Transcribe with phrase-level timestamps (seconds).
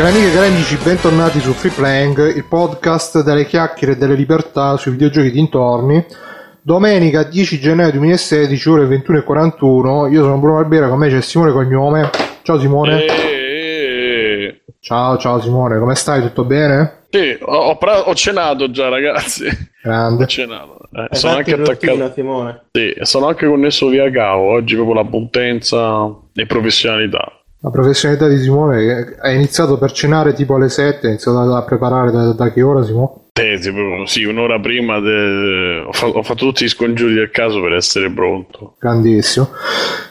[0.00, 4.14] Cari amiche e cari amici, bentornati su Free Playing, il podcast delle chiacchiere e delle
[4.14, 6.02] libertà sui videogiochi dintorni.
[6.62, 10.10] Domenica 10 gennaio 2016, ore 21.41.
[10.10, 12.08] Io sono Bruno Barbera, con me c'è Simone Cognome.
[12.40, 13.04] Ciao Simone.
[13.04, 16.22] Eh, Ciao, ciao Simone, come stai?
[16.22, 17.04] Tutto bene?
[17.10, 19.44] sì, ho, ho pra- ho cenato già, ragazzi.
[19.48, 20.26] Ho Grande.
[20.26, 20.78] cenato.
[20.92, 22.12] Eh, sono anche attaccato.
[22.14, 22.68] Simone.
[22.72, 24.52] Sì, sono anche connesso via cavo.
[24.52, 27.34] Oggi proprio la potenza e professionalità.
[27.62, 32.10] La professionalità di Simone ha iniziato per cenare tipo alle 7, ha iniziato a preparare
[32.10, 33.10] da, da che ora Simone?
[33.34, 37.30] Sì, sì, proprio- sì, un'ora prima de- ho, fa- ho fatto tutti gli scongiuri del
[37.30, 38.76] caso per essere pronto.
[38.78, 39.50] Grandissimo.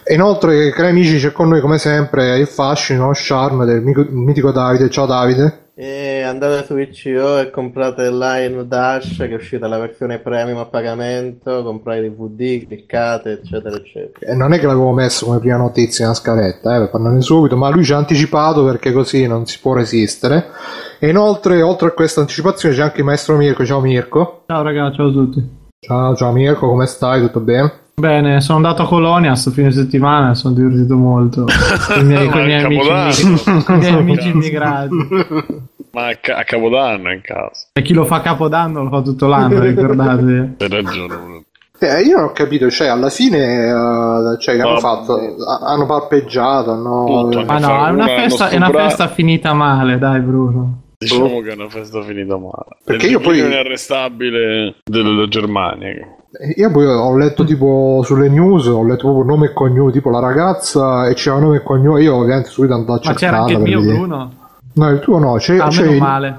[0.03, 4.51] E inoltre, cari amici, c'è con noi come sempre il fascino, lo charme del mitico
[4.51, 4.89] Davide.
[4.89, 5.68] Ciao Davide.
[5.81, 10.65] E andate su itch.io e comprate Line Dash che è uscita la versione premium a
[10.65, 14.29] pagamento, comprate i DVD, cliccate, eccetera, eccetera.
[14.29, 17.55] E non è che l'avevo messo come prima notizia nella scaletta, eh, per parlarne subito,
[17.55, 20.47] ma lui ci ha anticipato perché così non si può resistere.
[20.99, 23.65] E inoltre, oltre a questa anticipazione, c'è anche il maestro Mirko.
[23.65, 24.43] Ciao Mirko.
[24.47, 25.49] Ciao ragazzi, ciao a tutti.
[25.79, 27.21] Ciao, ciao Mirko, come stai?
[27.21, 27.71] Tutto bene?
[27.99, 31.45] Bene, sono andato a Colonia sto fine settimana, sono divertito molto
[31.91, 34.95] con i miei, Ma con i miei è amici, i miei amici immigrati.
[35.91, 37.67] Ma a, ca- a Capodanno in casa.
[37.73, 40.55] E chi lo fa a Capodanno lo fa tutto l'anno, ricordate?
[40.59, 41.43] Hai ragione.
[41.81, 43.37] Eh, io non ho capito, cioè, alla fine,
[43.69, 45.13] eh, cioè, che hanno fatto?
[45.15, 47.29] Ha- Hanno palpeggiato, hanno...
[47.45, 50.81] Ma no, Fare è una, festa, è una festa finita male, dai Bruno.
[50.97, 52.77] Diciamo che è una festa finita male.
[52.83, 56.15] Perché È il io poi- declino inarrestabile della Germania.
[56.55, 60.19] Io poi ho letto tipo sulle news, ho letto proprio nome e cognome, tipo la
[60.19, 63.59] ragazza e c'era nome e cognome, io ovviamente subito andavo a Ma c'era anche il
[63.59, 63.81] mio.
[63.81, 64.31] Bruno?
[64.73, 66.37] No, il tuo no, c'è, Ah, c'è il- male,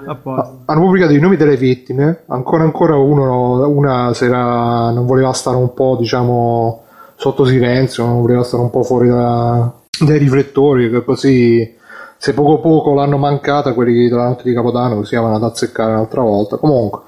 [0.64, 5.56] hanno pubblicato i nomi delle vittime, ancora ancora uno, una si era- non voleva stare
[5.56, 6.82] un po' diciamo
[7.16, 9.70] sotto silenzio, non voleva stare un po' fuori da-
[10.06, 11.76] dai riflettori, che così
[12.16, 16.22] se poco poco l'hanno mancata quelli della notte di Capodanno così vanno ad azzeccare un'altra
[16.22, 16.56] volta.
[16.58, 17.00] Comunque,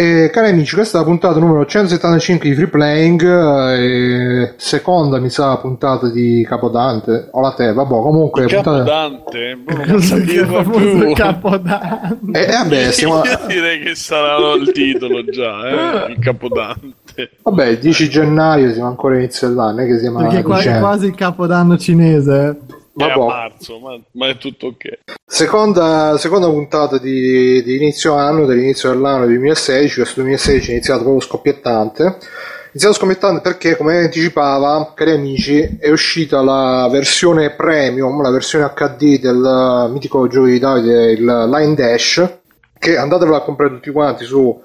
[0.00, 3.22] e, cari amici, questa è la puntata numero 175 di Free Playing,
[3.76, 8.78] eh, seconda mi sa puntata di Capodante, o la te, vabbè, comunque puntata...
[8.78, 9.58] Capodante?
[9.62, 11.12] Bruno, non sa dirlo Il più.
[11.12, 12.18] Capodanno.
[12.32, 13.22] Eh, eh, vabbè, siamo...
[13.24, 16.12] Io direi che sarà il titolo già, eh?
[16.12, 17.32] il Capodante.
[17.42, 21.14] Vabbè, il 10 gennaio siamo ancora inizio dell'anno, è che siamo Perché è quasi il
[21.14, 22.58] Capodanno cinese.
[22.96, 23.26] È a Vabbè.
[23.26, 24.98] marzo, ma, ma è tutto ok.
[25.24, 31.20] Seconda, seconda puntata di, di inizio anno, dell'inizio dell'anno 2016, questo 2016 è iniziato proprio
[31.22, 32.18] scoppiettante.
[32.72, 39.20] Iniziato scoppiettante perché, come anticipava, cari amici, è uscita la versione premium, la versione HD
[39.20, 42.38] del mitico gioco di Davide, il Line Dash,
[42.78, 44.60] che andatevela a comprare tutti quanti su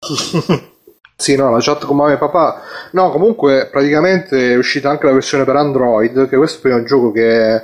[1.20, 2.62] Sì, no, la chat con mamma e papà.
[2.92, 7.12] No, comunque praticamente è uscita anche la versione per Android, che questo è un gioco
[7.12, 7.60] che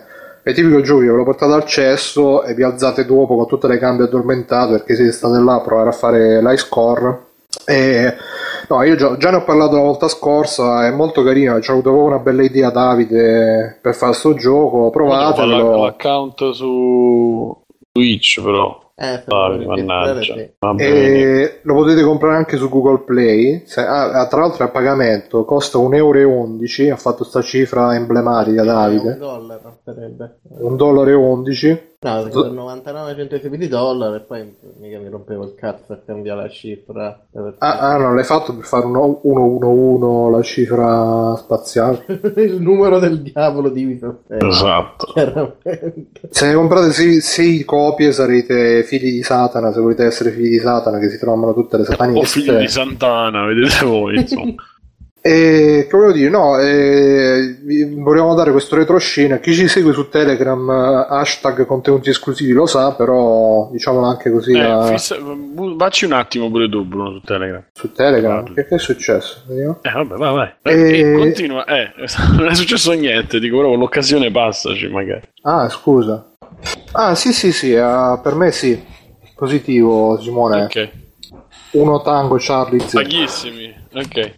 [0.47, 3.67] è tipico gioco che ve lo portate al cesso e vi alzate dopo con tutte
[3.67, 7.25] le gambe addormentate perché siete state là a provare a fare l'high score.
[7.67, 8.15] E
[8.69, 11.91] no, io già, già ne ho parlato la volta scorsa, è molto carino, c'ho avuto
[11.91, 15.83] proprio una bella idea Davide per fare sto gioco, provatelo.
[15.83, 18.86] l'account su Twitch però.
[18.99, 19.67] Eh, Ah, registrare,
[20.59, 20.83] mannaggia.
[20.83, 23.63] E lo potete comprare anche su Google Play.
[23.67, 26.95] Se- ah, tra l'altro è a pagamento, costa 1,11 euro.
[26.95, 29.17] Ha fatto sta cifra emblematica Un Davide.
[29.19, 30.39] dollaro sarebbe.
[30.61, 31.85] 1,11 dollaro.
[31.99, 36.43] No, per 99 centesimi di dollaro e poi mica mi rompevo il cazzo a cambiare
[36.43, 37.27] la cifra.
[37.59, 42.05] Ah, ah, no, l'hai fatto per fare un 111 la cifra spaziale.
[42.37, 45.13] il numero del diavolo diviso Esatto.
[46.31, 49.73] Se ne comprate 6 copie sarete figli di Satana.
[49.73, 52.41] Se volete essere figli di Satana, che si trovano tutte le O sataniste.
[52.41, 54.55] figli di Santana, vedete voi, insomma.
[55.27, 57.57] E che volevo dire, no, eh,
[57.97, 59.39] volevamo dare questo retroscena.
[59.39, 64.53] Chi ci segue su Telegram, eh, hashtag contenuti esclusivi lo sa, però diciamolo anche così
[64.53, 67.65] Eh, a- fissa- bu- vacci un attimo pure tu, Bruno, su Telegram.
[67.73, 68.55] su Telegram.
[68.55, 69.43] Che, che è successo?
[69.49, 69.81] Vediamo.
[69.83, 70.49] Eh, vabbè, vai, vai.
[70.63, 71.65] Eh, Eh, continua.
[71.65, 71.91] Eh,
[72.39, 75.23] non è successo niente, dico, però l'occasione passaci, magari.
[75.43, 76.25] Ah, scusa.
[76.93, 78.83] Ah, sì, sì, sì, eh, per me sì.
[79.35, 80.65] Positivo, Simone.
[80.65, 80.91] Ok.
[81.73, 82.93] Uno tango Charlie Z.
[82.95, 83.75] Paghissimi.
[83.95, 84.33] Ok.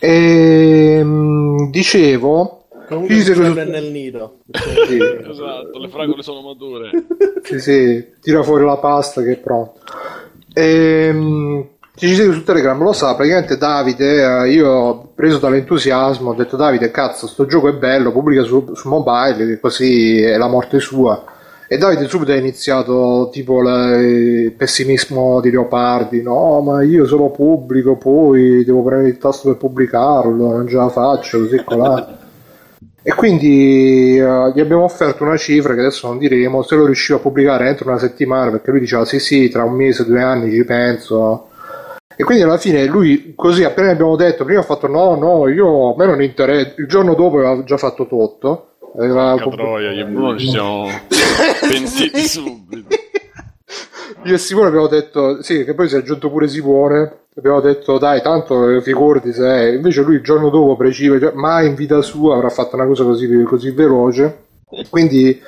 [0.00, 4.38] Ehm, dicevo, Comunque si- c'è nel nido.
[4.86, 4.96] sì,
[5.28, 6.90] Esatto, le fragole sono mature.
[7.42, 9.80] sì, sì, tira fuori la pasta che è pronta.
[10.54, 11.66] Ehm,
[11.96, 16.92] ci segue su Telegram lo sa, praticamente Davide, eh, io preso dall'entusiasmo ho detto Davide,
[16.92, 21.24] cazzo, sto gioco è bello, pubblica su, su mobile, così è la morte sua.
[21.70, 27.96] E Davide subito ha iniziato tipo il pessimismo di Leopardi, no, ma io solo pubblico,
[27.96, 32.16] poi devo premere il tasto per pubblicarlo, non ce la faccio, così colà.
[33.00, 37.18] E quindi eh, gli abbiamo offerto una cifra che adesso non diremo, se lo riusciva
[37.18, 40.50] a pubblicare entro una settimana, perché lui diceva sì sì, tra un mese, due anni
[40.50, 41.48] ci penso.
[42.14, 45.92] E quindi alla fine lui, così appena abbiamo detto, prima ha fatto no, no, io
[45.92, 48.64] a me non interessa, il giorno dopo aveva già fatto tutto.
[48.96, 50.88] Aveva Porca troia, io e Bruno ci siamo
[51.68, 52.88] pentiti subito.
[54.24, 57.98] Io e Simone abbiamo detto, sì, che poi si è aggiunto pure Simone, abbiamo detto
[57.98, 59.74] dai, tanto eh, figurati se...
[59.76, 63.04] Invece lui il giorno dopo preciso, cioè, mai in vita sua avrà fatto una cosa
[63.04, 64.46] così, così veloce.
[64.90, 65.40] Quindi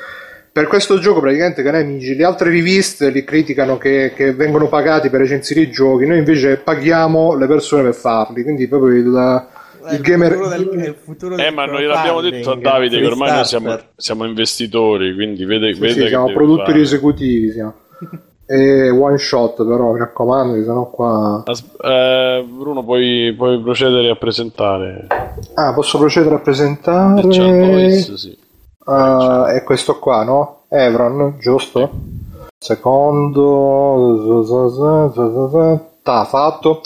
[0.52, 5.08] per questo gioco praticamente, cari amici, le altre riviste li criticano che, che vengono pagati
[5.08, 9.46] per recensire i giochi, noi invece paghiamo le persone per farli, quindi proprio il,
[9.90, 10.32] il gamer...
[10.32, 13.44] futuro del- il futuro Eh, del ma noi l'abbiamo detto a Davide che ormai noi
[13.44, 16.80] siamo, siamo investitori, quindi vede, Sì, vede sì, che siamo produttori fare.
[16.80, 17.74] esecutivi, siamo.
[18.46, 21.42] E one shot però, mi raccomando, che sennò qua...
[21.46, 25.06] As- eh, Bruno, puoi, puoi procedere a presentare
[25.54, 27.22] Ah, posso procedere a presentare...
[27.22, 28.36] voice, sì.
[28.86, 30.62] Ah, è questo qua, no?
[30.68, 31.90] Evron, giusto?
[32.58, 34.18] Secondo.
[36.02, 36.80] Ta, fatto.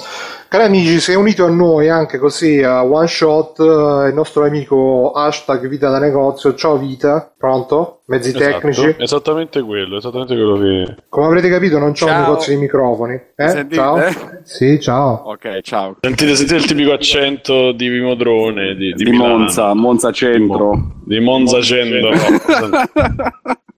[0.49, 4.45] Cari amici, si è unito a noi anche così a one shot eh, il nostro
[4.45, 6.55] amico hashtag vita da negozio.
[6.55, 8.03] Ciao vita, pronto?
[8.07, 8.95] Mezzi Esatto, tecnici.
[8.99, 10.97] esattamente quello, esattamente quello che...
[11.09, 12.21] Come avrete capito non c'è un Ciao.
[12.21, 13.21] negozio di microfoni.
[13.35, 13.49] Eh?
[13.49, 13.75] Sentite?
[13.75, 13.99] Ciao.
[14.43, 15.23] Sì, ciao.
[15.27, 15.97] Ok, ciao.
[16.01, 19.11] Sentite, sentite il tipico accento di Vimodrone, di, di, Di.
[19.13, 20.93] Monza, Monza Centro.
[21.05, 22.11] Di Monza Cento.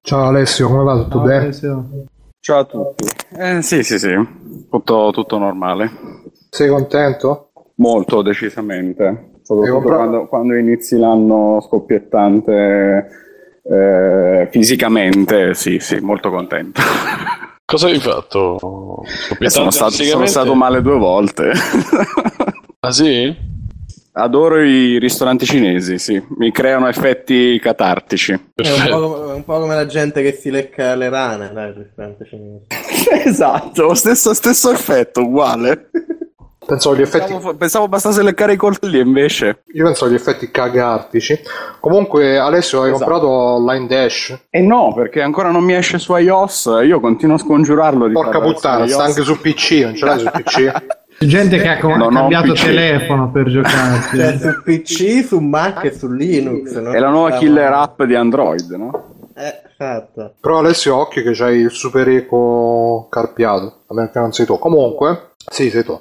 [0.03, 0.94] Ciao Alessio, come va?
[1.03, 1.43] Tutto No, bene?
[1.44, 1.85] Alessio.
[2.46, 3.08] Ciao a tutti.
[3.37, 4.14] Eh, sì, sì, sì,
[4.70, 5.90] tutto, tutto normale.
[6.48, 7.50] Sei contento?
[7.78, 9.32] Molto, decisamente.
[9.43, 13.08] Soprattutto quando, quando inizi l'anno scoppiettante
[13.64, 16.81] eh, fisicamente, sì, sì, molto contento.
[17.66, 19.02] Cosa hai fatto?
[19.02, 21.50] E Scoppiettante sono, stato, sono stato male due volte.
[22.78, 23.56] Ah sì?
[24.19, 28.33] Adoro i ristoranti cinesi, sì, mi creano effetti catartici.
[28.55, 31.75] È un, po', un po' come la gente che si lecca le rane, dai, il
[31.75, 32.65] ristorante cinese.
[33.29, 35.91] esatto, stesso, stesso effetto, uguale.
[36.67, 39.63] Pensavo agli effetti Pensavo, pensavo bastasse leccare i coltelli invece...
[39.75, 41.39] Io penso agli effetti cagartici.
[41.79, 43.05] Comunque, Alessio, hai Esatto.
[43.05, 44.47] comprato Line Dash.
[44.49, 48.41] E no, perché ancora non mi esce su iOS, io continuo a scongiurarlo di Porca
[48.41, 50.73] puttana, sta anche su PC, non ce l'hai su PC?
[51.19, 54.17] C'è gente che ha Non cambiato telefono per giocarci.
[54.17, 56.75] Cioè, su PC, su Mac e su Linux.
[56.77, 56.91] no?
[56.93, 59.05] È la nuova killer app di Android, no?
[59.35, 60.35] Eh, esatto.
[60.41, 64.58] Però Alessio, occhio che c'hai il super eco carpiato, a meno che non sei tu.
[64.58, 65.99] Comunque, sì, sei tu.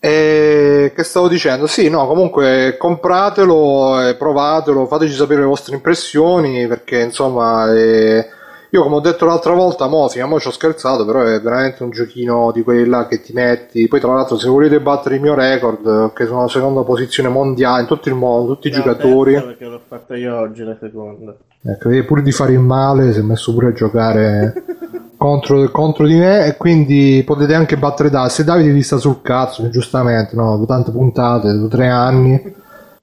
[0.00, 1.66] E che stavo dicendo?
[1.66, 8.28] Sì, no, comunque compratelo provatelo, fateci sapere le vostre impressioni perché insomma eh,
[8.70, 11.90] io come ho detto l'altra volta, Mofi, mo ci ho scherzato, però è veramente un
[11.90, 13.88] giochino di quelli là che ti metti.
[13.88, 17.30] Poi tra l'altro se volete battere il mio record, eh, che sono la seconda posizione
[17.30, 19.32] mondiale in tutto il mondo, tutti i No, giocatori.
[19.34, 21.34] Perché l'ho fatto io oggi la seconda.
[21.62, 24.52] Ecco, pur di fare il male si è messo pure a giocare
[25.16, 28.32] contro, contro di me e quindi potete anche battere Davide.
[28.32, 32.57] Se Davide vi sta sul cazzo, giustamente, no, dopo tante puntate, dopo tre anni.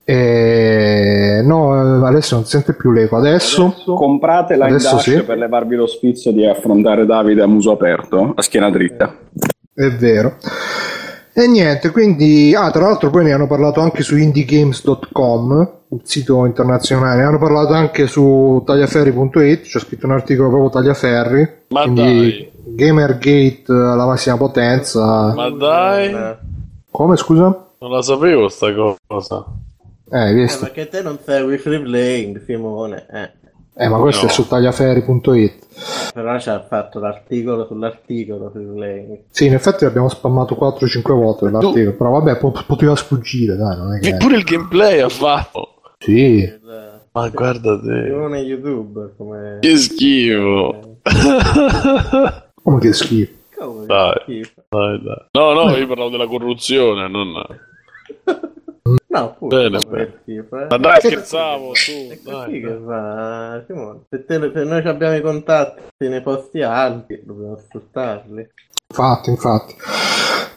[0.08, 1.42] E...
[1.44, 3.18] No, eh, Alessio non sente più l'eco.
[3.18, 5.24] Adesso, Comprate la Adesso Dash sì.
[5.24, 9.14] per levarvi lo sfizio di affrontare Davide a muso aperto, a schiena dritta.
[9.74, 10.36] è vero.
[11.38, 16.46] E niente, quindi, ah, tra l'altro poi ne hanno parlato anche su indiegames.com, il sito
[16.46, 22.50] internazionale, ne hanno parlato anche su tagliaferri.it, c'è scritto un articolo proprio tagliaferri, Ma quindi
[22.68, 25.34] Gamergate alla massima potenza.
[25.36, 26.38] Ma dai, Eh,
[26.90, 27.66] Come scusa?
[27.80, 29.44] non la sapevo sta cosa.
[30.12, 30.64] Eh, hai eh, visto?
[30.66, 33.06] perché te non segui free playing, Simone.
[33.12, 33.32] Eh.
[33.78, 34.30] Eh, ma questo No.
[34.30, 36.14] è su tagliaferri.it.
[36.14, 39.24] Però ci ha fatto l'articolo sull'articolo su lei.
[39.30, 43.94] Sì, in effetti l'abbiamo spammato 4-5 volte l'articolo, però vabbè, po- poteva sfuggire, dai, non
[43.96, 44.16] è che...
[44.16, 45.82] Pure il gameplay ha fatto.
[45.98, 46.60] Sì, Il
[47.12, 48.04] Ma guarda te.
[48.04, 49.58] filone youtuber come...
[49.60, 51.00] Che schifo.
[52.64, 53.34] come che schifo.
[53.58, 54.14] Come Dai.
[54.22, 54.64] schifo.
[54.70, 55.26] Dai, dai.
[55.32, 57.34] No, no, io parlavo della corruzione, non...
[59.08, 60.22] No, pure Bene, bene.
[60.26, 60.44] eh.
[60.70, 62.62] Ma dai, scherzavo, su, È così dai.
[62.62, 64.00] che va, Simone.
[64.10, 68.48] Se, te- se noi abbiamo i contatti nei posti alti, dobbiamo sfruttarli.
[68.90, 69.76] Infatti, infatti.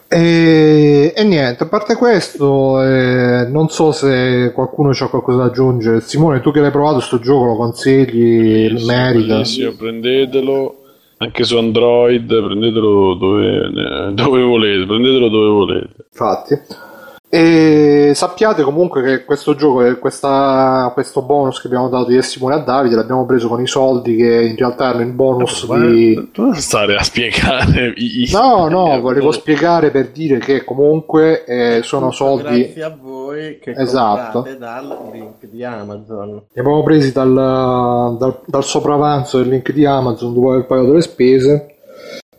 [0.08, 6.00] E, e niente, a parte questo, eh, non so se qualcuno ha qualcosa da aggiungere.
[6.00, 9.34] Simone, tu che l'hai provato sto gioco, lo consigli, Bellissimo, merita?
[9.34, 10.74] bellissimo, prendetelo
[11.18, 15.94] anche su Android, prendetelo dove, ne- dove volete, prendetelo dove volete.
[16.10, 16.86] Infatti.
[17.30, 22.22] E sappiate comunque che questo gioco, eh, questa- questo bonus che abbiamo dato io e
[22.22, 26.30] Simone a Davide, l'abbiamo preso con i soldi che in realtà erano il bonus di...
[26.32, 31.82] Tu non stare a spiegare i, No, no, volevo spiegare per dire che comunque eh,
[31.82, 32.62] sono soldi...
[32.62, 34.46] Grazie a voi che Esatto.
[34.58, 36.30] dal link di Amazon.
[36.50, 41.02] Li abbiamo presi dal, dal, dal sopravanzo del link di Amazon dopo aver pagato le
[41.02, 41.74] spese.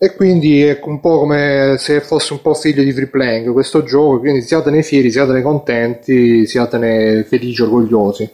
[0.02, 3.84] E quindi è un po' come se fosse un po' figlio di free playing questo
[3.84, 4.20] gioco.
[4.20, 8.32] Quindi siatene fieri, siatene contenti, siatene felici, orgogliosi.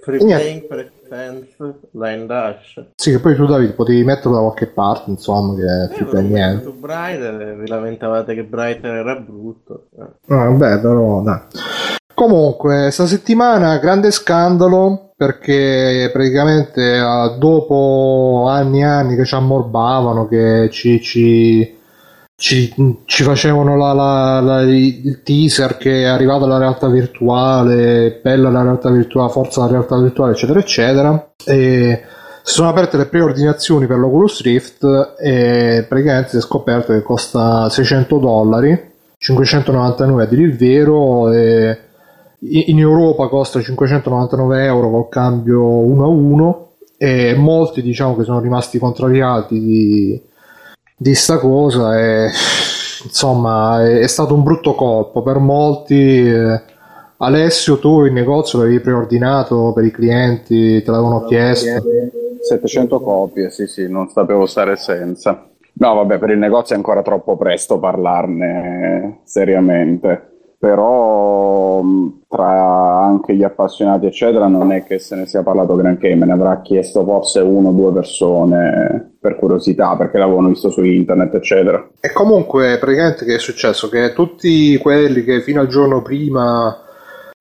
[0.00, 0.18] Free.
[0.18, 1.56] Playing Presents
[1.92, 2.84] Line Dash.
[2.96, 6.26] Sì, che poi tu, Davide, potevi metterlo da qualche parte, insomma, che è free play
[6.26, 6.64] niente.
[6.64, 9.86] Su Brighter vi lamentavate che Brighter era brutto.
[9.96, 10.34] Eh.
[10.34, 11.40] Ah, vabbè, però dai.
[12.16, 20.26] Comunque, sta settimana grande scandalo perché praticamente eh, dopo anni e anni che ci ammorbavano,
[20.26, 21.76] che ci, ci,
[22.34, 22.72] ci,
[23.04, 28.62] ci facevano la- la- la- il teaser che è arrivata la realtà virtuale, bella la
[28.62, 31.32] realtà virtuale, forza la realtà virtuale, eccetera, eccetera.
[31.44, 32.00] E
[32.42, 37.68] si sono aperte le preordinazioni per l'Oculus Rift e praticamente si è scoperto che costa
[37.68, 41.78] 600 dollari 599 a dire il vero e
[42.40, 48.40] in Europa costa 599 euro col cambio 1 a 1 e molti diciamo che sono
[48.40, 50.22] rimasti contrariati di,
[50.96, 52.30] di sta cosa e
[53.04, 56.62] insomma è, è stato un brutto colpo per molti eh,
[57.18, 61.82] Alessio tu in negozio l'avevi preordinato per i clienti te l'avevano chiesto?
[62.46, 65.48] 700 copie, sì, sì, non sapevo stare senza.
[65.78, 73.34] No, vabbè, per il negozio è ancora troppo presto parlarne seriamente, però mh, tra anche
[73.34, 77.04] gli appassionati, eccetera, non è che se ne sia parlato granché, me ne avrà chiesto
[77.04, 81.88] forse uno o due persone per curiosità, perché l'avevano visto su internet, eccetera.
[82.00, 83.88] E comunque, praticamente, che è successo?
[83.88, 86.76] Che tutti quelli che fino al giorno prima,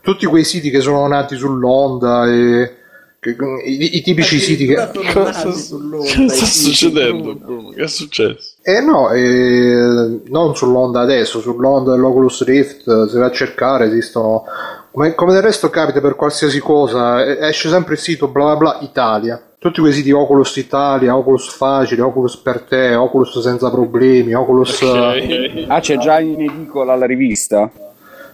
[0.02, 2.84] tutti quei siti che sono nati sull'onda e
[3.32, 4.76] i, i tipici siti che.
[5.14, 7.70] Cosa, che sta succedendo, Bruno.
[7.70, 8.56] Che è successo?
[8.62, 14.44] Eh no, eh, non sull'onda adesso, sull'onda dell'Oculus Rift, eh, se vai a cercare esistono,
[14.92, 18.56] come, come del resto capita per qualsiasi cosa, eh, esce sempre il sito bla bla
[18.56, 19.42] bla Italia.
[19.58, 24.80] Tutti quei siti Oculus Italia, Oculus Facile, Oculus per te, Oculus senza problemi, Oculus...
[24.82, 25.66] eh, Ok.
[25.70, 27.72] Ah, c'è già in edicola la rivista?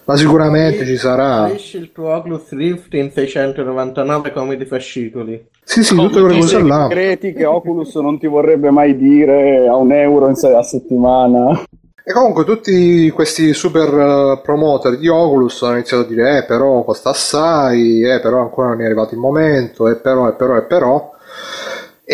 [0.04, 1.52] Ma sicuramente ci sarà.
[1.52, 5.46] Esce il tuo Oculus Rift in 699 comodi fascicoli.
[5.62, 6.86] Sì, sì, Come tutte quelle cose là.
[6.88, 11.62] Segreti che Oculus non ti vorrebbe mai dire a un euro in se- a settimana.
[12.04, 16.82] E comunque tutti questi super eh, promoter di Oculus hanno iniziato a dire eh però
[16.82, 20.62] costa assai, eh però ancora non è arrivato il momento, e però, e però, e
[20.62, 21.10] però.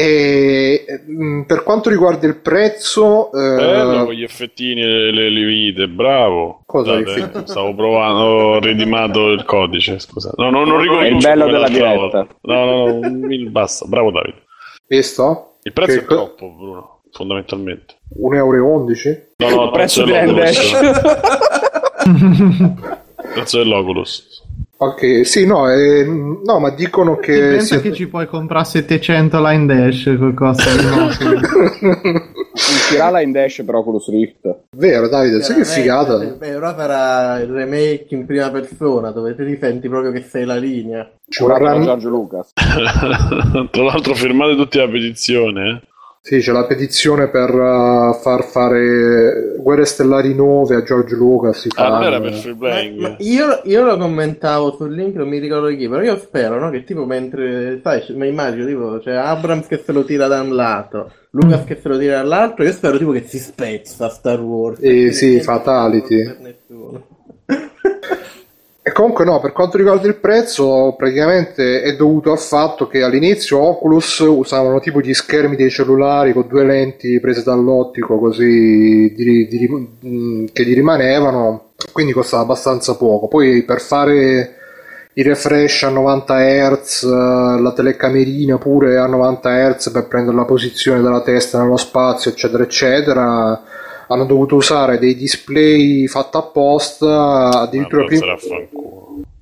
[0.00, 5.88] E mm, per quanto riguarda il prezzo, eh, con gli effettini e le, le vite,
[5.88, 6.62] bravo.
[6.66, 7.40] Cosa effetti?
[7.46, 10.32] Stavo provando, ho ridimato il codice, scusa.
[10.36, 11.94] No, no, non ricomincio È il bello della diretta.
[11.96, 12.26] volta.
[12.42, 14.44] No, no, no, basta, bravo Davide.
[14.86, 15.56] visto?
[15.62, 17.96] Il prezzo Che è troppo, Bruno, fondamentalmente.
[18.22, 18.86] 1,11 euro?
[19.38, 20.72] No, no, il prezzo dell'Oculus.
[22.04, 24.46] Il prezzo dell'Oculus.
[24.80, 27.36] Ok, sì, no, eh, no, ma dicono che...
[27.36, 31.86] pensa sia- che ci puoi comprare 700 line dash col costo di.
[32.58, 34.64] Uscirà in Dash per Oculus Rift.
[34.76, 36.18] Vero, Davide, sai che figata?
[36.18, 40.56] Beh, però farà il remake in prima persona dove ti senti proprio che sei la
[40.56, 41.08] linea.
[41.28, 41.84] Ci vorranno...
[41.84, 42.52] Giorgio Lucas.
[43.70, 45.87] Tra l'altro firmate tutti la petizione, eh?
[46.20, 51.60] Sì, c'è la petizione per uh, far fare Guerre Stellari 9 a George Lucas.
[51.60, 53.00] Si Ah, non era per free Ma- playing.
[53.00, 56.68] ma io, io lo commentavo sul link, non mi ricordo chi, però io spero no,
[56.70, 60.54] che tipo mentre, sai, mi immagino tipo, c'è Abrams che se lo tira da un
[60.54, 64.80] lato, Lucas che se lo tira dall'altro, io spero tipo che si spezza Star Wars.
[64.82, 66.24] Eh, sì, fatality.
[66.24, 67.06] per nessuno.
[68.88, 73.58] E comunque no, per quanto riguarda il prezzo, praticamente è dovuto al fatto che all'inizio
[73.60, 79.68] Oculus usavano tipo gli schermi dei cellulari con due lenti prese dall'ottico così di, di,
[79.68, 83.28] mh, che gli rimanevano, quindi costava abbastanza poco.
[83.28, 84.54] Poi per fare
[85.12, 87.04] i refresh a 90 Hz,
[87.60, 92.62] la telecamerina pure a 90 Hz per prendere la posizione della testa nello spazio, eccetera,
[92.62, 93.62] eccetera
[94.08, 98.36] hanno dovuto usare dei display fatti apposta addirittura Ma prima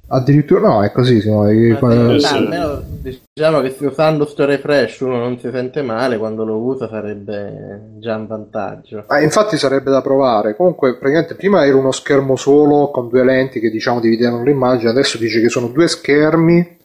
[0.09, 1.29] addirittura no è così.
[1.29, 2.35] Ma Eh, sì, sì.
[2.35, 6.89] almeno diciamo che se usando sto refresh uno non si sente male, quando lo usa
[6.89, 9.05] sarebbe già un vantaggio.
[9.07, 13.61] Ah, infatti sarebbe da provare comunque praticamente prima era uno schermo solo con due lenti
[13.61, 16.77] che diciamo dividevano l'immagine adesso dice che sono due schermi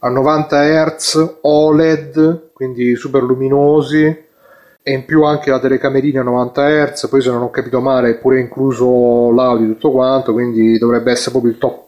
[0.00, 4.26] a 90 Hz OLED quindi super luminosi
[4.88, 8.08] e in più anche la telecamerina a 90 Hz poi se non ho capito male
[8.08, 11.87] è pure incluso l'audio e tutto quanto quindi dovrebbe essere proprio il top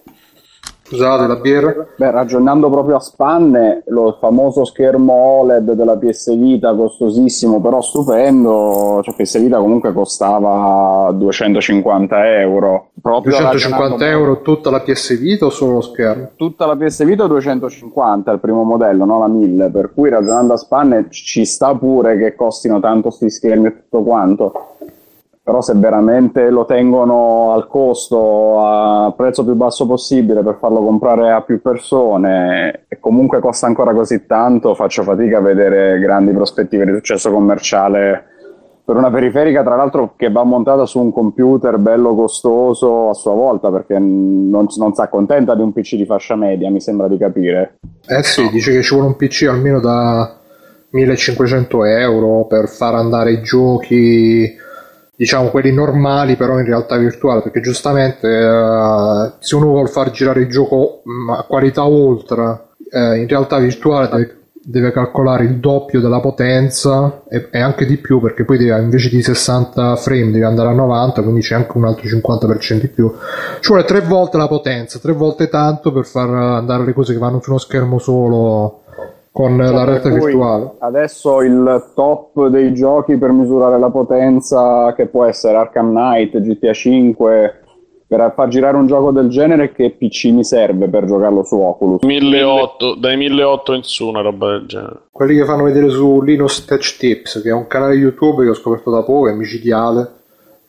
[0.90, 6.74] scusate la birra Beh, ragionando proprio a spanne, lo famoso schermo OLED della PS Vita,
[6.74, 12.88] costosissimo, però stupendo, cioè PS Vita comunque costava 250 euro.
[13.00, 16.30] Proprio 250 ragionando- euro tutta la PS Vita o solo lo schermo?
[16.36, 20.56] Tutta la PS Vita 250 il primo modello, non la 1000, per cui ragionando a
[20.56, 24.52] spanne ci sta pure che costino tanto sti schermi e tutto quanto.
[25.42, 31.32] Però se veramente lo tengono al costo, a prezzo più basso possibile per farlo comprare
[31.32, 36.84] a più persone e comunque costa ancora così tanto, faccio fatica a vedere grandi prospettive
[36.84, 38.30] di successo commerciale
[38.90, 43.34] per una periferica, tra l'altro, che va montata su un computer bello costoso a sua
[43.34, 47.16] volta, perché non, non si accontenta di un PC di fascia media, mi sembra di
[47.16, 47.78] capire.
[48.04, 50.36] Eh sì, dice che ci vuole un PC almeno da
[50.90, 54.52] 1500 euro per far andare i giochi,
[55.20, 60.40] diciamo quelli normali, però in realtà virtuale, perché giustamente eh, se uno vuole far girare
[60.40, 66.00] il gioco mm, a qualità ultra, eh, in realtà virtuale deve, deve calcolare il doppio
[66.00, 70.46] della potenza e, e anche di più, perché poi deve, invece di 60 frame deve
[70.46, 73.12] andare a 90, quindi c'è anche un altro 50% in più.
[73.60, 77.18] Ci vuole tre volte la potenza, tre volte tanto per far andare le cose che
[77.18, 78.79] vanno su uno schermo solo
[79.32, 80.72] con la Cioè, per cui virtuale.
[80.78, 86.72] Adesso il top dei giochi per misurare la potenza, che può essere Arkham Knight, GTA
[86.72, 87.60] 5,
[88.10, 92.02] per far girare un gioco del genere, che PC mi serve per giocarlo su Oculus?
[92.02, 95.02] 1800, dai 1800 in su, una roba del genere.
[95.12, 98.54] Quelli che fanno vedere su Linux Tech Tips, che è un canale YouTube che ho
[98.54, 100.18] scoperto da poco, è micidiale.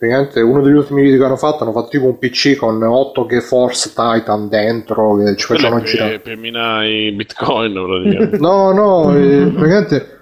[0.01, 3.27] Praticamente uno degli ultimi video che hanno fatto hanno fatto tipo un PC con 8
[3.27, 6.17] GeForce Titan dentro che ci facevano girare.
[6.17, 7.73] per, minare i bitcoin.
[8.39, 10.20] No, no, eh, praticamente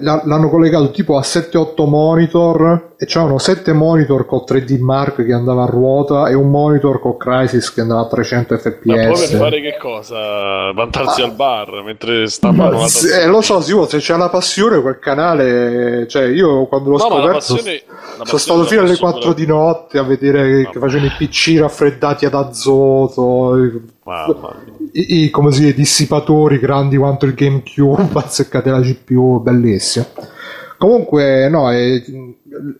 [0.00, 5.62] l'hanno collegato tipo a 7-8 monitor e c'erano 7 monitor con 3D Mark che andava
[5.64, 9.36] a ruota e un monitor con Crysis che andava a 300 Ma poi per fps.
[9.36, 10.72] fare che cosa?
[10.72, 12.26] Vantarsi al bar mentre
[12.70, 13.22] tastiera.
[13.22, 17.04] eh, lo so, Simo, se c'è la passione quel canale, cioè io quando l'ho No,
[17.04, 17.82] scoperto passione-
[18.24, 21.58] sono, stato fino alle passione 4 la- di notte a vedere che, facevano i PC
[21.58, 23.56] raffreddati ad azoto,
[24.04, 24.81] Mamma mia.
[24.92, 30.06] I, i- come si dice, dissipatori grandi quanto il GameCube, azzeccate la CPU, bellissimo.
[30.78, 32.02] Comunque, no, eh,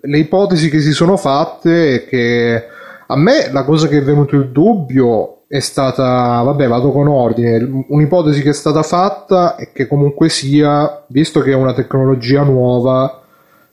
[0.00, 2.64] le ipotesi che si sono fatte è che
[3.06, 7.84] a me la cosa che è venuto il dubbio è stata, vabbè, vado con ordine.
[7.88, 13.20] Un'ipotesi che è stata fatta è che comunque sia, visto che è una tecnologia nuova,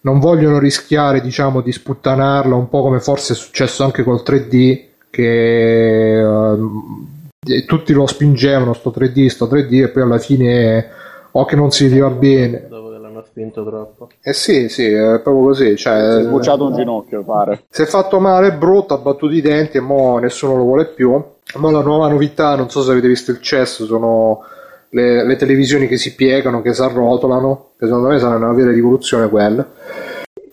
[0.01, 4.87] non vogliono rischiare, diciamo, di sputtanarla un po' come forse è successo anche col 3D,
[5.09, 7.07] che ehm,
[7.47, 10.89] e tutti lo spingevano sto 3D, sto 3D, e poi alla fine
[11.31, 12.67] o che non si vedeva bene.
[12.67, 14.09] Dopo che l'hanno spinto troppo.
[14.21, 15.75] Eh sì, sì, è proprio così.
[15.75, 17.63] Cioè, Si è sbucciato un ginocchio, pare.
[17.69, 21.23] si è fatto male, brutto, ha battuto i denti e mo nessuno lo vuole più.
[21.55, 24.43] Ma la nuova novità, non so se avete visto il cesso, sono
[24.89, 28.71] le, le televisioni che si piegano, che si arrotolano, che secondo me sarà una vera
[28.71, 29.67] rivoluzione quella.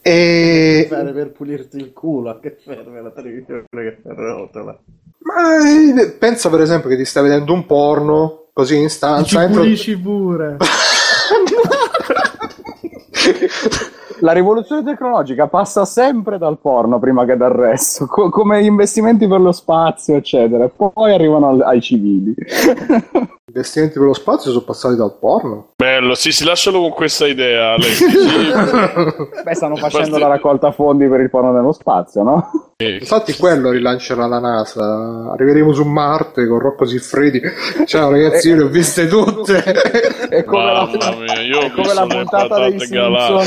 [0.00, 0.86] E...
[0.88, 4.78] Fare per pulirti il culo, a che serve la televisione che si arrotola?
[5.26, 5.56] Ma
[6.02, 9.62] eh, pensa per esempio che ti stai vedendo un porno così in Ci stanza, entro-
[9.62, 10.56] pulisci pure.
[14.20, 19.28] La rivoluzione tecnologica passa sempre dal porno prima che dal resto, co- come gli investimenti
[19.28, 20.68] per lo spazio, eccetera.
[20.68, 22.32] Poi arrivano al- ai civili.
[22.38, 25.72] gli investimenti per lo spazio sono passati dal porno.
[25.76, 27.74] Bello, sì, si lascialo con questa idea.
[29.44, 32.50] Beh, stanno facendo la raccolta fondi per il porno nello spazio, no?
[32.78, 32.98] Sì.
[33.00, 35.32] Infatti quello rilancerà la NASA.
[35.32, 37.40] Arriveremo su Marte con Rocco Siffredi.
[37.86, 39.62] Ciao ragazzi, io le ho viste tutte.
[40.28, 43.46] È come, la, Mamma mia, io è come la puntata dei Simpson.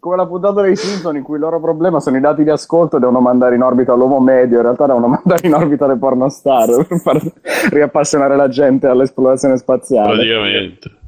[0.00, 2.96] come la puntata dei Simpson in cui il loro problema sono i dati di ascolto
[2.96, 6.86] e devono mandare in orbita l'uomo medio, in realtà devono mandare in orbita le pornostar
[6.88, 7.22] per far
[7.70, 10.14] riappassionare la gente all'esplorazione spaziale.
[10.14, 10.98] Praticamente.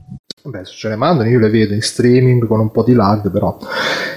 [0.45, 3.31] Beh, se ce le mandano io le vedo in streaming con un po' di lag
[3.31, 3.57] però.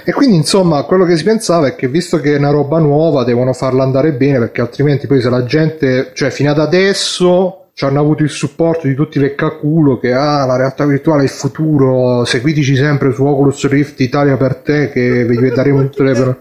[0.04, 3.22] E quindi insomma quello che si pensava è che visto che è una roba nuova
[3.22, 7.84] devono farla andare bene perché altrimenti poi se la gente, cioè fino ad adesso ci
[7.84, 11.30] hanno avuto il supporto di tutti le caculo che ah la realtà virtuale è il
[11.30, 16.38] futuro, seguiteci sempre su Oculus Rift Italia per te che vi daremo tutte le...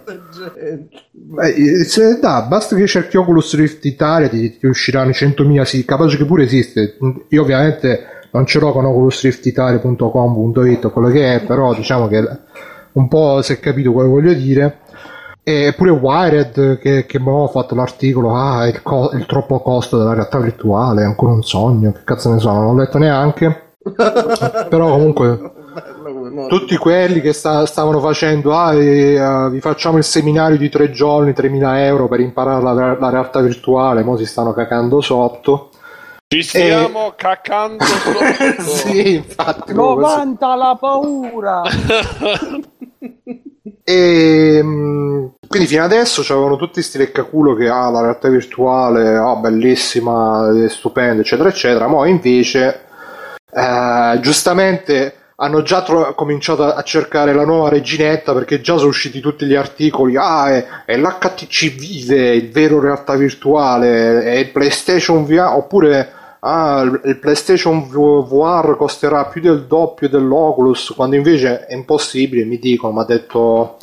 [1.12, 6.18] Beh, se, da, basta che cerchi Oculus Rift Italia ti, ti usciranno 100.000 sì, capace
[6.18, 6.98] che pure esiste.
[7.30, 12.24] Io ovviamente non ce l'ho con oculusriftitalia.com.it o quello che è, però diciamo che
[12.92, 14.80] un po' si è capito quello che voglio dire.
[15.42, 20.14] E pure Wired che, che ho fatto l'articolo, ah, il, co- il troppo costo della
[20.14, 23.62] realtà virtuale, è ancora un sogno, che cazzo ne so, non l'ho letto neanche.
[23.86, 25.52] però comunque
[26.50, 30.90] tutti quelli che sta, stavano facendo ah, e, uh, vi facciamo il seminario di tre
[30.90, 35.70] giorni 3.000 euro per imparare la, la realtà virtuale mo si stanno cacando sotto
[36.28, 38.62] Ci stiamo cacando sotto.
[38.64, 40.16] sì infatti proprio così.
[40.16, 41.62] 90 la paura!
[43.88, 49.36] E mm, quindi fino adesso c'avevano tutti sti leccaculo che ah, la realtà virtuale, ah,
[49.36, 51.88] bellissima, stupenda, eccetera, eccetera.
[51.88, 52.86] Ma invece,
[53.52, 59.20] eh, giustamente, hanno già tro- cominciato a cercare la nuova reginetta perché già sono usciti
[59.20, 60.16] tutti gli articoli.
[60.16, 66.84] Ah, è, è l'HTC Vive, il vero realtà virtuale, è il PlayStation VR, oppure ah,
[67.04, 73.00] il PlayStation VR costerà più del doppio dell'Oculus, quando invece è impossibile, mi dicono, mi
[73.02, 73.78] ha detto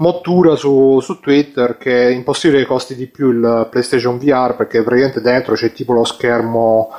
[0.00, 4.82] Mottura su, su Twitter che è impossibile che costi di più il PlayStation VR perché
[4.82, 6.90] praticamente dentro c'è tipo lo schermo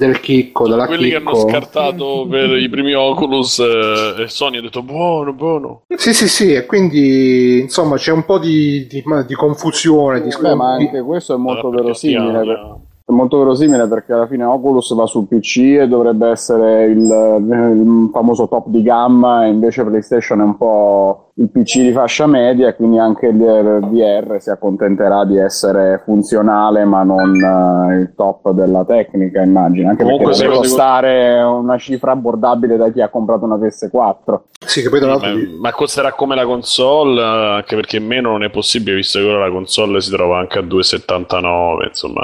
[0.00, 1.48] del chicco, della Quelli che hanno chicco.
[1.48, 5.82] scartato per i primi Oculus eh, e Sony ha detto buono, buono.
[5.94, 10.54] Sì, sì, sì, e quindi insomma c'è un po' di, di- di confusione, di Beh,
[10.54, 12.38] ma anche questo è molto Allora, verosimile.
[12.44, 12.76] per-
[13.10, 18.08] È molto verosimile perché alla fine Oculus va sul PC e dovrebbe essere il, il
[18.12, 22.68] famoso top di gamma, e invece PlayStation è un po' il PC di fascia media,
[22.68, 28.50] e quindi anche il VR si accontenterà di essere funzionale, ma non eh, il top
[28.50, 29.88] della tecnica, immagino.
[29.88, 34.40] Anche Comunque, perché deve costare una cifra abbordabile da chi ha comprato una PS4.
[34.66, 38.32] Sì, che poi tra Ma, di- ma costerà come la console, eh, anche perché meno
[38.32, 41.86] non è possibile, visto che ora la console si trova anche a 2,79.
[41.86, 42.22] Insomma,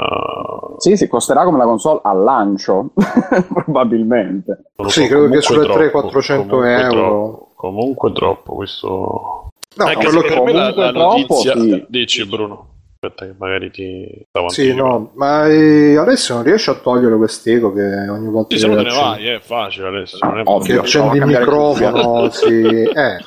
[0.77, 2.91] Sì, sì, costerà come la console al lancio,
[3.51, 4.65] probabilmente.
[4.75, 6.89] non Sì, so, credo che sulle troppo, 300-400 comunque euro.
[6.91, 9.49] Troppo, comunque troppo questo.
[9.75, 10.29] No, Anche quello che...
[10.29, 11.59] per me la, la troppo, notizia.
[11.59, 11.85] sì.
[11.89, 12.75] Dici, Bruno.
[12.99, 17.71] Aspetta, che magari ti stavo Sì, no, ma eh, Alessio non riesce a togliere quest'eco
[17.73, 20.17] che ogni volta Sì, se no te ne vai, è facile adesso.
[20.21, 20.79] Non è Ovvio.
[20.81, 22.61] accendi il microfono, sì.
[22.63, 23.17] Eh.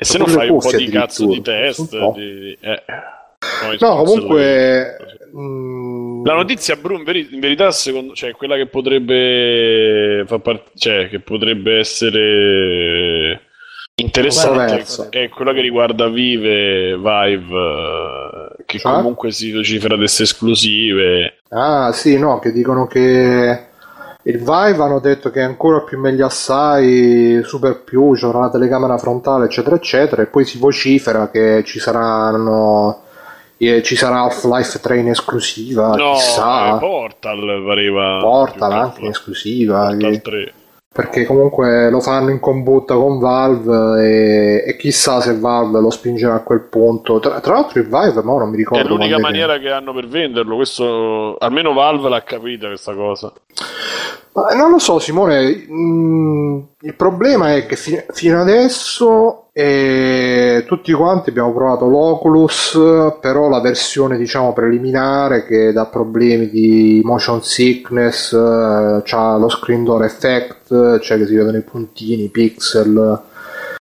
[0.00, 2.12] E se no Oppure fai un po' di cazzo di test.
[2.14, 2.82] Di- eh.
[3.80, 4.96] No, comunque...
[5.36, 10.70] mm, La notizia, Bruno, in, veri- in verità, secondo cioè, quella che potrebbe far part-
[10.74, 13.42] cioè, che potrebbe essere
[14.00, 17.56] interessante è quella che riguarda Vive, Vive,
[18.58, 18.92] eh, che Cioè?
[18.92, 21.38] comunque si vocifera queste esclusive.
[21.50, 23.66] Ah, sì, no, che dicono che
[24.22, 28.98] il Vive hanno detto che è ancora più meglio assai, super più, c'è una telecamera
[28.98, 33.02] frontale, eccetera, eccetera, e poi si vocifera che ci saranno
[33.60, 38.18] eh, ci sarà Half-Life 3 in esclusiva, no, chissà, eh, Portal pareva.
[38.20, 40.52] Portal anche in esclusiva, Portal che- 3.
[40.98, 46.34] Perché comunque lo fanno in combutta con Valve e, e chissà se Valve lo spingerà
[46.34, 47.20] a quel punto.
[47.20, 48.84] Tra, tra l'altro il Vive, ma non mi ricordo.
[48.84, 50.56] È l'unica maniera che hanno per venderlo.
[50.56, 53.32] Questo almeno Valve l'ha capita questa cosa.
[54.46, 55.66] Ma non lo so, Simone.
[55.70, 62.78] mm, il problema è che fi- fino adesso eh, tutti quanti abbiamo provato l'Oculus,
[63.20, 69.82] però la versione diciamo preliminare che dà problemi di motion sickness, eh, c'ha lo screen
[69.82, 73.20] door effect, cioè che si vedono i puntini, i pixel,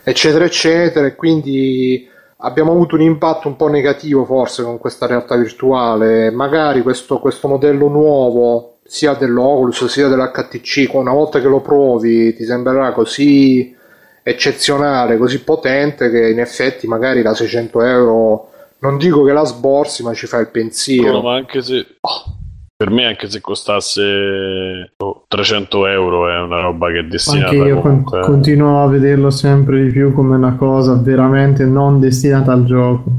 [0.02, 1.14] eccetera, eccetera.
[1.14, 2.08] Quindi
[2.38, 6.30] abbiamo avuto un impatto un po' negativo forse con questa realtà virtuale.
[6.30, 12.44] Magari questo, questo modello nuovo, sia dell'Oculus sia dell'HTC, una volta che lo provi ti
[12.44, 13.76] sembrerà così
[14.22, 20.02] eccezionale, così potente che in effetti magari da 600 euro non dico che la sborsi,
[20.02, 21.12] ma ci fa il pensiero.
[21.12, 22.38] No, ma anche se oh,
[22.74, 27.68] per me, anche se costasse oh, 300 euro, è una roba che è destinata Anche
[27.68, 28.20] io comunque.
[28.20, 33.10] continuo a vederlo sempre di più come una cosa veramente non destinata al gioco.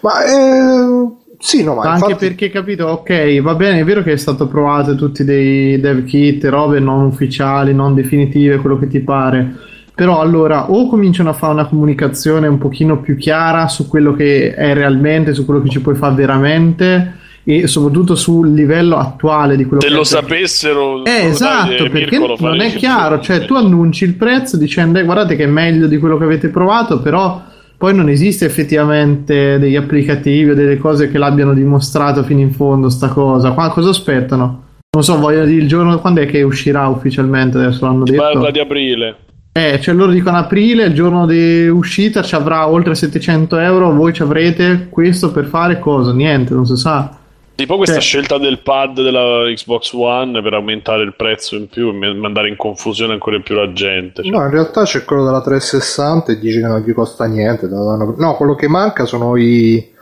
[0.00, 4.12] Ma eh, sì, no, ma Anche infatti- perché, capito, ok, va bene, è vero che
[4.12, 9.00] è stato provato tutti dei dev kit, robe non ufficiali, non definitive, quello che ti
[9.00, 9.52] pare.
[9.94, 14.54] però allora o cominciano a fare una comunicazione un pochino più chiara su quello che
[14.54, 19.64] è realmente, su quello che ci puoi fare veramente e soprattutto sul livello attuale di
[19.66, 20.04] quello Se che lo è.
[20.04, 24.98] sapessero, Eh, esatto, perché Mirko lo non è chiaro, cioè tu annunci il prezzo dicendo
[24.98, 27.42] "Eh, guardate che è meglio di quello che avete provato, però
[27.82, 32.88] poi non esiste effettivamente degli applicativi o delle cose che l'abbiano dimostrato fino in fondo
[32.88, 33.50] sta cosa.
[33.50, 34.62] Qua cosa aspettano?
[34.92, 38.22] Non so, vogliono dire il giorno quando è che uscirà ufficialmente, adesso l'hanno detto.
[38.22, 39.16] parla di aprile.
[39.50, 44.12] Eh, cioè loro dicono aprile, il giorno di uscita ci avrà oltre 700 euro, voi
[44.12, 46.12] ci avrete questo per fare cosa?
[46.12, 47.18] Niente, non si sa.
[47.54, 51.88] Tipo questa Cioè- scelta del pad della Xbox One per aumentare il prezzo in più
[51.90, 54.22] e mandare in confusione ancora più la gente.
[54.22, 57.66] Cioè, No, in realtà c'è quello della 360 e dice che non gli costa niente.
[57.68, 59.92] No, quello che manca sono i,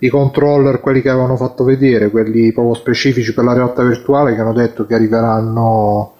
[0.00, 4.40] i controller, quelli che avevano fatto vedere, quelli proprio specifici per la realtà virtuale, che
[4.40, 6.12] hanno detto che arriveranno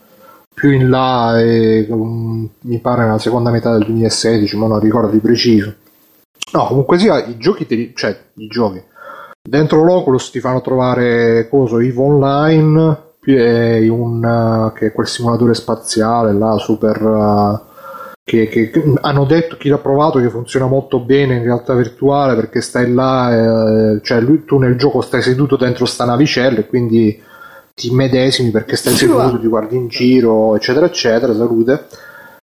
[0.54, 5.10] più in là e mm, mi pare nella seconda metà del 2016, ma non ricordo
[5.12, 5.74] di preciso.
[6.52, 8.82] No, comunque sia, i giochi, te li- cioè i giochi.
[9.48, 15.06] Dentro l'Oculus ti fanno trovare coso EVE Online, più- e un, eh, che è quel
[15.06, 16.96] simulatore spaziale là, super...
[17.64, 17.66] eh,
[18.28, 22.34] che, che- che hanno detto chi l'ha provato che funziona molto bene in realtà virtuale
[22.34, 26.66] perché stai là, eh, cioè lui- tu nel gioco stai seduto dentro sta navicella e
[26.66, 27.18] quindi
[27.74, 31.32] ti medesimi perché stai seduto, ti guardi in giro, eccetera, eccetera.
[31.34, 31.86] Salute.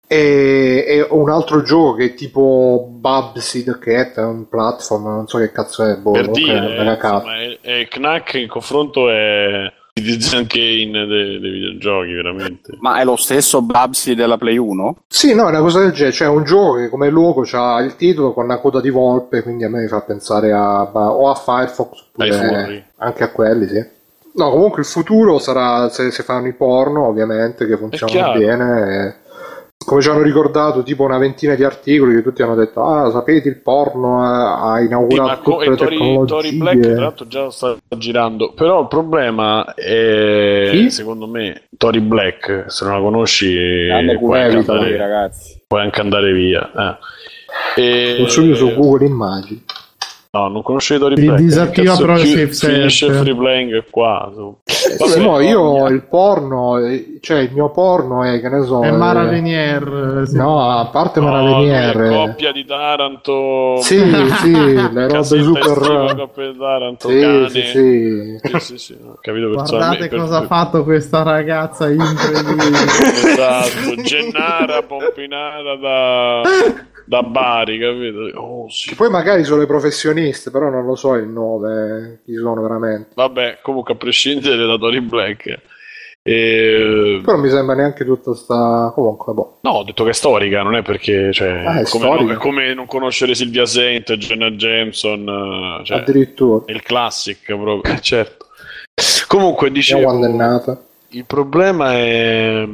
[0.08, 5.26] E, e un altro gioco che è tipo Bubsy the Cat, è un platform, non
[5.26, 7.14] so che cazzo è, boh, per dire, è cazzo.
[7.16, 12.76] insomma, è, è Knack in confronto è Citizen Kane dei, dei videogiochi, veramente.
[12.80, 14.96] Ma è lo stesso Babsy della Play 1?
[15.08, 17.80] Sì, no, è una cosa del genere, cioè è un gioco che come logo ha
[17.80, 21.30] il titolo con una coda di volpe, quindi a me mi fa pensare a, o
[21.30, 23.94] a Firefox oppure anche a quelli, sì.
[24.34, 29.06] No, comunque il futuro sarà se, se fanno i porno, ovviamente, che funzionano bene.
[29.06, 29.24] e-
[29.86, 33.48] come ci hanno ricordato tipo una ventina di articoli che tutti hanno detto ah sapete
[33.48, 37.02] il porno ha, ha Sì, inaugurato ma co- tutte le Tori, tecnologie Tori Black tra
[37.02, 40.90] l'altro già sta girando però il problema è Chi?
[40.90, 45.62] secondo me Tori Black se non la conosci Grande puoi anche, andare, ragazzi.
[45.66, 46.98] puoi anche andare via
[47.76, 47.80] eh.
[47.80, 49.62] E- Lo su Google Immagini
[50.36, 54.30] no non conosci Tori Li Black disattiva però il safe finisce free playing qua
[54.98, 58.88] Vabbè, no, io il porno eh, cioè il mio porno è che ne so È
[58.88, 60.20] eh, Mara Venier.
[60.22, 60.36] eh, sì.
[60.36, 63.98] no a parte no, Mara è Venier coppia di Taranto Sì,
[64.40, 66.14] sì, le robe super.
[66.16, 68.38] coppia di Taranto Sì, cane sì, sì.
[68.42, 72.78] Sì, sì, sì, capito Guardate cosa ha fatto questa ragazza incredibile.
[72.78, 76.42] Esatto, Gennara Pompinara da,
[77.06, 78.38] da Bari, capito?
[78.38, 78.94] Oh, sì.
[78.94, 83.10] Poi magari sono le professioniste, però non lo so il nome, chi sono veramente.
[83.14, 85.60] Vabbè, comunque a prescindere da Tori Black.
[86.22, 87.20] E...
[87.24, 88.90] Però non mi sembra neanche tutta sta.
[88.92, 89.58] Comunque, boh.
[89.62, 92.74] No, ho detto che è storica, non è perché, cioè, Ah, è come, è come
[92.74, 96.64] non conoscere Silvia Saint, Jenna Jameson, eh, cioè, Addirittura.
[96.72, 98.46] il classic proprio, eh, certo.
[99.28, 100.82] Comunque, quando è dicevo, nata.
[101.10, 102.66] il problema è...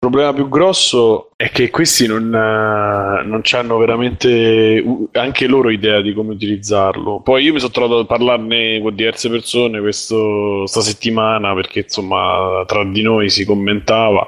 [0.00, 4.80] Il problema più grosso è che questi non, eh, non hanno veramente
[5.10, 7.20] anche loro idea di come utilizzarlo.
[7.20, 12.62] Poi io mi sono trovato a parlarne con diverse persone questo, sta settimana perché insomma
[12.64, 14.24] tra di noi si commentava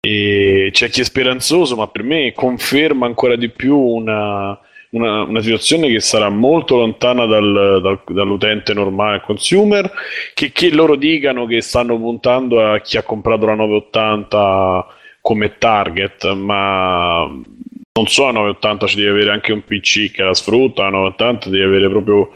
[0.00, 4.58] e c'è chi è speranzoso, ma per me conferma ancora di più una,
[4.94, 9.90] una, una situazione che sarà molto lontana dal- dal- dall'utente normale consumer.
[10.32, 14.86] Che, che loro dicano che stanno puntando a chi ha comprato la 980
[15.20, 20.34] come target, ma non so, la 980 ci devi avere anche un PC che la
[20.34, 22.30] sfrutta, la 980 devi avere proprio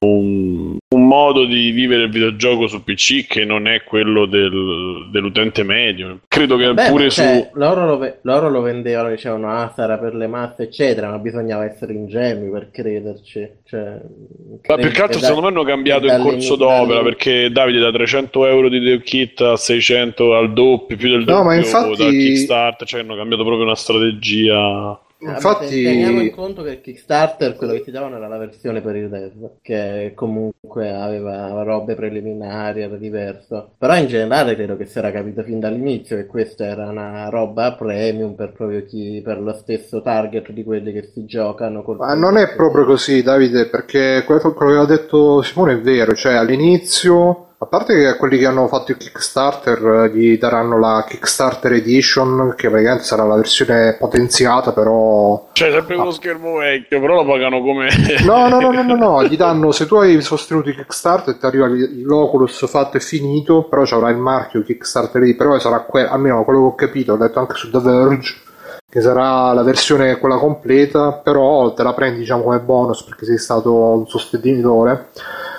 [0.00, 5.62] un, un modo di vivere il videogioco su PC che non è quello del- dell'utente
[5.62, 6.20] medio.
[6.28, 7.20] Credo che Beh, pure ma su...
[7.20, 11.18] cioè, loro, lo ve- loro lo vendevano, dicevano, ah, sarà per le masse, eccetera, ma
[11.18, 13.48] bisognava essere ingenui per crederci.
[13.64, 14.00] Cioè,
[14.68, 18.46] Ma più che altro secondo me hanno cambiato il corso d'opera perché Davide da 300
[18.46, 22.08] euro di Dev Kit a 600 al doppio, più del No, doppio ma infatti- da
[22.10, 24.98] Kickstarter, cioè hanno cambiato proprio una strategia.
[25.18, 28.96] Infatti, teniamo in conto che il Kickstarter quello che ti davano era la versione per
[28.96, 33.72] il dev, che comunque aveva robe preliminari, era diverso.
[33.78, 37.72] Però in generale credo che si era capito fin dall'inizio che questa era una roba
[37.74, 41.82] premium per proprio chi, per lo stesso target di quelli che si giocano.
[41.82, 45.80] col Ma non è proprio così, Davide, perché quello quello che ha detto Simone è
[45.80, 50.78] vero, cioè all'inizio, a parte che quelli che hanno fatto il Kickstarter eh, gli daranno
[50.78, 55.48] la Kickstarter Edition, che praticamente sarà la versione potenziata, però...
[55.52, 57.88] Cioè, sempre uno schermo vecchio, però lo pagano come.
[58.26, 61.46] No, no, no, no, no, no, gli danno, se tu hai sostenuto il Kickstarter ti
[61.46, 66.44] arriva l'Oculus fatto e finito, però ci avrà il marchio Kickstarter lì, però sarà almeno
[66.44, 68.34] quello che ho capito, ho letto anche su The Verge,
[68.86, 73.38] che sarà la versione quella completa, però te la prendi diciamo come bonus perché sei
[73.38, 75.08] stato un sostenitore.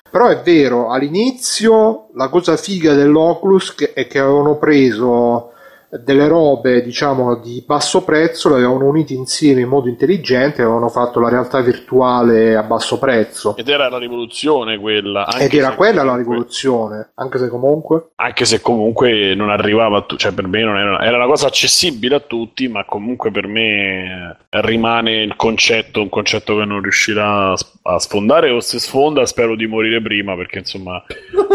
[0.09, 5.51] Però è vero, all'inizio la cosa figa dell'Oculus è che avevano preso
[5.89, 10.89] delle robe diciamo di basso prezzo le avevano unite insieme in modo intelligente e avevano
[10.89, 13.55] fatto la realtà virtuale a basso prezzo.
[13.55, 18.09] Ed era la rivoluzione quella ed era quella comunque, la rivoluzione anche se comunque.
[18.15, 21.47] Anche se comunque non arrivava a tutti cioè per me non era, era una cosa
[21.47, 27.53] accessibile a tutti ma comunque per me rimane il concetto un concetto che non riuscirà
[27.53, 31.01] a sfondare o se sfonda spero di morire prima perché insomma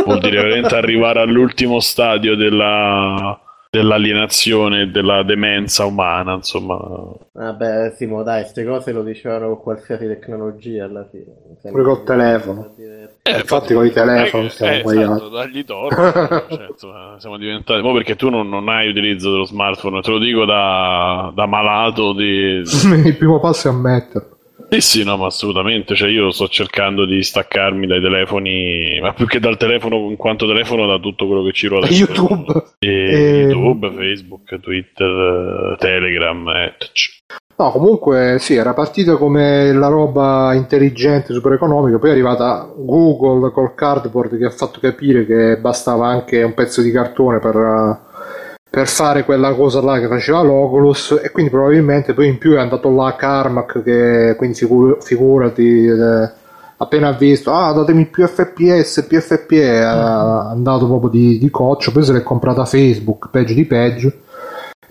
[0.05, 3.39] vuol dire veramente arrivare all'ultimo stadio della
[3.73, 6.79] dell'alienazione e della demenza umana, insomma.
[7.33, 11.33] Vabbè, Simo, dai, queste cose lo dicevano con qualsiasi tecnologia alla fine.
[11.63, 12.75] Pure col telefono.
[12.77, 17.81] Eh, infatti con i telefoni eh, stiamo eh, esatto, dagli torno, insomma, siamo diventati...
[17.81, 22.13] Mo perché tu non, non, hai utilizzo dello smartphone, te lo dico da, da malato
[22.13, 22.61] di...
[23.07, 24.32] Il primo passo è ammetterlo.
[24.73, 25.95] Sì, sì, no, ma assolutamente.
[25.95, 30.47] Cioè, io sto cercando di staccarmi dai telefoni, ma più che dal telefono, in quanto
[30.47, 31.89] telefono, da tutto quello che ci ruota.
[31.93, 32.65] YouTube.
[32.79, 33.41] E, e...
[33.43, 37.21] YouTube, Facebook, Twitter, Telegram, etc.
[37.55, 43.53] No, comunque sì, era partita come la roba intelligente, super economica, poi è arrivata Google
[43.53, 48.01] col cardboard che ha fatto capire che bastava anche un pezzo di cartone per
[48.73, 52.59] per fare quella cosa là che faceva l'Oculus e quindi probabilmente poi in più è
[52.59, 56.31] andato là Carmack che quindi figur- figurati eh,
[56.79, 61.93] appena ha visto ah datemi più FPS più FPS è andato proprio di, di coccio
[61.93, 64.11] poi se l'è comprata Facebook peggio di peggio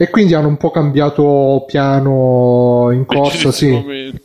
[0.02, 3.70] e quindi hanno un po' cambiato piano in corsa, sì.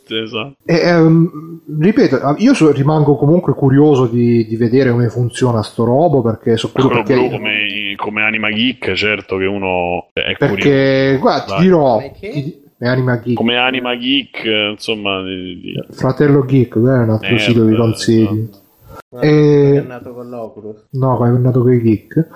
[0.07, 0.55] Esatto.
[0.65, 6.23] E, um, ripeto, io so, rimango comunque curioso di, di, vedere come funziona sto robo
[6.23, 7.29] perché so quello perché...
[7.29, 11.19] come, come, Anima Geek, certo che uno è perché, curioso.
[11.19, 12.11] guarda, ti dirò...
[12.19, 13.35] Ti, Anima Geek.
[13.35, 15.21] Come Anima Geek, insomma...
[15.21, 15.83] Di, di...
[15.91, 18.49] Fratello Geek, è un altro eh, sito di consigli.
[18.49, 19.21] Esatto.
[19.21, 19.77] E...
[19.77, 20.87] È nato con l'Oculus.
[20.93, 22.27] No, è nato con i Geek.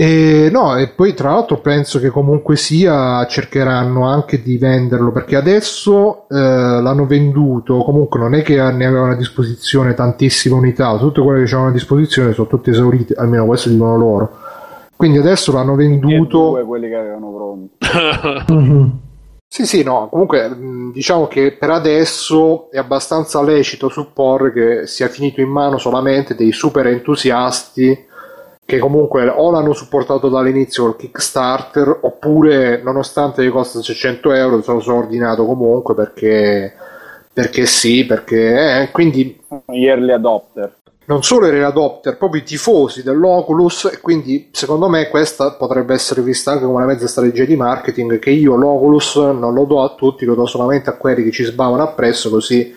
[0.00, 5.34] E, no, e poi tra l'altro penso che comunque sia cercheranno anche di venderlo perché
[5.34, 11.20] adesso eh, l'hanno venduto, comunque non è che ne avevano a disposizione tantissime unità, tutte
[11.20, 14.30] quelle che c'erano a disposizione sono tutte esaurite, almeno questo dicono loro.
[14.94, 16.50] Quindi adesso l'hanno venduto.
[16.50, 19.06] Due quelli che avevano pronti.
[19.50, 20.54] Sì, sì, no, comunque
[20.92, 26.52] diciamo che per adesso è abbastanza lecito supporre che sia finito in mano solamente dei
[26.52, 28.06] super entusiasti
[28.68, 34.72] che comunque o l'hanno supportato dall'inizio col Kickstarter oppure nonostante gli costa 600 euro se
[34.72, 36.74] lo sono ordinato comunque perché,
[37.32, 40.70] perché sì, perché eh, quindi early adopter.
[41.06, 45.94] non solo i early adopter, proprio i tifosi dell'Oculus e quindi secondo me questa potrebbe
[45.94, 49.82] essere vista anche come una mezza strategia di marketing che io l'Oculus non lo do
[49.82, 52.74] a tutti, lo do solamente a quelli che ci sbavano appresso così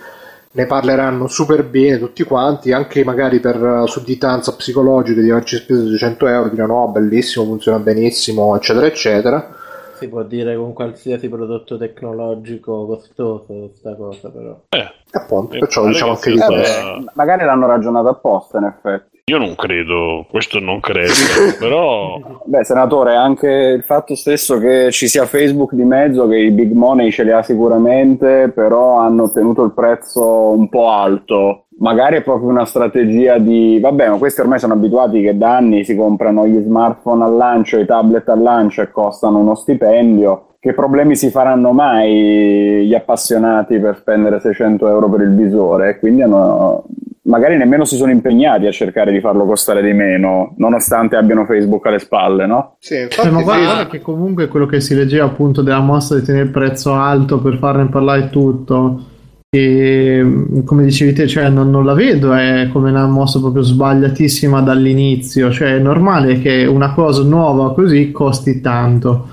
[0.53, 6.27] ne parleranno super bene tutti quanti, anche magari per sudditanza psicologica di averci speso 200
[6.27, 9.55] euro, diranno oh bellissimo, funziona benissimo, eccetera, eccetera.
[9.93, 14.59] Si può dire con qualsiasi prodotto tecnologico costoso questa cosa però.
[14.69, 19.10] Eh, appunto, perciò diciamo anche di eh, Magari l'hanno ragionato apposta in effetti.
[19.25, 21.13] Io non credo, questo non credo,
[21.59, 22.19] però...
[22.43, 26.71] Beh, senatore, anche il fatto stesso che ci sia Facebook di mezzo, che i big
[26.71, 31.65] money ce li ha sicuramente, però hanno ottenuto il prezzo un po' alto.
[31.77, 35.83] Magari è proprio una strategia di, vabbè, ma questi ormai sono abituati che da anni
[35.83, 40.75] si comprano gli smartphone al lancio, i tablet al lancio e costano uno stipendio che
[40.75, 45.97] problemi si faranno mai gli appassionati per spendere 600 euro per il visore?
[45.97, 46.85] Quindi hanno,
[47.23, 51.85] magari nemmeno si sono impegnati a cercare di farlo costare di meno, nonostante abbiano Facebook
[51.85, 52.77] alle spalle, no?
[52.79, 56.45] Sì, infatti, ma guarda che comunque quello che si leggeva appunto della mossa di tenere
[56.45, 59.05] il prezzo alto per farne parlare tutto.
[59.53, 64.61] E come dicevi te, cioè, non, non, la vedo è come una mossa proprio sbagliatissima
[64.61, 65.51] dall'inizio.
[65.51, 69.27] Cioè, è normale che una cosa nuova così costi tanto.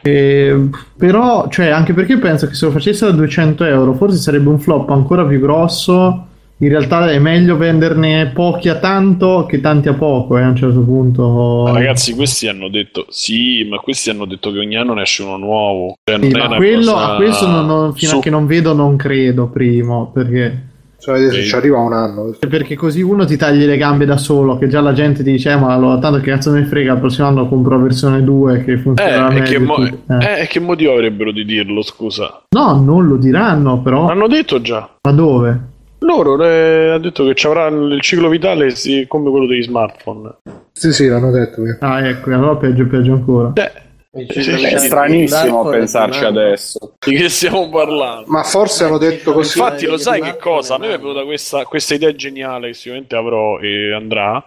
[0.00, 4.48] E, però, cioè, anche perché penso che se lo facessero a 200 euro, forse sarebbe
[4.48, 6.28] un flop ancora più grosso
[6.62, 10.56] in realtà è meglio venderne pochi a tanto che tanti a poco eh, a un
[10.56, 11.64] certo punto.
[11.66, 15.24] Ma ragazzi, questi hanno detto sì, ma questi hanno detto che ogni anno ne esce
[15.24, 15.96] uno nuovo.
[16.04, 17.12] Cioè, sì, ma quello, cosa...
[17.12, 18.16] a questo non, non, fino su...
[18.18, 20.70] a che non vedo non credo, primo, perché...
[21.02, 22.36] Cioè, adesso ci arriva un anno.
[22.38, 25.56] Perché così uno ti tagli le gambe da solo, che già la gente dice, eh,
[25.56, 28.78] ma allora, tanto che cazzo ne frega, il prossimo anno compro la versione 2 che
[28.78, 29.50] funziona eh, meglio.
[29.50, 30.42] Che, mo- eh.
[30.42, 32.44] eh, che motivo avrebbero di dirlo, scusa?
[32.50, 34.06] No, non lo diranno, però.
[34.06, 34.88] L'hanno detto già.
[35.02, 35.70] Ma dove?
[36.02, 40.36] Loro le, ha detto che ci avrà il ciclo vitale sì, come quello degli smartphone.
[40.72, 41.62] Sì, sì, l'hanno detto.
[41.80, 43.52] Ah, ecco, allora peggio, peggio ancora.
[43.54, 46.94] Eh, È stranissimo pensarci adesso.
[46.98, 48.24] Di che stiamo parlando?
[48.26, 49.58] Ma forse hanno detto così.
[49.58, 50.74] Infatti, lo sai che cosa?
[50.74, 54.44] A me è venuta questa, questa idea geniale che sicuramente avrò e andrà.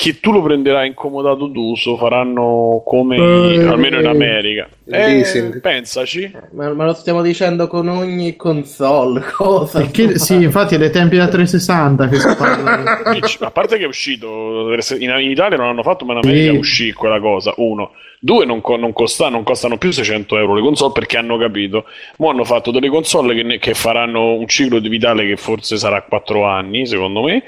[0.00, 4.66] Che tu lo prenderai incomodato d'uso, faranno come Eh, almeno in America.
[4.86, 6.32] Eh, pensaci.
[6.52, 9.80] Ma, ma lo stiamo dicendo con ogni console, cosa?
[9.80, 13.02] Perché, sì, infatti è dai tempi da 360 che si parla.
[13.40, 16.56] A parte che è uscito in, in Itadia non hanno fatto, ma in America Sì.
[16.56, 17.52] uscì quella cosa.
[17.58, 21.84] Uno, due, non, non costa- non costano più 600 euro le console perché hanno capito.
[22.16, 25.76] Mo' hanno fatto delle console che, ne- che faranno un ciclo di vitale che forse
[25.76, 27.42] sarà 4 anni, secondo me.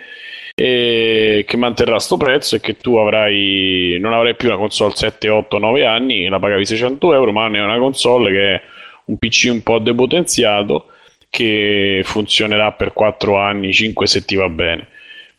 [0.54, 5.28] E che manterrà sto prezzo e che tu avrai non avrai più una console 7,
[5.28, 8.62] 8, 9 anni, la pagavi 600 euro, ma ne è una console che è
[9.06, 10.86] un PC un po' depotenziato
[11.30, 14.88] che funzionerà per 4 anni, 5 se ti va bene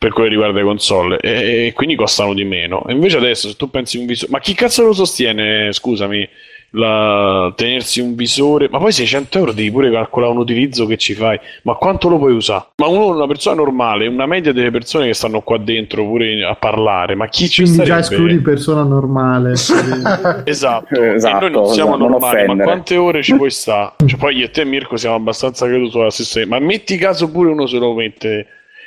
[0.04, 2.84] per quello che riguarda le console e, e quindi costano di meno.
[2.86, 6.28] E invece adesso se tu pensi un visore, ma chi cazzo lo sostiene, scusami,
[6.74, 11.14] la- tenersi un visore, ma poi 600 euro devi pure calcolare un utilizzo che ci
[11.14, 12.66] fai, ma quanto lo puoi usare?
[12.76, 16.54] Ma uno, una persona normale, una media delle persone che stanno qua dentro pure a
[16.56, 19.52] parlare, ma chi ci Quindi già escludi persona normale.
[20.44, 22.62] Esatto, Esatto, e noi non siamo non normali, ma offendere.
[22.68, 23.92] quante ore ci puoi stare?
[24.06, 26.44] Cioè, poi io e te, Mirko, siamo abbastanza credo sulla stessa.
[26.46, 28.46] Ma metti caso pure uno se lo mette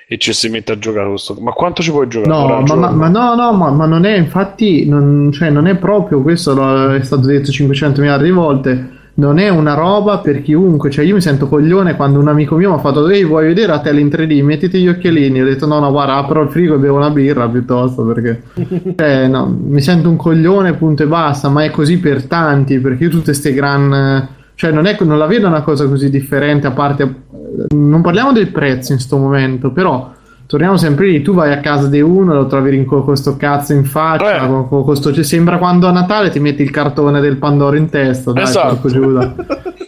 [0.09, 1.35] e ci si mette a giocare con sto.
[1.41, 2.31] Ma quanto ci puoi giocare?
[2.33, 5.75] No, ma, ma- ma no, no, ma, ma non è, infatti, non, cioè, non è
[5.75, 8.89] proprio questo, lo- è stato detto 500 miliardi di volte.
[9.15, 12.69] Non è una roba per chiunque, cioè io mi sento coglione quando un amico mio
[12.69, 15.65] mi ha fatto Ehi vuoi vedere la tele in 3D, mettiti gli occhialini, ho detto
[15.65, 18.43] no no guarda apro il frigo e bevo una birra piuttosto perché
[18.95, 23.05] cioè, no, mi sento un coglione punto e basta, ma è così per tanti perché
[23.05, 24.35] io tutte queste gran...
[24.53, 27.23] Cioè non, è, non la vedo una cosa così differente a parte...
[27.69, 30.11] Non parliamo del prezzo in sto momento, però
[30.45, 33.73] torniamo sempre lì, tu vai a casa di uno lo trovi rin- con questo cazzo
[33.73, 34.47] in faccia, Eh.
[34.47, 37.89] con, con questo- cioè, sembra quando a Natale ti metti il cartone del Pandoro in
[37.89, 38.87] testa, dai, Esatto.
[38.89, 39.33] Giuda.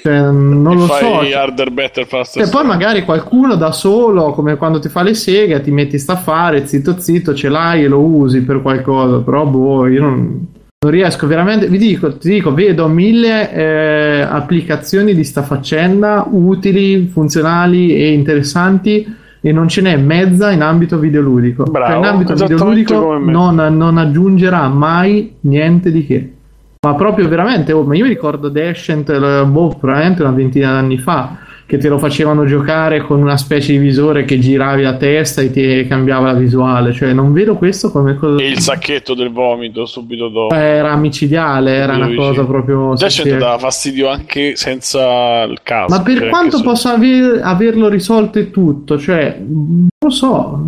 [0.02, 0.94] Cioè, non lo so.
[0.98, 2.46] cioè- harder, better, faster.
[2.46, 6.14] e poi magari qualcuno da solo, come quando ti fa le seghe, ti metti sta
[6.14, 10.46] a fare, zitto zitto, ce l'hai e lo usi per qualcosa, però boh, io non,
[10.82, 17.08] non riesco veramente, vi dico, ti dico, vedo mille eh, applicazioni di sta faccenda utili,
[17.08, 19.06] funzionali e interessanti
[19.42, 21.66] e non ce n'è mezza in ambito videoludico.
[21.66, 26.34] Bravo, Cioè, in ambito videoludico non, non aggiungerà mai niente di che.
[26.80, 30.98] Ma proprio veramente, oh, ma io mi ricordo Descent, eh, boh, probabilmente una ventina d'anni
[30.98, 35.42] fa, che te lo facevano giocare con una specie di visore che giravi la testa
[35.42, 36.94] e ti cambiava la visuale.
[36.94, 38.42] Cioè, non vedo questo come cosa.
[38.42, 40.56] E il sacchetto del vomito subito dopo.
[40.56, 42.96] Era miciciale, era una Subito cosa proprio.
[42.96, 43.38] Descent sì.
[43.38, 45.96] dava fastidio anche senza il caso.
[45.96, 50.60] Ma per cioè, quanto possa aver- averlo risolto e tutto, cioè, non lo so.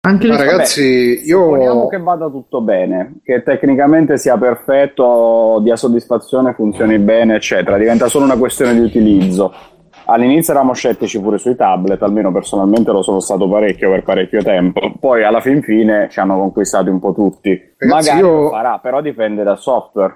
[0.00, 5.76] Anche Ma le ragazzi, Supponiamo io che vada tutto bene, che tecnicamente sia perfetto, dia
[5.76, 7.76] soddisfazione, funzioni bene, eccetera.
[7.76, 9.76] Diventa solo una questione di utilizzo.
[10.10, 14.92] All'inizio eravamo scettici pure sui tablet, almeno personalmente lo sono stato parecchio per parecchio tempo.
[14.98, 17.50] Poi alla fin fine ci hanno conquistati un po' tutti.
[17.76, 20.14] Ragazzi, Magari io- lo farà, però dipende dal software.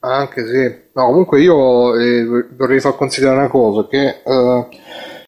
[0.00, 0.74] Anche sì.
[0.92, 4.66] No, comunque io eh, vorrei far considerare una cosa, che eh,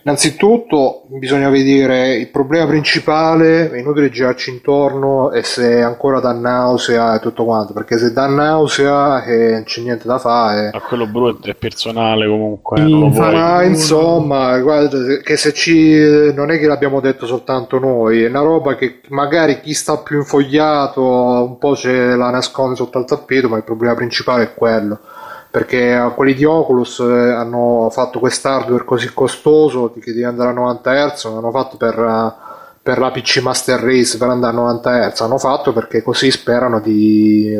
[0.04, 7.14] innanzitutto bisogna vedere il problema principale, è inutile girarci intorno e se ancora dà nausea
[7.16, 10.70] e tutto quanto, perché se dà nausea e non c'è niente da fare.
[10.72, 13.30] Ma quello brutto è personale comunque, Sì, non lo infatti.
[13.30, 13.40] vuoi.
[13.40, 18.40] Ma insomma, guarda, che se ci non è che l'abbiamo detto soltanto noi, è una
[18.40, 23.48] roba che magari chi sta più infogliato un po' ce la nasconde sotto al tappeto,
[23.48, 24.98] ma il problema principale è quello.
[25.52, 30.52] Perché eh, quelli di Oculus eh, hanno fatto quest'hardware così costoso che deve andare a
[30.54, 32.32] 90 Hz, non hanno fatto per, eh,
[32.82, 36.80] per la PC Master Race per andare a 90 Hz, hanno fatto perché così sperano
[36.80, 37.54] di,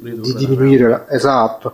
[0.00, 0.88] di diminuire.
[0.88, 1.72] la- Esatto.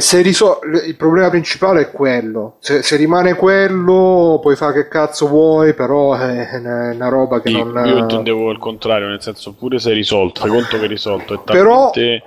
[0.00, 2.56] Se risol- il problema principale è quello.
[2.58, 6.46] Se, se rimane quello, puoi fare che cazzo vuoi, però è
[6.94, 7.82] una roba che Sì, non.
[7.86, 11.32] Io intendevo il contrario, nel senso pure se è risolto, fai conto che è risolto.
[11.32, 12.22] È Però- talmente...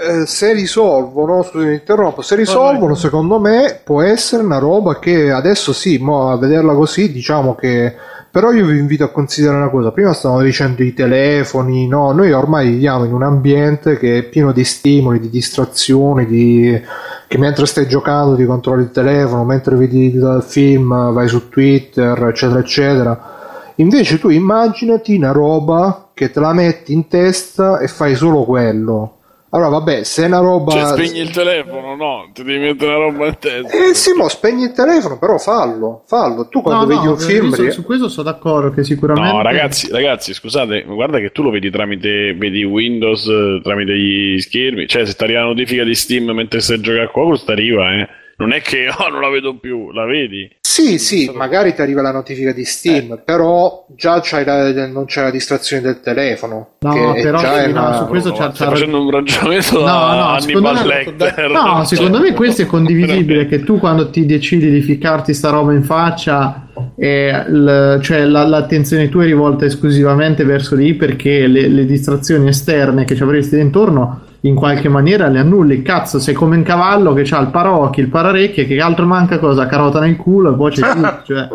[0.00, 5.32] Eh, se risolvono, scusi, mi interrompo, se risolvono, secondo me può essere una roba che
[5.32, 7.96] adesso sì, mo a vederla così, diciamo che.
[8.30, 12.30] Però io vi invito a considerare una cosa, prima stavamo dicendo i telefoni, no, noi
[12.30, 16.80] ormai viviamo in un ambiente che è pieno di stimoli, di distrazioni, di...
[17.26, 22.22] che mentre stai giocando ti controlli il telefono, mentre vedi il film vai su Twitter,
[22.22, 23.72] eccetera, eccetera.
[23.76, 29.17] Invece tu immaginati una roba che te la metti in testa e fai solo quello.
[29.50, 30.72] Allora, vabbè, se è una roba.
[30.72, 33.88] Cioè, spegni il telefono, no, ti devi mettere una roba in testa.
[33.90, 36.48] Eh sì, mo spegni il telefono, però fallo, fallo.
[36.48, 37.50] Tu quando No, vedi no, un film.
[37.50, 41.42] su, ri- su questo sono d'accordo che sicuramente No, ragazzi, ragazzi, scusate, guarda che tu
[41.42, 44.86] lo vedi tramite vedi Windows, eh, tramite gli schermi.
[44.86, 47.94] Cioè, se ti arriva la notifica di Steam mentre stai giocando a qualcosa, ti arriva,
[47.94, 48.08] eh.
[48.36, 50.48] Non è che oh, non la vedo più, la vedi?
[50.70, 53.18] Sì, sì, magari ti arriva la notifica di Steam, Eh.
[53.24, 56.72] però già c'hai la- non c'è la distrazione del telefono.
[56.80, 60.14] No, che però già sì, no, una- su questo Stai c'ha- facendo un ragionamento No,
[60.32, 61.50] no, secondo me- Lecter.
[61.50, 65.48] No, secondo Cioè, me questo è condivisibile, che tu quando ti decidi di ficcarti sta
[65.48, 71.46] roba in faccia, eh, l- cioè la- l'attenzione tua è rivolta esclusivamente verso lì perché
[71.46, 75.82] le, le distrazioni esterne che ci avresti intorno in qualche maniera le annulli.
[75.82, 79.66] Cazzo, sei come un cavallo che ha il paraocchi, il pararecchie, che altro manca cosa?
[79.66, 81.20] Carota nel culo e poi c'è tutto.
[81.24, 81.48] Cioè.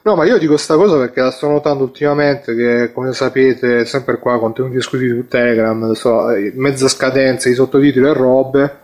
[0.00, 4.18] No, ma io dico sta cosa perché la sto notando ultimamente che, come sapete, sempre
[4.18, 8.76] qua contenuti esclusivi su Telegram, so, eh, mezza scadenza, i sottotitoli e robe.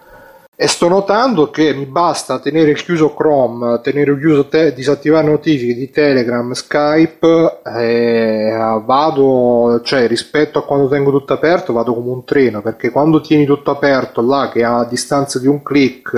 [0.57, 5.91] E sto notando che mi basta tenere chiuso Chrome, tenere chiuso te- disattivare notifiche di
[5.91, 12.25] Telegram, Skype e eh, vado, cioè rispetto a quando tengo tutto aperto, vado come un
[12.25, 16.15] treno perché quando tieni tutto aperto là che a distanza di un click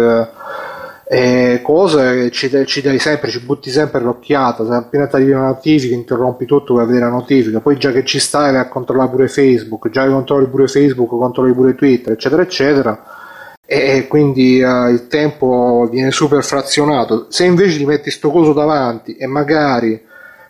[1.09, 4.66] eh, e cose ci, dai- ci dai sempre, ci butti sempre l'occhiata.
[4.66, 7.61] Se appena ti arriva una notifica, interrompi tutto per vedere la notifica.
[7.61, 9.89] Poi, già che ci stai, vai a controllare pure Facebook.
[9.89, 13.16] Già che controlli pure Facebook, controlli pure Twitter, eccetera, eccetera.
[13.69, 17.27] E quindi eh, il tempo viene super frazionato.
[17.31, 20.01] Se invece ti metti sto coso davanti e magari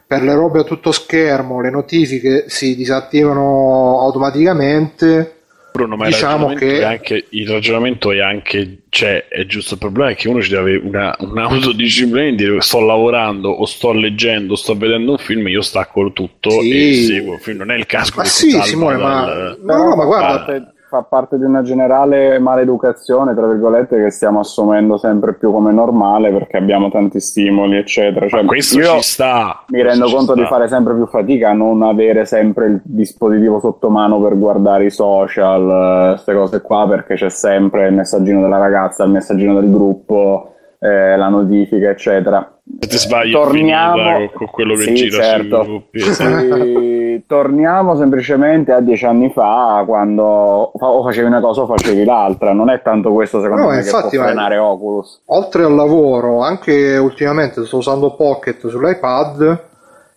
[0.07, 5.33] per le robe a tutto schermo le notifiche si disattivano automaticamente.
[5.73, 9.75] Bruno, ma Diciamo che- anche, il ragionamento è anche, cioè, è giusto.
[9.75, 13.65] Il problema è che uno ci deve avere una, un'autodisciplina di dire sto lavorando o
[13.67, 16.91] sto leggendo, sto vedendo un film, io stacco tutto Sì.
[16.91, 17.59] e seguo il film.
[17.59, 20.73] Non è il caso Ma che sì, Simone, ma, dal- no, no, ma guarda, parte,
[20.97, 26.33] fa parte di una generale maleducazione, tra virgolette, che stiamo assumendo sempre più come normale
[26.33, 28.27] perché abbiamo tanti stimoli, eccetera.
[28.29, 29.65] Cioè, Ma questo ci sta.
[29.69, 30.41] mi rendo questo conto sta.
[30.43, 34.87] di fare sempre più fatica a non avere sempre il dispositivo sotto mano per guardare
[34.87, 39.71] i social, queste cose qua, perché c'è sempre il messaggino della ragazza, il messaggino del
[39.71, 42.51] gruppo, eh, la notifica, eccetera.
[42.81, 45.63] Se ti sbagli, Torniamo- con, quello che Sì, gira certo.
[45.65, 45.83] sui
[47.27, 52.53] torniamo semplicemente a dieci anni fa quando o facevi una cosa o facevi l'altra.
[52.53, 55.23] Non è tanto questo, secondo No, me, infatti, che può frenare Oculus.
[55.27, 59.65] oltre al lavoro, anche ultimamente sto usando Pocket sull'iPad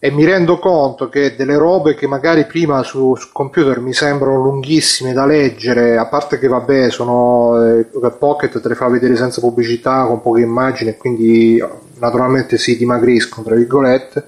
[0.02, 4.42] e mi rendo conto che delle robe che magari prima su, su computer mi sembrano
[4.42, 7.86] lunghissime da leggere, a parte che vabbè, sono eh,
[8.18, 11.62] Pocket te le fa vedere senza pubblicità, con poche immagini, e quindi
[12.00, 14.24] naturalmente si dimagriscono, tra virgolette.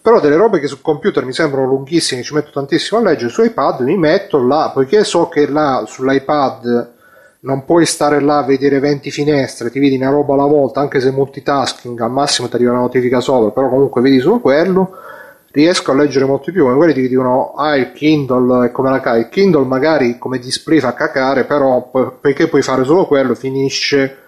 [0.00, 3.42] Però delle robe che sul computer mi sembrano lunghissime, ci metto tantissimo a leggere, su
[3.42, 6.92] iPad mi metto là, poiché so che là sull'iPad
[7.40, 11.00] non puoi stare là a vedere 20 finestre, ti vedi una roba alla volta, anche
[11.00, 14.92] se multitasking, al massimo ti arriva una notifica sopra, però comunque vedi solo quello,
[15.50, 19.00] riesco a leggere molto più, come quelli ti dicono, ah il Kindle è come la
[19.00, 23.34] cai, il Kindle magari come display fa cacare, però po- poiché puoi fare solo quello,
[23.34, 24.18] finisce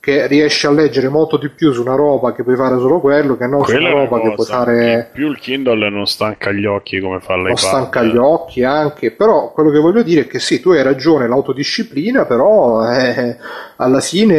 [0.00, 3.36] che riesci a leggere molto di più su una roba che puoi fare solo quello,
[3.36, 5.88] che non su Quella una è una roba che puoi fare In più il Kindle
[5.90, 7.48] non stanca gli occhi come fa l'iPad.
[7.48, 10.82] non stanca gli occhi anche, però quello che voglio dire è che sì, tu hai
[10.82, 13.36] ragione, l'autodisciplina, però eh,
[13.76, 14.36] alla fine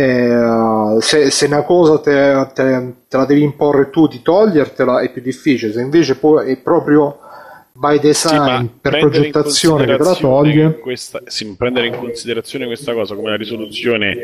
[0.97, 5.11] eh, se, se una cosa te, te- te la devi imporre tu di togliertela è
[5.11, 7.19] più difficile, se invece poi è proprio
[7.73, 10.77] by Sì, design, ma per progettazione che te la toglie.
[10.77, 14.19] questa- sì, prendere in considerazione questa cosa come la risoluzione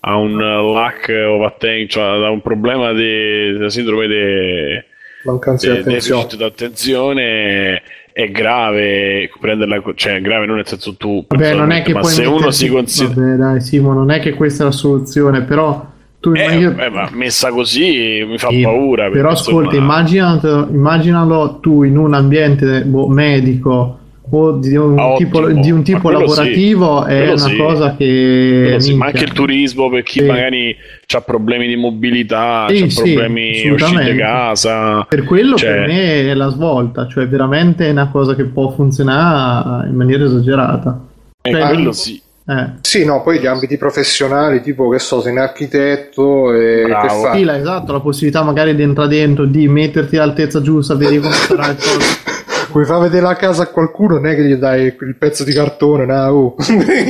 [0.00, 4.86] a un uh, lack of attention, cioè da un problema di sindrome di
[5.24, 6.22] Mancanza di attenzione.
[6.22, 7.82] deficit d'attenzione
[8.12, 12.24] è grave prenderla cioè grave non nel senso tu Vabbè, non è che ma se
[12.24, 15.86] uno si considera Vabbè, dai, Simo, non è che questa è la soluzione, però
[16.20, 21.58] tu eh, io- eh, ma messa così mi fa Sì, paura Però ascolta, immaginalo, immaginalo
[21.60, 23.98] tu in un ambiente boh, medico
[24.30, 27.56] o di un Ah, tipo, di un tipo lavorativo sì, è quello una sì.
[27.56, 30.26] cosa che sì, ma anche il turismo per chi Sì.
[30.26, 30.76] magari
[31.14, 35.04] ha problemi di mobilità, Sì, ha sì, problemi uscite di casa.
[35.08, 38.70] Per quello Cioè- per me è la svolta, cioè veramente è una cosa che può
[38.70, 41.00] funzionare in maniera esagerata.
[41.42, 42.20] E Cioè, quello sì.
[42.50, 42.66] Eh.
[42.80, 47.06] Sì, no, poi gli ambiti professionali, tipo che so, sei un architetto e Bravo.
[47.06, 47.38] che fai?
[47.40, 51.32] Sì, la- esatto, la possibilità magari di entrare dentro, di metterti all'altezza giusta, vedi come
[51.34, 52.36] sarà il coso.
[52.70, 55.52] Vuoi far vedere la casa a qualcuno, non è che gli dai il pezzo di
[55.52, 56.54] cartone, no, oh.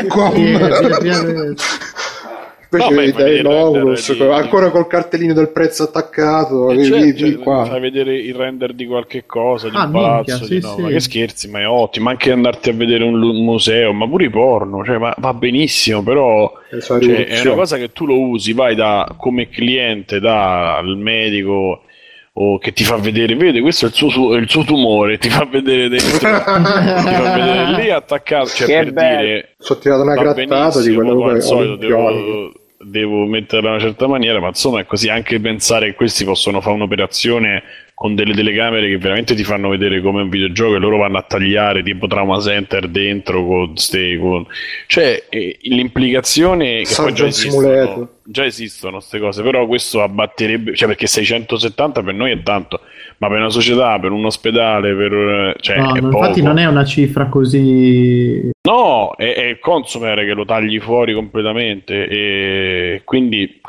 [0.09, 0.31] Qua.
[0.35, 1.57] Invece
[2.71, 7.65] No, dai l'Oculus, ancora col cartellino del prezzo attaccato, Eh, vedi, certo, cioè, qua.
[7.65, 10.75] fai vedere il render di qualche cosa, di Ah, un palazzo, minchia, di sì, no,
[10.75, 10.81] sì.
[10.83, 14.31] ma che scherzi, ma è ottimo, anche andarti a vedere un, museo, ma pure i
[14.31, 18.53] porno, cioè, ma va benissimo, però E cioè, è una cosa che tu lo usi,
[18.53, 21.85] vai da, come cliente dal medico
[22.41, 25.29] o che ti fa vedere, vede, questo è il suo, su- il suo tumore, ti
[25.29, 29.21] fa vedere dentro, ti fa vedere lì attaccato, cioè Che per bello.
[29.21, 32.17] dire Sono tirato una grattata di quello al che solito olimpioni.
[32.23, 36.25] devo, devo metterla in una certa maniera, ma insomma è così anche pensare che questi
[36.25, 37.63] possono fare un'operazione
[37.99, 41.23] con delle telecamere che veramente ti fanno vedere come un videogioco e loro vanno a
[41.23, 44.47] tagliare tipo Trauma Center dentro con ste con...
[44.87, 50.87] cioè eh, l'implicazione che poi già esistono già esistono queste cose però questo abbatterebbe cioè
[50.87, 52.83] perché 670 per noi è tanto
[53.17, 56.23] ma per una società per un ospedale per eh, cioè No, è no, poco.
[56.23, 58.51] infatti non è una cifra così...
[58.69, 63.61] No, è, è il consumer che lo tagli fuori completamente e quindi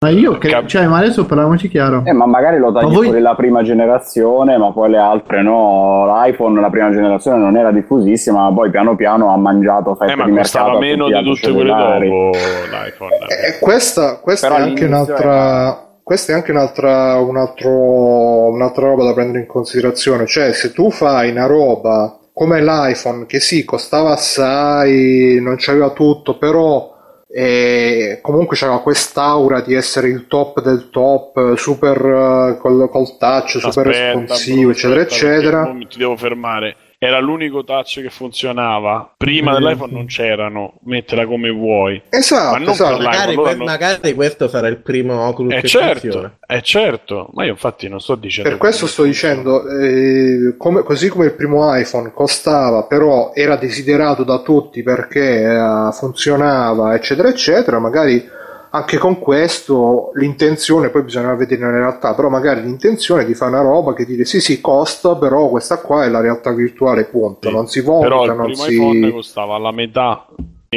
[0.00, 2.02] Ma io, che, Cap- cioè, ma adesso parliamoci chiaro.
[2.04, 5.42] Eh, ma magari lo tagli Ma voi- fuori la prima generazione, ma poi le altre
[5.42, 6.04] no.
[6.06, 10.16] L'iPhone, la prima generazione non era diffusissima, ma poi piano piano ha mangiato fette eh,
[10.16, 10.78] ma di mercato.
[10.78, 12.08] meno di altri tutte quelle cellulari.
[12.10, 12.30] dopo
[12.70, 13.14] l'iPhone.
[13.28, 15.78] Eh, questa, questa Però è anche un'altra.
[16.02, 20.26] Questa è anche un'altra, un altro- un'altra roba da prendere in considerazione.
[20.26, 26.36] Cioè, se tu fai una roba come l'iPhone, che sì, costava assai, non c'aveva tutto,
[26.36, 26.92] però
[27.36, 33.58] eh, comunque c'aveva quest'aura di essere il top del top, super eh, col, col touch,
[33.58, 35.72] super Aspetta, responsivo, Bruno, eccetera, aspetta, eccetera.
[35.72, 36.76] mo Ti devo fermare.
[37.04, 39.12] Era l'unico touch che funzionava.
[39.16, 39.54] Prima Mm.
[39.54, 40.74] dell'iPhone non c'erano.
[40.84, 42.00] Mettela come vuoi.
[42.08, 43.02] Esatto, Ma non esatto.
[43.02, 46.36] Magari, que- hanno- magari questo sarà il primo Oculus È che certo, funziona.
[46.46, 47.28] è certo.
[47.34, 48.48] Ma io infatti non sto dicendo.
[48.48, 54.24] Per questo sto dicendo, eh, come- così come il primo iPhone costava, però era desiderato
[54.24, 58.24] da tutti perché eh, funzionava, eccetera, eccetera, magari
[58.74, 63.52] anche con questo l'intenzione, poi bisogna vedere nella realtà, però magari l'intenzione è di fare
[63.52, 67.48] una roba che dire sì sì costa, però questa qua è la realtà virtuale, punto,
[67.48, 67.54] Sì.
[67.54, 68.74] non si Però vomita, il non primo si...
[68.74, 70.26] iPhone costava la metà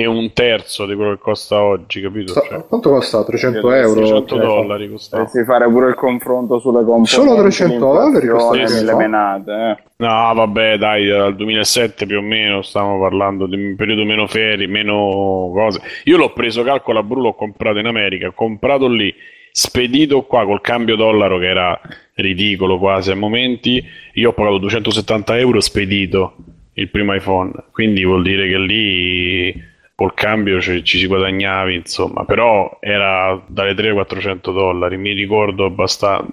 [0.01, 2.31] e un terzo di quello che costa oggi, capito?
[2.31, 3.23] Sta- Cioè, Quanto costa?
[3.23, 3.93] 300 euro?
[4.01, 5.23] 300 Cioè, dollari costava.
[5.23, 7.09] Dovresti fare pure il confronto sulle componenti.
[7.09, 9.51] Solo 300 dollari costa- le menate.
[9.51, 9.83] eh.
[9.97, 14.67] No, vabbè, dai, dal 2007 più o meno stiamo parlando di un periodo meno ferie,
[14.67, 15.81] meno cose.
[16.03, 19.11] Io l'ho preso, calcola, Bru, l'ho comprato in America, ho comprato lì,
[19.51, 21.79] spedito qua col cambio dollaro che era
[22.13, 23.83] ridicolo quasi a momenti,
[24.13, 26.35] io ho pagato 270 euro spedito
[26.73, 32.23] il primo iPhone, quindi vuol dire che lì col cambio ci, ci si guadagnavi, insomma,
[32.23, 36.23] però era dalle 300-400 dollari, mi ricordo abbastanza,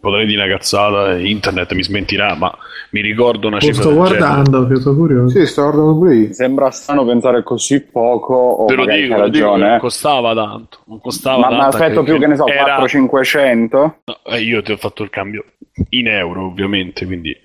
[0.00, 2.50] potrei dire una cazzata, internet mi smentirà, ma
[2.92, 5.38] mi ricordo una cifra sto guardando, che sono curioso.
[5.38, 6.32] Sì, sto guardando pure io.
[6.32, 9.66] Sembra strano pensare così poco, o Te lo dico, lo dico, ragione.
[9.66, 9.78] non eh.
[9.80, 11.76] costava tanto, non costava Ma, ma tanto.
[11.76, 13.68] aspetto più che ne so, era- 400-500?
[13.70, 13.92] No,
[14.24, 15.44] eh, io ti ho fatto il cambio
[15.90, 17.36] in euro, ovviamente, quindi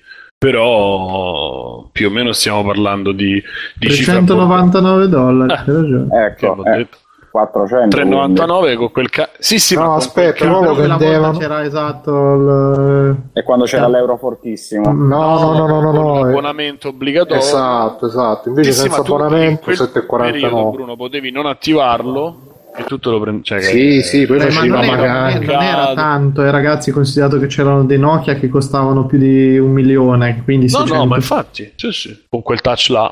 [0.49, 3.41] però più o meno stiamo parlando di,
[3.77, 5.55] di cifra 399 dollari, Eh.
[5.55, 6.25] hai ragione.
[6.25, 6.97] Ecco, l'ho eh, detto.
[7.31, 7.97] 400.
[7.97, 8.15] quindi.
[8.15, 11.37] 3,99 con quel ca- Sì, sì, No, aspetta, ca- lo vendevano.
[11.37, 13.15] c'era esatto il...
[13.33, 13.89] E quando c'era Eh.
[13.89, 14.89] l'euro fortissimo.
[14.93, 16.19] No, no, no, no, no, con no.
[16.19, 16.23] eh.
[16.23, 17.41] l'abbonamento obbligatorio.
[17.41, 18.47] Esatto, esatto.
[18.49, 20.71] Invece senza abbonamento in quel periodo, 7,49.
[20.71, 22.37] Bruno, potevi non attivarlo
[22.77, 23.43] e tutto lo prendi.
[23.43, 25.39] Cioè, Sì, che- sì, poi Beh, ma facevi non era, magana.
[25.39, 29.71] non era tanto, eh, ragazzi, considerato che c'erano dei Nokia che costavano più di un
[29.71, 30.95] milione, quindi No, 600.
[30.95, 33.11] no, ma infatti, sì, sì, con quel touch là.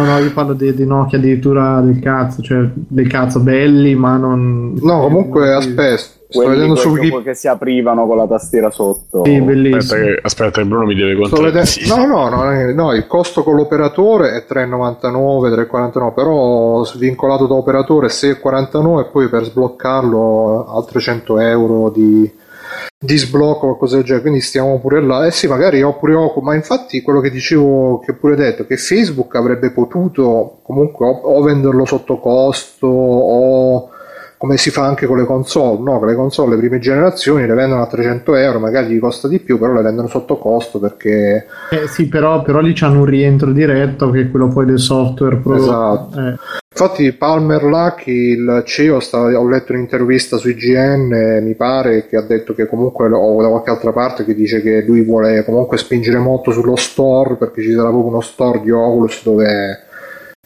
[0.00, 4.16] No, no, io parlo di, di Nokia addirittura del cazzo, cioè del cazzo belli, ma
[4.16, 4.74] non...
[4.80, 7.22] No, comunque aspetta, sto Quelli vedendo su quei- Wiki.
[7.22, 9.22] che si aprivano con la tastiera sotto.
[9.24, 10.00] Sì, Aspetta bellissimo.
[10.02, 11.28] che, aspetta, che Bruno mi deve vedendo...
[11.36, 11.66] controllare.
[11.86, 18.08] No, no, no, no, il costo con l'operatore è 3,99, 3,49, però svincolato da operatore
[18.08, 22.30] 6,49 e poi per sbloccarlo altre 100 euro di,
[22.98, 25.24] di sblocco o qualcosa del genere, quindi stiamo pure là.
[25.26, 28.66] Eh sì, magari ho pure Oculus, ma infatti quello che dicevo, che ho pure detto,
[28.66, 33.88] che Facebook avrebbe potuto comunque o, o venderlo sotto costo o
[34.38, 36.02] come si fa anche con le console, no?
[36.04, 39.58] Le console, le prime generazioni le vendono a 300 euro, magari gli costa di più,
[39.58, 44.10] però le vendono sotto costo perché Eh, sì, però, però lì c'hanno un rientro diretto
[44.10, 45.62] che è quello poi del software prodotto.
[45.62, 46.18] Esatto.
[46.20, 46.34] Eh,
[46.70, 52.22] Infatti Palmer Lucky, il CEO, sta- ho letto un'intervista su IGN, mi pare, che ha
[52.22, 56.18] detto che comunque, o da qualche altra parte, che dice che lui vuole comunque spingere
[56.18, 59.86] molto sullo store, perché ci sarà proprio uno store di Oculus dove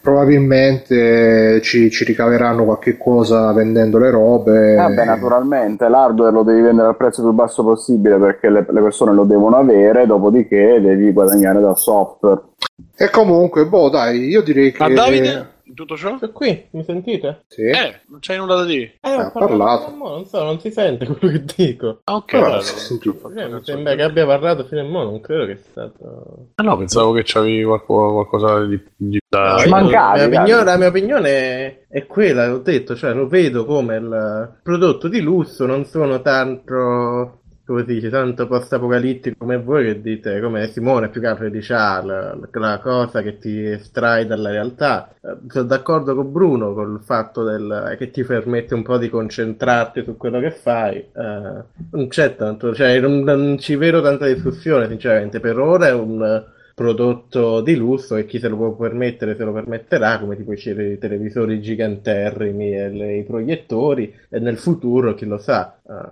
[0.03, 4.75] probabilmente ci, ci ricaveranno qualche cosa vendendo le robe.
[4.75, 9.13] Vabbè, naturalmente l'hardware lo devi vendere al prezzo più basso possibile perché le, le persone
[9.13, 12.41] lo devono avere, dopodiché devi guadagnare dal software.
[12.97, 14.83] E comunque, boh, dai, io direi che...
[14.85, 15.51] Ma Davide?
[15.73, 16.17] In tutto ciò?
[16.17, 17.45] Sto qui, mi sentite?
[17.47, 17.63] Sì.
[17.63, 18.97] Eh, non c'hai nulla da dire.
[19.01, 19.89] Eh, ho ha parlato.
[19.89, 22.01] mo', non so, non si sente quello che dico.
[22.03, 22.29] Ah, ok.
[22.31, 23.31] Però dai, si è non- sentito.
[23.33, 26.49] Eh, mi sembra che abbia parlato fino a mo', non credo che sia stato...
[26.53, 29.55] Ah, no, pensavo che c'avevi qualco- qualcosa di, di da...
[29.63, 33.27] No, mancavi, la, mia opinione, la mia opinione è, è quella, ho detto, cioè lo
[33.27, 39.85] vedo come il prodotto di lusso, non sono tanto, come dice, tanto post-apocalittico come voi
[39.85, 44.25] che dite, come Simone più che altro dice, ah, la, la cosa che ti estrae
[44.25, 45.13] dalla realtà.
[45.21, 50.03] Eh, Sono d'accordo con Bruno col fatto del, che ti permette un po' di concentrarti
[50.03, 50.97] su quello che fai.
[50.97, 55.39] Eh, non c'è tanto, cioè non, non ci vedo tanta discussione, sinceramente.
[55.39, 56.45] Per ora è un
[56.75, 60.97] prodotto di lusso e chi se lo può permettere se lo permetterà, come tipo i
[60.99, 65.77] televisori giganterrimi e le- i proiettori, e nel futuro chi lo sa.
[65.85, 66.09] Cioè,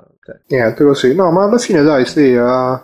[0.48, 1.16] Niente così.
[1.16, 2.80] No, ma alla fine dai, sì, eh,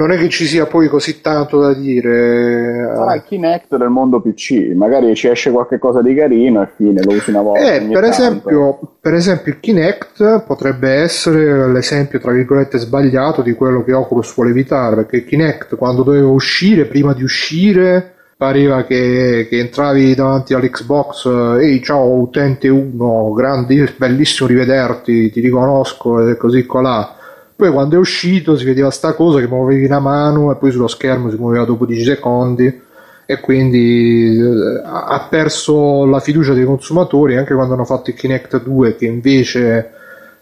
[0.00, 2.90] non è che ci sia poi così tanto da dire.
[2.90, 2.96] eh.
[2.96, 7.02] Sarà il Kinect del mondo PC, magari ci esce qualche cosa di carino e fine,
[7.02, 7.74] lo usi una volta.
[7.74, 13.84] Eh, per esempio, per esempio il Kinect potrebbe essere l'esempio tra virgolette sbagliato di quello
[13.84, 19.48] che Oculus vuole evitare, perché il Kinect quando doveva uscire, prima di uscire, pareva che,
[19.50, 26.38] che entravi davanti all'Xbox, eh, ehi ciao utente 1, grandi, bellissimo rivederti, ti riconosco e
[26.38, 27.16] così colà.
[27.54, 30.88] Poi quando è uscito si vedeva sta cosa che muovevi una mano e poi sullo
[30.88, 32.80] schermo si muoveva dopo 10 secondi
[33.26, 38.62] e quindi eh, ha perso la fiducia dei consumatori anche quando hanno fatto il Kinect
[38.62, 39.90] 2 che invece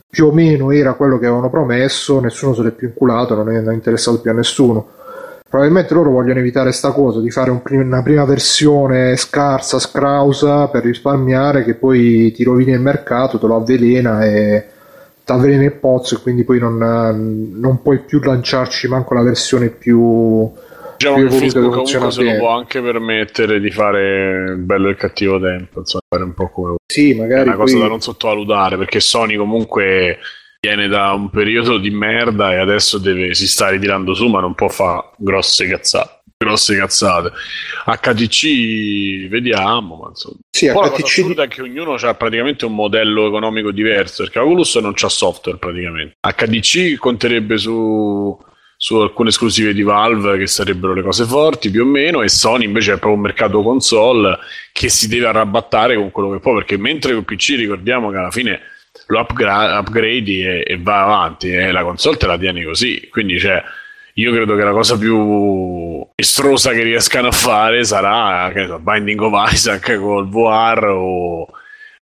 [0.08, 3.72] più o meno era quello che avevano promesso, nessuno se l'è più inculato, non è
[3.72, 4.97] interessato più a nessuno.
[5.48, 10.68] Probabilmente loro vogliono evitare sta cosa di fare un prim- una prima versione scarsa, scrausa
[10.68, 14.66] per risparmiare che poi ti rovini il mercato, te lo avvelena e
[15.24, 16.76] ti avvelena il pozzo e quindi poi non,
[17.54, 20.50] non puoi più lanciarci manco la versione più
[20.98, 24.96] Diciamo che Facebook comunque se lo può anche permettere di fare il bello e il
[24.96, 26.74] cattivo tempo, insomma, fare un po' come.
[26.84, 30.18] Sì, È magari una cosa poi- da non sottovalutare perché Sony comunque
[30.60, 34.54] viene da un periodo di merda e adesso deve, si sta ritirando su ma non
[34.54, 36.16] può fare grosse cazzate.
[36.36, 37.32] Grosse cazzate.
[37.84, 40.36] HTC vediamo, ma insomma.
[40.50, 44.76] Sì, Poi la HTC è che ognuno ha praticamente un modello economico diverso perché Oculus
[44.76, 46.16] non c'ha software praticamente.
[46.20, 48.36] HDC conterebbe su,
[48.76, 52.64] su alcune esclusive di Valve che sarebbero le cose forti più o meno e Sony
[52.64, 54.38] invece è proprio un mercato console
[54.72, 58.30] che si deve arrabattare con quello che può perché mentre con PC ricordiamo che alla
[58.30, 58.60] fine
[59.06, 63.08] lo upgra- upgradi e, e va avanti e la console te la tieni così.
[63.10, 63.62] Quindi cioè
[64.14, 69.52] io credo che la cosa più estrosa che riescano a fare sarà che Binding of
[69.52, 71.48] Isaac col VR o,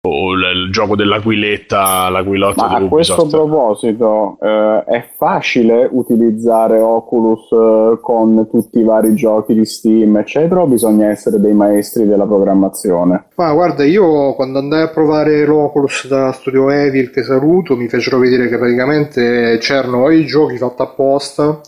[0.05, 7.49] o l- il gioco dell'aquiletta, l'aquilotto Ma a questo proposito, eh, è facile utilizzare Oculus
[7.51, 12.25] eh, con tutti i vari giochi di Steam, eccetera, o bisogna essere dei maestri della
[12.25, 13.27] programmazione?
[13.35, 18.17] Ma guarda, io quando andai a provare l'Oculus da Studio Evil, che saluto, mi fecero
[18.17, 21.61] vedere che praticamente c'erano i giochi fatti apposta,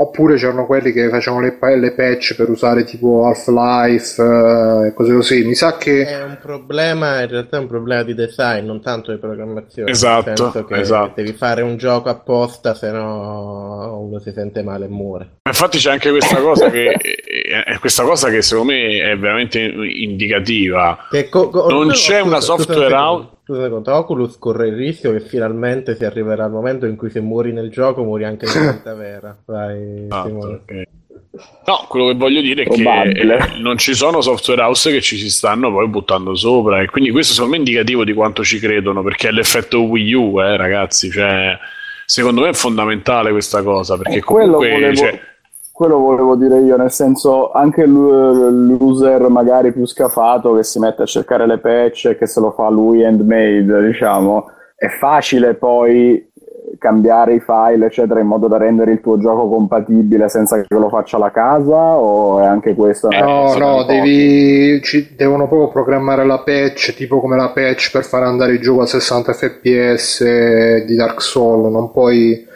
[0.00, 5.12] oppure c'erano quelli che facevano le, le patch per usare tipo Half-Life eh, e cose
[5.12, 5.44] così.
[5.44, 9.10] Mi sa che È un problema, in realtà è un problema di design, non tanto
[9.10, 9.90] di programmazione.
[9.90, 11.12] Esatto, nel senso che esatto.
[11.16, 15.30] devi fare un gioco apposta, se no uno si sente male e muore.
[15.48, 21.06] Infatti c'è anche questa cosa che è questa cosa che secondo me è veramente indicativa.
[21.10, 25.10] Che co- co- Non no, c'è una software house- Scusa secondo, Oculus corre il rischio
[25.12, 28.72] che finalmente si arriverà al momento in cui se muori nel gioco muori anche nella
[28.76, 29.34] vita vera.
[29.46, 30.52] Vai, Ah, Simone.
[30.52, 30.82] ok.
[31.66, 33.36] No, quello che voglio dire è Probabile.
[33.38, 36.86] che eh, non ci sono software house che ci si stanno poi buttando sopra e
[36.90, 40.40] quindi questo secondo me è indicativo di quanto ci credono perché è l'effetto Wii U,
[40.42, 41.56] eh, ragazzi, cioè
[42.04, 45.20] secondo me è fondamentale questa cosa perché E quello comunque volevo- cioè,
[45.78, 51.06] Quello volevo dire io, nel senso anche l'user magari più scafato che si mette a
[51.06, 56.28] cercare le patch e che se lo fa lui handmade, diciamo, è facile poi
[56.78, 60.88] cambiare i file, eccetera, in modo da rendere il tuo gioco compatibile senza che lo
[60.88, 63.06] faccia la casa o è anche questo?
[63.10, 68.24] No, no, devi, ci- devono proprio programmare la patch, tipo come la patch per far
[68.24, 72.46] andare il gioco a 60 fps di Dark Souls, non puoi...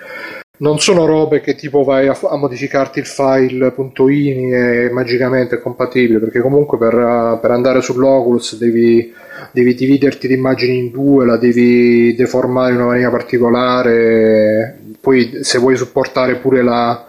[0.59, 5.61] Non sono robe che tipo vai a, a modificarti il file .ini e magicamente è
[5.61, 9.13] compatibile, perché comunque per, per andare sull'Oculus devi,
[9.51, 15.75] devi dividerti l'immagine in due, la devi deformare in una maniera particolare, poi se vuoi
[15.77, 17.07] supportare pure la,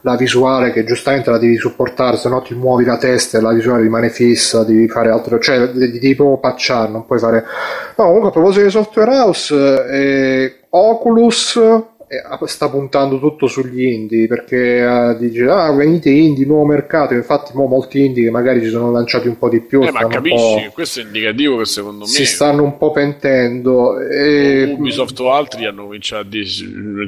[0.00, 3.52] la visuale che giustamente la devi supportare, se no ti muovi la testa e la
[3.52, 7.44] visuale rimane fissa, devi fare altro, cioè devi, devi proprio patchare, non puoi fare...
[7.96, 11.60] No, comunque a proposito di software house, eh, Oculus
[12.46, 17.14] sta puntando tutto sugli indie perché uh, dice ah venite indie nuovo mercato.
[17.14, 20.06] Infatti mo molti indie che magari ci sono lanciati un po' di più eh, ma
[20.06, 24.74] capisci questo è indicativo che secondo me si stanno un po' pentendo e...
[24.78, 26.44] Ubisoft o altri hanno cominciato a dire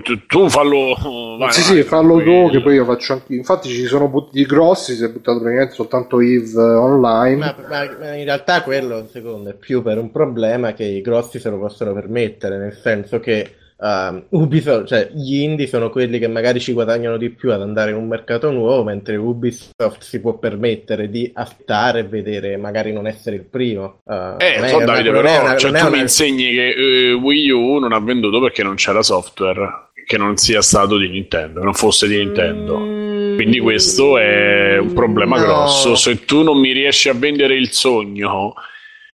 [0.03, 0.94] tu, tu fallo
[1.38, 4.44] vai, sì vai, sì fallo tu che poi io faccio anche infatti ci sono buttati
[4.44, 7.36] grossi si è buttato praticamente soltanto Eve online.
[7.36, 11.38] Ma, ma, ma in realtà quello secondo è più per un problema che i grossi
[11.38, 16.26] se lo possono permettere nel senso che Uh, Ubisoft, cioè gli indie sono quelli che
[16.26, 20.37] magari ci guadagnano di più ad andare in un mercato nuovo, mentre Ubisoft si può
[20.37, 24.01] permettere di aspettare e vedere, magari non essere il primo.
[24.03, 25.91] Uh, eh, so, Davide, però una, cioè, tu una...
[25.91, 30.39] mi insegni che uh, Wii U non ha venduto perché non c'era software che non
[30.39, 32.79] sia stato di Nintendo, che non fosse di Nintendo.
[32.81, 35.45] Mm, Quindi questo è un problema no.
[35.45, 35.95] grosso.
[35.95, 38.55] Se tu non mi riesci a vendere il sogno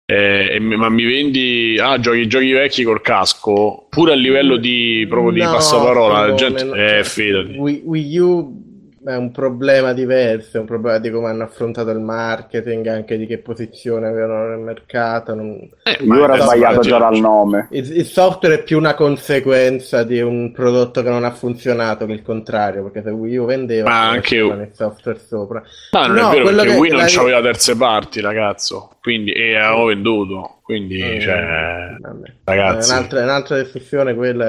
[0.05, 5.31] eh, ma mi vendi ah, giochi, giochi vecchi col casco pure a livello di proprio
[5.31, 8.63] di no, passaparola la gente eh, fidati Wii, Wii U
[9.05, 13.27] è un problema diverso, è un problema di come hanno affrontato il marketing, anche di
[13.27, 15.35] che posizione avevano nel mercato.
[15.35, 15.69] Non...
[15.83, 17.67] Eh, Io ero sbagliato già dal nome.
[17.69, 22.13] Il, il, software è più una conseguenza di un prodotto che non ha funzionato che
[22.13, 25.61] il contrario, perché se Wii U vendeva, ma anche il software sopra.
[25.91, 27.05] Ma non no, è vero perché che Wii non la...
[27.07, 30.55] c'aveva terze parti, ragazzo, quindi e avevo venduto.
[30.63, 31.95] Quindi, eh, cioè,
[32.43, 34.15] ragazzi, è un'altra, un'altra discussione.
[34.15, 34.45] Quella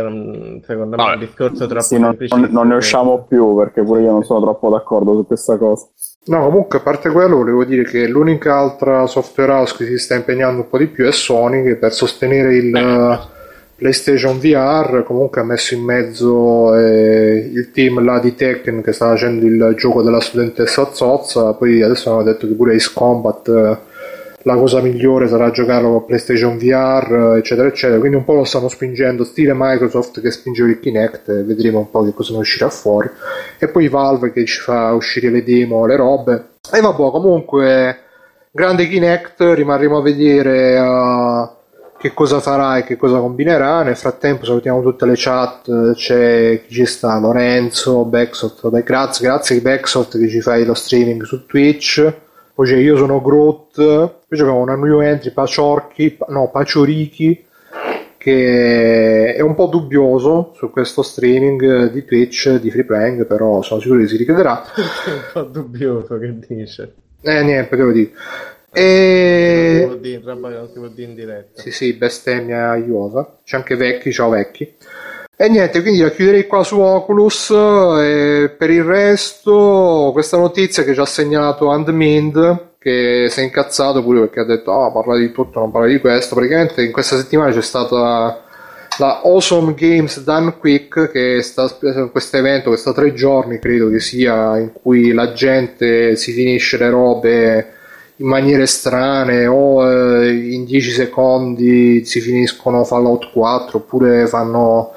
[0.65, 4.01] secondo me è un discorso troppo sì, non, non, non, ne usciamo più perché pure
[4.01, 5.87] io non sono troppo d'accordo su questa cosa.
[6.29, 10.15] No, comunque, a parte quello, volevo dire che l'unica altra software house che si sta
[10.15, 13.19] impegnando un po' di più è Sony, che per sostenere il eh.
[13.77, 19.11] PlayStation VR comunque ha messo in mezzo eh, il team là di Tekken che sta
[19.11, 21.53] facendo il gioco della studentessa Zozza.
[21.53, 23.86] Poi adesso hanno detto che pure Ace Combat.
[24.47, 27.99] La cosa migliore sarà giocarlo con PlayStation VR, eccetera, eccetera.
[27.99, 32.05] Quindi un po' lo stanno spingendo, stile Microsoft che spingeva il Kinect, vedremo un po'
[32.05, 33.11] che cosa ne uscirà fuori.
[33.59, 36.45] E poi Valve che ci fa uscire le demo, le robe.
[36.73, 37.99] E vabbè, comunque,
[38.53, 41.49] grande Kinect, rimarremo a vedere uh,
[41.99, 43.83] che cosa farà e che cosa combinerà.
[43.83, 50.21] Nel frattempo salutiamo tutte le chat, c'è chi ci sta, Lorenzo, Backsoft, grazie, grazie Backsoft
[50.21, 52.25] che ci fai lo streaming su Twitch
[52.57, 57.45] poi c'è Io sono Groot, poi abbiamo una new entry Paciorchi, no, Paciorichi,
[58.17, 63.79] che è un po' dubbioso su questo streaming di Twitch di free playing, però sono
[63.79, 64.65] sicuro che si richiederà.
[64.75, 66.95] un po' dubbioso che dice.
[67.21, 68.13] Eh, niente, devo dire.
[68.73, 69.87] E...
[69.87, 70.19] Non si
[70.79, 71.61] può dire in diretta.
[71.61, 73.37] Sì, sì, bestemmia iosa.
[73.45, 74.75] C'è anche vecchi, ciao vecchi.
[75.39, 80.95] E niente, quindi la chiuderei qua su Oculus e per il resto questa notizia che
[80.95, 85.33] ci ha segnalato Andmind che si è incazzato pure perché ha detto ah parla di
[85.33, 86.35] tutto, non parla di questo.
[86.35, 88.45] Praticamente in questa settimana c'è stata
[88.97, 91.69] la Awesome Games Done Quick che sta
[92.11, 96.89] questo evento che tre giorni credo che sia in cui la gente si finisce le
[96.89, 97.73] robe
[98.17, 104.93] in maniere strane o eh, in 10 secondi si finiscono Fallout 4 oppure fanno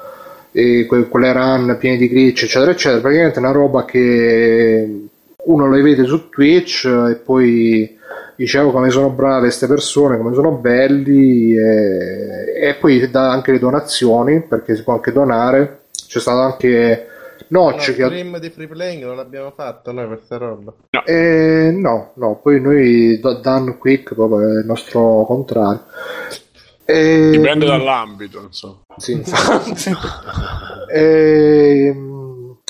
[0.52, 5.08] e que- quelle run piene di glitch eccetera eccetera praticamente è una roba che
[5.44, 7.98] uno le vede su Twitch e poi
[8.36, 13.60] dicevo come sono brave queste persone come sono belli e, e poi dà anche le
[13.60, 15.82] donazioni perché si può anche donare.
[15.92, 17.08] C'è stato anche
[17.48, 20.74] Notch no, che stream di free playing non l'abbiamo fatto noi questa roba.
[20.90, 25.84] No, eh, no, no poi noi Dan Quick proprio è il nostro contrario
[26.90, 27.30] e...
[27.30, 28.80] Dipende dall'ambito, insomma.
[28.98, 29.94] Sì, infatti.
[30.92, 31.96] e...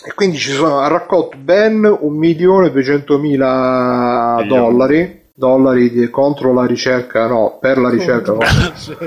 [0.06, 7.60] e, quindi ci sono, ha raccolto ben 1.200.000 dollari dollari di, contro la ricerca, no,
[7.62, 8.40] per la ricerca, no.
[8.40, 8.98] contro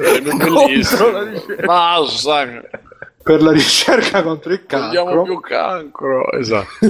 [1.12, 1.66] la ricerca.
[1.66, 2.46] Basta.
[3.22, 5.04] Per la ricerca contro il cancro.
[5.04, 6.86] Vogliamo più cancro, esatto.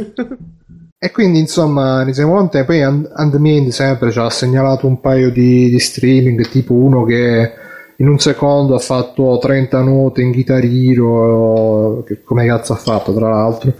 [0.97, 2.66] E quindi insomma ne siamo contenti.
[2.66, 7.62] Poi Andmind sempre ci ha segnalato un paio di, di streaming, tipo uno che
[8.03, 13.31] in un secondo ha fatto 30 note in chitarrino, che come cazzo ha fatto tra
[13.31, 13.73] l'altro,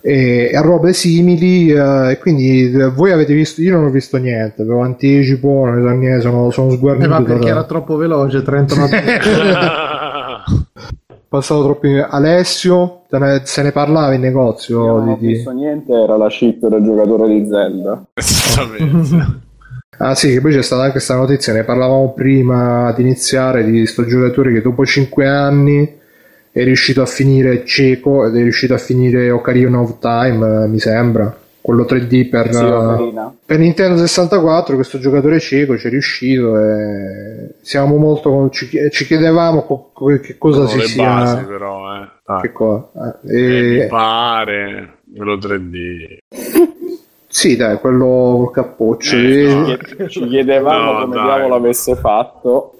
[0.00, 1.70] e, a robe simili.
[1.70, 5.80] Eh, e quindi eh, voi avete visto, io non ho visto niente, avevo anticipo, non
[5.80, 7.06] so niente, sono, sono sguarnito.
[7.06, 7.50] Eh, ma perché da...
[7.50, 9.02] era troppo veloce, 30 note.
[11.28, 12.04] passato troppo in...
[12.10, 13.02] Alessio
[13.44, 16.82] se ne parlava in negozio Io non di, ho visto niente era la cheat del
[16.82, 19.38] giocatore di Zelda esattamente
[19.98, 23.78] Ah sì, che poi c'è stata anche questa notizia, ne parlavamo prima di iniziare, di
[23.78, 25.98] questo giocatore che dopo 5 anni
[26.52, 31.36] è riuscito a finire cieco ed è riuscito a finire Ocarina of Time, mi sembra.
[31.60, 37.96] quello 3D per, Sì, per Nintendo 64 questo giocatore cieco ci è riuscito e siamo
[37.96, 42.08] molto ci, ci chiedevamo co- co- che cosa Sono si le sia basi però, eh.
[42.40, 42.88] Che cosa
[43.26, 46.16] eh, Eh, mi e- pare quello 3D.
[47.32, 49.54] Sì dai quello col cappuccio Eh, E-
[49.98, 50.08] no.
[50.08, 51.24] Ci chiedevamo No, come dai.
[51.24, 52.74] diavolo avesse fatto.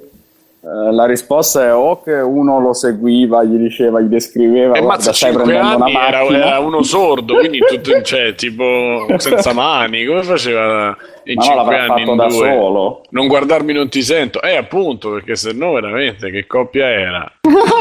[0.62, 4.86] Eh, la risposta è o che uno lo seguiva, gli diceva, gli descriveva, E guarda,
[4.88, 6.46] mazza, stai 5 prendendo anni una era, macchina.
[6.46, 10.94] era uno sordo, quindi tutto, cioè, tipo senza mani, come faceva
[11.24, 12.54] in Ma no, 5 l'avrà anni in da due?
[12.58, 13.02] solo.
[13.08, 14.42] Non guardarmi non ti sento.
[14.42, 17.32] Eh, appunto, perché se no veramente che coppia era?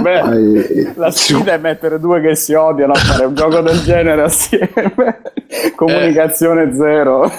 [0.00, 4.22] Beh, la sfida è mettere due che si odiano a fare un gioco del genere
[4.22, 4.70] assieme.
[5.76, 7.30] Comunicazione zero.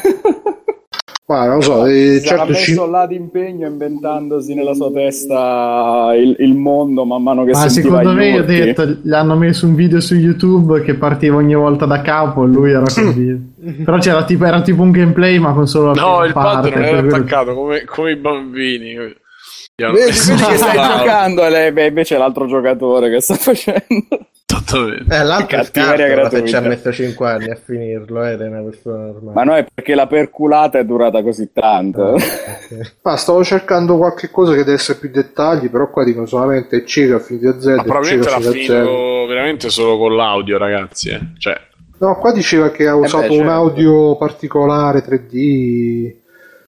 [1.25, 6.11] ma non so eh, Si sarà certo ci- messo là d'impegno inventandosi nella sua testa
[6.15, 9.65] il, il mondo man mano che Ma sentiva secondo me, ho detto, gli hanno messo
[9.65, 13.51] un video su YouTube che partiva ogni volta da capo e lui era così.
[13.83, 16.69] Però c'era tipo, era tipo un gameplay, ma con solo la No, prima il parte,
[16.69, 18.95] non per era attaccato come, come i bambini.
[19.75, 24.27] Vedi, vedi che stai giocando e lei, beh, invece è l'altro giocatore che sta facendo.
[24.45, 25.15] Esattamente.
[25.15, 25.63] Eh, l'altro
[26.29, 29.33] se ci ha messo 5 anni a finirlo, ed è una persona normale.
[29.33, 32.13] Ma no, è perché la perculata è durata così tanto.
[32.63, 32.93] Ok.
[33.01, 37.15] ma stavo cercando qualche cosa che deve essere più dettagli però qua dicono solamente cieco
[37.15, 41.09] a finito a Z Ma probabilmente l'ha finito veramente solo con l'audio, ragazzi.
[41.09, 41.19] eh.
[41.37, 41.59] Cioè,
[41.97, 43.51] No, qua diceva che ha usato beh, un certo.
[43.51, 46.15] audio particolare 3D.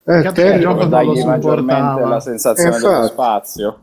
[0.07, 2.07] Eh, Che Terry- gioco non lo supportava.
[2.09, 3.07] la sensazione Eh, dello infatti.
[3.09, 3.79] spazio.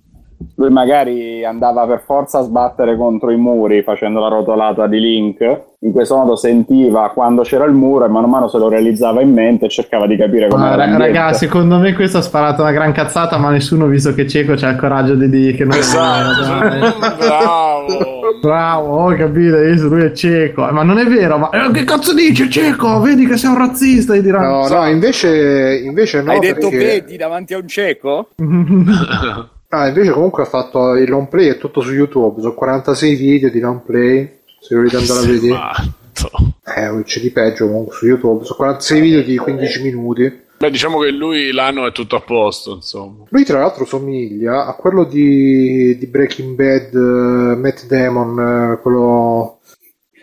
[0.55, 5.39] Lui magari andava per forza a sbattere contro i muri facendo la rotolata di Link.
[5.81, 9.31] In questo modo sentiva quando c'era il muro e man mano se lo realizzava in
[9.33, 12.71] mente e cercava di capire come Ma, era raga, secondo me questo ha sparato una
[12.71, 16.65] gran cazzata, ma nessuno, visto che Cieco c'ha il coraggio di dire che non esatto.
[16.65, 16.79] è.
[17.17, 18.19] Bravo.
[18.39, 19.57] Bravo, ho capito,
[19.87, 20.63] lui è cieco.
[20.71, 22.99] Ma non è vero, ma eh, che cazzo dici cieco?
[23.01, 24.67] Vedi che sei un razzista, gli diranno.
[24.67, 26.31] No, no, invece, invece no.
[26.31, 26.85] Hai detto perché...
[26.85, 28.29] vedi davanti a un cieco?
[29.73, 32.41] Ah, invece comunque ha fatto il long play, è tutto su YouTube.
[32.41, 34.39] Sono 46 video di long play.
[34.59, 35.59] Se volete andare a vedere,
[36.11, 36.37] Fatto.
[36.75, 38.43] eh, c'è di peggio comunque su YouTube.
[38.43, 40.40] Sono 46 video di 15 minuti.
[40.61, 43.23] Beh, diciamo che lui l'anno è tutto a posto, insomma.
[43.29, 49.57] Lui, tra l'altro, somiglia a quello di, di Breaking Bad, eh, Matt Damon, eh, quello.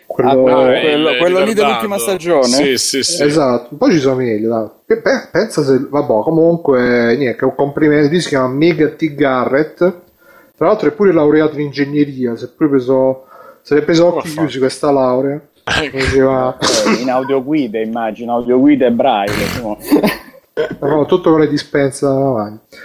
[0.07, 0.29] quello...
[0.29, 2.47] Ah, quello- il quello lì dell'ultima stagione?
[2.47, 3.21] Sì, sì, sì.
[3.21, 5.77] Esatto, un po' ci somiglia, beh, pensa se.
[5.89, 8.09] Vabbè, comunque, niente, un complimento.
[8.09, 9.13] Lui si chiama Mega T.
[9.13, 9.77] Garrett.
[10.55, 12.37] Tra l'altro, è pure laureato in ingegneria.
[12.37, 13.25] Si è pure preso.
[13.61, 15.41] Se l'è preso occhi chiusi questa laurea.
[15.91, 20.17] Diceva, Eh, in audioguide immagino, audioguide e braille.
[20.81, 22.77] no, tutto con le dispense davanti.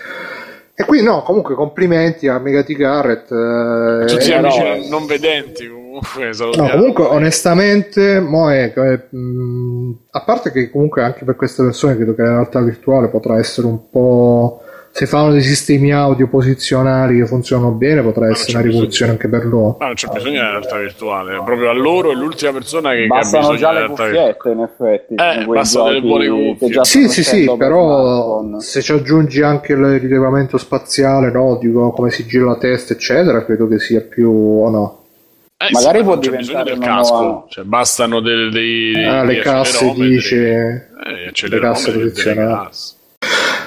[0.76, 2.72] E qui no, comunque complimenti a Mega T.
[2.74, 3.30] Garrett.
[3.30, 4.88] eh, Tutti Eh, amici no.
[4.88, 6.30] non vedenti, comunque.
[6.56, 11.94] No, comunque onestamente, mo è, eh, mh, a parte che comunque anche per queste persone
[11.94, 14.63] credo che la realtà virtuale potrà essere un po'...
[14.96, 18.72] Se fanno dei sistemi audio posizionali che funzionano bene, potrà essere c'è una bisogno.
[18.74, 19.76] rivoluzione anche per loro.
[19.80, 23.02] Ma non c'è bisogno della realtà virtuale, proprio a loro è l'ultima persona che, che
[23.02, 24.34] ha Bastano bisogno le realtà virtuale.
[24.36, 25.14] cuffiette, in effetti.
[25.14, 26.84] Eh, bastano delle buone cuffie.
[26.84, 32.24] Sì, sì, sì, però se ci aggiungi anche il rilevamento spaziale, no, dico come si
[32.24, 35.04] gira la testa, eccetera, credo che sia più o no.
[35.56, 39.24] Eh, Magari ma può bisogno diventare del una casco, nuova- cioè bastano dei, dei, Ah,
[39.24, 42.68] dei le casse dice- eh, le casse posizionali.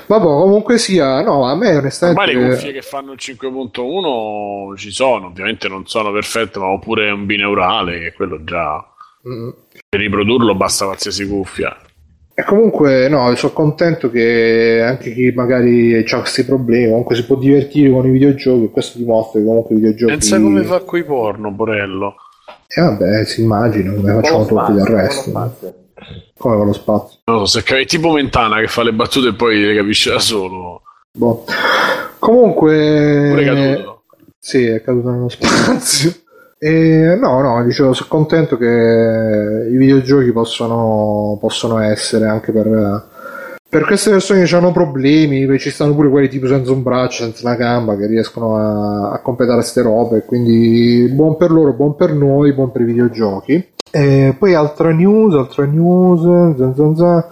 [0.07, 2.21] Vabbè, comunque sia, no, a me onestamente...
[2.21, 7.11] Ormai le cuffie che fanno il 5.1 ci sono, ovviamente non sono perfette, ma oppure
[7.11, 8.83] un bineurale, che quello già
[9.27, 9.49] Mm.
[9.89, 11.75] per riprodurlo basta qualsiasi cuffia.
[12.33, 17.35] E comunque, no, sono contento che anche chi magari ha questi problemi, comunque si può
[17.35, 18.65] divertire con i videogiochi.
[18.65, 20.11] e Questo dimostra che comunque i videogiochi.
[20.11, 22.15] Pensa come fa coi porno, Borello.
[22.67, 25.85] Eh, vabbè, si immagina come facciamo tutti del resto.
[26.37, 27.19] Come con lo spazio.
[27.25, 30.19] Non lo so, capi- tipo Mentana che fa le battute e poi le capisce da
[30.19, 30.81] solo.
[31.11, 31.45] Boh.
[32.19, 33.29] Comunque.
[33.29, 34.03] Pure caduto.
[34.39, 36.13] Sì, è caduto nello spazio.
[36.59, 43.05] E, no, no, dicevo, sono contento che i videogiochi possono, possono essere anche per,
[43.69, 47.47] per queste persone che hanno problemi, ci stanno pure quelli tipo senza un braccio, senza
[47.47, 52.13] una gamba, che riescono a, a completare queste robe, quindi buon per loro, buon per
[52.13, 53.75] noi, buon per i videogiochi.
[53.91, 56.21] E poi altra news, altra news,
[56.57, 57.25] zan zan zan.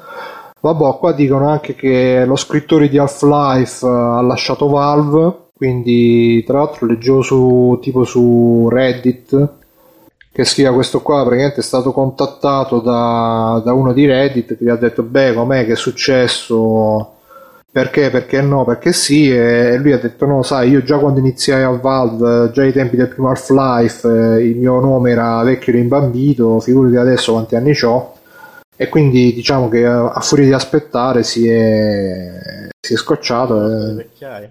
[0.62, 6.60] Vabbè, qua dicono anche che lo scrittore di Half-Life eh, ha lasciato Valve, quindi tra
[6.60, 9.50] l'altro leggevo su tipo su Reddit
[10.36, 14.70] che scrive questo qua praticamente è stato contattato da, da uno di Reddit che gli
[14.70, 17.15] ha detto beh com'è che è successo
[17.76, 21.62] perché, perché no, perché sì, e lui ha detto no, sai, io già quando iniziai
[21.62, 25.76] a Valve, già ai tempi del primo Half-Life, eh, il mio nome era vecchio e
[25.76, 28.14] rimbambito, figurati adesso quanti anni ho,
[28.78, 33.62] e quindi diciamo che a, a furia di aspettare si è, si è scocciato.
[33.66, 33.94] E...
[33.96, 34.50] Vecchiai.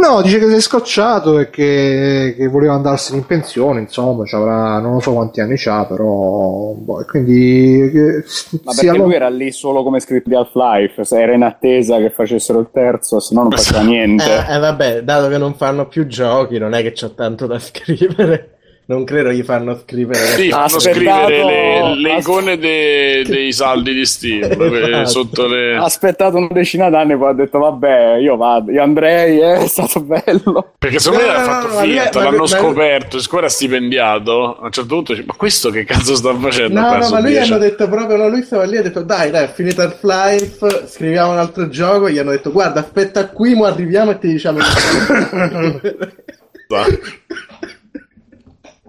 [0.00, 4.78] No, dice che si è scocciato e che, che voleva andarsene in pensione, insomma, c'avrà,
[4.78, 6.72] non lo so quanti anni c'ha, però...
[6.74, 7.90] Boh, quindi...
[7.92, 8.24] che-
[8.62, 12.10] Ma perché lui era lì solo come scritto di Half-Life, se era in attesa che
[12.10, 14.22] facessero il terzo, se no non faceva niente.
[14.24, 17.58] Eh, eh, vabbè, dato che non fanno più giochi, non è che c'ho tanto da
[17.60, 18.57] scrivere.
[18.90, 20.18] Non credo gli fanno scrivere.
[20.18, 25.06] Sì, fanno aspettato- scrivere le, le icone de- dei saldi di Steam Esatto.
[25.08, 25.76] sotto le...
[25.76, 29.58] Ha aspettato una decina d'anni e poi ha detto vabbè io vado, io andrei, eh,
[29.58, 30.72] è stato bello.
[30.78, 34.64] Perché secondo me No, l'ha fatto no, lui- l'hanno ma scoperto, siccome era stipendiato, a
[34.64, 36.80] un certo punto dice, ma questo che cazzo sta facendo?
[36.80, 37.52] No, no, ma lui 10.
[37.52, 39.94] hanno detto proprio, no, lui stava lì e ha detto dai, dai, è finito il
[40.00, 44.28] life, scriviamo un altro gioco, gli hanno detto guarda, aspetta qui, mo arriviamo e ti
[44.28, 44.60] diciamo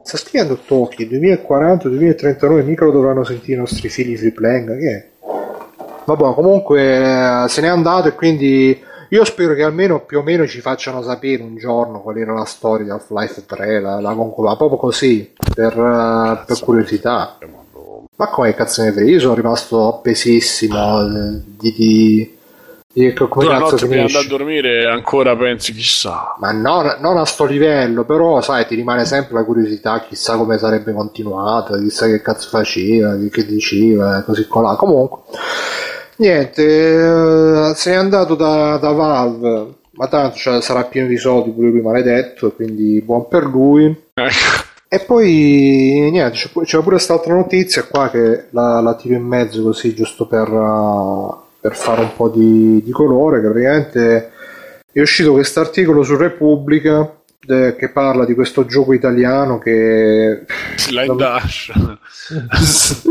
[0.10, 5.07] Sta scrivendo Toki 2040-2039 mica lo dovranno sentire i nostri figli free playing che è?
[6.05, 10.47] Vabbè comunque eh, se n'è andato e quindi io spero che almeno più o meno
[10.47, 14.57] ci facciano sapere un giorno qual era la storia di Half-Life 3 la, la conclusione
[14.57, 17.38] proprio così per, eh, per curiosità.
[18.16, 22.38] Ma come cazzo ne frega io sono rimasto appesissimo eh, di, di,
[22.92, 26.36] di come Tu la notte prima di andare a dormire ancora pensi chissà.
[26.40, 30.58] ma non, non a sto livello, però sai, ti rimane sempre la curiosità, chissà come
[30.58, 34.76] sarebbe continuata, chissà che cazzo faceva, che, che diceva, così colà.
[34.76, 35.20] Comunque,
[36.16, 41.52] niente, eh, se n'è andato da, da Valve, ma tanto cioè, sarà pieno di soldi
[41.52, 43.86] pure lui maledetto, quindi buon per lui.
[44.16, 44.68] Ecco.
[44.92, 49.94] E poi niente, c'è pure quest'altra notizia qua che la, la tiro in mezzo così
[49.94, 54.32] giusto per, uh, per fare un po' di, di colore, che praticamente
[54.91, 57.14] è uscito questo articolo su Repubblica
[57.47, 60.45] eh, che parla di questo gioco italiano che...
[60.89, 61.72] Line dash.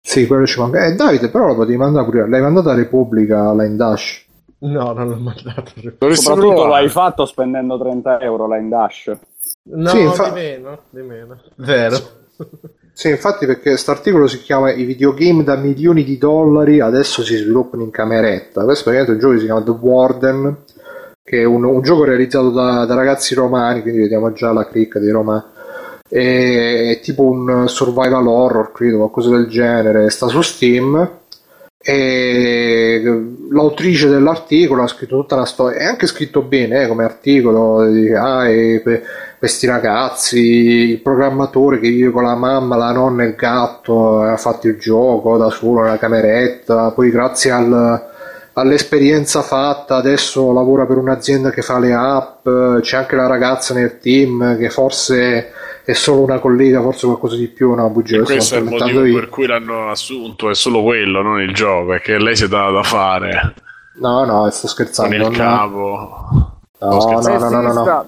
[0.00, 0.84] sì, quello ci manca.
[0.84, 4.24] Eh Davide, però lo potevi mandare pure, l'hai mandata a Repubblica la in dash.
[4.58, 5.72] No, non l'ho mandato.
[5.74, 6.70] Soprattutto provare.
[6.70, 9.12] l'hai fatto spendendo 30 euro là in Dash.
[9.64, 11.40] No, Sì, infa- di meno, di meno.
[11.56, 11.98] Vero.
[12.98, 17.36] Sì, infatti perché questo articolo si chiama I videogame da milioni di dollari adesso si
[17.36, 18.64] sviluppano in cameretta.
[18.64, 20.56] Questo è un gioco che si chiama The Warden,
[21.22, 24.98] che è un, un gioco realizzato da, da ragazzi romani, quindi vediamo già la cricca
[24.98, 25.42] dei romani.
[26.08, 30.08] È, è tipo un survival horror, credo, qualcosa del genere.
[30.08, 31.10] Sta su Steam.
[31.88, 33.02] E
[33.50, 37.88] l'autrice dell'articolo ha scritto tutta una storia, è anche scritto bene eh, come articolo.
[37.90, 38.80] di- Ah, e
[39.46, 44.36] questi ragazzi, il programmatore che vive con la mamma, la nonna e il gatto, ha
[44.36, 48.04] fatto il gioco da solo nella cameretta, poi grazie al-
[48.54, 52.48] all'esperienza fatta adesso lavora per un'azienda che fa le app,
[52.80, 55.52] c'è anche la ragazza nel team che forse
[55.84, 59.14] è solo una collega, forse qualcosa di più, no, bugia, questo è il motivo io.
[59.20, 62.68] per cui l'hanno assunto, è solo quello, non il gioco, è che lei si dà
[62.70, 63.54] da fare
[64.00, 65.14] No, no, sto con scherzando.
[65.14, 66.26] il non- capo.
[66.78, 68.06] No, Sto no, no, no, no, no.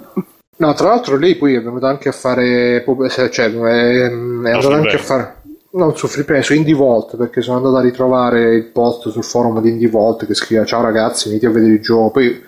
[0.58, 2.84] No, tra l'altro lei poi è venuta anche a fare,
[3.30, 5.36] cioè è, è andata anche a fare,
[5.72, 9.60] non su Freeplay, su Indie Vault, perché sono andato a ritrovare il post sul forum
[9.60, 12.42] di Indie Vault che scrive ciao ragazzi, venite a vedere il gioco, poi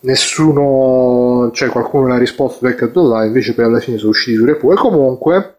[0.00, 4.36] nessuno, cioè qualcuno le ha risposto perché detto là, invece poi alla fine sono usciti
[4.36, 5.58] su Repu e comunque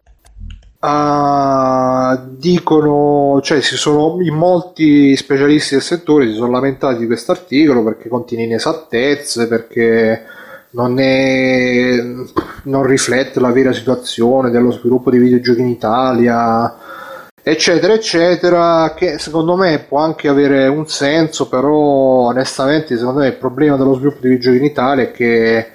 [0.79, 7.33] ah, dicono, cioè si sono in molti specialisti del settore si sono lamentati di questo
[7.33, 10.23] articolo perché contiene inesattezze, perché
[10.71, 11.97] non, è,
[12.63, 16.77] non riflette la vera situazione dello sviluppo dei videogiochi in Italia,
[17.41, 23.37] eccetera, eccetera, che secondo me può anche avere un senso, però onestamente secondo me il
[23.37, 25.71] problema dello sviluppo dei videogiochi in Italia è che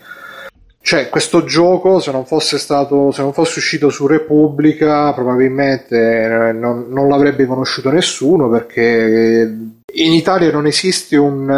[0.84, 6.88] cioè, questo gioco, se non fosse stato, se non fosse uscito su Repubblica, probabilmente non,
[6.90, 9.51] non l'avrebbe conosciuto nessuno perché
[9.95, 11.49] in Italia non esiste un,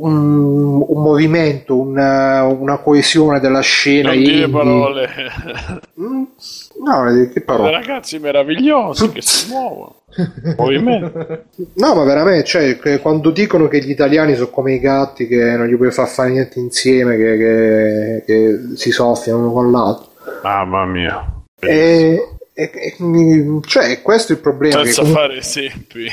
[0.00, 5.08] un, un movimento, una, una coesione della scena Non dire parole.
[6.00, 6.22] Mm,
[6.84, 7.70] No, che parole?
[7.70, 9.96] ragazzi meravigliosi che si muovono.
[10.56, 11.44] Movimento.
[11.74, 15.66] No, ma veramente, cioè, quando dicono che gli italiani sono come i gatti che non
[15.66, 20.08] gli puoi far fare niente insieme, che, che- che si soffiano uno con l'altro.
[20.42, 21.32] Mamma mia.
[21.60, 22.20] E,
[22.52, 24.82] e- e- cioè, questo è il problema.
[24.84, 26.08] Senza comunque- fare esempi.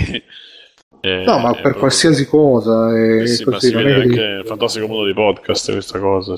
[1.01, 2.95] Eh, No, ma per eh, qualsiasi cosa.
[2.97, 6.35] eh È sì, ma così, si vede anche nel fantastico mondo di podcast questa cosa.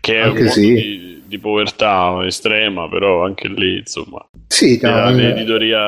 [0.00, 0.74] Che è Anche un mondo sì.
[0.74, 5.80] di, di povertà estrema, però anche lì, insomma, Sì, no, eh, nell'editoria,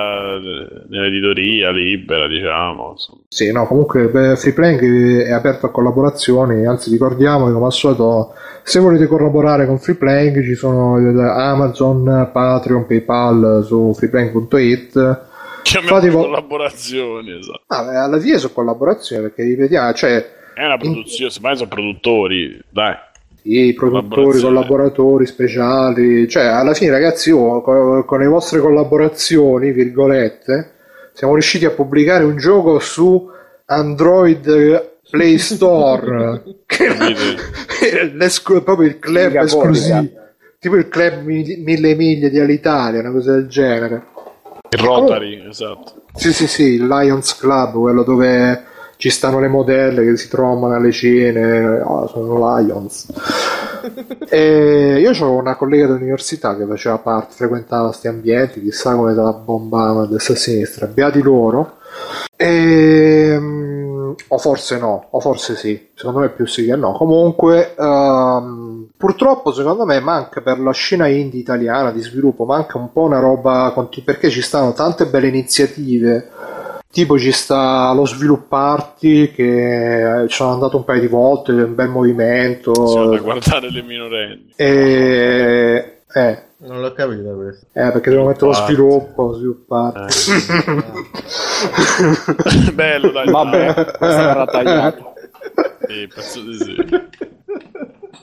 [0.89, 2.91] nell'editoria libera, diciamo.
[2.93, 3.21] insomma.
[3.29, 8.33] Sì, no, comunque Free Playing è aperto a collaborazioni, anzi ricordiamo che come al solito
[8.65, 15.27] se volete collaborare con Free Playing ci sono Amazon, Patreon, PayPal su freeplaying.it.
[15.69, 17.63] Chiamiamo Fate vo- collaborazioni, esatto.
[17.67, 22.59] Ah, beh, alla fine sono collaborazioni perché ripetiamo, cioè È una produzione, semmai sono produttori,
[22.71, 22.95] dai.
[23.43, 24.55] i produttori, Collaborazione.
[24.55, 30.73] collaboratori speciali, cioè alla fine ragazzi io co- con, le vostre collaborazioni, virgolette,
[31.13, 33.31] siamo riusciti a pubblicare un gioco su
[33.67, 36.89] Android Play Store, che
[38.15, 40.09] l'esco- proprio il club esclusivo,
[40.59, 44.07] tipo il club mi- mille miglia di Alitalia, una cosa del genere.
[44.71, 46.03] Il Rotary, esatto.
[46.15, 48.65] Sì, sì, sì, il Lions Club, quello dove
[48.99, 53.07] ci stanno le modelle che si trovano alle cene, oh, sono Lions.
[54.29, 59.33] e io avevo una collega dell'università che faceva parte, frequentava questi ambienti, chissà come la
[59.33, 61.77] bombavano a destra e a sinistra, beati loro.
[62.37, 66.93] Ehm, o forse no, o forse sì, secondo me più sì che no.
[66.93, 72.93] Comunque, ehm, purtroppo secondo me manca per la scena indie italiana di sviluppo, manca un
[72.93, 73.73] po' una roba,
[74.05, 76.29] perché ci stanno tante belle iniziative.
[76.91, 81.63] Tipo ci sta lo svilupparti che eh, ci sono andato un paio di volte, è
[81.63, 82.87] un bel movimento.
[82.87, 84.53] Siamo da guardare le minorenni.
[84.57, 87.67] E, eh, Non l'ho capito questo.
[87.75, 90.31] eh, perché devo mettere lo sviluppo, svilupparti.
[90.31, 90.35] Eh.
[92.73, 93.31] Bello, dai.
[93.31, 95.13] Vabbè, questa verrà tagliata.
[95.87, 96.75] Sì, penso di sì.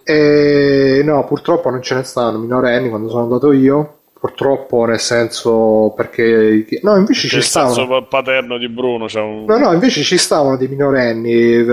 [0.07, 3.89] E no, purtroppo non ce ne stanno minorenni quando sono andato io.
[4.25, 8.01] Purtroppo, nel senso, perché no, invece ci Nel senso stavano.
[8.07, 11.63] pa- paterno di Bruno c'è un No, no, invece ci stavano dei minorenni, eh,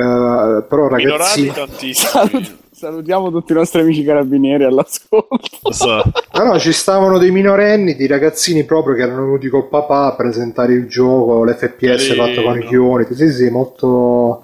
[0.68, 1.52] però minorati ragazzi.
[1.54, 2.60] tantissimi.
[2.72, 5.38] Salutiamo tutti i nostri amici carabinieri all'ascolto.
[5.70, 6.10] Esatto.
[6.34, 10.14] No, no, ci stavano dei minorenni, di ragazzini proprio che erano venuti col papà a
[10.14, 12.24] presentare il gioco, l'FPS Carino.
[12.26, 13.14] fatto con i Unity.
[13.14, 14.42] Sì, sì, molto,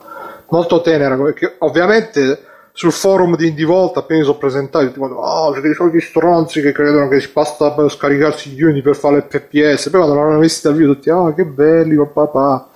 [0.50, 1.16] molto tenera.
[1.16, 2.38] Perché ovviamente
[2.78, 6.00] sul forum di Indie Vault appena mi sono presentato, tutti quanti, oh, siete i soliti
[6.00, 9.90] stronzi che credono che si basta scaricarsi gli Unity per fare l'FPS.
[9.90, 12.68] Poi quando l'hanno visti dal video tutti, ah, che belli papà.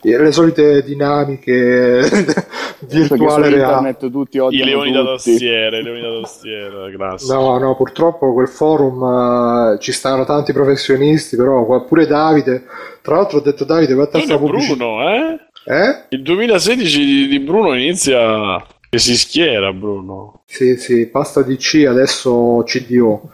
[0.00, 2.00] Le solite dinamiche
[2.88, 3.62] virtuale reale.
[3.64, 5.30] internet tutti I leoni da tutti.
[5.30, 7.34] tastiera, i leoni da tastiera, grazie.
[7.34, 12.64] No, no, purtroppo quel forum eh, ci stanno tanti professionisti, però pure Davide.
[13.02, 15.38] Tra l'altro ho detto Davide, va a Bruno, eh?
[15.66, 16.04] Eh?
[16.08, 18.56] Il 2016 di, di Bruno inizia
[18.90, 20.42] che si schiera, Bruno.
[20.46, 23.30] Sì, sì, pasta DC, adesso CDO.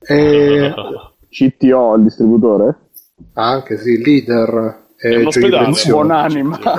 [0.00, 0.72] E
[1.28, 2.78] CTO, il distributore?
[3.34, 4.90] anche sì, leader.
[4.96, 5.56] È E un giochi ospedale.
[5.56, 6.16] pensione.
[6.22, 6.62] Buonanima.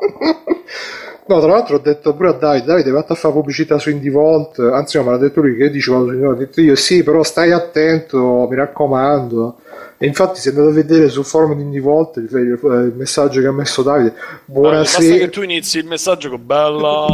[1.24, 4.10] No, tra l'altro ho detto pure a Davide, Davide vai a fare pubblicità su Indie
[4.10, 7.52] Vault, anzi no, me l'ha detto lui che Vault, ho detto io sì, però stai
[7.52, 9.58] attento, mi raccomando.
[9.98, 13.40] E infatti se andate a vedere sul forum di Indie Vault il, il- il messaggio
[13.40, 17.06] che ha messo Davide, Basta che buonasera, tu inizi il messaggio con bella.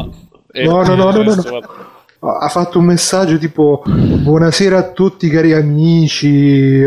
[0.53, 1.97] No, no, no, no, no, no.
[2.21, 6.27] Ha fatto un messaggio tipo buonasera a tutti cari amici,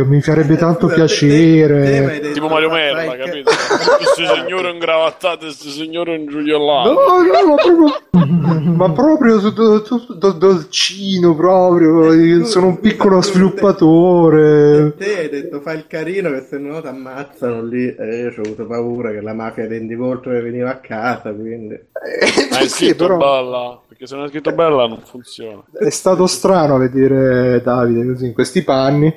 [0.06, 2.20] mi farebbe tanto piacere.
[2.34, 3.50] Tipo Mario Merla, capito?
[3.50, 6.92] Questo signore ingravattato, questo signore No, ingioiallato.
[6.92, 14.96] no, ma proprio, ma proprio do- do- do- dolcino proprio, io sono un piccolo sviluppatore.
[14.98, 18.42] Te hai detto fa il carino che se no ti ammazzano lì e io ho
[18.42, 21.74] avuto paura che la mafia di Indivolto veniva a casa, quindi...
[21.74, 23.80] Hai Eh, sì, scritto però bella?
[24.02, 25.64] Perché se non hai scritto bella non funziona.
[25.78, 29.14] è stato strano vedere Davide così in questi panni.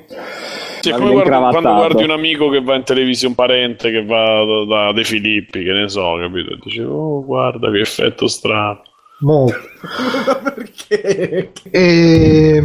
[0.81, 4.05] Sì, è come guardi- quando guardi un amico che va in televisione, un parente che
[4.05, 6.53] va da, da De Filippi, che ne so, capito?
[6.53, 8.83] E dici, oh, guarda che effetto strano.
[9.21, 9.57] Molto.
[10.53, 11.51] Perché?
[11.71, 12.63] E,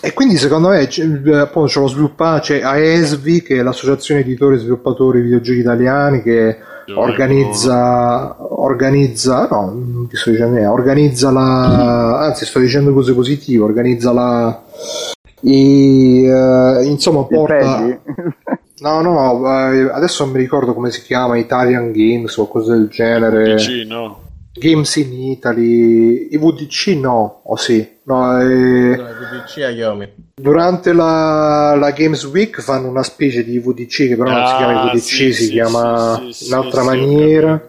[0.00, 1.02] e quindi secondo me c'è,
[1.34, 6.56] appunto, c'è lo sviluppato, c'è AESVI che è l'associazione editori e sviluppatori videogiochi italiani che
[6.94, 14.62] organizza organizza no che sto dicendo organizza la anzi sto dicendo cose positive organizza la
[15.40, 21.36] i, eh, insomma porta no no no eh, adesso non mi ricordo come si chiama
[21.36, 24.20] Italian Games o cose del genere DC, no?
[24.52, 30.25] Games in Italy i VDC no o sì no eh, No, VDC a Yomi.
[30.38, 34.82] Durante la, la, Games Week fanno una specie di VDC che però non si chiama
[34.82, 37.68] Ah, VDC, sì, si sì, chiama sì, in un'altra maniera.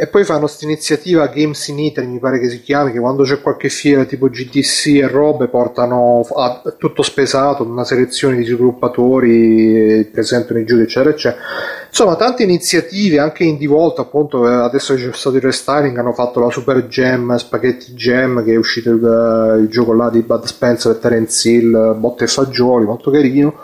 [0.00, 3.22] E poi fanno questa iniziativa Games in Italy, mi pare che si chiami, che quando
[3.22, 10.08] c'è qualche fiera tipo GDC e robe portano a, tutto spesato, una selezione di sviluppatori,
[10.10, 11.42] presentano i giochi, eccetera, eccetera.
[11.88, 15.94] Insomma, tante iniziative, anche in di volta, appunto, eh, adesso che c'è stato il restyling,
[15.98, 20.22] hanno fatto la Super Gem, Spaghetti Gem, che è uscito il, il gioco là di
[20.22, 23.54] Bud Spencer e Terence Hill, Botte e Fagioli, molto carino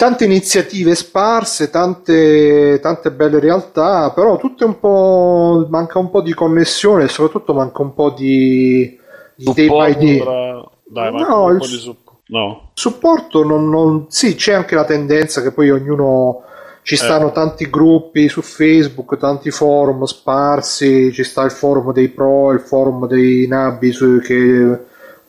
[0.00, 5.66] tante iniziative sparse, tante, tante belle realtà, però tutte un po'.
[5.68, 8.98] manca un po' di connessione e soprattutto manca un po' di,
[9.34, 10.64] di day by Supporto day.
[10.86, 12.22] Dai, No, un il po' di supporto.
[12.28, 12.70] No.
[12.72, 16.44] Supporto non, non- sì, c'è anche la tendenza che poi ognuno
[16.82, 22.52] ci stanno tanti gruppi su Facebook, tanti forum sparsi, ci sta il forum dei pro,
[22.52, 24.78] il forum dei nabbi su- che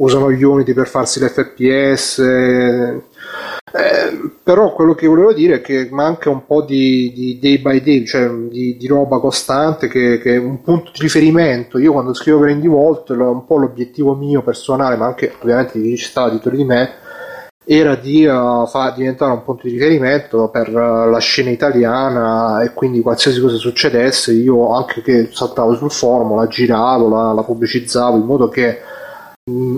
[0.01, 2.19] usano gli Unity per farsi l'FPS.
[2.19, 3.01] eh,
[3.73, 7.81] eh, però quello che volevo dire è che manca un po' di, di day by
[7.81, 11.77] day, cioè di, di roba costante che, che è un punto di riferimento.
[11.77, 15.89] Io quando scrivo per Indie Vault, un po' l'obiettivo mio personale, ma anche ovviamente di
[15.89, 16.95] chi ci stava dietro di me,
[17.63, 22.73] era di uh, fa- diventare un punto di riferimento per uh, la scena italiana e
[22.73, 28.17] quindi qualsiasi cosa succedesse io anche che saltavo sul forum la giravo, la, la pubblicizzavo
[28.17, 28.79] in modo che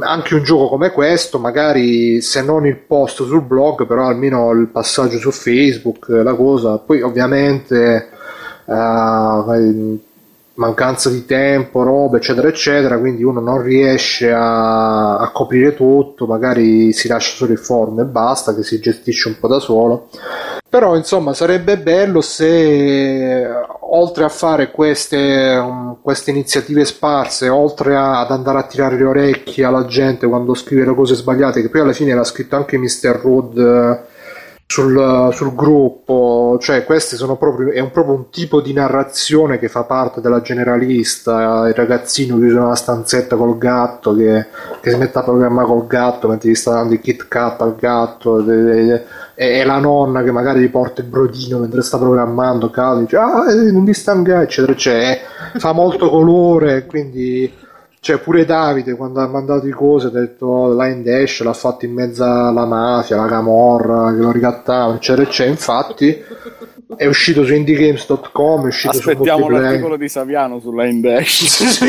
[0.02, 4.68] anche un gioco come questo magari se non il post sul blog però almeno il
[4.68, 6.80] passaggio su Facebook la cosa.
[6.80, 8.10] Poi ovviamente
[8.66, 8.74] eh,
[10.56, 16.94] mancanza di tempo, roba, eccetera, eccetera, quindi uno non riesce a, a coprire tutto, magari
[16.94, 20.10] si lascia solo il forum e basta, che si gestisce un po' da solo.
[20.70, 23.48] Però insomma sarebbe bello se
[23.80, 29.06] oltre a fare queste, um, queste iniziative sparse, oltre a- ad andare a tirare le
[29.06, 32.78] orecchie alla gente quando scrive le cose sbagliate, che poi alla fine l'ha scritto anche
[32.78, 33.22] Mr.
[33.56, 34.13] Eh,
[34.74, 40.20] sul, sul gruppo, cioè proprio, è un, proprio un tipo di narrazione che fa parte
[40.20, 44.48] della generalista, il ragazzino usa una stanzetta col gatto che,
[44.82, 47.76] che si mette a programmare col gatto mentre gli sta dando il Kit Kat al
[47.76, 49.04] gatto e,
[49.36, 53.52] e- la nonna che magari gli porta il brodino mentre sta programmando, cade, dice ah
[53.52, 55.20] eh, non mi sta eccetera, eh,
[55.60, 57.62] fa molto colore, quindi
[58.04, 61.94] cioè pure Davide quando ha mandato i cose ha detto Line Dash l'ha fatto in
[61.94, 66.22] mezzo alla mafia, la camorra che lo ricattava eccetera eccetera infatti
[66.98, 71.82] è uscito su indiegames.com è uscito Aspettiamo su multiplayer l'articolo di Saviano sulla Indash.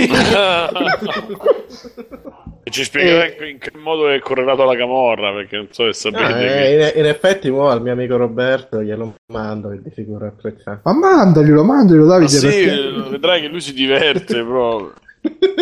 [2.67, 3.51] e ci spiegherà Eh.
[3.51, 6.93] in che modo è correlato alla camorra, perché non so se sapete Ah, che...
[6.95, 10.81] in, in effetti, mo al mio amico Roberto glielo mando che di sicuro apprezza.
[10.85, 13.11] ma mandaglielo mandaglielo Ma Davide sì, perché...
[13.11, 14.93] vedrai che lui si diverte proprio.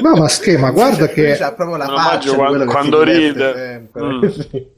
[0.03, 3.89] No ma schema guarda che C'ha proprio la Non faccia quando- quando ride.
[3.99, 4.23] Mm.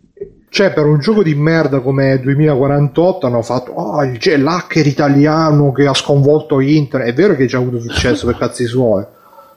[0.55, 5.73] Cioè, per un gioco di merda come 2048 hanno fatto oh, il c'è l'hacker italiano
[5.73, 7.11] che ha sconvolto internet.
[7.11, 9.05] È vero che c'ha avuto successo per cazzi suoi.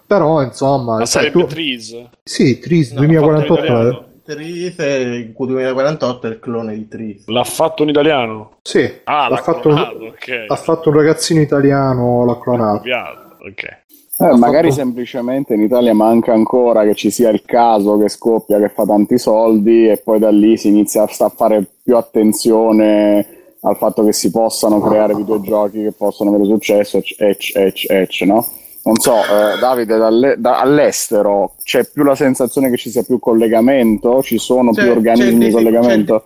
[0.07, 1.45] Però, insomma, Ma sai, sarebbe tu...
[1.53, 1.95] Tris.
[2.23, 3.55] Sì, Tris No, 2048.
[3.55, 4.05] fatto in italiano.
[4.23, 7.27] Tris è il Q2048 è il clone di Tris.
[7.27, 8.57] L'ha fatto un italiano?
[8.63, 10.45] Sì, Ah, l'ha l'ha fatto, clonato, ok.
[10.47, 12.81] ha fatto un ragazzino italiano, l'ha clonato.
[13.47, 13.85] Ok.
[14.19, 18.59] Eh, magari fatto- semplicemente in Italia manca ancora che ci sia il caso che scoppia,
[18.59, 23.25] che fa tanti soldi e poi da lì si inizia a fare più attenzione
[23.61, 28.21] al fatto che si possano creare videogiochi che possono avere successo, ec, ec, ec, ec,
[28.21, 28.45] no?
[28.83, 33.19] Non so, eh, Davide, dalle- da- all'estero c'è più la sensazione che ci sia più
[33.19, 34.21] collegamento?
[34.23, 36.23] Ci sono C'è- più organismi c'è- di collegamento?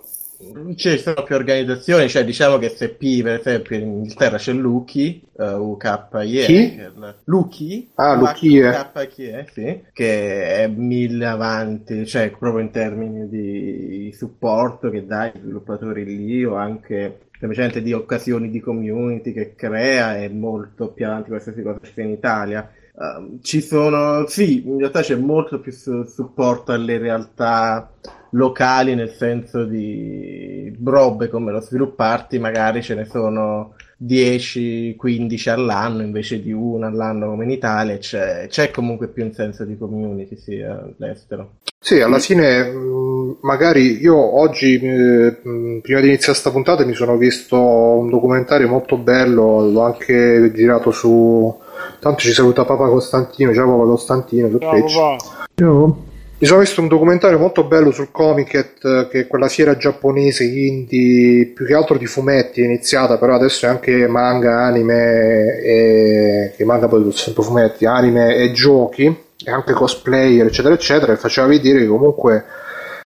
[0.76, 5.44] Ci sono più organizzazioni, cioè diciamo che SP per esempio in Inghilterra c'è Lucky, uh,
[5.44, 6.74] UKIE, Chi?
[6.74, 8.68] che è il- Lucky, Ah, Lukie.
[8.94, 15.32] UKIE, sì, che è mille avanti, cioè proprio in termini di supporto che dà ai
[15.40, 21.28] sviluppatori lì o anche semplicemente di occasioni di community che crea è molto più avanti
[21.30, 22.70] qualsiasi cosa c'è in Italia.
[22.94, 27.90] Um, ci sono, sì, in realtà c'è molto più su- supporto alle realtà
[28.32, 36.42] locali, nel senso di robe come lo svilupparti, magari ce ne sono 10-15 all'anno invece
[36.42, 40.60] di una all'anno come in Italia, c'è, c'è comunque più un senso di community sì,
[40.60, 41.54] all'estero.
[41.78, 46.94] Sì, alla fine mh, magari io oggi, eh, mh, prima di iniziare sta puntata, mi
[46.94, 51.58] sono visto un documentario molto bello, l'ho anche girato su...
[51.98, 54.94] Tanto ci saluta Papa Costantino, ciao Papa Costantino Ciao, Twitch.
[54.94, 56.10] papà.
[56.42, 60.42] Mi sono visto un documentario molto bello sul Comiket, eh, che è quella fiera giapponese
[60.42, 66.52] indie, più che altro di fumetti, è iniziata, però adesso è anche manga, anime, e...
[66.56, 71.46] che manga poi sempre fumetti, anime e giochi, e anche cosplayer, eccetera, eccetera, e faceva
[71.46, 72.44] vedere che comunque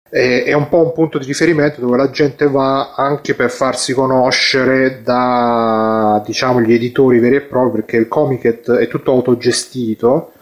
[0.07, 3.93] è, è un po' un punto di riferimento dove la gente va anche per farsi
[3.93, 10.33] conoscere da diciamo gli editori veri e propri perché il Comiket è tutto autogestito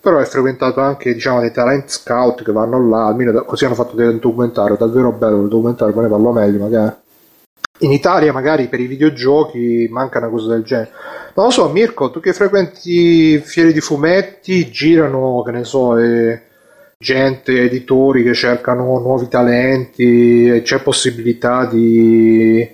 [0.00, 3.96] però è frequentato anche diciamo dai talent scout che vanno là almeno così hanno fatto
[3.96, 6.94] del documentario davvero bello il documentario poi ne parlo meglio magari.
[7.80, 10.90] In Italia magari per i videogiochi manca una cosa del genere.
[11.34, 16.42] Non lo so Mirko tu che frequenti fiere di fumetti girano che ne so e
[16.98, 22.68] gente, editori che cercano nuovi talenti, c'è possibilità di,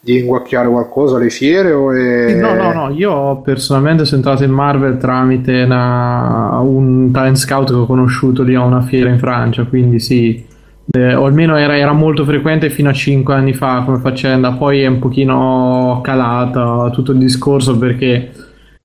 [0.00, 1.72] di inguacchiare qualcosa alle fiere?
[1.72, 2.34] O è...
[2.34, 7.74] No, no, no, io personalmente sono entrato in Marvel tramite una, un talent scout che
[7.74, 10.44] ho conosciuto lì a una fiera in Francia, quindi sì,
[10.90, 14.82] eh, o almeno era, era, molto frequente fino a 5 anni fa come faccenda, poi
[14.82, 18.30] è un pochino calata tutto il discorso perché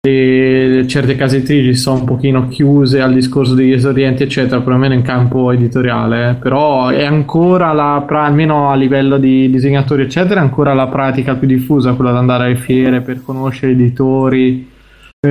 [0.06, 5.02] e certe case editrici sono un pochino chiuse al discorso degli esordienti eccetera perlomeno in
[5.02, 6.34] campo editoriale eh.
[6.34, 11.48] però è ancora la almeno a livello di disegnatori eccetera è ancora la pratica più
[11.48, 14.72] diffusa quella di andare alle fiere per conoscere editori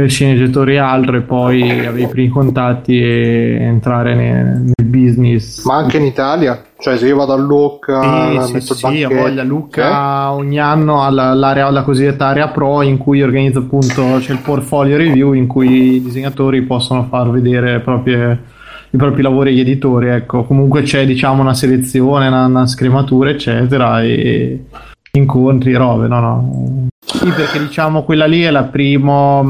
[0.06, 5.76] sceneggiatori e altro e poi avere i primi contatti e entrare nel, nel business ma
[5.76, 6.62] anche in Italia?
[6.78, 9.44] Cioè, se io vado a Lucca, sì, sì, sì, voglia.
[9.44, 10.30] Lucca eh?
[10.30, 14.96] ogni anno ha l'area, la cosiddetta area pro in cui organizza appunto c'è il portfolio
[14.96, 18.42] review in cui i disegnatori possono far vedere proprie,
[18.90, 20.08] i propri lavori agli editori.
[20.08, 24.64] Ecco, comunque c'è diciamo una selezione, una, una scrematura, eccetera, e
[25.12, 26.86] incontri, robe, no, no.
[27.12, 29.42] Sì, perché diciamo quella lì è la prima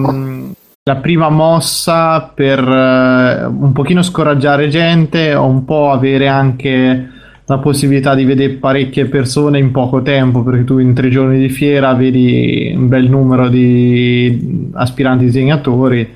[0.84, 7.08] la prima mossa per uh, un pochino scoraggiare gente o un po' avere anche
[7.44, 11.50] la possibilità di vedere parecchie persone in poco tempo, perché tu in tre giorni di
[11.50, 16.14] fiera vedi un bel numero di aspiranti disegnatori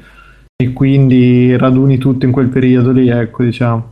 [0.57, 3.91] e quindi raduni tutto in quel periodo lì, ecco, diciamo.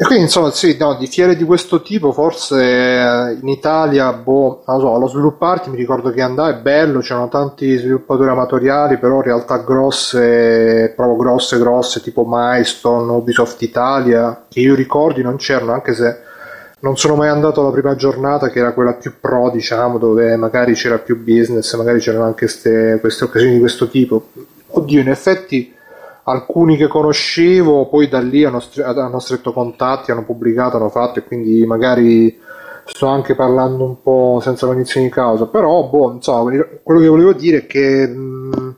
[0.00, 4.62] E quindi insomma sì, no, di fiere di questo tipo forse eh, in Italia, boh,
[4.66, 9.20] non so, allo svilupparti mi ricordo che andai, è bello, c'erano tanti sviluppatori amatoriali, però
[9.20, 15.92] realtà grosse, proprio grosse grosse, tipo Milestone, Ubisoft Italia, che io ricordi non c'erano, anche
[15.92, 16.18] se
[16.78, 20.72] non sono mai andato alla prima giornata che era quella più pro diciamo dove magari
[20.72, 24.28] c'era più business magari c'erano anche ste, queste occasioni di questo tipo.
[24.68, 25.74] Oddio in effetti
[26.30, 31.24] alcuni che conoscevo poi da lì hanno, hanno stretto contatti hanno pubblicato hanno fatto e
[31.24, 32.38] quindi magari
[32.84, 35.46] sto anche parlando un po' senza cognizione di causa.
[35.46, 36.50] Però boh insomma
[36.82, 38.76] quello che volevo dire è che mh,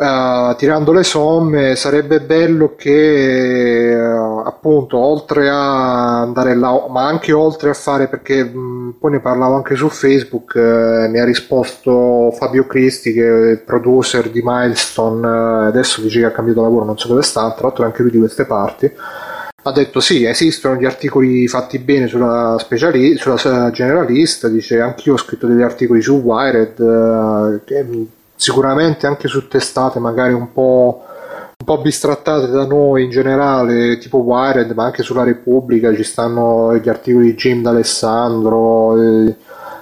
[0.00, 7.32] Uh, tirando le somme sarebbe bello che uh, appunto oltre a andare là ma anche
[7.32, 12.30] oltre a fare perché mh, poi ne parlavo anche su Facebook uh, mi ha risposto
[12.30, 16.96] Fabio Cristi che è il producer di Milestone adesso dice che ha cambiato lavoro non
[16.96, 18.90] so dove sta tra l'altro è anche lui di queste parti.
[19.64, 25.18] Ha detto sì esistono gli articoli fatti bene sulla, speciali- sulla generalista dice anch'io ho
[25.18, 27.84] scritto degli articoli su Wired che
[28.40, 31.04] sicuramente anche su testate magari un po',
[31.58, 36.74] un po' bistrattate da noi in generale, tipo Wired, ma anche sulla Repubblica ci stanno
[36.76, 38.94] gli articoli di Jim D'Alessandro,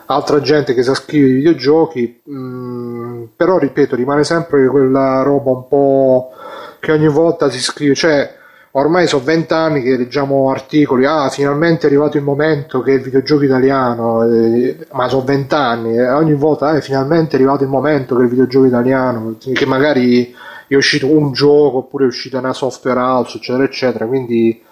[0.07, 5.69] altra gente che sa scrivere videogiochi, mh, mm, però ripeto, rimane sempre quella roba un
[5.69, 6.33] po'
[6.81, 8.38] che ogni volta si scrive, cioè
[8.73, 13.45] ormai sono vent'anni che leggiamo articoli, ah finalmente è arrivato il momento che il videogioco
[13.45, 18.23] italiano, eh, ma sono vent'anni, e ogni volta eh, finalmente è arrivato il momento che
[18.23, 20.35] il videogioco italiano, che magari
[20.66, 24.62] è uscito un gioco oppure è uscita una software house, eccetera, eccetera, quindi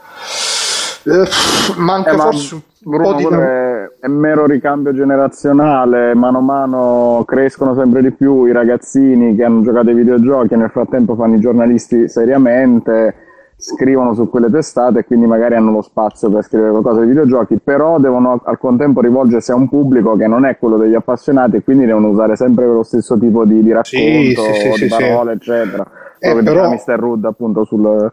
[1.04, 1.28] eh,
[1.76, 3.26] manca eh, forse un po' di...
[3.98, 9.62] È mero ricambio generazionale, mano a mano crescono sempre di più i ragazzini che hanno
[9.62, 13.25] giocato ai videogiochi e nel frattempo fanno i giornalisti seriamente
[13.58, 17.58] scrivono su quelle testate e quindi magari hanno lo spazio per scrivere qualcosa di videogiochi,
[17.62, 21.62] però devono al contempo rivolgersi a un pubblico che non è quello degli appassionati e
[21.62, 25.32] quindi devono usare sempre lo stesso tipo di, di racconto, sì, sì, sì, di parole,
[25.32, 25.86] eccetera.
[26.18, 26.70] Eh, Come però...
[26.70, 26.98] Mr.
[26.98, 28.10] Rudd appunto sul,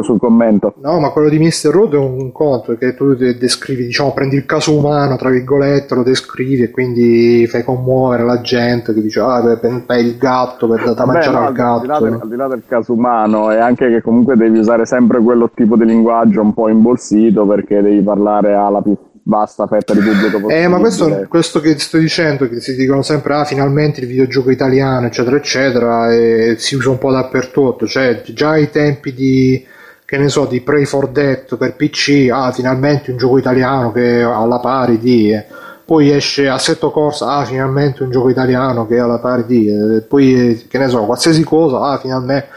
[0.00, 0.74] sul commento.
[0.80, 1.70] No, ma quello di Mr.
[1.70, 6.02] Road è un conto che tu descrivi, diciamo, prendi il caso umano, tra virgolette, lo
[6.02, 9.42] descrivi e quindi fai commuovere la gente che dice, ah,
[9.84, 11.74] fai il gatto per da mangiare no, al gatto.
[11.74, 14.58] Al di, là del, al di là del caso umano è anche che comunque devi
[14.58, 19.66] usare sempre quello tipo di linguaggio un po' imbolsito perché devi parlare alla più vasta
[19.66, 20.62] fetta di pubblico possibile.
[20.62, 24.50] Eh, ma questo, questo, che sto dicendo, che si dicono sempre, ah, finalmente il videogioco
[24.50, 29.64] italiano, eccetera, eccetera, e si usa un po' dappertutto, cioè già ai tempi di
[30.12, 34.18] che ne so, di Pray for Death per PC, ah, finalmente un gioco italiano che
[34.18, 35.32] è alla pari di...
[35.32, 35.46] Eh.
[35.86, 39.68] Poi esce Assetto Corsa, ah, finalmente un gioco italiano che è alla pari di...
[39.68, 40.02] Eh.
[40.02, 42.48] Poi, che ne so, qualsiasi cosa, ah, finalmente...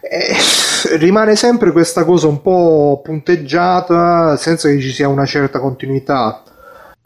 [0.00, 0.34] eh,
[0.96, 6.42] rimane sempre questa cosa un po' punteggiata senza che ci sia una certa continuità.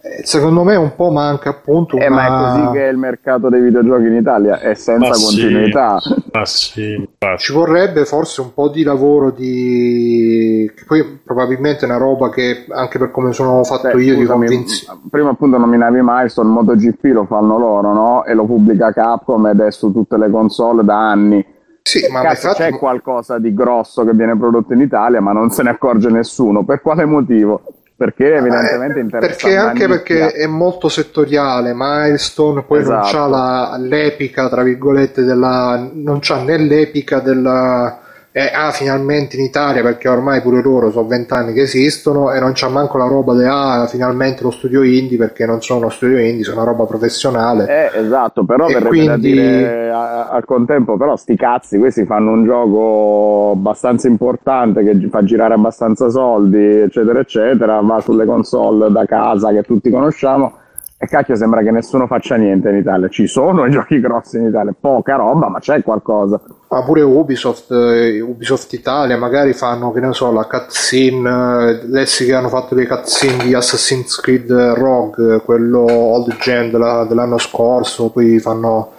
[0.04, 2.04] Eh, secondo me un po' manca appunto una...
[2.04, 5.14] Eh, ma è così che è il mercato dei videogiochi in Italia, è senza Ma
[5.14, 5.24] sì.
[5.24, 5.98] continuità.
[6.32, 7.42] Ma sì, infatti.
[7.42, 10.68] Ci vorrebbe forse un po' di lavoro di...
[10.74, 14.22] che poi probabilmente è una roba che anche per come sono fatto Beh, io di
[14.22, 15.00] scusami, convinzione.
[15.08, 18.24] prima appunto nominavi Milestone, MotoGP lo fanno loro, no?
[18.24, 21.46] E lo pubblica Capcom ed è su tutte le console da anni.
[21.80, 22.72] Sì, ma Cazzo, infatti...
[22.72, 26.64] c'è qualcosa di grosso che viene prodotto in Italia, ma non se ne accorge nessuno.
[26.64, 27.62] Per quale motivo?
[27.94, 33.16] Perché evidentemente Eh, interessa perché anche perché è molto settoriale Milestone poi non Esatto.
[33.16, 38.00] c'ha la- l'epica tra virgolette della non c'ha né l'epica della
[38.32, 42.52] eh, ah finalmente in Italia perché ormai pure loro sono vent'anni che esistono e non
[42.54, 46.18] c'ha manco la roba di ah finalmente lo studio indie perché non sono uno studio
[46.18, 47.90] indie sono una roba professionale.
[47.92, 52.06] Eh, esatto, però E verrebbe da quindi- dire a- al contempo, però sti cazzi, questi
[52.06, 58.90] fanno un gioco abbastanza importante che fa girare abbastanza soldi, eccetera, eccetera, va sulle console
[58.90, 60.54] da casa che tutti conosciamo
[61.02, 63.08] e cacchio sembra che nessuno faccia niente in Italia.
[63.08, 66.40] Ci sono i giochi grossi in Italia, poca roba, ma c'è qualcosa.
[66.68, 72.24] ma pure Ubisoft eh, Ubisoft Italia magari fanno che ne so la cutscene eh, lessi
[72.24, 78.10] che hanno fatto le cutscene di Assassin's Creed Rogue quello old gen della- dell'anno scorso
[78.10, 78.92] poi fanno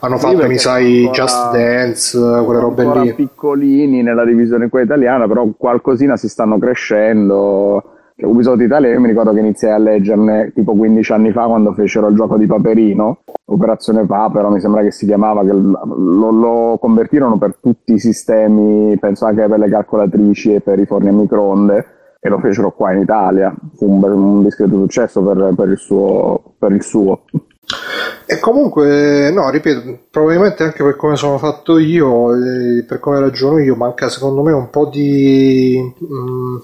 [0.00, 4.24] hanno Sì, fatto perché mi sai ancora- Just Dance eh, quelle robe lì piccolini nella
[4.26, 7.82] divisione qua italiana, però qualcosina si stanno crescendo.
[8.18, 12.08] Ubisoft Italia, io mi ricordo che iniziai a leggerne tipo 15 anni fa quando fecero
[12.08, 17.36] il gioco di Paperino, Operazione Papero, mi sembra che si chiamava, che lo, lo convertirono
[17.36, 21.86] per tutti i sistemi, penso anche per le calcolatrici e per i forni a microonde,
[22.18, 23.54] e lo fecero qua in Italia.
[23.76, 26.54] Fu un, un discreto successo per, per il suo.
[26.58, 27.24] Per il suo.
[28.24, 33.58] E comunque, no, ripeto, probabilmente anche per come sono fatto io, eh, per come ragiono
[33.58, 36.56] io, manca secondo me un po' di, mm,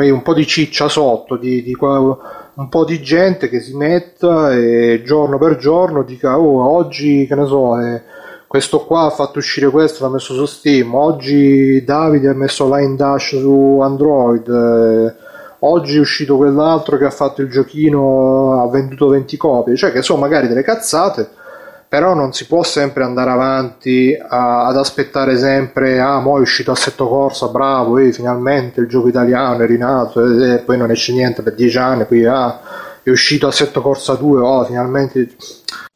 [0.00, 4.54] dire, un po' di ciccia sotto, di, di un po' di gente che si metta
[4.54, 8.02] e giorno per giorno dica, oh, oggi, che ne so, eh,
[8.46, 12.96] questo qua ha fatto uscire questo, l'ha messo su Steam, oggi Davide ha messo Line
[12.96, 15.14] Dash su Android, eh,
[15.60, 20.02] oggi è uscito quell'altro che ha fatto il giochino, ha venduto 20 copie, cioè che
[20.02, 21.28] sono magari delle cazzate,
[21.88, 26.72] però non si può sempre andare avanti a- ad aspettare sempre, ah, mo è uscito
[26.72, 31.12] Assetto Corsa, bravo, eh, finalmente il gioco italiano è rinato, e e poi non esce
[31.12, 32.58] niente per 10 anni, poi ah,
[33.02, 35.28] è uscito Assetto Corsa 2, oh, finalmente...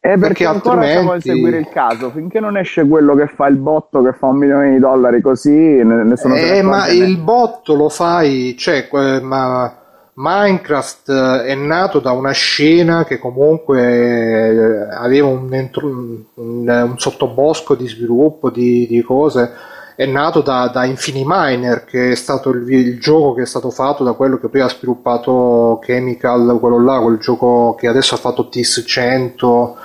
[0.03, 3.27] Eh, perché, Perché ancora siamo a altrimenti- seguire il caso, finché non esce quello che
[3.27, 7.19] fa il botto che fa un milione di dollari così, ne- nessuno Eh, ma il
[7.19, 8.89] botto lo fai, cioè,
[9.21, 9.75] ma
[10.23, 15.49] Minecraft eh, è nato da una scena che comunque eh, aveva un,
[15.83, 19.51] un- un sottobosco di sviluppo di, di cose.
[19.97, 24.03] È nato da, da Infiniminer, che è stato il, il gioco che è stato fatto
[24.05, 28.49] da quello che poi ha sviluppato Chemical, quello là, quel gioco che adesso ha fatto
[28.49, 29.77] TIS 100,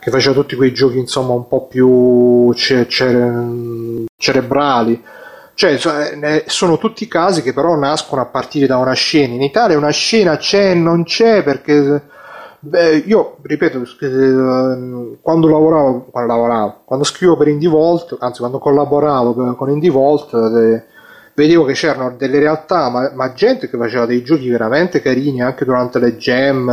[0.00, 5.02] che faceva tutti quei giochi insomma un po' più ce- cere- cerebrali.
[5.60, 9.34] Cioè, eh, sono tutti casi che però nascono a partire da una scena.
[9.34, 12.00] In Italia una scena c'è e non c'è perché
[12.60, 18.58] beh, io ripeto, eh, quando lavoravo, quando lavoravo, quando scrivo per Indie Vault, anzi quando
[18.58, 20.84] collaboravo con Indie Vault, eh,
[21.34, 25.66] vedevo che c'erano delle realtà, ma, ma gente che faceva dei giochi veramente carini anche
[25.66, 26.70] durante le jam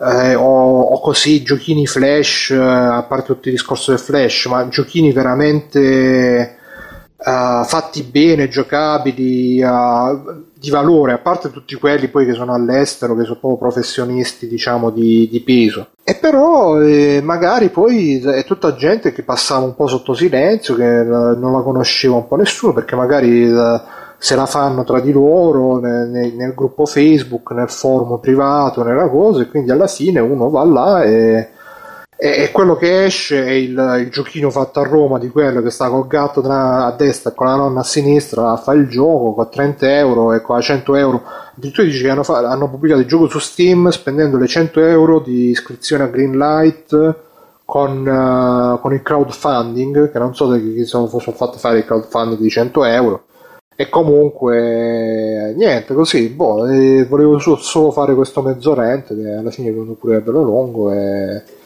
[0.00, 4.66] eh, o, o così, giochini flash, eh, a parte tutto il discorso del flash, ma
[4.68, 6.56] giochini veramente
[7.18, 13.16] eh, fatti bene, giocabili, eh, di valore, a parte tutti quelli poi che sono all'estero,
[13.16, 15.88] che sono proprio professionisti, diciamo, di, di peso.
[16.04, 21.00] E però eh, magari poi è tutta gente che passava un po' sotto silenzio, che
[21.00, 23.80] eh, non la conosceva un po' nessuno, perché magari eh,
[24.16, 29.08] se la fanno tra di loro nel, nel- nel gruppo Facebook, nel forum privato, nella
[29.08, 31.50] cosa, e quindi alla fine uno va là e
[32.20, 35.88] e quello che esce è il, il giochino fatto a Roma di quello che sta
[35.88, 39.34] col gatto tra- a destra e con la nonna a sinistra a fare il gioco
[39.34, 41.22] con 30 euro e con 100 euro.
[41.56, 45.20] Addirittura dice che hanno, fa- hanno pubblicato il gioco su Steam spendendo le 100 euro
[45.20, 47.14] di iscrizione a Greenlight
[47.64, 51.84] con, eh, con il crowdfunding che non so da chi sono, sono fatto fare il
[51.84, 53.22] crowdfunding di 100 euro.
[53.76, 56.66] E comunque niente così boh,
[57.06, 61.56] volevo solo fare questo mezz'orente che alla fine è venuto pure bello lungo e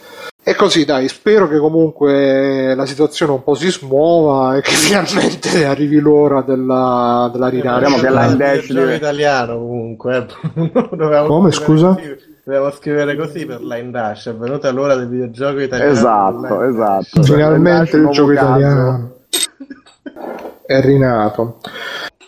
[0.45, 5.65] e così dai, spero che comunque la situazione un po' si smuova e che finalmente
[5.65, 8.61] arrivi l'ora della, della Speriamo che rinascita.
[8.61, 10.17] Gioco deve- italiano comunque.
[10.55, 10.71] eh.
[10.91, 11.97] Dovevamo Come, scusa?
[12.45, 14.27] Dobbiamo scrivere così per Line Dash.
[14.27, 15.93] È venuta l'ora del videogioco italiano.
[15.93, 17.23] Esatto, esatto.
[17.23, 18.47] Finalmente il gioco caso.
[18.49, 19.17] italiano.
[20.67, 21.59] è rinato.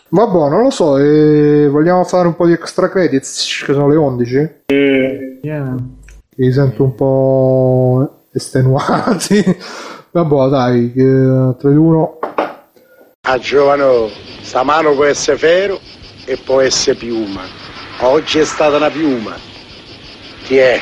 [0.07, 3.97] Vabbè, non lo so, eh, vogliamo fare un po' di extra credits, che sono le
[3.97, 4.51] 11?
[4.67, 5.75] Yeah.
[6.37, 9.41] Mi sento un po' estenuati.
[10.11, 12.19] Vabbè, dai, 3 2 1.
[13.27, 14.09] A giovano,
[14.41, 15.79] sta mano può essere ferro
[16.25, 17.41] e può essere piuma.
[18.01, 19.35] Oggi è stata una piuma.
[20.43, 20.79] Chi è?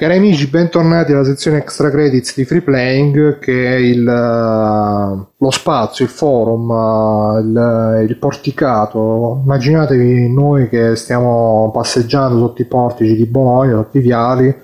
[0.00, 5.50] Cari amici, bentornati alla sezione extra credits di Free Playing, che è il, uh, lo
[5.50, 9.42] spazio, il forum, uh, il, il porticato.
[9.44, 14.54] Immaginatevi noi che stiamo passeggiando sotto i portici di Bologna, sotto i viali,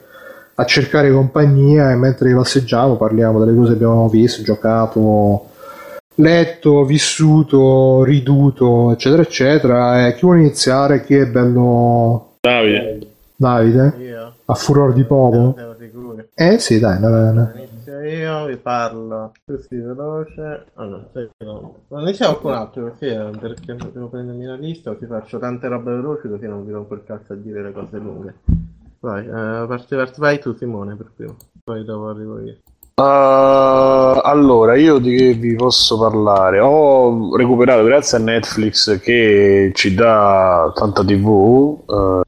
[0.54, 5.48] a cercare compagnia e mentre passeggiamo parliamo delle cose che abbiamo visto, giocato,
[6.14, 10.06] letto, vissuto, riduto, eccetera, eccetera.
[10.06, 11.04] E chi vuole iniziare?
[11.04, 12.36] Chi è bello?
[12.40, 13.15] Davide.
[13.36, 13.94] Davide?
[13.98, 14.34] Io?
[14.46, 15.04] A furor di
[15.78, 16.28] sicuri.
[16.34, 17.52] Eh sì, dai, no, no, no.
[17.54, 20.66] Inizio io, vi parlo così veloce.
[20.74, 21.74] Allora, sei no.
[21.88, 25.68] Ma iniziamo con un altro, così eh, perché devo prendermi la lista, così faccio tante
[25.68, 28.34] robe veloci, così non vi rompo il cazzo a dire le cose lunghe.
[29.00, 32.56] Vai, eh, parte, parte- vai tu Simone per primo, poi dopo arrivo io.
[32.98, 36.60] Uh, allora, io di che vi posso parlare?
[36.60, 42.25] Ho recuperato grazie a Netflix che ci dà tanta TV eh,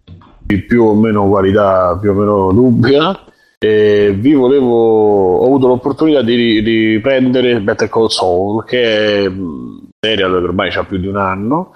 [0.49, 3.21] di più o meno qualità, più o meno dubbia.
[3.59, 9.81] E vi volevo, ho avuto l'opportunità di ri- riprendere Better Call Saul, che è un
[10.01, 11.75] serial che ormai ha più di un anno.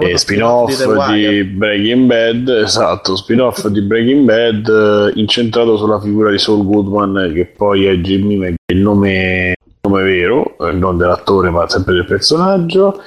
[0.00, 1.30] E spin-off Wire.
[1.30, 7.30] di Breaking Bad, esatto, spin-off di Breaking Bad eh, incentrato sulla figura di Saul Goodman,
[7.34, 12.06] che poi è Jimmy il nome, il nome vero, eh, non dell'attore, ma sempre del
[12.06, 13.00] personaggio.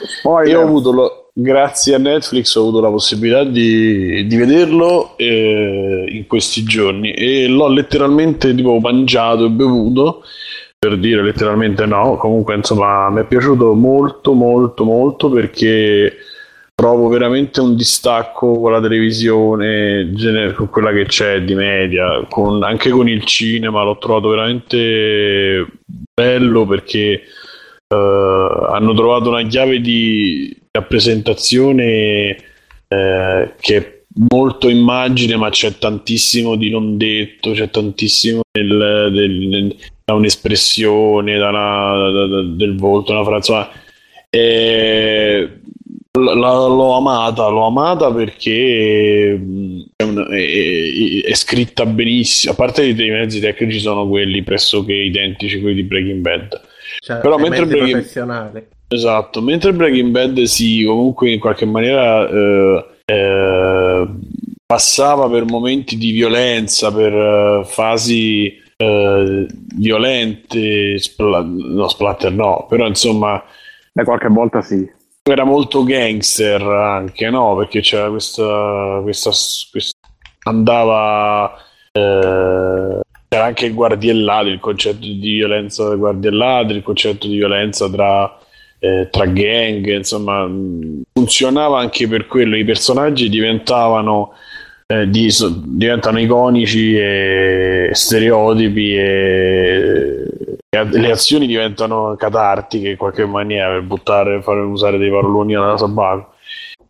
[0.46, 6.06] E ho avuto, lo- grazie a Netflix, ho avuto la possibilità di, di vederlo eh,
[6.10, 10.24] in questi giorni e l'ho letteralmente tipo mangiato e bevuto.
[10.78, 16.18] Per dire letteralmente no, comunque insomma mi è piaciuto molto molto molto perché
[16.74, 20.12] trovo veramente un distacco con la televisione,
[20.56, 25.68] con quella che c'è di media, con- anche con il cinema, l'ho trovato veramente
[26.12, 27.22] bello perché
[27.96, 32.38] hanno trovato una chiave di rappresentazione
[32.88, 34.00] eh, che è
[34.30, 41.38] molto immagine, ma c'è tantissimo di non detto, c'è tantissimo del- del- del- da un'espressione,
[41.38, 43.68] da una- da- da- del volto, una frase.
[44.34, 45.50] eh,
[46.14, 52.54] l'ho amata, l'ho amata perché mh, è, un- è- è- scritta benissimo.
[52.54, 56.62] A parte i, mezzi tecnici sono quelli pressoché identici quelli di Breaking Bad.
[57.04, 58.68] Cioè, Però mentre Breaking-.
[58.88, 64.08] Esatto, mentre Breaking Bad si comunque in qualche maniera eh, eh,
[64.68, 72.86] passava per momenti di violenza, per eh, fasi eh, violente, spla- no, splatter no, però
[72.86, 73.44] insomma
[73.94, 74.88] E qualche volta sì.
[75.24, 77.56] era molto gangster anche, no?
[77.56, 79.32] Perché c'era questa, questa,
[79.72, 79.98] questa-
[80.44, 81.52] andava
[81.94, 83.00] eh,
[83.34, 88.38] c'era anche il guardiellato, il concetto di violenza del guardiellato, il concetto di violenza tra,
[88.78, 92.58] eh, tra gang, insomma, mh, funzionava anche per quello.
[92.58, 94.34] I personaggi diventavano,
[94.86, 95.34] eh, di-
[95.64, 100.26] diventano iconici e stereotipi e,
[100.68, 105.78] e le azioni diventano catartiche in qualche maniera per buttare, fare usare dei paroloni alla
[105.78, 106.34] Sabaco.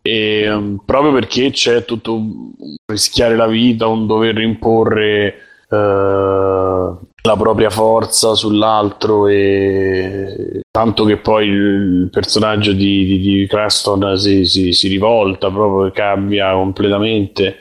[0.02, 2.50] E, um, proprio perché c'è tutto un
[2.84, 12.08] rischiare la vita, un dover imporre la propria forza sull'altro e tanto che poi il
[12.10, 17.58] personaggio di, di, di Cranston si, si, si rivolta proprio cambia completamente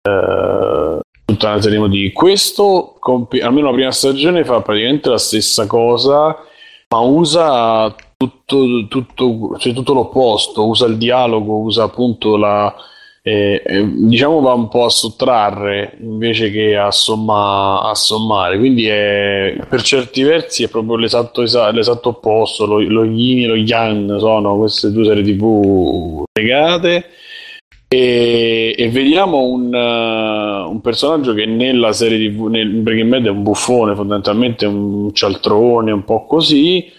[0.00, 5.18] eh, tutta una serie di motivi questo compi- almeno la prima stagione fa praticamente la
[5.18, 6.36] stessa cosa
[6.88, 12.74] ma usa tutto, tutto, cioè tutto l'opposto usa il dialogo usa appunto la
[13.22, 18.58] eh, diciamo va un po' a sottrarre invece che a, somma- a sommare.
[18.58, 22.66] Quindi è, per certi versi è proprio l'esatto, esa- l'esatto opposto.
[22.66, 27.06] Lo, lo yin e lo yang sono queste due serie tv legate.
[27.92, 33.30] E, e vediamo un, eh, un personaggio che nella serie tv nel Breaking Bad è
[33.30, 36.90] un buffone fondamentalmente un cialtrone un po' così.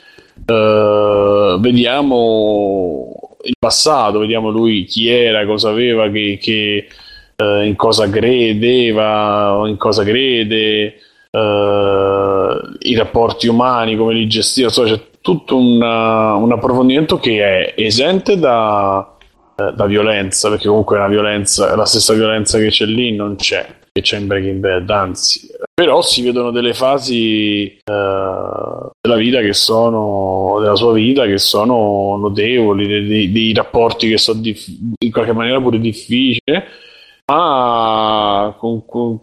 [0.46, 6.88] Eh, vediamo il passato, vediamo lui chi era, cosa aveva, che, che,
[7.36, 10.96] eh, in cosa credeva o in cosa crede,
[11.32, 17.74] eh, i rapporti umani, come li gestiva, insomma, c'è tutto una- un approfondimento che è
[17.82, 19.18] esente da,
[19.56, 23.66] eh, da violenza, perché comunque la violenza, la stessa violenza che c'è lì non c'è.
[23.94, 29.54] Che c'è in Breaking Bad, anzi, però si vedono delle fasi eh, della vita che
[29.54, 35.34] sono della sua vita che sono notevoli, dei, dei, rapporti che sono dif- in qualche
[35.34, 36.40] maniera pure difficili,
[37.30, 39.20] ma con, con,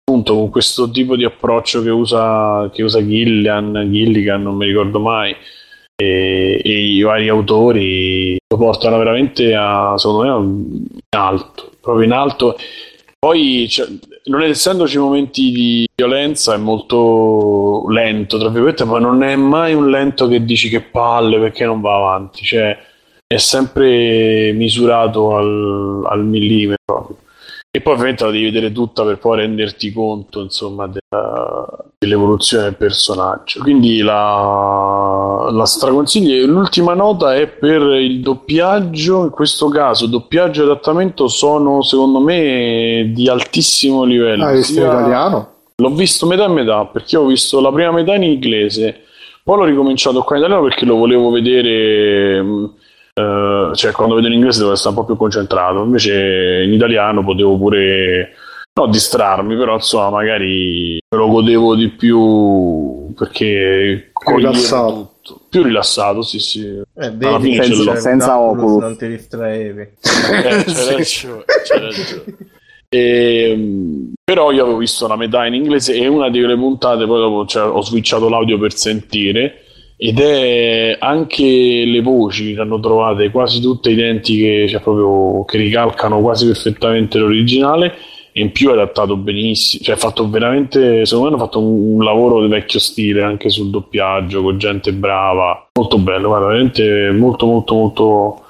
[0.00, 4.98] appunto, con questo tipo di approccio che usa, che usa Gillian, Gilligan, non mi ricordo
[5.00, 5.34] mai,
[5.96, 12.12] e, e, i vari autori lo portano veramente a, secondo me, in alto, proprio in
[12.12, 12.56] alto.
[13.22, 13.86] Poi, cioè,
[14.24, 19.90] non essendoci momenti di violenza, è molto lento, tra virgolette, ma non è mai un
[19.90, 22.74] lento che dici che palle perché non va avanti, cioè
[23.26, 27.18] è sempre misurato al, al millimetro.
[27.72, 32.74] E poi ovviamente la devi vedere tutta per poi renderti conto, insomma, della, dell'evoluzione del
[32.74, 33.60] personaggio.
[33.60, 36.44] Quindi la, la straconsiglio.
[36.46, 39.22] L'ultima nota è per il doppiaggio.
[39.22, 44.46] In questo caso, doppiaggio e adattamento sono, secondo me, di altissimo livello.
[44.46, 45.48] Hai visto in italiano?
[45.76, 49.04] L'ho visto metà e metà, perché ho visto la prima metà in inglese.
[49.44, 52.42] Poi l'ho ricominciato qua in italiano perché lo volevo vedere
[53.12, 57.24] Uh, cioè quando vedo in inglese devo essere un po' più concentrato, invece in italiano
[57.24, 58.30] potevo pure
[58.72, 65.14] no, distrarmi, però insomma magari me lo godevo di più perché più rilassato.
[65.22, 65.40] Tutto.
[65.48, 66.64] Più rilassato, sì, sì.
[66.66, 68.82] Eh, vedi, senza, senza Oculus.
[68.82, 69.80] Non ti distraevi.
[69.80, 72.36] Eh, c'è ragione, c'è ragione.
[72.88, 77.20] E, ehm, però io avevo visto la metà in inglese e una delle puntate poi
[77.20, 79.64] dopo cioè, ho switchato l'audio per sentire
[80.02, 86.22] ed è anche le voci che hanno trovate quasi tutte identiche, cioè proprio che ricalcano
[86.22, 87.94] quasi perfettamente l'originale
[88.32, 92.02] e in più è adattato benissimo, cioè fatto veramente, secondo me hanno fatto un, un,
[92.02, 97.44] lavoro di vecchio stile anche sul doppiaggio con gente brava, molto bello, guarda, veramente molto
[97.44, 98.44] molto molto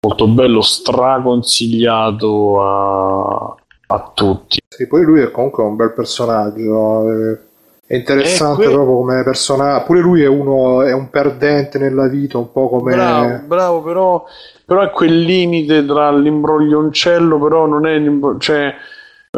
[0.00, 3.54] molto bello, straconsigliato a,
[3.86, 4.58] a tutti.
[4.66, 7.38] Sì, poi lui è comunque un bel personaggio, eh,
[7.88, 9.84] è interessante que- proprio come personaggio.
[9.84, 12.94] Pure lui è uno è un perdente nella vita, un po' come.
[12.94, 14.24] Bravo, bravo, però,
[14.64, 18.02] però è quel limite tra l'imbroglioncello, però non è.
[18.40, 18.74] Cioè,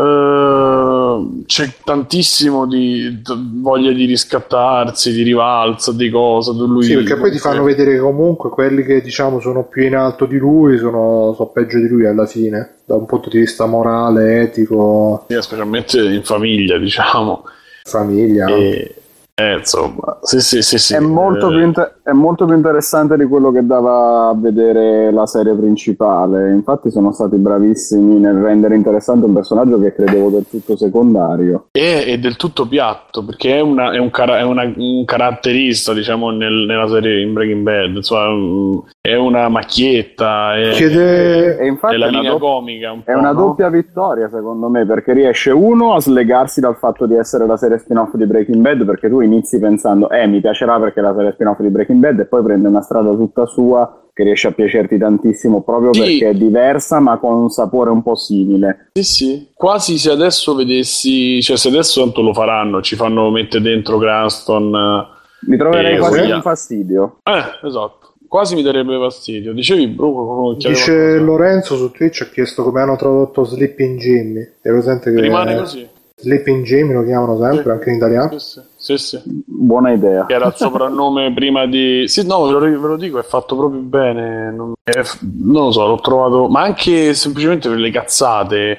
[0.02, 6.52] uh, c'è tantissimo di, di, voglia di riscattarsi, di rivalsa, di cosa.
[6.52, 9.84] Di lui, sì, perché poi ti fanno vedere che comunque quelli che diciamo sono più
[9.84, 13.40] in alto di lui sono, sono peggio di lui alla fine, da un punto di
[13.40, 15.26] vista morale, etico.
[15.28, 17.44] Sì, specialmente in famiglia, diciamo
[17.88, 18.46] famiglia.
[18.46, 18.94] E,
[19.40, 20.94] eh, insomma, sì, sì, sì, sì.
[20.94, 25.54] È, molto inter- è, molto più interessante di quello che dava a vedere la serie
[25.54, 26.50] principale.
[26.50, 31.68] Infatti, sono stati bravissimi nel rendere interessante un personaggio che credevo del tutto secondario.
[31.70, 35.92] E è del tutto piatto perché è, una, è, un, cara- è una, un, caratterista,
[35.92, 37.94] diciamo, nel, nella serie in Breaking Bad.
[37.94, 40.56] Insomma, è una macchietta.
[40.56, 41.56] È, Chiede...
[41.56, 42.92] è, infatti è la linea do- comica.
[42.92, 43.46] Un è una no?
[43.46, 47.78] doppia vittoria, secondo me, perché riesce uno a slegarsi dal fatto di essere la serie
[47.78, 51.32] spin-off di Breaking Bad perché tu inizi pensando, eh, mi piacerà perché è la serie
[51.32, 54.98] spin-off di Breaking Bad, e poi prende una strada tutta sua che riesce a piacerti
[54.98, 56.00] tantissimo proprio sì.
[56.00, 58.90] perché è diversa ma con un sapore un po' simile.
[58.94, 63.62] Sì, sì, quasi se adesso vedessi, cioè se adesso tanto lo faranno, ci fanno mettere
[63.62, 65.06] dentro Cranston.
[65.40, 67.18] Mi troverei eh, quasi un fastidio.
[67.22, 67.97] Eh, esatto.
[68.28, 69.54] Quasi mi darebbe fastidio.
[69.54, 74.42] Dicevi, Bruco, Dice Lorenzo su Twitch ha chiesto come hanno tradotto Sleeping Jimmy.
[74.60, 75.88] È presente che rimane così.
[76.20, 77.70] Sleeping Jimmy lo chiamano sempre, sì.
[77.70, 78.38] anche in italiano.
[78.38, 80.26] Sì, sì, sì, Buona idea.
[80.26, 82.04] Che era il soprannome prima di...
[82.08, 84.50] Sì, no, ve lo, ve lo, dico, è fatto proprio bene.
[84.50, 85.00] Non, è...
[85.20, 86.48] non lo so, l'ho trovato...
[86.48, 88.78] Ma anche semplicemente per le cazzate.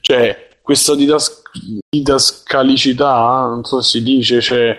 [0.00, 1.42] Cioè, questa didas...
[1.88, 4.76] didascalicità, non so se si dice, cioè...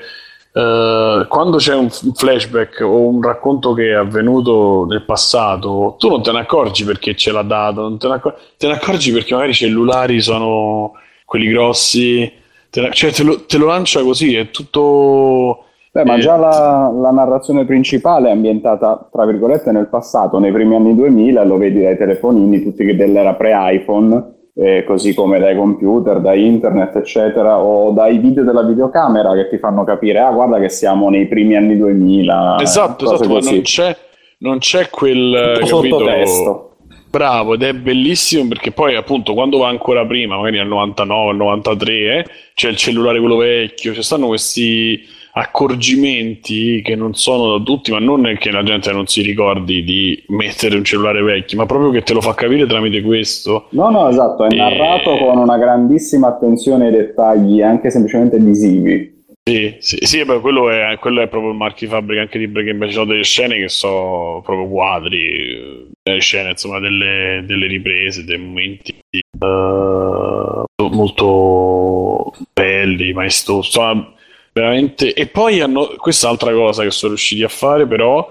[0.51, 6.23] Uh, quando c'è un flashback o un racconto che è avvenuto nel passato, tu non
[6.23, 9.33] te ne accorgi perché ce l'ha dato, non te ne, accor- te ne accorgi perché
[9.33, 10.93] magari i cellulari sono
[11.23, 12.31] quelli grossi,
[12.71, 15.65] te, cioè te lo, te lo, lancia così, è tutto...
[15.91, 20.51] Beh, ma eh, già la, la, narrazione principale è ambientata, tra virgolette, nel passato, nei
[20.51, 25.55] primi anni 2000, lo vedi dai telefonini, tutti che dell'era pre-iPhone, eh, così come dai
[25.55, 30.59] computer, da internet, eccetera, o dai video della videocamera che ti fanno capire, ah, guarda
[30.59, 32.57] che siamo nei primi anni 2000.
[32.59, 33.95] Esatto, esatto, ma non c'è,
[34.39, 35.61] non c'è quel...
[35.63, 36.69] Sottotesto
[37.09, 41.93] Bravo, ed è bellissimo perché poi appunto quando va ancora prima, magari nel 99, 93,
[41.93, 47.91] eh, c'è il cellulare quello vecchio, ci stanno questi accorgimenti che non sono da tutti,
[47.91, 51.65] ma non è che la gente non si ricordi di mettere un cellulare vecchio, ma
[51.65, 53.67] proprio che te lo fa capire tramite questo.
[53.71, 54.57] No, no, esatto, è e...
[54.57, 59.17] narrato con una grandissima attenzione ai dettagli, anche semplicemente visivi.
[59.49, 62.47] Sì, sì, sì beh, quello, è, quello è proprio il marchio di fabbrica anche di
[62.47, 62.89] Breaking Bad.
[62.89, 68.37] Ci sono delle scene che sono proprio quadri, delle scene insomma delle, delle riprese, dei
[68.37, 68.95] momenti
[69.39, 73.67] uh, molto belli, maestosi.
[73.67, 74.13] Insomma,
[74.59, 75.13] veramente.
[75.13, 78.29] E poi hanno questa altra cosa che sono riusciti a fare, però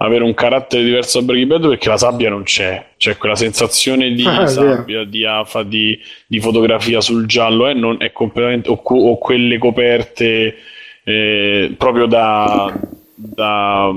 [0.00, 4.12] avere un carattere diverso da Breaking Bad perché la sabbia non c'è, c'è quella sensazione
[4.12, 8.80] di Ah, sabbia, di afa, di, di fotografia sul giallo eh, non è completamente, o,
[8.80, 10.56] o quelle coperte
[11.02, 12.72] eh, proprio da,
[13.14, 13.90] da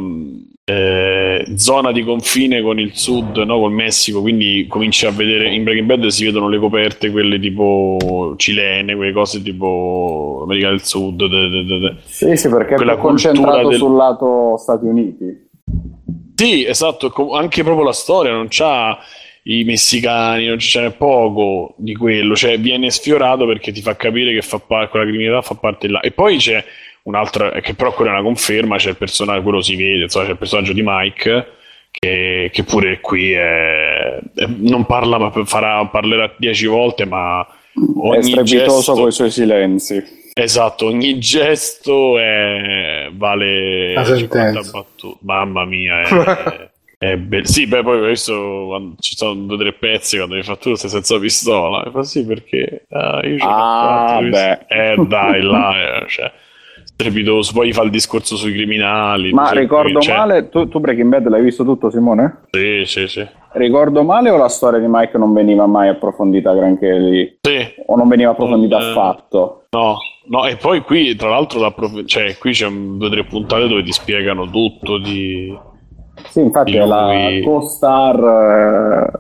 [0.64, 3.60] eh, zona di confine con il sud, no?
[3.60, 8.36] col Messico, quindi cominci a vedere in Breaking Bad si vedono le coperte, quelle tipo
[8.38, 13.70] cilene, quelle cose tipo America del Sud, de- de- de- Sì, sì, perché è concentrato
[13.70, 15.50] del- sul lato Stati Uniti.
[16.36, 18.98] Sì, esatto, anche proprio la storia non c'ha
[19.44, 24.34] i messicani, non ce n'è poco di quello, cioè viene sfiorato perché ti fa capire
[24.34, 26.00] che fa pa- quella criminalità fa parte di là.
[26.00, 26.64] E poi c'è
[27.04, 30.32] un'altra, che però quella è una conferma, c'è il personaggio, quello si vede, insomma, c'è
[30.32, 31.48] il personaggio di Mike,
[31.92, 37.46] che, che pure qui è- è- non parla, ma farà, parlerà dieci volte, ma
[37.98, 38.94] ogni è strepitoso gesto...
[38.94, 40.20] con i suoi silenzi.
[40.34, 43.10] Esatto, ogni gesto è...
[43.14, 44.72] vale La 50 sentenza.
[44.72, 45.18] battute.
[45.24, 49.74] Mamma mia, è, è be- Sì, beh, poi questo quando ci sono due o tre
[49.74, 51.84] pezzi quando mi fa tu sei senza pistola.
[51.84, 54.30] E fa sì, perché ah, io ce l'ho Ah, beh.
[54.30, 56.32] pist- Eh, dai, là, eh, cioè,
[57.02, 57.52] strepitoso.
[57.54, 59.32] Poi fa il discorso sui criminali.
[59.34, 62.42] Ma ricordo cioè, male, tu, tu Breaking Bad l'hai visto tutto Simone?
[62.52, 63.28] Sì, sì, sì.
[63.54, 67.38] Ricordo male o la storia di Mike non veniva mai approfondita granché lì?
[67.42, 67.58] Sì,
[67.88, 69.66] O non veniva approfondita Non, eh, affatto?
[69.72, 69.98] No,
[70.28, 73.26] no, e poi qui tra l'altro la prof- cioè, qui c'è un- due o tre
[73.26, 75.54] puntate dove ti spiegano tutto di...
[76.30, 77.10] Sì, infatti è la
[77.44, 79.20] co-star eh,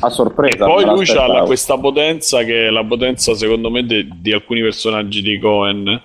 [0.00, 0.64] a sorpresa.
[0.64, 4.60] E poi lui ha questa potenza che è la potenza secondo me de- di alcuni
[4.62, 6.00] personaggi di Cohen.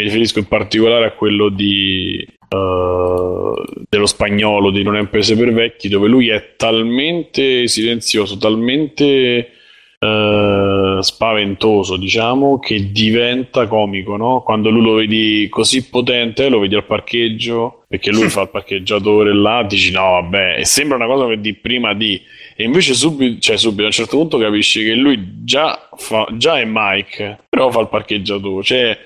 [0.00, 5.36] Mi riferisco in particolare a quello di eh, dello spagnolo di Non è un paese
[5.36, 9.50] per vecchi, dove lui è talmente silenzioso, talmente
[9.98, 14.40] eh, spaventoso, diciamo, che diventa comico, no?
[14.40, 19.34] Quando lui lo vedi così potente, lo vedi al parcheggio, perché lui fa il parcheggiatore
[19.34, 22.18] là, dici no, vabbè, e sembra una cosa che di prima di
[22.56, 26.58] e invece subito, cioè subito a un certo punto capisci che lui già, fa, già
[26.58, 28.62] è Mike, però fa il parcheggiatore.
[28.62, 28.98] Cioè,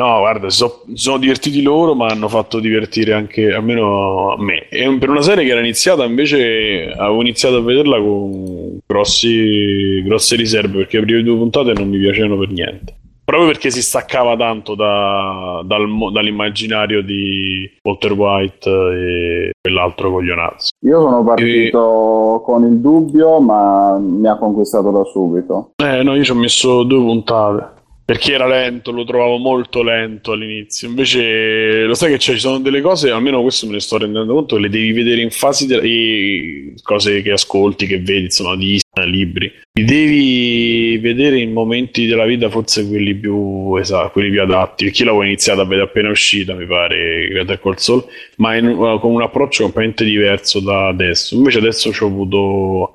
[0.00, 4.68] no, guarda, si so- sono divertiti loro, ma hanno fatto divertire anche, almeno a me.
[4.68, 10.36] E per una serie che era iniziata, invece, avevo iniziato a vederla con grossi, grosse
[10.36, 12.94] riserve, perché le prime due puntate non mi piacevano per niente.
[13.28, 20.70] Proprio perché si staccava tanto da- dal dall'immaginario di Walter White e quell'altro coglionazzo.
[20.86, 25.72] Io sono partito con il dubbio, ma mi ha conquistato da subito.
[25.76, 27.76] Eh, no, io ci ho messo due puntate.
[28.08, 30.88] Perché era lento, lo trovavo molto lento all'inizio.
[30.88, 34.32] Invece, lo sai che c'è, ci sono delle cose, almeno questo me ne sto rendendo
[34.32, 38.80] conto, le devi vedere in fasi de- e cose che ascolti, che vedi, insomma, di
[39.04, 39.52] libri.
[39.74, 44.86] Li devi vedere in momenti della vita, forse quelli più esatto, quelli più adatti.
[44.86, 48.06] Perché l'avevo iniziato a vedere appena uscita, mi pare, Better Call Saul,
[48.36, 51.34] ma in- con un approccio completamente diverso da adesso.
[51.34, 52.38] Invece adesso ci ho avuto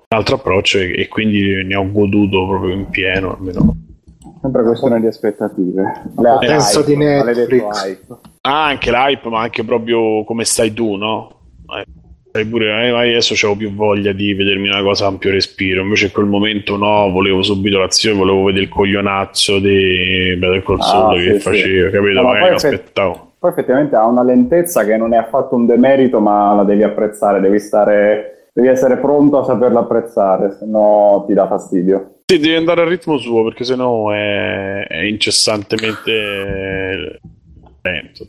[0.10, 3.78] un altro approccio e, e quindi ne ho goduto proprio in pieno, almeno.
[4.44, 6.02] Sempre questione di aspettative.
[6.18, 7.98] Hype, di Netflix.
[8.42, 11.30] Ah, anche l'hype, ma anche proprio come stai tu, no?
[12.30, 15.82] Sai pure, eh, adesso avevo più voglia di vedermi una cosa a ampio respiro.
[15.84, 20.78] Invece in quel momento no, volevo subito l'azione, volevo vedere il coglionazzo di Better Call
[20.82, 21.94] Ah, che sì, faceva, sì.
[21.94, 22.14] capito?
[22.14, 23.32] No, ma Magari poi lo effe- aspettavo.
[23.40, 27.40] Poi effettivamente ha una lentezza che non è affatto un demerito, ma la devi apprezzare,
[27.40, 32.13] devi stare, devi essere pronto a saperla apprezzare, se no ti dà fastidio.
[32.34, 37.20] Sì, devi andare al ritmo suo perché sennò è, è incessantemente
[37.80, 38.28] lento.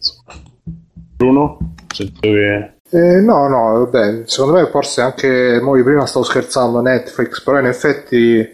[1.17, 1.75] Bruno?
[1.91, 2.73] Sento che...
[2.91, 7.59] Eh, no, no, vabbè, secondo me forse anche, mo io prima stavo scherzando Netflix, però
[7.59, 8.47] in effetti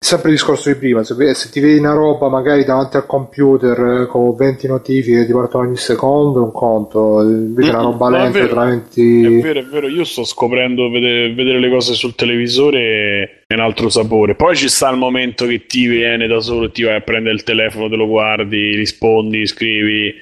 [0.00, 4.02] sempre il discorso di prima, se, se ti vedi una roba magari davanti al computer
[4.02, 7.82] eh, con 20 notifiche che ti partono ogni secondo, è un conto, invece una Mm,
[7.82, 8.62] roba no, è lenta vero.
[8.62, 9.40] È 20...
[9.40, 13.88] vero, è vero, io sto scoprendo vedere, vedere le cose sul televisore è un altro
[13.88, 14.34] sapore.
[14.36, 17.42] Poi ci sta il momento che ti viene da solo, ti vai a prendere il
[17.42, 20.14] telefono, te lo guardi, rispondi, scrivi.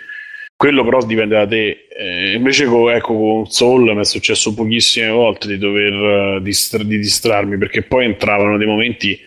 [0.56, 1.86] Quello però dipende da te.
[1.94, 5.92] Eh, invece con, ecco, con Soul mi è successo pochissime volte di dover
[6.38, 9.20] eh, distra- di distrarmi perché poi entravano dei momenti.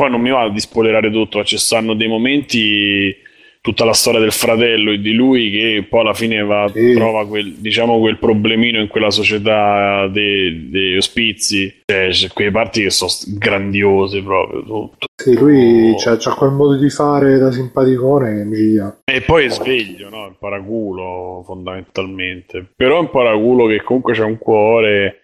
[0.00, 3.14] Poi non mi va di spoilerare tutto, ma ci stanno dei momenti
[3.60, 6.94] tutta la storia del fratello e di lui che poi alla fine va, Sì.
[6.94, 11.82] trova quel, diciamo, quel problemino in quella società dei, dei ospizi.
[11.84, 14.62] Cioè, c'è quelle parti che sono grandiose proprio.
[14.62, 15.06] Tutto.
[15.22, 15.96] Sì, lui Oh.
[15.98, 18.76] c'ha, c'ha quel modo di fare da simpaticone che mi.
[19.04, 20.28] E poi è sveglio, no?
[20.28, 22.64] Un paraculo fondamentalmente.
[22.74, 25.16] Però è un paraculo che comunque c'ha un cuore.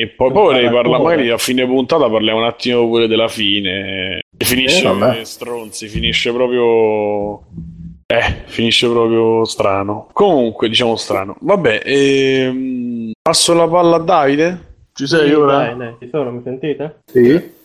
[0.00, 1.14] E poi, poi vorrei parlare, paracuore.
[1.16, 4.20] magari a fine puntata parliamo un attimo pure della fine.
[4.36, 7.42] E finisce Eh, eh, stronzi, finisce proprio.
[8.06, 10.08] Eh, finisce proprio strano.
[10.12, 11.36] Comunque, diciamo strano.
[11.40, 14.68] Vabbè, ehm, passo la palla a Davide.
[14.94, 15.56] Ci sei Sì, ora?
[15.58, 17.00] dai, dai, ci sono, mi sentite?
[17.06, 17.58] Sì?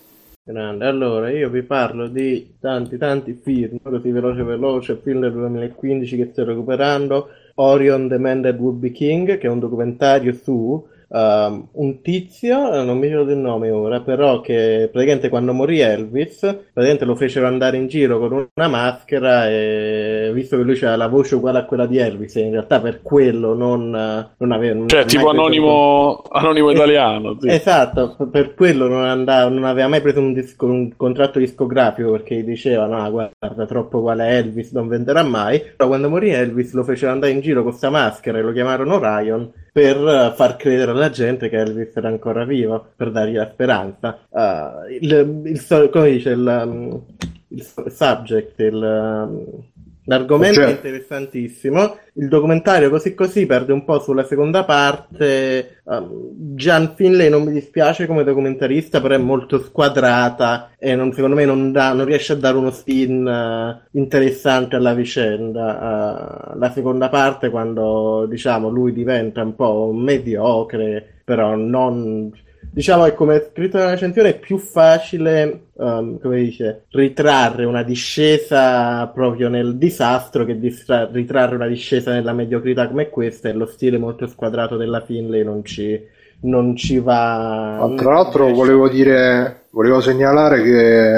[0.47, 6.17] Grande, allora io vi parlo di tanti tanti film, così veloce veloce, film del 2015
[6.17, 10.85] che sto recuperando, Orion The Man That Would Be King, che è un documentario su
[11.09, 15.79] um, un tizio, eh, non mi ricordo il nome ora, però che praticamente quando morì
[15.79, 20.95] Elvis, praticamente lo fecero andare in giro con una maschera e visto che lui aveva
[20.95, 24.75] la voce uguale a quella di Elvis, in realtà per quello non, eh, non aveva...
[24.75, 27.37] non Cioè, aveva tipo mai preso- anonimo, anonimo italiano.
[27.39, 27.49] sì.
[27.49, 32.35] Esatto, per quello non, andava, non aveva mai preso un, disco- un contratto discografico perché
[32.35, 35.59] gli dicevano, ah guarda, troppo uguale a Elvis, non venderà mai.
[35.75, 38.99] Però quando morì Elvis lo fecero andare in giro con questa maschera e lo chiamarono
[38.99, 43.49] Ryan per eh, far credere alla gente che Elvis era ancora vivo, per dargli la
[43.51, 44.19] speranza.
[44.29, 47.03] Ah, il, il come dice, il, um,
[47.49, 49.73] il subject, il...
[50.07, 50.87] L'argomento è Oggetto.
[50.87, 51.97] interessantissimo.
[52.13, 55.79] Il documentario così così perde un po' sulla seconda parte.
[55.85, 61.35] Um, Gian Finlay non mi dispiace come documentarista, però è molto squadrata e non- secondo
[61.35, 66.51] me non, dà- non riesce a dare uno spin eh, interessante alla vicenda.
[66.53, 72.31] Uh, la seconda parte, quando diciamo lui diventa un po' mediocre, però non.
[72.75, 79.07] Diciamo che come scritto nella recensione è più facile, um, come dice, ritrarre una discesa
[79.07, 83.97] proprio nel disastro che distra- ritrarre una discesa nella mediocrità come questa e lo stile
[83.97, 85.97] molto squadrato della Finlay non ci,
[86.41, 87.77] non ci va.
[87.79, 91.17] Ma tra l'altro volevo dire, volevo segnalare che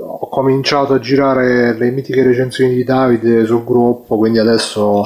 [0.00, 5.02] ho cominciato a girare le mitiche recensioni di Davide sul gruppo, quindi adesso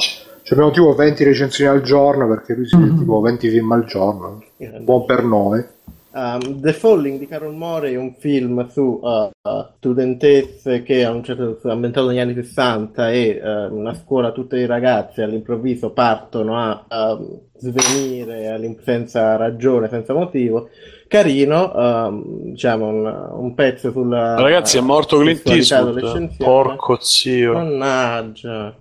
[0.49, 4.43] abbiamo tipo 20 recensioni al giorno perché lui si vede tipo 20 film al giorno.
[4.79, 5.63] Buon per noi.
[6.13, 11.11] Um, The Falling di Carol More è un film su uh, uh, studentesse che a
[11.11, 15.91] un certo punto ambientato negli anni 60 e uh, una scuola tutte i ragazzi all'improvviso
[15.91, 20.69] partono a um, svenire senza ragione, senza motivo.
[21.07, 26.35] Carino, um, diciamo un, un pezzo sulla Ragazzi, è morto Clint Eastwood.
[26.35, 27.53] Porco zio.
[27.53, 28.75] Mannaggia.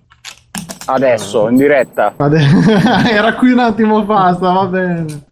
[0.86, 2.12] Adesso, in diretta.
[3.09, 5.28] Era qui un attimo fa, stava bene.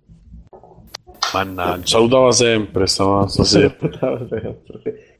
[1.32, 3.74] Mannaggia, salutava sempre stava stasera.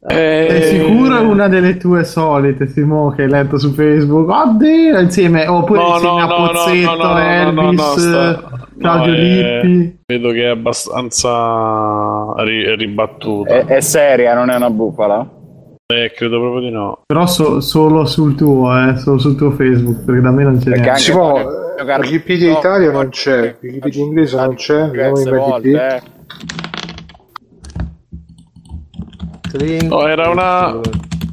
[0.01, 4.29] È Eh, sicuro è una delle tue solite, Simo, che hai letto su Facebook?
[4.31, 8.69] Oddio, insieme, oppure No, insieme no, a no, Pozzetto, no, no, no, Elvis, no, sta-
[8.79, 9.99] Claudio no, è- Lippi.
[10.07, 13.55] Vedo che è abbastanza ri- ribattuta.
[13.55, 15.29] È, è seria, non è una bufala.
[15.91, 17.01] Eh, credo proprio di no.
[17.07, 20.65] Però so- solo sul tuo, eh, solo sul tuo Facebook, perché da me non c'è
[20.65, 20.91] Perché niente.
[20.91, 21.43] anche Si può,
[21.99, 26.03] Wikipedia no, Italia non no, c'è, Wikipedia inglese non c'è, vediamo Diverse in volte,
[29.81, 29.87] eh.
[29.87, 30.79] No, era una-.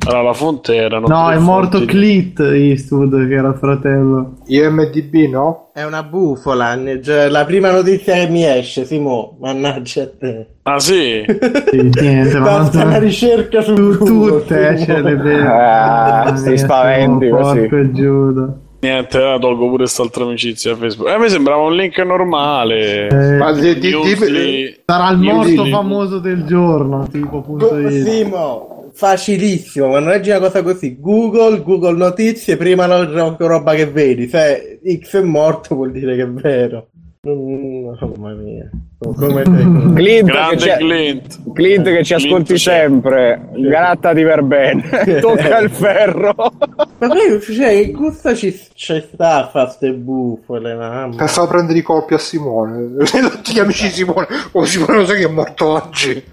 [0.06, 1.08] Allora, la fonte erano.
[1.08, 1.94] No, è morto fonti.
[1.94, 4.34] Clint Eastwood, che era il fratello.
[4.46, 5.70] IMDB no?
[5.74, 10.48] È una bufola, cioè, la prima notizia che mi esce, Simo, mannaggia a te.
[10.64, 11.26] Ah, sì?
[11.26, 15.00] Sì, niente, ma Basta una ricerca su Google, tutte, eh, Simo.
[15.00, 15.48] le vedo.
[15.50, 17.60] Ah, sti mia, spaventi così.
[17.68, 18.58] Porco Giuda.
[18.80, 21.10] Niente, ora tolgo pure quest'altra amicizia a Facebook.
[21.10, 23.08] Eh, a me sembrava un link normale.
[23.08, 29.90] Eh, Ma di- di- di- sarà il morto famoso del giorno, tipo punto Simo, facilissimo,
[29.90, 34.80] quando leggi una cosa così, Google, Google Notizie, prima la ro- roba che vedi, se
[35.02, 36.88] X è morto vuol dire che è vero.
[37.28, 38.70] Mm, Mamma mia,
[39.00, 39.50] come te.
[39.96, 41.54] Clint, che Grande ci, Clint.
[41.54, 42.60] Clint che ci Clint ascolti c'è.
[42.60, 44.84] sempre, grattati per bene,
[45.20, 46.36] tocca il ferro.
[46.38, 51.16] Ma poi, cioè, che gusto ci, ci sta a fare ste bufole, mamma.
[51.16, 52.94] Per far prendere i colpi a Simone.
[53.04, 54.28] Tutti gli amici di Simone.
[54.52, 56.24] Oh Simone lo sai che è morto oggi.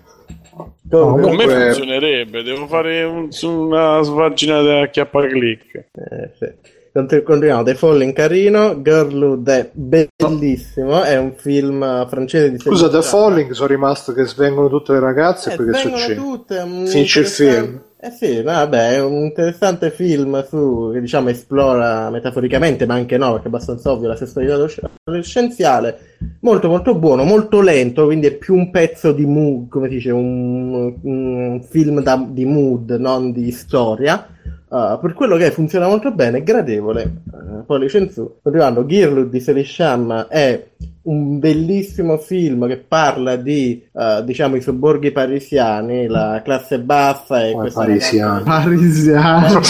[0.98, 5.74] Come- Con me Comunque- funzionerebbe, devo fare un- su una svagina da chiappa click.
[5.74, 6.70] Eh, sì.
[6.92, 13.00] Cont- Continuiamo, The Falling carino, Girlhood è bellissimo, è un film francese di Scusa, The
[13.00, 16.14] Falling sono rimaste che svengono tutte le ragazze Eh, vengono succede?
[16.16, 17.82] tutte, Finisce il film.
[18.04, 23.30] Eh sì, vabbè, è un interessante film su, che diciamo esplora metaforicamente, ma anche no,
[23.30, 26.16] perché è abbastanza ovvio la sessualità adolesc- adolescenziale.
[26.40, 30.10] Molto molto buono, molto lento, quindi è più un pezzo di mood, come si dice,
[30.10, 34.26] un, un film da- di mood, non di storia.
[34.72, 37.22] Uh, per quello che funziona molto bene, è gradevole.
[37.30, 38.38] Uh, pollice in su.
[38.42, 40.68] Continuando, Girlud di Selisham è
[41.02, 47.52] un bellissimo film che parla di, uh, diciamo, i sobborghi parisiani, la classe bassa e
[47.52, 48.42] Oh, questa parisiani.
[48.44, 49.60] Parisiano.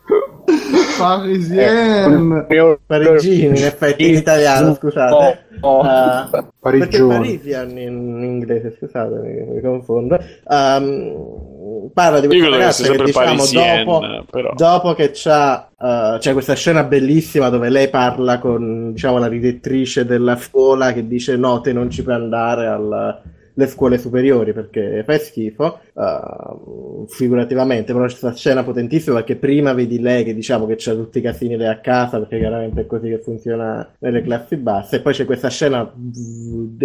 [0.97, 2.45] Parisien.
[2.85, 5.39] Parigini, in effetti in italiano, scusate.
[5.61, 5.81] Oh, oh.
[5.81, 7.03] Uh, perché.
[7.03, 10.19] Parisian in inglese, scusate, mi, mi confondo.
[10.45, 14.53] Um, parla di questa che ragazza che, sempre diciamo dopo, però.
[14.55, 20.05] dopo che c'ha, uh, c'è questa scena bellissima dove lei parla con diciamo la direttrice
[20.05, 23.21] della scuola che dice no, te non ci puoi andare alla-
[23.60, 29.73] alle scuole superiori perché fai schifo uh, figurativamente però c'è questa scena potentissima perché prima
[29.73, 32.86] vedi lei che diciamo che c'ha tutti i casini lei a casa perché chiaramente è
[32.86, 36.77] così che funziona nelle classi basse e poi c'è questa scena di,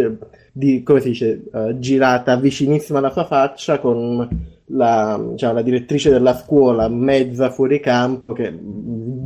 [0.52, 6.10] di- come si dice uh, girata vicinissima alla sua faccia con la, diciamo, la direttrice
[6.10, 8.58] della scuola mezza fuori campo che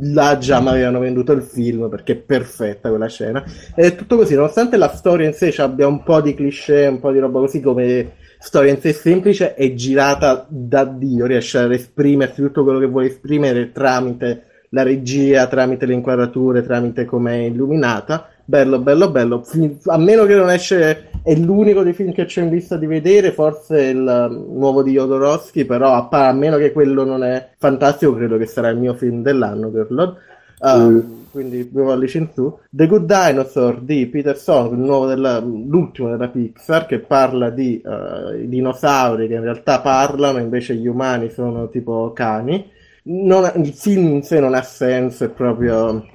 [0.01, 3.43] là già mi avevano venduto il film perché è perfetta quella scena.
[3.75, 6.99] Ed è tutto così nonostante la storia in sé abbia un po' di cliché un
[6.99, 11.73] po' di roba così come storia in sé semplice è girata da Dio riesce ad
[11.73, 17.43] esprimersi tutto quello che vuole esprimere tramite la regia tramite le inquadrature tramite come è
[17.45, 19.43] illuminata bello bello bello
[19.85, 23.31] a meno che non esce è l'unico dei film che c'è in lista di vedere,
[23.31, 28.15] forse il um, nuovo di Jodorowsky, però a, a meno che quello non è fantastico,
[28.15, 30.15] credo che sarà il mio film dell'anno, Girlod.
[30.61, 32.57] Um, Quindi due pollici in su.
[32.69, 37.81] The Good Dinosaur di Peter Song, il nuovo della- l'ultimo della Pixar, che parla di
[37.83, 42.77] uh, dinosauri che in realtà parlano, invece gli umani sono tipo cani.
[43.11, 46.05] Non- il film in sé non ha senso, è proprio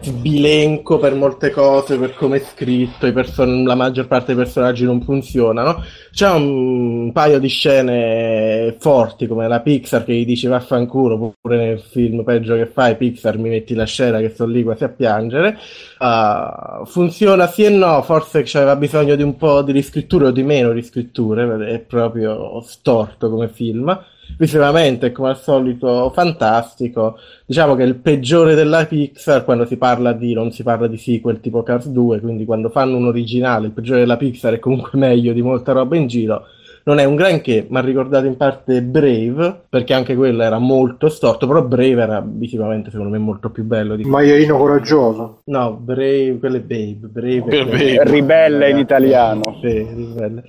[0.00, 5.02] sbilenco per molte cose, per come è scritto, person- la maggior parte dei personaggi non
[5.02, 5.82] funzionano.
[6.10, 11.80] C'è un paio di scene forti come la Pixar che gli dice vaffanculo, pure nel
[11.80, 15.58] film peggio che fai, Pixar mi metti la scena che sto lì quasi a piangere.
[15.98, 20.42] Uh, funziona sì e no, forse c'aveva bisogno di un po' di riscritture o di
[20.42, 24.04] meno riscritture, è proprio storto come film.
[24.38, 27.18] Visivamente come al solito fantastico.
[27.44, 30.96] Diciamo che è il peggiore della Pixar quando si parla di non si parla di
[30.96, 34.98] sequel tipo Cars 2, quindi quando fanno un originale, il peggiore della Pixar è comunque
[34.98, 36.46] meglio di molta roba in giro.
[36.84, 41.08] Non è un granché, ma ha ricordato in parte Brave, perché anche quello era molto
[41.08, 45.42] storto, però Brave era visivamente secondo me molto più bello di Il maialino coraggioso.
[45.44, 48.04] No, Brave, quello è Babe, Brave è Babe.
[48.04, 49.58] Ribelle in italiano.
[49.60, 50.42] sì, ribelle.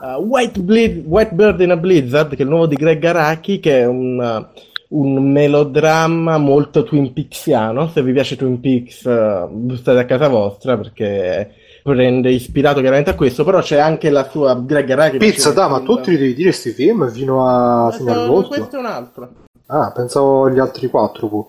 [0.00, 3.58] Uh, White, Bleed- White Bird in a Blizzard, che è il nuovo di Greg Araki,
[3.58, 7.88] che è un, uh, un melodramma molto Twin Peaksiano.
[7.88, 13.14] Se vi piace Twin Peaks, uh, state a casa vostra perché prende ispirato chiaramente a
[13.14, 15.18] questo, però c'è anche la sua Greg Araki.
[15.18, 18.56] Pizza, da, ma film- tu ti devi dire sti film fino, a, fino Questo- all'ultimo?
[18.56, 19.28] questo è un altro.
[19.66, 21.28] Ah, pensavo gli altri quattro.
[21.28, 21.46] pure.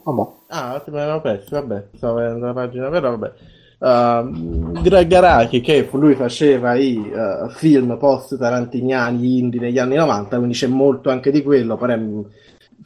[0.49, 3.32] Ah, te me l'hanno perso, vabbè, stavo vedendo la pagina, però vabbè.
[3.82, 10.53] Uh, Greg Araki, che lui faceva i uh, film post-tarantiniani indie negli anni 90, quindi
[10.53, 12.20] c'è molto anche di quello, però è mm,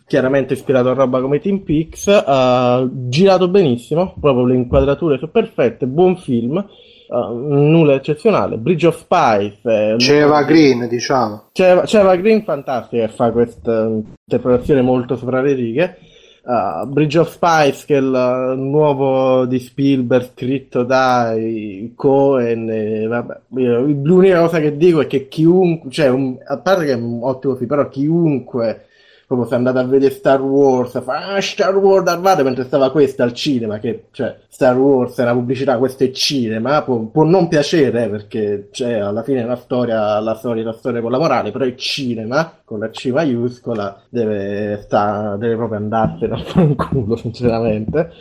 [0.07, 5.85] chiaramente ispirato a roba come Team Peaks, uh, girato benissimo, proprio le inquadrature sono perfette,
[5.85, 6.65] buon film,
[7.09, 11.49] uh, nulla eccezionale, Bridge of Spies, eh, C'era Green, diciamo.
[11.51, 13.87] c'è Eva Green fantastica che fa questa
[14.25, 15.97] interpretazione molto sopra le righe.
[16.45, 22.69] Uh, Bridge of Spies, che è il nuovo di Spielberg scritto dai Cohen.
[22.69, 26.95] e vabbè, l'unica cosa che dico è che chiunque, cioè, un- a parte che è
[26.95, 28.85] un ottimo film, però chiunque
[29.35, 33.23] proprio se andate a vedere Star Wars fa ah, Star Wars arrivate mentre stava questa
[33.23, 37.47] al cinema che cioè Star Wars è una pubblicità questo è cinema può, può non
[37.47, 41.19] piacere eh, perché cioè, alla fine è una storia la storia la storia con la
[41.19, 46.65] morale però è cinema con la C maiuscola deve, sta, deve proprio andarsene a fare
[46.65, 48.11] un culo sinceramente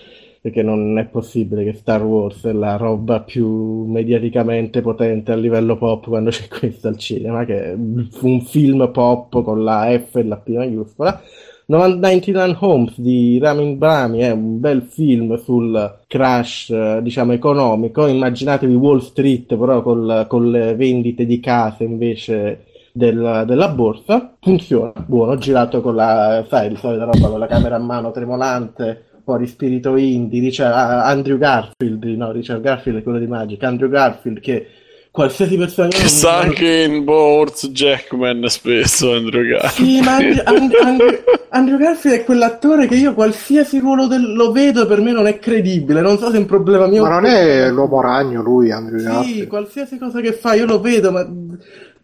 [0.45, 5.79] perché non è possibile che Star Wars è la roba più mediaticamente potente a livello
[5.79, 10.23] pop quando c'è questo al cinema, che è un film pop con la F e
[10.23, 11.19] la P maiuscola.
[11.65, 18.07] 99 Homes di Ramin Brahmi è un bel film sul crash, diciamo, economico.
[18.07, 24.37] Immaginatevi Wall Street, però col- con le vendite di case invece del- della borsa.
[24.39, 29.14] Funziona, buono, girato con la, sai, di solita roba con la camera a mano tremolante,
[29.25, 30.41] po' di spirito indie.
[30.41, 33.63] Dice Andrew Garfield, no, Richard Garfield è quello di Magic.
[33.63, 34.67] Andrew Garfield che
[35.11, 35.89] qualsiasi persona...
[35.89, 39.89] Che sta anche in Boards Jackman spesso Andrew Garfield.
[39.91, 44.51] Sì, ma Andrew, And- Andrew- Andrew Garfield è quell'attore che io qualsiasi ruolo del- lo
[44.51, 46.01] vedo per me non è credibile.
[46.01, 47.03] Non so se è un problema mio.
[47.03, 49.47] Ma non è l'uomo ragno lui, Andrew Sì, Garfield.
[49.47, 51.25] qualsiasi cosa che fa io lo vedo, ma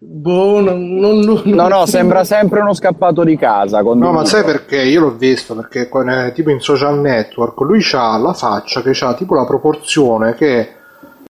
[0.03, 3.83] Boh, non, non, non- No, no, sembra sempre uno scappato di casa.
[3.83, 4.81] No, ma sai perché?
[4.83, 8.97] Io l'ho visto perché con, eh, tipo in social network lui ha la faccia che
[8.99, 10.69] ha tipo la proporzione che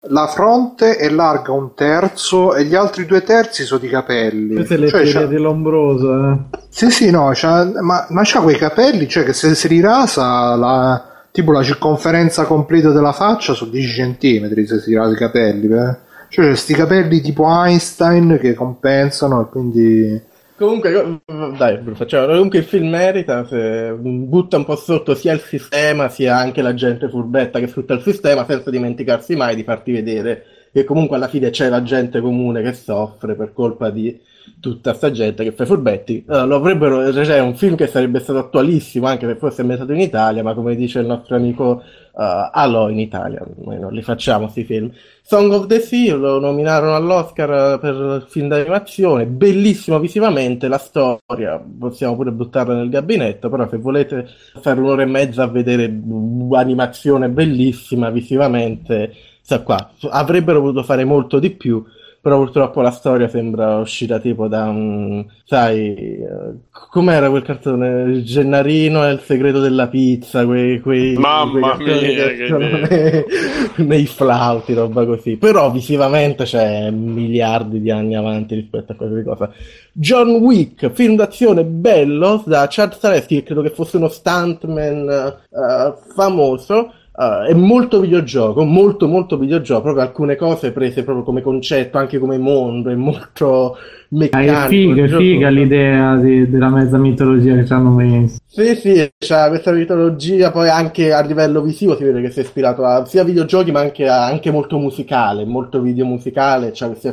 [0.09, 4.55] la fronte è larga un terzo e gli altri due terzi sono di capelli.
[4.55, 6.31] Queste le Cioè, teorie c'ha- dell'ombroso.
[6.31, 6.36] Eh.
[6.70, 11.05] Sì, sì, no, c'ha- ma, ma c'ha quei capelli, cioè che se si rirasa la,
[11.31, 15.66] tipo la circonferenza completa della faccia sono 10 cm se si rasa i capelli.
[15.66, 15.97] eh.
[16.35, 20.23] Cioè, c'è questi capelli tipo Einstein che compensano e quindi...
[20.56, 21.20] Comunque,
[21.56, 22.27] dai, facciamo.
[22.27, 26.74] Comunque il film merita, se butta un po' sotto sia il sistema sia anche la
[26.74, 31.28] gente furbetta che sfrutta il sistema senza dimenticarsi mai di farti vedere che comunque alla
[31.28, 34.20] fine c'è la gente comune che soffre per colpa di
[34.61, 36.25] tutta sta gente che fa i furbetti.
[36.29, 39.93] Eh, lo avrebbero, cioè, è un film che sarebbe stato attualissimo anche se fosse ambientato
[39.93, 44.03] in Italia, ma come dice il nostro amico uh, Alò in Italia, noi non li
[44.03, 44.91] facciamo questi film.
[45.23, 51.62] Song of the Sea lo nominarono all'Oscar per il film d'animazione, bellissimo visivamente, la storia
[51.79, 54.29] possiamo pure buttarla nel gabinetto, però se volete
[54.61, 59.91] fare un'ora e mezza a vedere un'animazione bellissima visivamente, sta qua.
[60.11, 61.85] Avrebbero voluto fare molto di più,
[62.24, 68.05] però purtroppo la storia sembra uscita tipo da un, sai, eh, com'era quel cartone?
[68.05, 72.56] Il Gennarino e il segreto della pizza, quei, quei, Mamma quei mia, che idea.
[73.76, 75.36] nei, nei flauti, roba così.
[75.36, 79.51] Però visivamente c'è miliardi di anni avanti rispetto a qualsiasi cosa.
[79.92, 85.94] John Wick, film d'azione bello da Chad Stahelski, che credo che fosse uno stuntman eh,
[86.14, 86.90] famoso.
[87.16, 92.19] Eh, è molto videogioco, molto molto videogioco, proprio alcune cose prese proprio come concetto, anche
[92.19, 93.78] come mondo, è molto Ah,
[94.09, 94.53] meccanico.
[94.66, 98.36] è figa, è figa l'idea di- della mezza mitologia che ci hanno messo.
[98.47, 102.43] Sì, sì, c'ha questa mitologia, poi anche a livello visivo si vede che si è
[102.43, 107.09] ispirato a sia videogiochi ma anche, a- anche molto musicale, molto video musicale, c'ha queste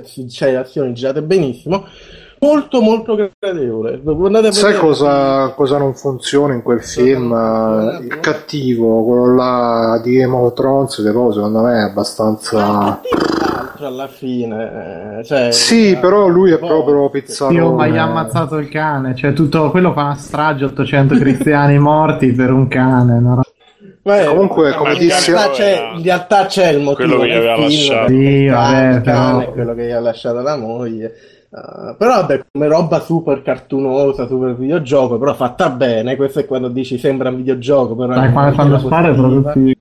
[0.55, 1.85] azioni girate benissimo,
[2.43, 4.01] molto molto gradevole.
[4.03, 7.31] Andate Sai cosa, cosa non funziona in quel film?
[7.33, 11.85] Eh, Il cattivo, quello là di Game of Thrones, che poi secondo me è Ma
[11.89, 12.99] abbastanza...
[13.01, 13.07] è
[13.45, 17.75] l'altro alla fine, eh, cioè, Sì, però lui è boh, proprio Dio, pizzarone.
[17.75, 19.15] ma gli ha ammazzato il cane.
[19.15, 23.19] Cioè, tutto quello fa una strage 800 cristiani morti per un cane.
[24.03, 27.27] Ma è- Comunque, come in dissi- realtà c'è, in realtà c'è il motivo Quello che
[27.27, 28.07] gli aveva lasciato.
[28.07, 31.11] Sì, vabbè, però- quello che gli ha lasciato la moglie.
[31.53, 36.15] Uh, però vabbè, come roba super cartunosa, super videogioco, però fatta bene.
[36.15, 39.73] Questo è quando dici sembra un videogioco, però Dai, è quando cosa spara proprio.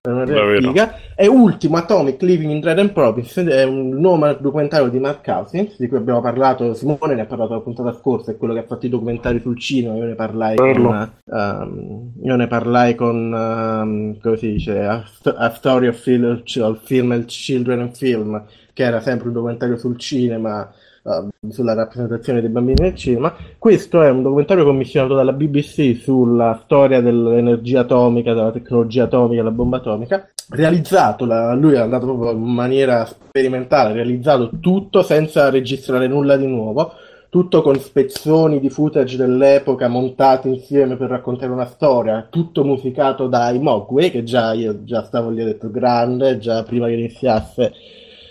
[1.14, 5.76] E ultimo, Atomic Living in Dread and Province, è un nuovo documentario di Mark Cousins,
[5.78, 8.66] di cui abbiamo parlato, Simone ne ha parlato la puntata scorsa, è quello che ha
[8.66, 14.18] fatto i documentari sul cinema, io ne parlai con, ehm, io ne parlai con, ehm,
[14.20, 15.04] come si dice, A,
[15.36, 18.42] A Story of Film, of Film and Children and Film,
[18.72, 20.68] che era sempre un documentario sul cinema,
[21.04, 23.34] ehm, sulla rappresentazione dei bambini nel cinema.
[23.58, 29.54] Questo è un documentario commissionato dalla BBC sulla storia dell'energia atomica, della tecnologia atomica, della
[29.54, 30.28] bomba atomica.
[30.50, 36.36] Realizzato, la- lui è andato proprio in maniera sperimentale, ha realizzato tutto senza registrare nulla
[36.36, 36.92] di nuovo
[37.30, 43.60] tutto con spezzoni di footage dell'epoca montati insieme per raccontare una storia, tutto musicato dai
[43.60, 47.72] Mogwai, che già io già stavo lì ho detto grande, già prima che iniziasse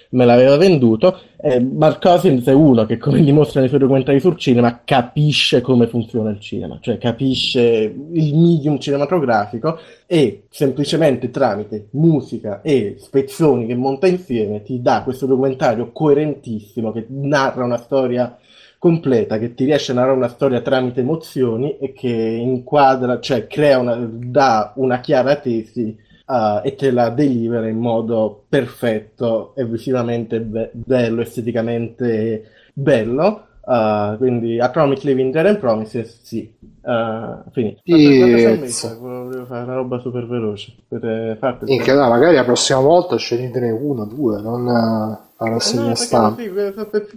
[0.10, 1.20] me l'aveva venduto.
[1.42, 5.88] E Mark Cousins è uno che, come dimostrano i suoi documentari sul cinema, capisce come
[5.88, 13.76] funziona il cinema, cioè capisce il medium cinematografico e semplicemente tramite musica e spezzoni che
[13.76, 18.38] monta insieme ti dà questo documentario coerentissimo che narra una storia
[18.78, 23.78] completa, che ti riesce a narrare una storia tramite emozioni e che inquadra, cioè crea
[23.78, 30.40] una, dà una chiara tesi uh, e te la delivera in modo perfetto e visivamente
[30.40, 32.44] be- bello, esteticamente
[32.74, 33.46] bello.
[33.70, 36.52] Uh, quindi Atomic Living Dead and Promises, sì.
[36.82, 37.82] Uh, finito.
[37.84, 38.98] Eh, messo?
[39.00, 40.74] Volevo fare una roba super veloce.
[40.88, 45.96] Per farti Minchia, dai, magari la prossima volta sceglietene uno, due, non eh, la rassegna
[45.96, 46.42] stampa.
[46.42, 47.14] perché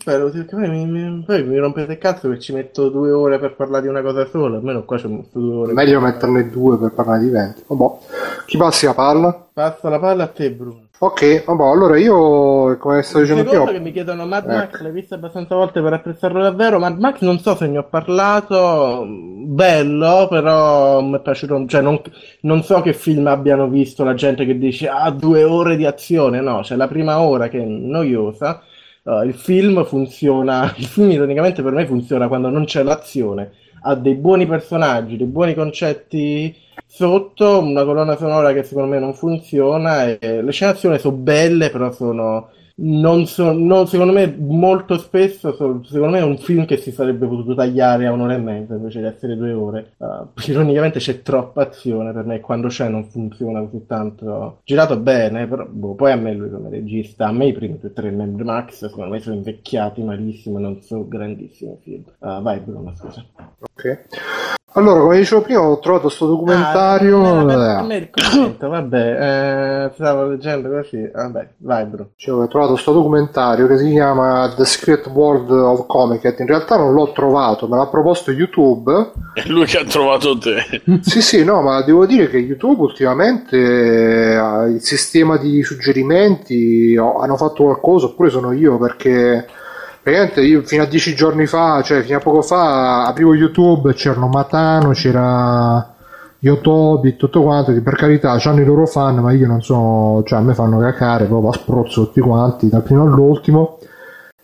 [0.55, 4.27] poi mi, rompete il cazzo che ci metto due ore per parlare di una cosa
[4.27, 5.73] sola, almeno qua ci ho messo due ore.
[5.73, 7.65] Meglio metterne due per parlare di 20.
[7.66, 7.94] Vabbè.
[8.47, 9.49] Chi passi la palla?
[9.53, 10.90] Passa la palla a te, Bruno.
[11.03, 14.55] Ok, vabbè, allora io, come stavo dicendo prima, che mi chiedono Mad Ecco.
[14.55, 16.79] Max, l'hai visto abbastanza volte per apprezzarlo davvero.
[16.79, 22.01] Mad Max non so se ne ho parlato, bello, però mi è piaciuto, cioè non,
[22.43, 26.41] non so che film abbiano visto la gente che dice ah due ore di azione,
[26.41, 28.62] no, c'è la prima ora che è noiosa.
[29.03, 33.51] Uh, il film funziona, il film ironicamente per me funziona quando non c'è l'azione,
[33.83, 36.55] ha dei buoni personaggi, dei buoni concetti
[36.94, 41.70] sotto, una colonna sonora che secondo me non funziona e le scene d'azione sono belle,
[41.70, 46.64] però sono non so, non, secondo me molto spesso so, secondo me è un film
[46.66, 49.93] che si sarebbe potuto tagliare a un'ora e mezza invece di essere due ore.
[49.97, 54.60] Uh, ironicamente c'è troppa azione per me quando c'è non funziona così tanto.
[54.64, 57.93] Girato bene però boh, poi a me lui come regista a me i primi due
[57.94, 62.05] tre membri Max secondo me sono invecchiati malissimo non sono grandissimi film.
[62.19, 63.24] Uh, vai Bruno scusa.
[63.60, 67.23] Ok allora, come dicevo prima, ho trovato questo documentario.
[67.23, 71.11] Ah, me, me vabbè, eh, stavo leggendo così.
[71.12, 72.11] Vabbè, vai, bro.
[72.16, 76.35] Cioè, ho trovato questo documentario che si chiama The Secret World of Comic.
[76.39, 79.11] In realtà non l'ho trovato, me l'ha proposto YouTube.
[79.35, 80.82] È lui che ha trovato te.
[81.03, 87.36] sì, sì, no, ma devo dire che YouTube ultimamente eh, il sistema di suggerimenti hanno
[87.36, 89.47] fatto qualcosa, oppure sono io perché
[90.03, 94.27] praticamente io fino a dieci giorni fa, cioè fino a poco fa, aprivo YouTube, c'erano
[94.27, 95.95] Matano, c'era
[96.41, 100.41] Yotobi tutto quanto, che per carità hanno i loro fan, ma io non so, cioè
[100.41, 103.79] a me fanno cacare, proprio a sprozzo tutti quanti, dal primo all'ultimo.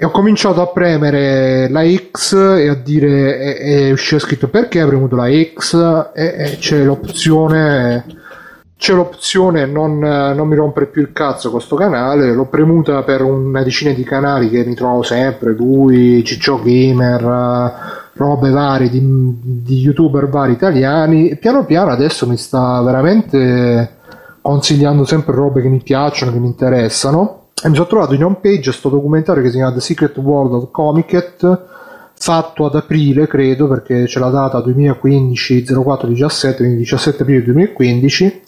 [0.00, 4.80] E ho cominciato a premere la X e a dire, e, e usciva scritto perché
[4.80, 8.04] hai premuto la X e, e c'è l'opzione
[8.78, 13.22] c'è l'opzione non, non, mi rompere più il cazzo con questo canale l'ho premuta per
[13.22, 19.78] una decina di canali che mi trovo sempre lui, Ciccio Gamer robe varie di, di
[19.78, 23.96] youtuber vari italiani e piano piano adesso mi sta veramente
[24.40, 27.48] consigliando sempre robe che mi piacciono che mi interessano.
[27.62, 30.54] E mi sono trovato in home page questo documentario che si chiama The Secret World
[30.54, 31.66] of Comiket
[32.14, 38.42] fatto ad aprile credo perché c'è la data 2015 04 17 quindi 17 aprile 2015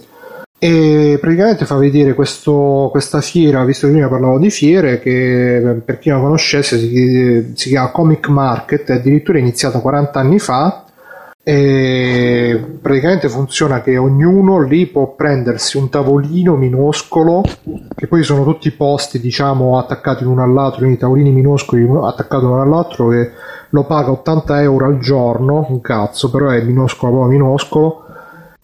[0.63, 5.99] e praticamente fa vedere questo, questa fiera, visto che prima parlavo di fiere, che per
[5.99, 10.85] chi non conoscesse si, si chiama Comic Market, è addirittura iniziata 40 anni fa
[11.43, 17.43] e praticamente funziona che ognuno lì può prendersi un tavolino minuscolo
[17.97, 23.13] che poi sono tutti posti diciamo attaccati l'uno all'altro quindi tavolini minuscoli attaccati l'uno all'altro
[23.13, 23.31] e
[23.71, 28.05] lo paga 80 euro al giorno un cazzo però è minuscolo proprio minuscolo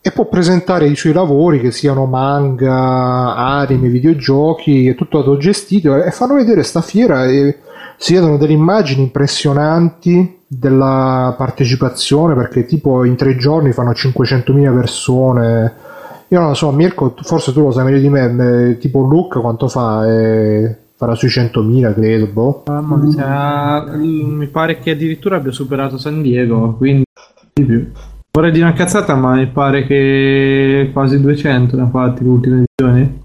[0.07, 6.13] e può presentare i suoi lavori che siano manga, anime, videogiochi, è tutto autogestito e
[6.13, 7.59] fanno vedere sta fiera e
[7.97, 15.75] si vedono delle immagini impressionanti della partecipazione perché tipo in tre giorni fanno 500.000 persone.
[16.29, 19.67] Io non lo so Mirko forse tu lo sai meglio di me tipo Luke quanto
[19.67, 20.07] fa?
[20.09, 22.63] Eh, farà sui 100.000 credo boh.
[23.19, 27.03] ah, mi pare che addirittura abbia superato San Diego quindi
[27.55, 27.91] di più
[28.37, 33.21] Vorrei dire una cazzata, ma mi pare che quasi 200 ne ha fatti l'ultima edizione.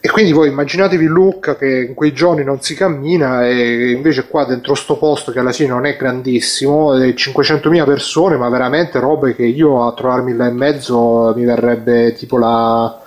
[0.00, 4.44] E quindi voi immaginatevi Lucca che in quei giorni non si cammina e invece qua
[4.44, 9.44] dentro sto posto che alla fine non è grandissimo, 500.000 persone, ma veramente robe che
[9.44, 13.00] io a trovarmi là in mezzo mi verrebbe tipo la...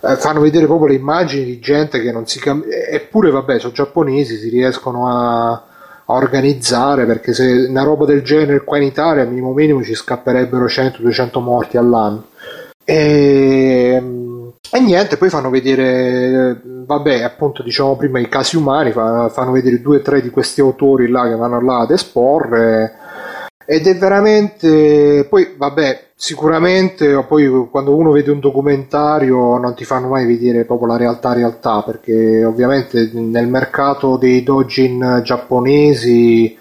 [0.00, 3.72] Eh, fanno vedere proprio le immagini di gente che non si cammina, eppure vabbè sono
[3.72, 5.62] giapponesi, si riescono a
[6.14, 11.42] organizzare perché se una roba del genere qua in Italia minimo minimo ci scapperebbero 100-200
[11.42, 12.24] morti all'anno.
[12.84, 14.02] E,
[14.70, 19.98] e, niente poi fanno vedere vabbè appunto diciamo prima i casi umani fanno vedere due
[19.98, 22.96] o tre di questi autori là che vanno là ad esporre
[23.64, 30.08] ed è veramente poi vabbè sicuramente poi quando uno vede un documentario non ti fanno
[30.08, 36.56] mai vedere proprio la realtà realtà perché ovviamente nel mercato dei dojin giapponesi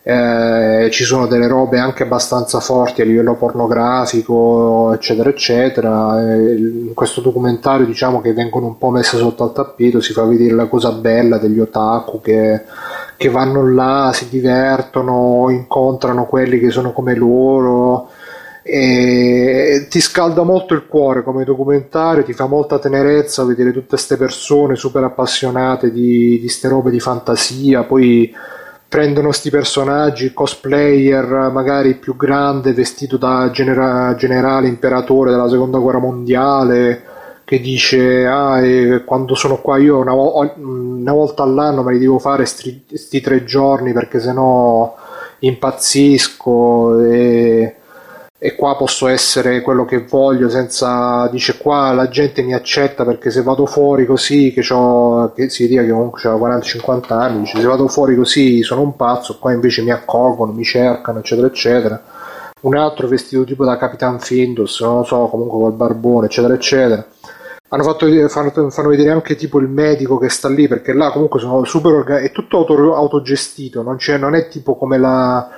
[0.00, 6.20] eh, ci sono delle robe anche abbastanza forti a livello pornografico eccetera eccetera.
[6.20, 10.24] Eh, in questo documentario diciamo che vengono un po' messe sotto al tappeto si fa
[10.24, 12.62] vedere la cosa bella degli otaku che,
[13.16, 18.08] che vanno là si divertono incontrano quelli che sono come loro
[18.62, 24.18] e ti scalda molto il cuore come documentario, ti fa molta tenerezza vedere tutte queste
[24.18, 28.30] persone super appassionate di, di ste robe di fantasia, poi
[28.88, 35.98] prendono questi personaggi, cosplayer magari più grande, vestito da genera- generale imperatore della seconda guerra
[35.98, 37.02] mondiale,
[37.44, 38.60] che dice ah
[39.06, 42.44] quando sono qua io una, vo- una, volta all'anno me li devo fare
[42.86, 44.94] questi tre giorni perché sennò
[45.38, 47.76] impazzisco e
[48.40, 53.32] e qua posso essere quello che voglio senza dice qua la gente mi accetta perché
[53.32, 54.62] se vado fuori così che,
[55.34, 58.94] che si dica che comunque ho 40-50 anni dice se vado fuori così sono un
[58.94, 62.02] pazzo qua invece mi accolgono mi cercano eccetera eccetera.
[62.60, 67.04] Un altro vestito tipo da Capitan Findus non lo so comunque col barbone eccetera eccetera.
[67.70, 71.38] Hanno fatto fanno, fanno, vedere anche tipo il medico che sta lì perché là comunque
[71.38, 75.48] sono super organ- è tutto auto, autogestito non, non è tipo come la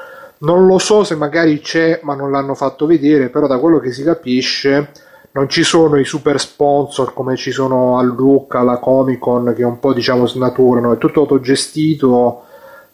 [0.41, 3.93] non lo so se magari c'è, ma non l'hanno fatto vedere, però da quello che
[3.93, 4.91] si capisce
[5.33, 9.63] non ci sono i super sponsor come ci sono a Lucca, alla Comic Con che
[9.63, 12.45] un po' diciamo snaturano, è tutto autogestito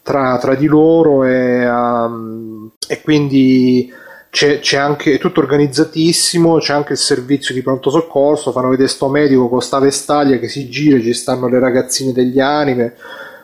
[0.03, 3.91] tra, tra di loro e, um, e quindi
[4.31, 8.89] c'è, c'è, anche è tutto organizzatissimo, c'è anche il servizio di pronto soccorso, fanno vedere
[8.89, 12.95] sto medico con sta vestaglia che si gira, ci stanno le ragazzine degli anime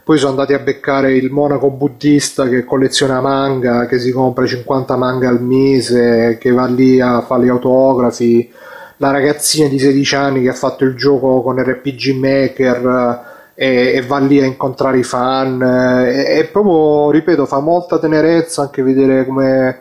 [0.05, 4.97] poi sono andati a beccare il monaco buddista che colleziona manga, che si compra 50
[4.97, 8.51] manga al mese, che va lì a fare gli autografi,
[8.97, 14.03] la ragazzina di 16 anni che ha fatto il gioco con RPG Maker e, e
[14.03, 15.63] va lì a incontrare i fan.
[15.63, 19.81] E, e, proprio, ripeto, fa molta tenerezza anche vedere come,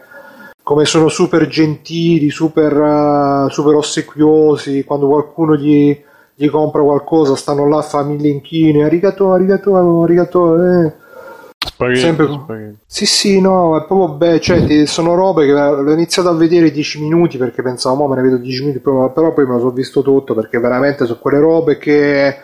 [0.61, 5.99] come sono super gentili, super, uh, super ossequiosi, quando qualcuno gli
[6.41, 10.93] gli compra qualcosa, stanno là a famiglie inchine, arigato, arigato, arigato, eh.
[11.63, 12.27] Spaghetti, Sempre...
[12.27, 12.77] spaghetti.
[12.87, 17.01] Sì, sì, no, è proprio bello, cioè, sono robe che ho iniziato a vedere 10
[17.01, 20.01] minuti perché pensavo, ma me ne vedo 10 minuti, però poi me lo sono visto
[20.01, 22.35] tutto perché veramente sono quelle robe che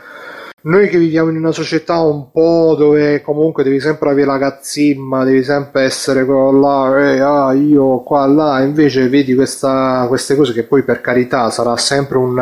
[0.68, 5.24] noi che viviamo in una società un po' dove comunque devi sempre avere la cazzimma,
[5.24, 10.54] devi sempre essere quello là, eh, ah, io qua, là, invece vedi questa, queste cose
[10.54, 12.38] che poi per carità sarà sempre un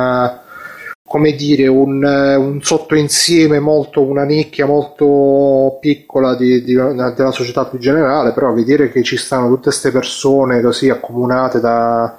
[1.07, 7.77] come dire, un, un sottoinsieme molto, una nicchia molto piccola di, di, della società più
[7.77, 12.17] generale, però vedere che ci stanno tutte queste persone così accomunate da,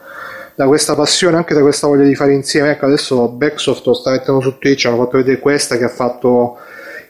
[0.55, 2.71] da questa passione, anche da questa voglia di fare insieme.
[2.71, 6.57] Ecco, adesso Backsoft lo sta mettendo su Twitch, hanno fatto vedere questa che ha fatto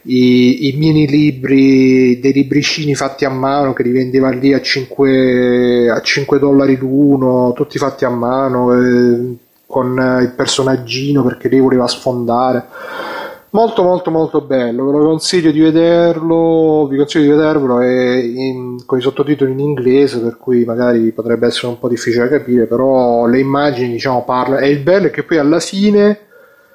[0.03, 5.91] i, i mini libri, dei libricini fatti a mano che li vendeva lì a 5,
[5.91, 8.73] a 5 dollari l'uno, tutti fatti a mano.
[8.73, 12.65] Eh, con eh, il personaggino perché lei voleva sfondare.
[13.49, 18.97] Molto molto molto bello, ve lo consiglio di vederlo, vi consiglio di vedervelo in, con
[18.97, 23.25] i sottotitoli in inglese per cui magari potrebbe essere un po' difficile da capire, però
[23.25, 26.19] le immagini diciamo parlano e il bello è che poi alla fine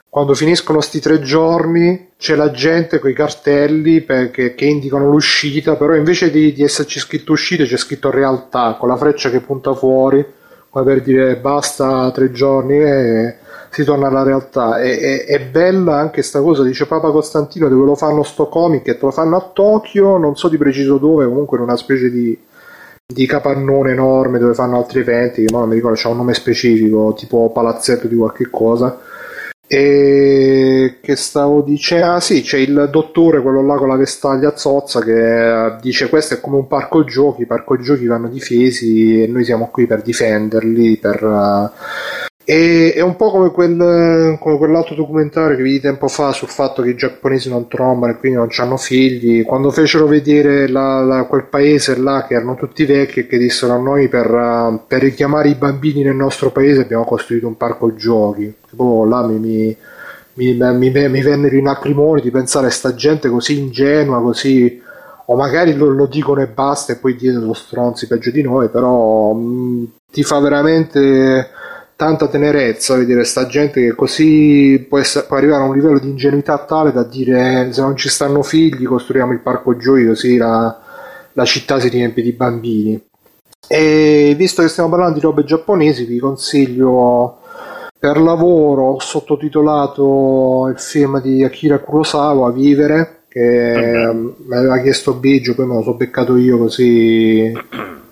[0.08, 5.76] quando finiscono sti tre giorni c'è la gente con i cartelli perché, che indicano l'uscita,
[5.76, 9.74] però invece di, di esserci scritto uscita c'è scritto realtà con la freccia che punta
[9.74, 10.24] fuori
[10.72, 13.36] come per dire basta tre giorni e
[13.68, 14.80] si torna alla realtà.
[14.80, 18.88] È, è, è bella anche sta cosa, dice Papa Costantino, dove lo fanno sto comic
[18.88, 22.10] e te lo fanno a Tokyo, non so di preciso dove, comunque in una specie
[22.10, 22.38] di,
[23.06, 27.12] di capannone enorme dove fanno altri eventi, che non mi ricordo, c'è un nome specifico,
[27.14, 28.98] tipo palazzetto di qualche cosa
[29.74, 32.12] e che stavo dicendo?
[32.12, 36.40] Ah sì, c'è il dottore, quello là con la vestaglia zozza, che dice questo è
[36.40, 40.98] come un parco giochi, i parco giochi vanno difesi e noi siamo qui per difenderli,
[40.98, 41.24] per...
[41.24, 41.70] Uh...
[42.44, 46.82] E, è un po' come, quel, come quell'altro documentario che vidi tempo fa sul fatto
[46.82, 49.44] che i giapponesi non trombano e quindi non hanno figli.
[49.44, 53.74] Quando fecero vedere la, la, quel paese là che erano tutti vecchi e che dissero
[53.74, 57.94] a noi per, uh, per richiamare i bambini nel nostro paese abbiamo costruito un parco
[57.94, 59.76] giochi boh, là mi, mi,
[60.34, 64.80] mi, mi, mi vennero i lacrimoni di pensare a sta gente così ingenua, così
[65.26, 68.68] o magari lo, lo, dicono e basta e poi dietro lo stronzi peggio di noi,
[68.68, 71.50] però mh, ti fa veramente
[72.02, 76.08] tanta tenerezza vedere sta gente che così può, essere, può, arrivare a un livello di
[76.08, 80.80] ingenuità tale da dire se non ci stanno figli costruiamo il parco giochi così la,
[81.32, 83.00] la città si riempie di bambini.
[83.68, 87.38] E visto che stiamo parlando di robe giapponesi vi consiglio
[87.96, 95.54] per lavoro ho sottotitolato il film di Akira Kurosawa, Vivere, che mi aveva chiesto Biggio,
[95.54, 97.52] poi me lo so beccato io così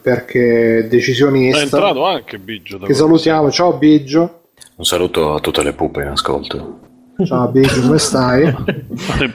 [0.01, 1.61] perché decisionista.
[1.61, 2.79] È entrato anche Biggio.
[2.79, 4.43] Che salutiamo, ciao Biggio.
[4.77, 6.79] Un saluto a tutte le pupe in ascolto.
[7.25, 8.47] Ciao Biggio, come stai?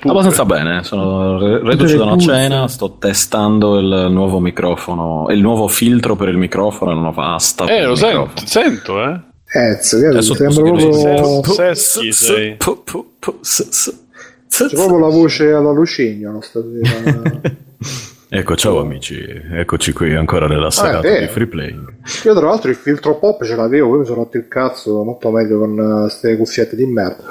[0.04, 6.16] Abbastanza bene, sono reduce da una cena, sto testando il nuovo microfono, il nuovo filtro
[6.16, 7.66] per il microfono, la nuova asta.
[7.66, 9.20] Eh, lo sento, sento, eh.
[9.46, 12.58] Che sembra proprio Seschi sei.
[12.58, 17.42] C'è proprio la voce alla Lucigno stasera.
[18.38, 21.94] ecco, ciao amici, eccoci qui ancora nella serata ah, di free playing.
[22.26, 25.32] Io tra l'altro il filtro pop ce l'avevo, poi mi sono rotto il cazzo molto
[25.32, 27.24] meglio con queste uh, cuffiette di merda.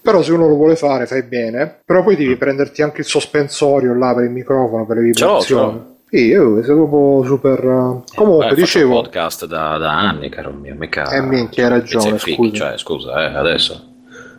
[0.00, 2.38] Però se uno lo vuole fare fai bene, però poi devi mm.
[2.38, 5.94] prenderti anche il sospensorio là per il microfono, per le vibrazioni.
[6.08, 7.64] Sì, io sei proprio super.
[7.64, 8.96] Uh, comunque, Beh, dicevo.
[8.96, 10.76] un podcast da, da, anni, caro mio.
[10.76, 11.10] Mica.
[11.10, 12.16] Eh, minchia, hai ragione.
[12.18, 12.54] Scusa.
[12.54, 13.94] Cioè, scusa, eh, adesso.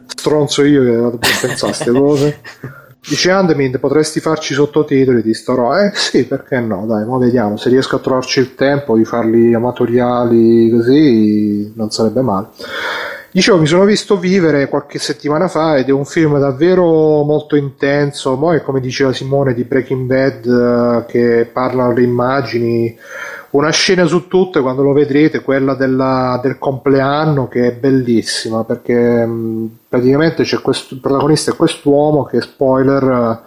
[0.07, 2.41] Stronzo io che vado a pensare a queste cose.
[3.09, 6.85] Dice Andemind, potresti farci sottotitoli di sto ro- Eh sì, perché no?
[6.85, 7.55] Dai, ma vediamo.
[7.57, 12.47] Se riesco a trovarci il tempo di farli amatoriali così, non sarebbe male.
[13.37, 18.35] Dicevo, mi sono visto Vivere qualche settimana fa ed è un film davvero molto intenso,
[18.35, 22.97] poi come diceva Simone di Breaking Bad eh, che parlano le immagini,
[23.51, 29.23] una scena su tutte quando lo vedrete, quella della, del compleanno che è bellissima perché
[29.23, 33.43] mh, praticamente c'è questo, il protagonista è quest'uomo che spoiler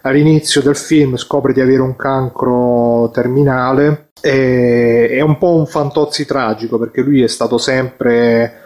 [0.00, 6.24] all'inizio del film scopre di avere un cancro terminale e è un po' un fantozzi
[6.24, 8.62] tragico perché lui è stato sempre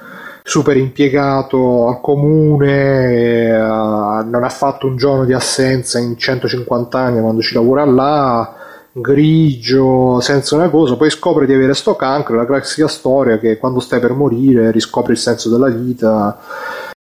[0.48, 7.20] super impiegato al comune, eh, non ha fatto un giorno di assenza in 150 anni
[7.20, 8.54] quando ci lavora là,
[8.90, 13.78] grigio, senza una cosa, poi scopre di avere sto cancro, la classica storia che quando
[13.80, 16.38] stai per morire riscopri il senso della vita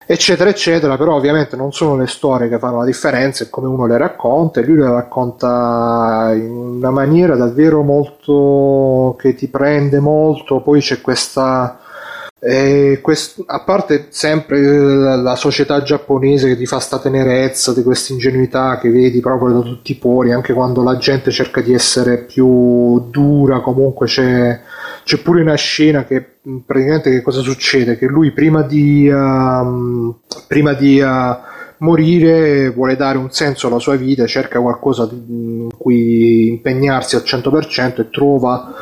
[0.06, 3.86] eccetera eccetera però ovviamente non sono le storie che fanno la differenza è come uno
[3.86, 10.60] le racconta e lui le racconta in una maniera davvero molto che ti prende molto
[10.60, 11.78] poi c'è questa
[13.00, 14.60] quest- a parte sempre
[15.16, 19.60] la società giapponese che ti fa sta tenerezza di questa ingenuità che vedi proprio da
[19.60, 24.60] tutti i pori anche quando la gente cerca di essere più dura comunque c'è
[25.04, 26.24] c'è pure una scena che
[26.64, 27.98] praticamente che cosa succede?
[27.98, 31.36] Che lui prima di, uh, prima di uh,
[31.78, 38.00] morire vuole dare un senso alla sua vita, cerca qualcosa in cui impegnarsi al 100%
[38.00, 38.74] e trova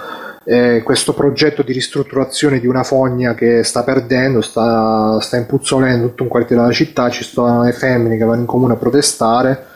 [0.45, 6.25] eh, questo progetto di ristrutturazione di una fogna che sta perdendo, sta, sta impuzzolendo tutto
[6.25, 9.67] un quartiere della città, ci sono le femmine che vanno in comune a protestare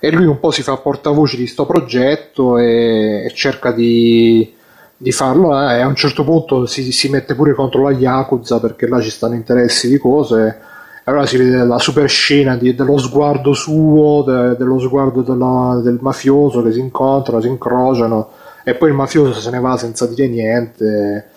[0.00, 4.56] e lui un po' si fa portavoce di questo progetto e, e cerca di
[5.00, 8.88] di farlo e a un certo punto si, si, mette pure contro la Yakuza perché
[8.88, 10.58] là ci stanno interessi di cose.
[11.04, 15.98] Allora si vede la super scena di, dello sguardo suo de, dello sguardo della, del
[16.00, 18.28] mafioso che si incontrano, si incrociano
[18.64, 21.30] e poi il mafioso se ne va senza dire niente.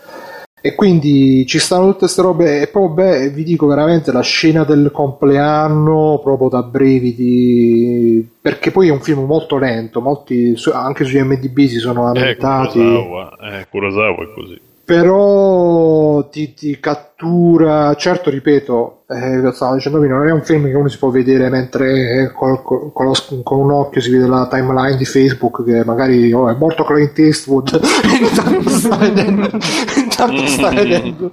[0.64, 4.64] E quindi ci stanno tutte queste robe e poi beh, vi dico veramente la scena
[4.64, 11.18] del compleanno proprio da brividi perché poi è un film molto lento molti, anche su
[11.18, 14.62] IMDB si sono lamentati eh, Kurosawa, eh, Kurosawa è così
[14.92, 20.74] però ti, ti, cattura certo ripeto eh, stavo dicendo prima non è un film che
[20.74, 24.50] uno si può vedere mentre col, col, con, lo, con, un occhio si vede la
[24.52, 27.80] timeline di Facebook che magari oh, è morto Clint Eastwood.
[28.20, 29.50] Intanto sta vedendo
[29.96, 31.30] intanto sta vedendo.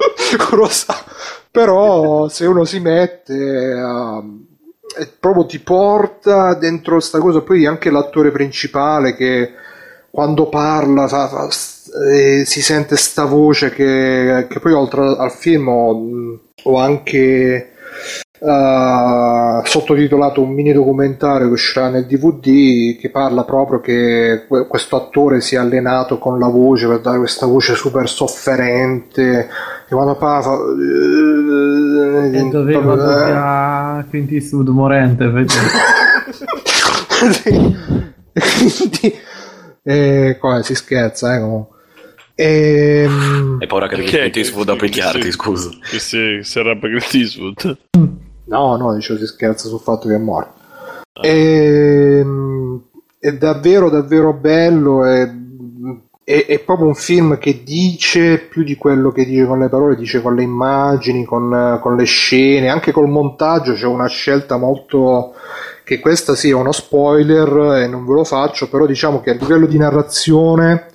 [1.51, 4.47] Però se uno si mette uh,
[5.19, 7.41] proprio ti porta dentro questa cosa.
[7.41, 9.51] Poi anche l'attore principale che
[10.11, 11.49] quando parla fa, fa
[12.11, 17.73] eh, si sente sta voce che, che, poi oltre al film ho, ho anche
[18.39, 25.41] uh, sottotitolato un mini documentario che uscirà nel DVD che parla proprio che questo attore
[25.41, 29.49] si è allenato con la voce per dare questa voce super sofferente
[29.89, 35.25] e quando parla fa uh, e doveva uh, Clint Eastwood morente
[37.31, 37.77] sì.
[38.59, 39.27] quindi
[39.89, 41.77] e come si scherza eh, comunque
[42.41, 43.03] e...
[43.05, 45.71] Ehm, Hai paura che arrivi Clint Eastwood a picchiarti, scusa.
[45.91, 47.79] Che si, si arrabbia Clint Eastwood?
[48.45, 50.53] No, no, dicevo si scherza sul fatto che è morto.
[51.15, 51.27] Ah.
[51.27, 52.19] E...
[52.21, 52.83] Ehm,
[53.19, 55.05] è davvero, davvero bello.
[55.05, 55.29] È...
[56.23, 59.97] È, è, proprio un film che dice più di quello che dice con le parole,
[59.97, 65.33] dice con le immagini, con, con le scene, anche col montaggio c'è una scelta molto
[65.89, 69.33] che questa sì è uno spoiler e non ve lo faccio, però diciamo che a
[69.33, 70.89] livello di narrazione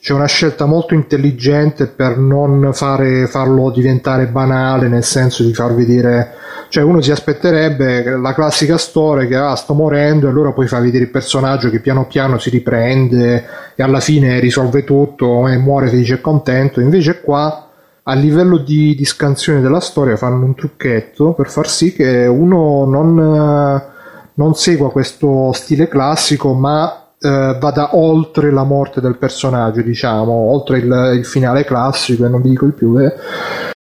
[0.00, 5.74] c'è una scelta molto intelligente per non fare, farlo diventare banale, nel senso di far
[5.74, 6.34] vedere,
[6.68, 10.78] cioè uno si aspetterebbe la classica storia che ah, sto morendo e allora poi fa
[10.78, 13.44] vedere il personaggio che piano piano si riprende
[13.74, 17.70] e alla fine risolve tutto e muore felice e contento, invece qua
[18.04, 22.84] a livello di, di scansione della storia fanno un trucchetto per far sì che uno
[22.84, 23.96] non,
[24.38, 30.78] non segua questo stile classico ma eh, vada oltre la morte del personaggio, diciamo, oltre
[30.78, 32.98] il, il finale classico, e non vi dico il più.
[32.98, 33.12] Eh.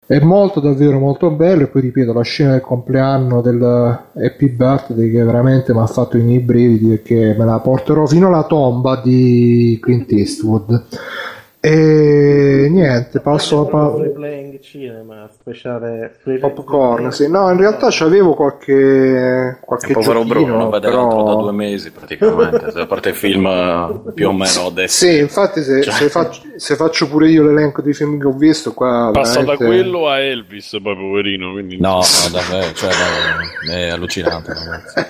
[0.07, 1.65] È molto, davvero molto bello.
[1.65, 6.16] E poi ripeto, la scena del compleanno del Happy Birthday che veramente mi ha fatto
[6.16, 10.85] i miei brividi e che me la porterò fino alla tomba di Clint Eastwood.
[11.61, 17.11] E niente, passo a pa- playing cinema speciale popcorn.
[17.11, 17.28] Sì.
[17.28, 21.24] No, in realtà c'avevo qualche qualche povero Bruno non vede però...
[21.24, 22.78] da due mesi praticamente.
[22.78, 25.07] a parte il film più o meno adesso.
[25.07, 25.93] Sì, infatti, se, cioè...
[25.94, 29.65] se, faccio, se, faccio, pure io l'elenco dei film che ho visto, qua passa veramente...
[29.65, 31.53] da quello a Elvis, poi poverino.
[31.53, 31.81] Quindi...
[31.81, 32.93] No, no, davvero, cioè,
[33.70, 35.05] è allucinante, ragazzi.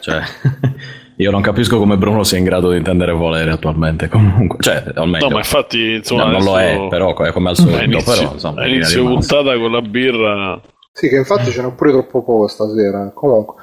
[0.00, 0.22] Cioè.
[1.20, 4.08] Io non capisco come Bruno sia in grado di intendere volere attualmente.
[4.08, 5.26] Comunque, cioè, almeno.
[5.26, 7.82] No, ma infatti, insomma, no, non lo è, però è come al solito.
[7.82, 10.60] Inizio, però, insomma, inizio puntata con la birra.
[10.92, 13.10] Sì, che infatti ce n'è pure troppo poco stasera.
[13.12, 13.54] Comunque,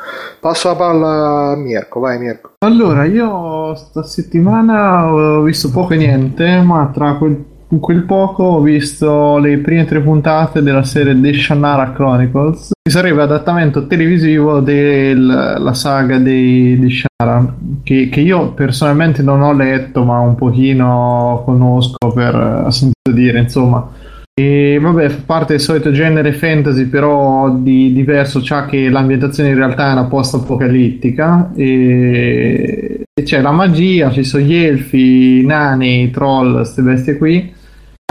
[0.41, 2.56] passo la palla a Mirko, vai Mirko.
[2.60, 7.41] Allora, io sta settimana ho visto poco e niente, ma tra quel,
[7.80, 13.22] quel poco ho visto le prime tre puntate della serie The Shannara Chronicles, che sarebbe
[13.22, 20.19] adattamento televisivo della saga dei, di Shannara, che, che io personalmente non ho letto, ma
[20.19, 23.89] un pochino conosco per sentito dire, insomma.
[24.38, 29.56] E vabbè, fa parte del solito genere fantasy, però di diverso, c'ha che l'ambientazione in
[29.56, 36.03] realtà è una post-apocalittica e, e c'è la magia, ci sono gli elfi, i nani,
[36.03, 37.53] i troll, queste bestie qui.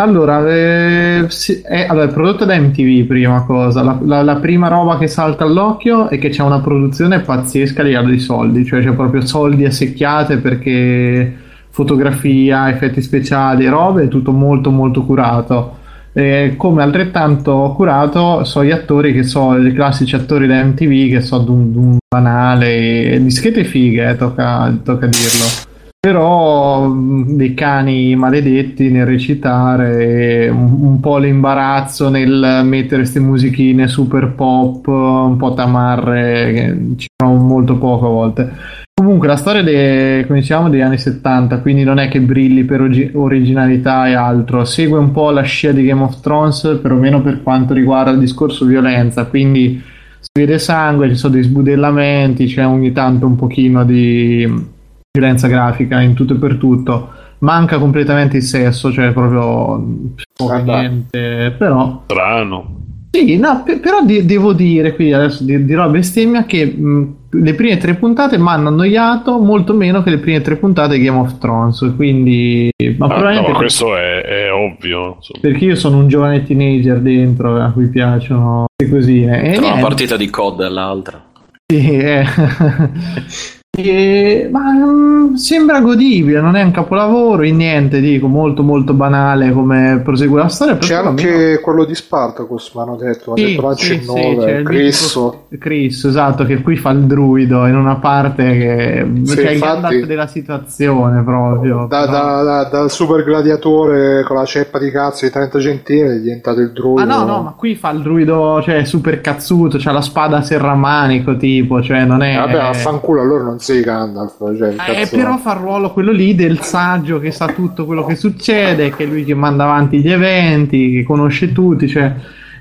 [0.02, 3.80] Allora, eh, sì, è, allora, è prodotto da MTV, prima cosa.
[3.84, 7.84] La, la- la prima roba che salta all'occhio è che c'è una produzione pazzesca a
[7.84, 11.32] livello di soldi, cioè c'è proprio soldi a secchiate perché
[11.70, 15.78] fotografia, effetti speciali, robe, è tutto molto molto curato.
[16.12, 21.20] Eh, come altrettanto curato so gli attori che so i classici attori da MTV che
[21.20, 25.72] so d'un, d'un banale dischete fighe eh, tocca, tocca dirlo
[26.04, 34.34] però dei cani maledetti nel recitare un, un po' l'imbarazzo nel mettere queste musichine super
[34.34, 38.52] pop un po' tamarre che ci sono molto poco a volte.
[38.92, 42.82] Comunque la storia de- come diciamo degli anni 70, quindi non è che brilli per
[42.82, 47.42] ogi- originalità e altro, segue un po' la scia di Game of Thrones, perlomeno per
[47.42, 49.82] quanto riguarda il discorso violenza, quindi
[50.20, 54.72] si vede sangue, ci sono dei sbudellamenti, c'è ogni tanto un pochino di
[55.16, 57.10] violenza grafica in tutto e per tutto.
[57.38, 60.80] Manca completamente il sesso, cioè proprio poco Vabbè.
[60.80, 62.80] niente, però Strano.
[63.10, 67.54] sì, no, pe- però di- devo dire qui adesso di- dirò bestemmia che mh, le
[67.54, 71.18] prime tre puntate mi hanno annoiato molto meno che le prime tre puntate di Game
[71.18, 71.92] of Thrones.
[71.94, 75.14] Quindi, ma Ah, no, probabilmente ma questo è, è ovvio.
[75.16, 75.38] insomma.
[75.40, 79.42] perché io sono un giovane teenager dentro a cui piacciono queste cosine.
[79.42, 81.22] E Tra una niente, partita di COD e l'altra.
[81.66, 82.24] sì, eh.
[83.76, 89.50] E- ma mm, sembra godibile, non è un capolavoro in niente, dico, molto molto banale
[89.52, 90.76] come prosegue la storia.
[90.76, 94.44] C'è anche quello di Spartacus, mi hanno detto, Sì, hanno detto sì, il sì, nove,
[94.44, 95.02] c'è il Chris.
[95.16, 99.58] mitico Chris, esatto, che qui fa il druido in una parte che Sì, il infatti-
[99.58, 101.86] Gandalf della situazione proprio.
[101.88, 106.20] Da, da- da- dal super gladiatore con la ceppa di cazzo di 30 cm è
[106.20, 107.04] diventato il Ah druido.
[107.04, 111.82] no, no, ma qui fa il druido, cioè super cazzuto, c'ha la spada serramanico tipo,
[111.82, 112.36] cioè non è...
[112.36, 114.36] Vabbè, affanculo, allora non sei Gandalf.
[114.56, 118.04] Cioè, Eh, cazzo però fa il ruolo quello lì del saggio che sa tutto quello
[118.04, 122.14] che succede, che è lui che manda avanti gli eventi, che conosce tutti, cioè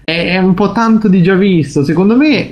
[0.05, 1.83] è, un po' tanto di già visto.
[1.83, 2.49] Secondo me,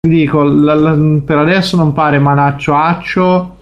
[0.00, 3.56] dico, la- la- per adesso non pare malaccio accio,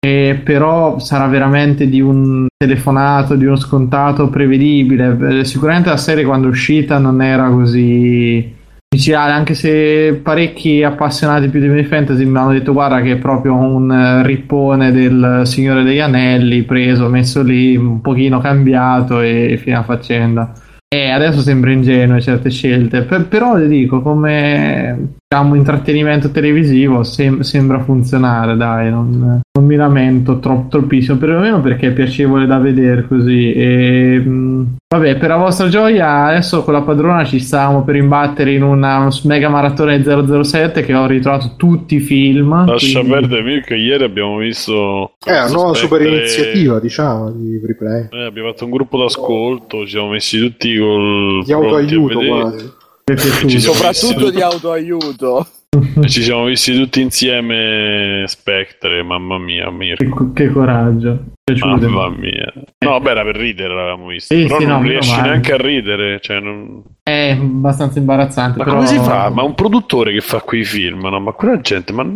[0.00, 5.40] eh, però sarà veramente di un telefonato, di uno scontato prevedibile.
[5.40, 8.54] Eh, Sicuramente la serie quando è uscita non era così
[8.94, 13.16] micidiale, anche se parecchi appassionati più di Final Fantasy mi hanno detto guarda che è
[13.16, 19.58] proprio un eh, rippone del Signore degli Anelli preso, messo lì, un pochino cambiato e
[19.62, 20.52] fine a faccenda.
[20.88, 27.40] E adesso sembra ingenue certe scelte, per- però le dico come diciamo intrattenimento televisivo sem-
[27.40, 33.06] sembra funzionare, dai, non, non mi lamento troppo troppissimo, perlomeno perché è piacevole da vedere
[33.06, 33.52] così.
[33.52, 38.54] E, mh, vabbè, per la vostra gioia, adesso con la padrona ci stavamo per imbattere
[38.54, 42.64] in una mega maratona di 007 che ho ritrovato tutti i film.
[42.64, 45.12] Lascia quindi- perdere Mirko, ieri abbiamo visto...
[45.22, 48.08] È una nuova super iniziativa, diciamo, di replay.
[48.12, 51.44] Eh, abbiamo fatto un gruppo d'ascolto, ci siamo messi tutti col...
[51.44, 52.76] Di autoaiuto quasi.
[53.16, 55.46] Ci Soprattutto di autoaiuto.
[56.06, 60.32] Ci siamo visti tutti insieme Spectre, mamma mia, Mirko.
[60.32, 61.24] Che, che coraggio.
[61.44, 61.88] Piaciuto.
[61.88, 62.52] Mamma mia.
[62.78, 64.34] No, beh, era per ridere l'avevamo visto.
[64.34, 65.28] Sì, però sì, non no, riesci male.
[65.28, 66.20] neanche a ridere.
[66.20, 66.82] Cioè, non...
[67.02, 68.58] È abbastanza imbarazzante.
[68.58, 68.76] Ma però...
[68.76, 69.28] come si fa?
[69.28, 71.20] Ma un produttore che fa quei film, no?
[71.20, 72.06] Ma quella gente, ma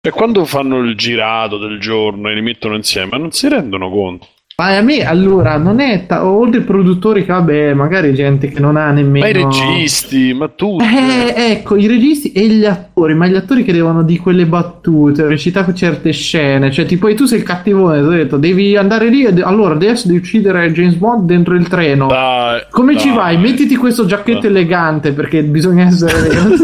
[0.00, 3.90] cioè, quando fanno il girato del giorno e li mettono insieme, ma non si rendono
[3.90, 4.26] conto.
[4.62, 8.60] Ma a me allora non è ta- oltre ai produttori che vabbè, magari gente che
[8.60, 10.84] non ha nemmeno Ma i registi, ma tutti.
[10.84, 15.26] Eh, ecco, i registi e gli attori, ma gli attori che devono di quelle battute,
[15.26, 19.08] recitare certe scene, cioè tipo e tu sei il cattivone, ti ho detto, devi andare
[19.08, 22.06] lì e de- allora adesso devi uccidere James Bond dentro il treno.
[22.06, 23.16] Dai, Come ci dai.
[23.16, 23.38] vai?
[23.38, 24.50] Mettiti questo giacchetto Dai.
[24.50, 26.62] elegante perché bisogna essere eleganti.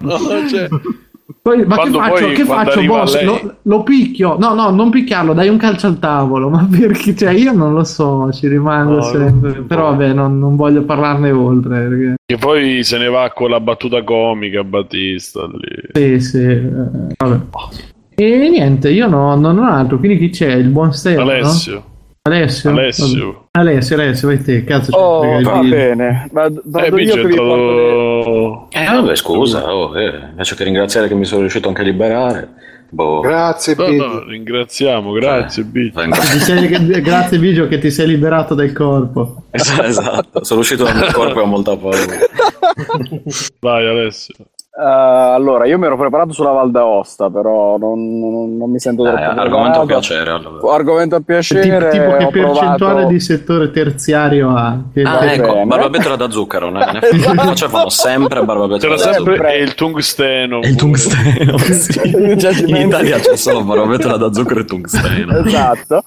[0.00, 0.68] No, cioè,
[1.48, 2.24] Poi, ma che faccio?
[2.24, 3.14] poi, che faccio, boss?
[3.14, 4.36] lei- Lo, lo picchio?
[4.38, 6.48] No, no, non picchiarlo, dai un calcio al tavolo.
[6.50, 7.14] Ma perché?
[7.16, 9.52] Cioè, io non lo so, ci rimango No, sempre.
[9.54, 11.86] non- Però, vabbè, non, non voglio parlarne oltre.
[11.88, 12.14] Perché...
[12.26, 16.18] che poi se ne va con la battuta comica Battista lì.
[16.18, 16.42] Sì, sì.
[16.42, 16.70] eh,
[17.16, 17.40] vabbè.
[18.14, 19.98] E niente, io no- non ho altro.
[19.98, 20.52] Quindi chi c'è?
[20.54, 21.30] Il buon Stefano?
[21.30, 21.82] Alessio.
[22.28, 22.70] Alessio?
[22.70, 23.48] Alessio.
[23.52, 24.64] Alessio, Alessio, vai te.
[24.64, 26.28] Cazzo, Oh, va bene.
[26.32, 27.88] Vado, Eh, vado Biggio io che vi porto le...
[27.88, 28.66] entrato...
[28.70, 32.48] Eh, vabbè, scusa, oh, eh, invece che ringraziare che mi sono riuscito anche a liberare.
[32.90, 33.20] Boh.
[33.20, 35.92] Grazie, No, no, ringraziamo, grazie, Ti
[36.38, 36.68] sei-
[37.02, 39.42] grazie Bigio che ti sei liberato del corpo.
[39.50, 41.98] Es- esatto, sono uscito dal mio corpo e ho molta paura.
[43.60, 44.34] Vai Alessio.
[44.80, 49.04] Eh, allora, io mi ero preparato sulla Val d'Aosta, però non, non- non mi sento
[49.04, 50.30] Eh, troppo argomento a piacere.
[50.30, 50.72] Allora.
[50.72, 51.88] Argomento a Tipo, piacere.
[51.90, 54.78] tipo che ho percentuale provato- di settore terziario ha?
[54.94, 55.66] Che- Ah, Va ecco, bene.
[55.66, 56.70] barbabetola da zucchero.
[56.70, 57.00] Ne, ne
[57.34, 59.48] facevano sempre barbabetola C'era da sempre zucchero.
[59.52, 60.60] e il tungsteno.
[60.62, 62.10] E il tungsteno, sì.
[62.70, 62.76] In.
[62.76, 65.38] Italia c'è solo barbabetola da zucchero e tungsteno.
[65.44, 66.04] esatto.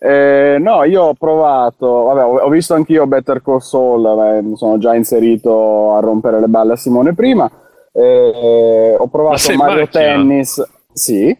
[0.00, 4.04] Eh, no, io ho provato, vabbè, ho, visto anch'io Better Call Saul,
[4.36, 7.48] eh, mi sono già inserito a rompere le balle a Simone prima.
[8.00, 9.86] Eh, ho provato Mario macchina?
[10.04, 11.36] Tennis, sì,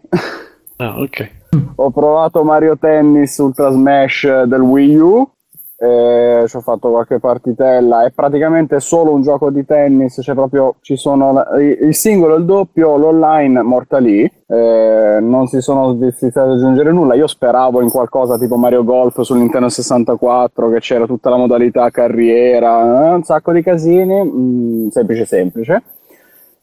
[0.78, 1.31] Ah, ok.
[1.77, 5.28] ho provato Mario Tennis Ultra Smash del Wii U,
[5.81, 10.75] eh, ci ho fatto qualche partitella, è praticamente solo un gioco di tennis, cioè proprio
[10.81, 16.57] ci sono il singolo, il doppio, l'online morta lì, eh, non si sono svistizzati ad
[16.57, 21.31] aggiungere nulla, io speravo in qualcosa tipo Mario Golf sul Nintendo 64 che c'era tutta
[21.31, 25.83] la modalità carriera, eh, un sacco di casini, mm, semplice semplice.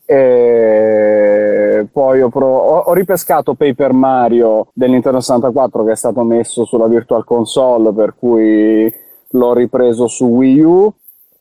[0.06, 6.66] E poi ho, pro- ho- ripescato Paper Mario del Nintendo 64 che è stato messo
[6.66, 8.94] sulla Virtual Console, per cui
[9.30, 10.94] l'ho ripreso su Wii U,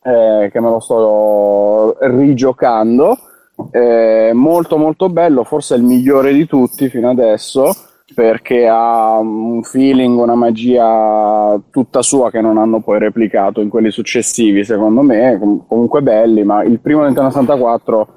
[0.02, 3.16] eh, che me lo sto rigiocando.
[3.70, 7.72] Eh, molto molto bello, forse il migliore di tutti fino adesso
[8.14, 13.90] perché ha un feeling, una magia tutta sua che non hanno poi replicato in quelli
[13.90, 18.08] successivi, secondo me, com- comunque belli, ma il primo Nintendo 64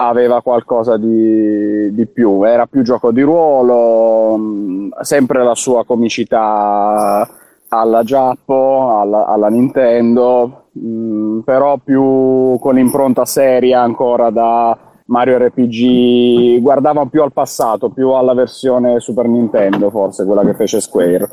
[0.00, 7.28] aveva qualcosa di, di più, era più gioco di ruolo, mh, sempre la sua comicità
[7.68, 16.60] alla Giappo, alla, alla Nintendo, mh, però più con l'impronta seria ancora da Mario RPG,
[16.60, 21.28] guardava più al passato, più alla versione Super Nintendo forse, quella che fece Square.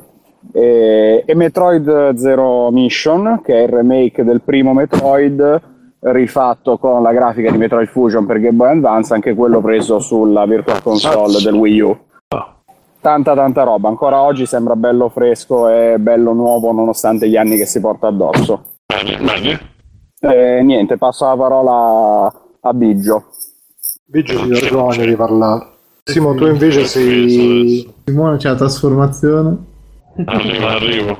[0.52, 5.74] E, e Metroid Zero Mission, che è il remake del primo Metroid,
[6.12, 10.46] rifatto con la grafica di Metroid Fusion per Game Boy Advance, anche quello preso sulla
[10.46, 11.98] Virtual Console del Wii U.
[13.02, 17.66] Tanta tanta roba, ancora oggi sembra bello fresco e bello nuovo nonostante gli anni che
[17.66, 18.64] si porta addosso.
[18.86, 19.60] Bene, bene.
[20.20, 23.26] E niente, passo la parola a Biggio.
[24.06, 25.68] Biggio ti vergogna di parlare.
[26.04, 27.94] Simo, tu invece sei...
[28.06, 29.58] Simone c'è la trasformazione.
[30.26, 31.18] Arrivo, arrivo.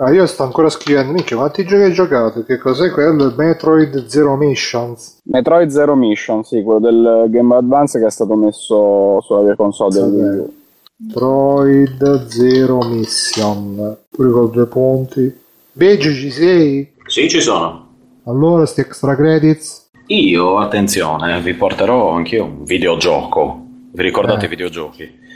[0.00, 2.44] Ah, io sto ancora scrivendo, minchia, quanti giochi hai giocato?
[2.44, 3.32] Che cos'è quello?
[3.36, 5.22] Metroid Zero Missions.
[5.24, 9.56] Metroid Zero Mission, sì, quello del Game Boy Advance che è stato messo sulla via
[9.56, 10.52] console del Wii U.
[10.98, 13.96] Metroid Zero Mission.
[14.08, 15.36] Pure con due punti.
[15.72, 16.92] Biggio, ci sei?
[17.06, 17.86] Sì, ci sono.
[18.26, 19.90] Allora, sti extra credits?
[20.06, 23.64] Io, attenzione, vi porterò anch'io un videogioco.
[23.90, 24.46] Vi ricordate Eh.
[24.46, 25.26] i videogiochi?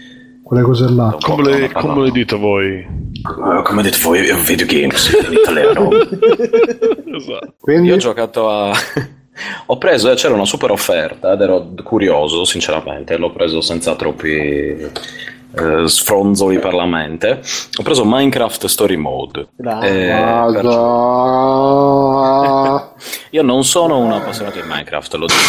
[0.52, 1.16] Quelle cose là.
[1.18, 2.80] Come le, come le dite voi?
[2.80, 5.88] Eh, Come dite voi, videogames in italiano.
[7.16, 7.54] Esatto.
[7.58, 8.70] Quindi, Io ho giocato a...
[9.64, 14.30] ho preso, eh, c'era una super offerta ed ero curioso, sinceramente, l'ho preso senza troppi
[14.30, 14.92] eh,
[15.86, 17.40] sfronzoli per la mente.
[17.78, 19.48] Ho preso Minecraft Story Mode.
[19.56, 19.82] Bravo.
[19.86, 20.20] Eh.
[23.30, 25.40] Io non sono un appassionato di Minecraft, lo dico...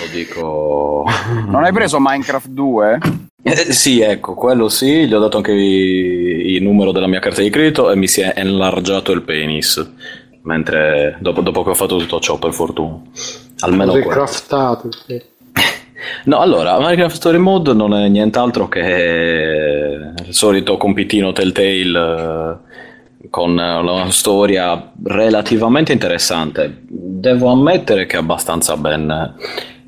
[0.00, 1.04] Lo dico...
[1.46, 2.98] Non hai preso Minecraft 2?
[3.42, 7.50] Eh, sì, ecco, quello sì, gli ho dato anche il numero della mia carta di
[7.50, 9.88] credito e mi si è enlargiato il penis.
[10.42, 13.00] Mentre dopo, dopo che ho fatto tutto ciò, per fortuna.
[13.60, 14.08] Almeno quello.
[14.08, 14.88] craftato.
[15.06, 15.22] sì.
[16.24, 22.60] No, allora, Minecraft Story Mode non è nient'altro che il solito compitino Telltale
[23.22, 26.82] eh, con una storia relativamente interessante.
[26.88, 29.34] Devo ammettere che è abbastanza ben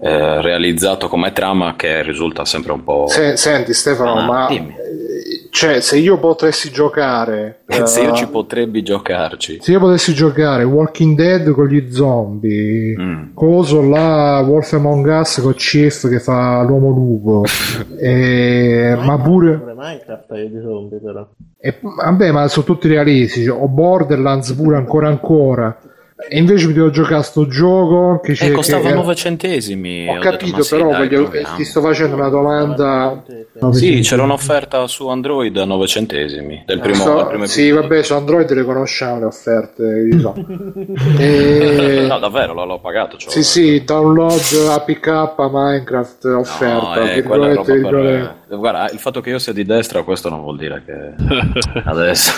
[0.00, 3.06] eh, realizzato come trama che risulta sempre un po'...
[3.08, 4.70] Se- senti Stefano, Ah, ma dimmi.
[4.70, 9.58] eh, cioè, se io potessi giocare, Se io eh, ci potrebbe giocarci.
[9.60, 13.34] se io potessi giocare Walking Dead con gli zombie, Mm.
[13.34, 17.44] coso là, Wolf Among Us con Chief che fa l'uomo lupo,
[17.98, 21.26] e- ma pure, Minecraft hai di zombie però.
[21.58, 23.48] e, vabbè, ma sono tutti realistici.
[23.48, 25.76] O Borderlands pure ancora ancora.
[26.20, 28.46] E invece mi devo giocare a sto gioco che c'è.
[28.46, 30.08] Eh, costava che- 9 centesimi.
[30.08, 33.22] Ho detto, capito, ma sì, però dai, voglio- ti sto facendo una domanda.
[33.70, 36.64] Sì, c'era un'offerta su Android a 9 centesimi.
[36.66, 37.88] Del primo, So- primo sì, episodio.
[37.88, 40.08] vabbè, su Android le conosciamo le offerte.
[40.18, 40.34] so.
[41.18, 43.16] E- No, davvero, l'ho, l'ho pagato.
[43.16, 43.30] cioè.
[43.30, 44.40] Sì, sì, download
[44.70, 46.82] APK Minecraft offerta.
[47.00, 48.37] No, eh, virgolette, virgolette.
[48.56, 51.14] Guarda, il fatto che io sia di destra, questo non vuol dire che
[51.84, 52.32] adesso.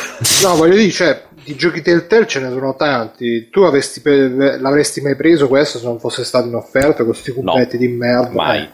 [0.47, 3.49] No, voglio dire, cioè, di giochi Telltale ce ne sono tanti.
[3.51, 7.33] Tu avresti pe- l'avresti mai preso questo se non fosse stato in offerta con questi
[7.33, 8.31] cubetti di merda?
[8.35, 8.61] Mai.
[8.61, 8.69] Eh.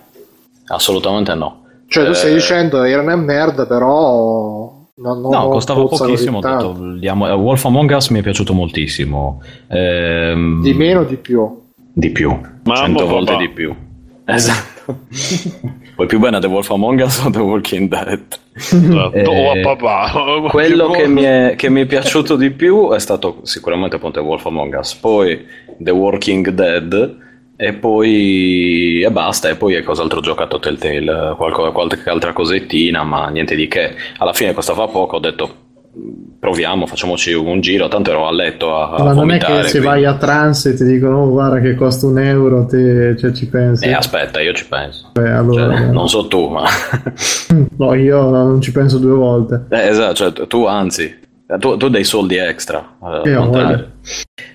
[0.68, 1.62] Assolutamente no.
[1.89, 4.74] Cioè, tu stai Eh, dicendo era una merda, però.
[4.98, 6.40] Non, non No, costava pochissimo.
[6.40, 9.42] Detto, diamo- eh, Wolf Among Us mi è piaciuto moltissimo.
[9.68, 11.62] Ehm, Di meno o di più?
[11.92, 12.31] Di più,
[12.65, 13.42] Mamma, cento volte papà.
[13.44, 13.74] di più.
[14.24, 14.98] Esatto.
[15.97, 18.23] Poi più bene The Wolf Among Us o The Walking Dead?
[19.15, 20.49] Eh, Oh, a papà.
[20.50, 24.26] Quello che mi, è, che mi è piaciuto di più è stato sicuramente appunto The
[24.26, 25.44] Wolf Among Us, poi
[25.78, 27.16] The Walking Dead
[27.57, 33.02] e poi e basta, e poi è cos'altro ho giocato Telltale, qualco- qualche altra cosettina,
[33.02, 33.94] ma niente di che.
[34.18, 35.55] Alla fine costava poco, ho detto
[36.39, 39.70] proviamo, facciamoci un giro, tanto ero a letto a, a Ma non è che se
[39.70, 43.33] quindi- vai a trans e ti dicono "Oh, guarda che costa un euro, te cioè,
[43.33, 43.86] ci pensi.
[43.86, 45.10] Eh, aspetta, io ci penso.
[45.12, 46.65] Beh, allora, Cioè, non so tu, ma...
[47.78, 49.65] no, io non ci penso due volte.
[49.70, 51.15] Eh, esatto, cioè, tu anzi,
[51.58, 52.97] tu, tu dei soldi extra.
[53.25, 53.84] eh.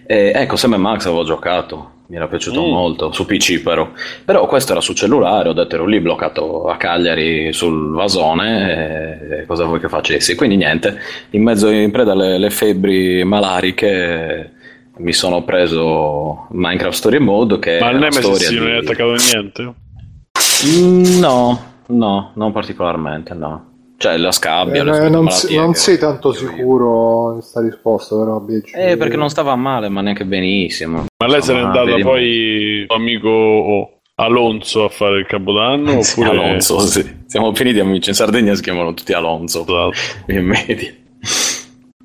[0.05, 2.69] Eh, ecco, Sam Max avevo giocato, mi era piaciuto Mm.
[2.69, 3.89] molto, su PC però.
[4.25, 9.45] Però questo era su cellulare, ho detto ero lì bloccato a Cagliari sul vasone, e
[9.45, 10.35] cosa vuoi che facessi?
[10.35, 10.97] Quindi niente,
[11.29, 14.51] in mezzo in preda alle, febbri malariche
[14.97, 19.73] mi sono preso Minecraft Story Mode che Ma una Nemesis non è attaccato niente?
[20.67, 23.69] Mm, No, no, non particolarmente, no.
[24.01, 28.17] Cioè la scabbia, Eh, le non, si- non che- sei tanto sicuro in questa risposta,
[28.17, 28.39] però.
[28.39, 28.73] Bici.
[28.75, 31.05] Eh, perché non stava male, ma neanche benissimo.
[31.23, 36.01] Ma lei se n'è andata vedi- poi tuo amico oh, Alonso a fare il capodanno?
[36.01, 37.19] Sì, Oppure Alonso, sì.
[37.27, 38.09] Siamo finiti amici.
[38.09, 39.61] In Sardegna si chiamano tutti Alonso.
[39.61, 39.91] Esatto.
[40.31, 40.91] In media.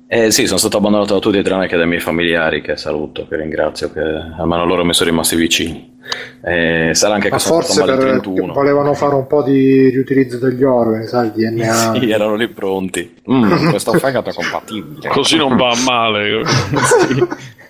[0.09, 3.35] Eh sì, sono stato abbandonato da tutti tranne che dai miei familiari che saluto, che
[3.35, 5.95] ringrazio, che almeno loro mi sono rimasti vicini.
[6.41, 8.53] Eh, sarà anche Ma che forse per, 31.
[8.53, 11.95] volevano fare un po' di riutilizzo degli organi, sai, DNA.
[11.99, 13.15] Sì, erano lì pronti.
[13.29, 15.09] Mm, questo fegato è compatibile.
[15.09, 16.43] Così non va male.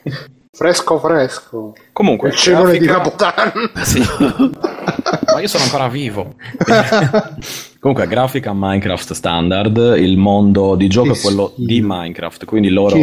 [0.58, 1.76] Fresco fresco.
[1.94, 3.70] Comunque, Il cenone di Capodanno.
[3.84, 4.00] Sì.
[4.00, 6.34] Ma io sono ancora vivo.
[7.80, 11.68] Comunque, grafica Minecraft standard, il mondo di gioco Che è quello schifo.
[11.68, 12.98] di Minecraft, quindi loro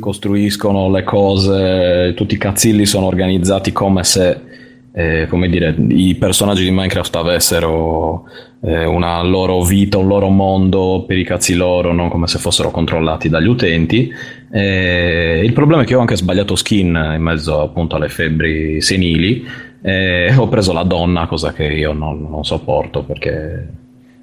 [0.00, 4.40] costruiscono le cose, tutti i cazzilli sono organizzati come se,
[4.92, 8.24] eh, come dire, i personaggi di Minecraft avessero
[8.64, 12.72] eh, una loro vita, un loro mondo per i cazzi loro, non come se fossero
[12.72, 14.10] controllati dagli utenti.
[14.56, 19.44] Eh, il problema è che ho anche sbagliato skin in mezzo appunto alle febbri senili.
[19.82, 23.66] e ho preso la donna, cosa che io non, non sopporto perché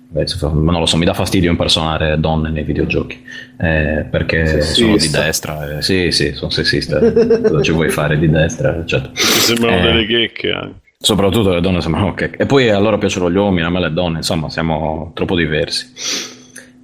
[0.08, 3.22] beh, non lo so, mi dà fastidio impersonare donne nei videogiochi
[3.60, 5.22] eh, perché sono di Sessista.
[5.24, 5.78] destra.
[5.78, 6.98] eh, sì, sì, sono sessista.
[7.00, 8.78] cosa ci vuoi fare di destra?
[8.80, 9.10] eccetera.
[9.12, 9.82] Mi sembrano Eh.
[9.82, 10.80] delle checche anche.
[10.98, 12.30] Soprattutto le donne sembrano che...
[12.38, 15.92] E poi a loro piacciono gli uomini, a me le donne, insomma, siamo troppo diversi.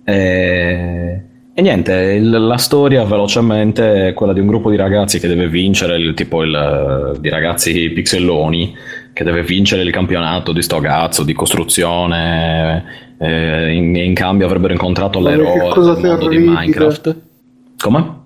[0.04, 1.22] E,
[1.60, 5.98] e niente, la storia velocemente è quella di un gruppo di ragazzi che deve vincere,
[5.98, 8.76] il, tipo il, di ragazzi pixelloni,
[9.12, 14.72] che deve vincere il campionato di sto cazzo, di costruzione, eh, in, in cambio avrebbero
[14.72, 16.38] incontrato l'eroe del mondo di.
[16.38, 17.16] Minecraft.
[17.80, 18.20] Come?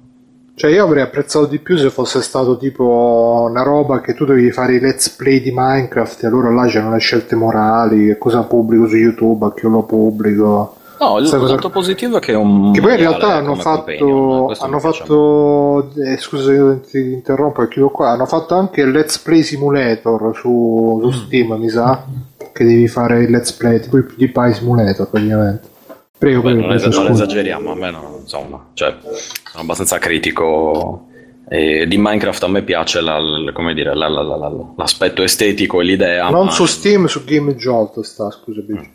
[0.53, 4.51] Cioè, io avrei apprezzato di più se fosse stato tipo una roba che tu dovevi
[4.51, 8.43] fare i let's play di Minecraft e allora là c'erano le scelte morali, che cosa
[8.43, 10.75] pubblico su YouTube, a chi lo pubblico.
[11.01, 12.71] No, il cosa- lato positivo è che è un...
[12.73, 17.67] Che poi in realtà hanno fatto, questo hanno fatto eh, scusa io ti interrompo e
[17.69, 21.09] chiudo qua, hanno fatto anche il Let's Play Simulator su, Mm.
[21.09, 22.05] su Steam, mi sa,
[22.53, 25.69] che devi fare il Let's Play, tipo il PewDiePie Simulator praticamente.
[26.17, 31.07] Prego, Beh, prego, non, es- non esageriamo, a me no, insomma, cioè, sono abbastanza critico.
[31.49, 35.21] E di Minecraft a me piace la- la- come dire, la- la- la- la- l'aspetto
[35.23, 36.29] estetico e l'idea.
[36.29, 38.61] Non ma- su Steam, su Game Jolt sta, scusa.
[38.61, 38.85] Biggio.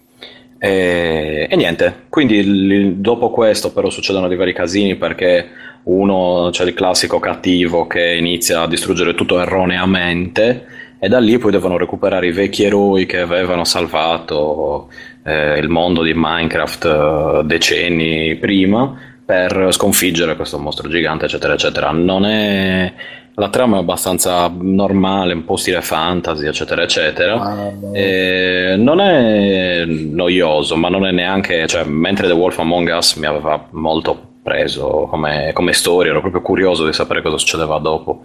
[0.59, 5.49] E, e niente, quindi il- dopo questo però succedono dei vari casini perché
[5.85, 10.67] uno c'è il classico cattivo che inizia a distruggere tutto erroneamente
[10.99, 14.89] e da lì poi devono recuperare i vecchi eroi che avevano salvato
[15.25, 21.91] eh, il mondo di Minecraft eh, decenni prima per sconfiggere questo mostro gigante eccetera eccetera.
[21.91, 22.93] Non è...
[23.39, 27.35] La trama è abbastanza normale, un po' stile fantasy eccetera eccetera.
[27.39, 27.93] Ah, no.
[27.93, 33.27] Eh, non è noioso, ma non è neanche, cioè, mentre The Wolf Among Us mi
[33.27, 38.23] aveva molto preso come, come storia, ero proprio curioso di sapere cosa succedeva dopo.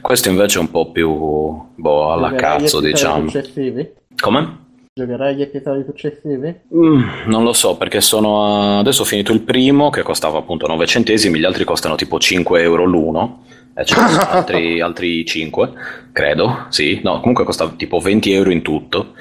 [0.00, 3.28] Questo invece è un po' più boh, alla Giocherai cazzo, diciamo.
[3.28, 3.90] Successivi?
[4.16, 4.58] Come?
[4.94, 6.54] Giocherai gli episodi successivi?
[6.76, 10.66] Mm, non lo so perché sono a- adesso ho finito il primo che costava appunto
[10.68, 13.44] 9 centesimi, gli altri costano tipo 5 euro l'uno,
[13.74, 15.70] e ce ne sono altri, altri 5,
[16.12, 19.14] credo, sì, no, comunque costa tipo 20 euro in tutto.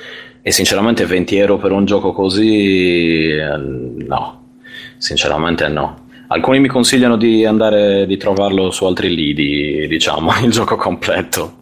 [0.43, 4.43] e sinceramente 20 euro per un gioco così, eh, no,
[4.97, 5.99] sinceramente no.
[6.27, 11.57] Alcuni mi consigliano di andare di trovarlo su altri lidi, diciamo, il gioco completo.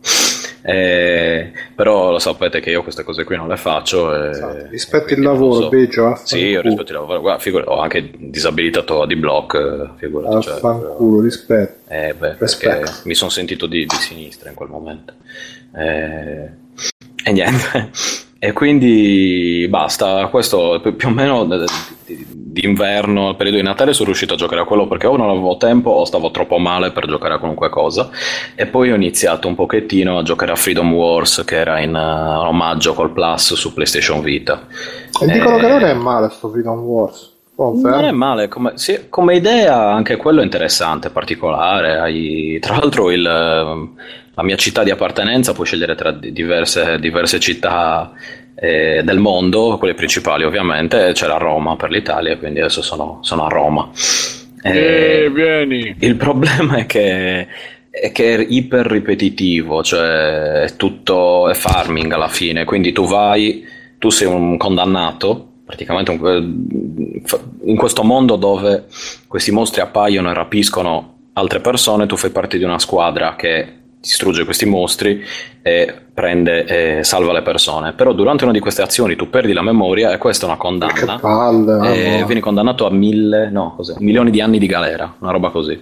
[0.62, 4.14] Eh, però lo sapete che io queste cose qui non le faccio.
[4.14, 4.68] E, esatto.
[4.70, 5.70] Rispetto il lavoro, so.
[5.70, 6.20] Beggio.
[6.24, 7.22] Sì, io rispetto il lavoro.
[7.22, 9.96] Guarda, figura, ho anche disabilitato di block.
[9.98, 11.92] Figurati, cioè, Affanculo, rispetto.
[11.92, 12.92] Eh, beh, rispetto.
[13.06, 15.14] mi sono sentito di, di, sinistra in quel momento.
[15.76, 16.50] Eh,
[17.24, 17.92] e niente.
[18.42, 21.46] E quindi basta, questo più o meno
[22.06, 25.58] d'inverno, al periodo di Natale, sono riuscito a giocare a quello perché o non avevo
[25.58, 28.10] tempo o stavo troppo male per giocare a qualunque cosa.
[28.56, 32.48] E poi ho iniziato un pochettino a giocare a Freedom Wars, che era in uh,
[32.48, 34.68] omaggio col Plus su PlayStation Vita.
[35.22, 37.34] E, e dicono che non è male sto Freedom Wars.
[37.54, 37.98] Conferno.
[37.98, 41.98] Non è male, come, sì, come, idea anche quello è interessante, particolare.
[41.98, 43.90] Hai, tra l'altro il
[44.40, 48.14] la mia città di appartenenza, puoi scegliere tra diverse, diverse città
[48.56, 53.50] eh, del mondo, quelle principali ovviamente, c'era Roma per l'Italia, quindi adesso sono, sono a
[53.50, 53.90] Roma.
[54.62, 55.94] Eh, eh, vieni.
[56.00, 57.48] Il problema è che,
[57.90, 63.66] è che è iper ripetitivo, cioè è tutto è farming alla fine, quindi tu vai,
[63.98, 68.86] tu sei un condannato, praticamente in questo mondo dove
[69.28, 74.46] questi mostri appaiono e rapiscono altre persone, tu fai parte di una squadra che distrugge
[74.46, 75.22] questi mostri
[75.62, 77.94] e prende e salva le persone.
[77.94, 81.16] Però durante una di queste azioni tu perdi la memoria e questa è una condanna.
[81.16, 82.26] Che palle, e no.
[82.26, 83.96] vieni condannato a mille, no, cos'è?
[84.00, 85.82] milioni di anni di galera, una roba così.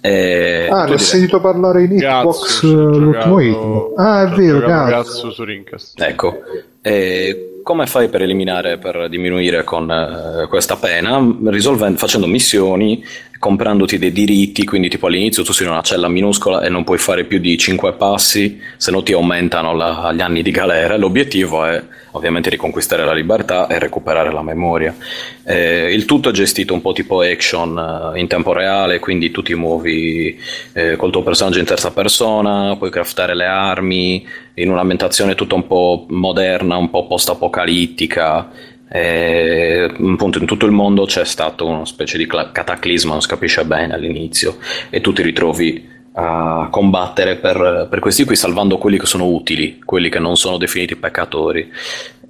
[0.00, 3.56] E ah, ne ho sentito parlare in Xbox l'ultimo hit.
[3.96, 5.30] Ah, è vero, cazzo.
[5.30, 5.98] su Rincast.
[5.98, 6.40] Ecco,
[6.82, 11.18] e come fai per eliminare, per diminuire con uh, questa pena?
[11.46, 13.02] Risolvendo, facendo missioni,
[13.44, 16.96] comprandoti dei diritti, quindi tipo all'inizio tu sei in una cella minuscola e non puoi
[16.96, 20.96] fare più di 5 passi, se no ti aumentano la, gli anni di galera.
[20.96, 21.82] L'obiettivo è
[22.12, 24.96] ovviamente riconquistare la libertà e recuperare la memoria.
[25.44, 29.42] Eh, il tutto è gestito un po' tipo action eh, in tempo reale, quindi tu
[29.42, 30.40] ti muovi
[30.72, 35.66] eh, col tuo personaggio in terza persona, puoi craftare le armi in un'ambientazione tutta un
[35.66, 38.72] po' moderna, un po' post-apocalittica.
[38.96, 43.64] Eh, appunto in tutto il mondo c'è stato una specie di cataclisma, non si capisce
[43.64, 44.58] bene all'inizio,
[44.88, 49.80] e tu ti ritrovi a combattere per, per, questi qui, salvando quelli che sono utili,
[49.84, 51.68] quelli che non sono definiti peccatori.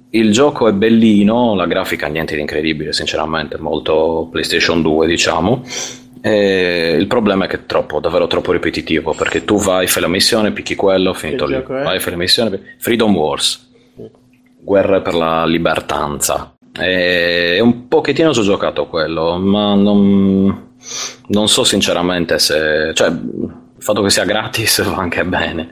[0.09, 5.63] Il gioco è bellino, la grafica niente di incredibile, sinceramente, molto PlayStation 2, diciamo.
[6.19, 10.07] E il problema è che è troppo, davvero troppo ripetitivo, perché tu vai, fai la
[10.07, 11.61] missione, picchi quello, finito lì.
[11.61, 13.69] Vai, fai la missione, Freedom Wars,
[14.65, 16.54] guerre per la libertanza.
[16.77, 20.73] E un pochettino ci ho giocato quello, ma non,
[21.27, 22.91] non so sinceramente se...
[22.93, 25.71] Cioè, il fatto che sia gratis va anche bene,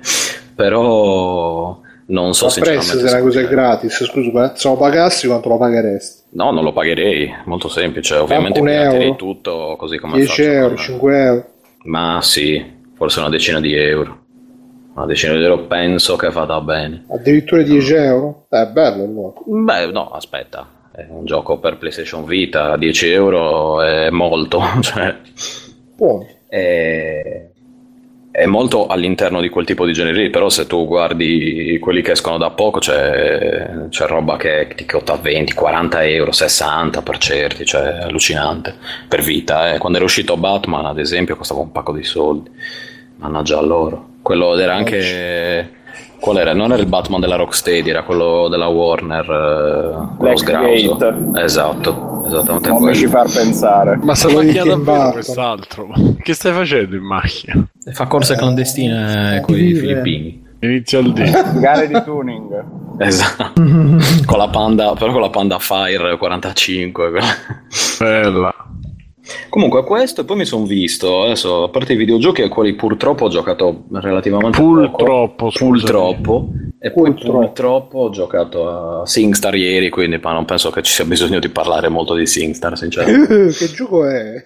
[0.55, 5.49] però non so Ma sinceramente se una cosa è gratis, scusa, se lo pagassi quanto
[5.49, 6.21] lo pagheresti?
[6.31, 11.45] No, non lo pagherei, molto semplice, ovviamente piraterei tutto così come 10 euro, 5 euro?
[11.83, 12.63] Ma sì,
[12.95, 14.21] forse una decina di euro.
[14.95, 17.05] Una decina di euro penso che vada bene.
[17.09, 18.45] Addirittura 10 euro?
[18.49, 19.33] Eh, è bello allora.
[19.45, 25.15] Beh, no, aspetta, è un gioco per PlayStation Vita, 10 euro è molto, cioè...
[25.95, 26.27] Buono.
[26.47, 27.51] È
[28.33, 32.13] è molto all'interno di quel tipo di genere lì, però se tu guardi quelli che
[32.13, 37.63] escono da poco c'è, c'è roba che ti costa 20, 40 euro, 60 per certi,
[37.63, 38.73] cioè allucinante,
[39.07, 39.71] per vita.
[39.71, 39.77] Eh.
[39.77, 42.49] Quando era uscito Batman ad esempio costava un pacco di soldi,
[43.17, 44.07] mannaggia loro.
[44.23, 45.81] Quello era anche...
[46.23, 46.53] Qual era?
[46.53, 50.97] Non era il Batman della Rocksteady, era quello della Warner, eh, quello sgrauso.
[51.35, 53.97] Esatto, esattamente Non mi ci far pensare.
[54.01, 55.89] Ma se vuoi davvero quest'altro?
[56.17, 57.67] Che stai facendo in macchina?
[57.91, 60.45] Fa corse clandestine con i filippini.
[60.61, 61.59] Inizia il D.
[61.59, 62.63] Gare di tuning.
[62.99, 63.51] Esatto.
[64.25, 67.11] con la Panda, però con la Panda Fire 45.
[67.99, 68.55] Bella.
[69.49, 73.25] Comunque questo e poi mi sono visto, adesso a parte i videogiochi ai quali purtroppo
[73.25, 80.19] ho giocato relativamente purtroppo, poco, purtroppo e poi purtroppo ho giocato a SingStar ieri, quindi
[80.21, 83.53] ma non penso che ci sia bisogno di parlare molto di SingStar, sinceramente.
[83.57, 84.43] che gioco è?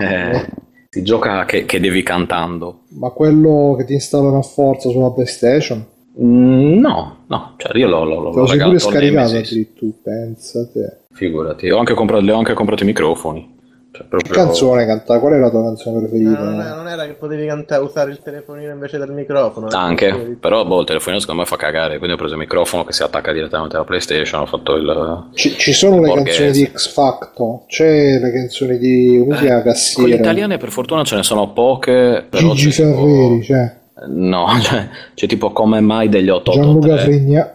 [0.00, 0.46] Eh,
[0.88, 2.84] si gioca che, che, devi cantando.
[2.92, 5.84] Ma quello che ti installano a forza sulla PlayStation?
[6.18, 11.00] Mm, no, no, cioè io l'ho, l'ho, l'ho pure scaricato addirittura, pensate.
[11.12, 13.56] Figurati, ho anche comprato, le ho anche comprato i microfoni.
[13.98, 14.32] Cioè, proprio...
[14.32, 15.18] Che canzone canta?
[15.18, 16.38] Qual è la tua canzone preferita?
[16.38, 19.66] No, non, è, non, era che potevi cantare, usare il telefonino invece del microfono.
[19.72, 20.34] Anche, potevi...
[20.36, 23.02] però boh, il telefonino secondo me fa cagare, quindi ho preso il microfono che si
[23.02, 25.30] attacca direttamente alla PlayStation, ho fatto il...
[25.34, 29.18] Ci, ci sono le canzoni di X Factor, c'è le canzoni di...
[29.20, 29.62] come si chiama?
[29.62, 30.08] Cassiera?
[30.08, 33.42] Quelle italiane per fortuna ce ne sono poche, però Gigi Ferreri, tipo...
[33.42, 33.76] cioè...
[34.06, 37.52] No, cioè, c'è tipo come mai degli 883 Gianluca Frigna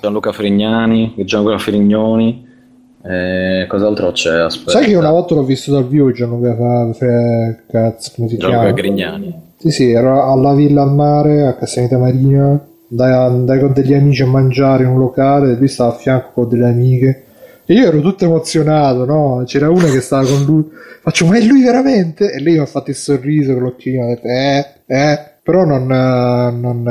[0.00, 2.46] Gianluca Frignani, Gianluca Frignoni.
[3.08, 4.38] Eh, cos'altro c'è?
[4.38, 4.72] Aspetta.
[4.72, 8.60] Sai che una volta l'ho visto dal vivo Gianluca fa, fa- cazzo, come si Gianluca
[8.60, 8.74] chiama?
[8.74, 9.42] Grignani.
[9.56, 14.22] Sì, sì, ero alla Villa al Mare, a Castellaneta Marina, andai, andai con degli amici
[14.22, 17.24] a mangiare in un locale, lui stava a fianco con delle amiche.
[17.64, 19.42] E io ero tutto emozionato, no?
[19.46, 20.66] C'era una che stava con lui,
[21.00, 22.30] faccio, ma è lui veramente?
[22.30, 25.86] E lei mi ha fatto il sorriso con l'occhino, ha detto, eh, eh, però non,
[25.86, 26.82] non,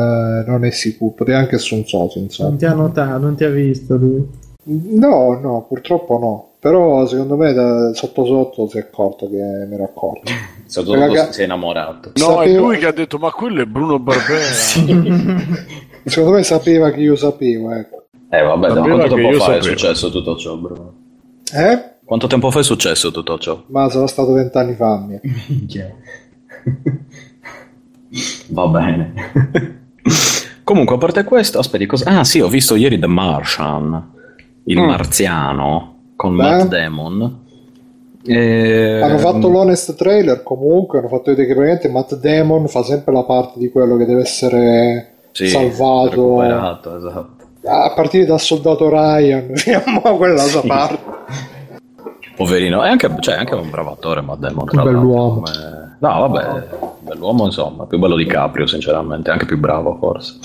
[0.46, 2.50] non è sicuro, poteva anche essere un socio, insomma.
[2.50, 4.46] Non ti ha notato, non ti ha visto lui.
[4.70, 6.46] No, no, purtroppo no.
[6.60, 10.32] Però secondo me da, sotto sotto si è accorto che mi ero accorto.
[10.66, 12.12] Soprattutto Raga- se sei innamorato.
[12.16, 14.40] No, è Sapevo- lui che ha detto, ma quello è Bruno Barbera.
[16.04, 18.06] Secondo me sapeva che io sapevo, ecco.
[18.30, 19.64] Eh vabbè, da Sapeva quanto tempo fa è sapevo.
[19.64, 20.94] successo tutto ciò, bro?
[21.54, 21.96] Eh?
[22.04, 23.64] Quanto tempo fa è successo tutto ciò?
[23.68, 24.98] Ma sarà stato vent'anni fa.
[25.08, 25.22] mia.
[28.50, 29.14] Va bene.
[30.64, 32.20] Comunque, a parte questo, aspetti, cosa...
[32.20, 34.16] Ah sì, ho visto ieri The Martian,
[34.68, 34.86] il Mm.
[34.86, 36.44] marziano, con Beh.
[36.44, 37.40] Matt Damon.
[38.26, 39.00] E...
[39.02, 43.24] Hanno fatto l'honest trailer comunque, hanno fatto vedere che praticamente Matt Damon fa sempre la
[43.24, 47.00] parte di quello che deve essere Sì, salvato esatto.
[47.66, 51.00] a partire dal soldato Ryan, fino a quella sua parte.
[52.36, 54.66] Poverino, è anche, cioè, è anche un bravo attore, Matt Damon.
[54.66, 55.34] tra Un bell'uomo.
[55.42, 56.68] come- No, vabbè,
[57.00, 60.36] bell'uomo insomma, più bello di Caprio sinceramente, anche più bravo forse.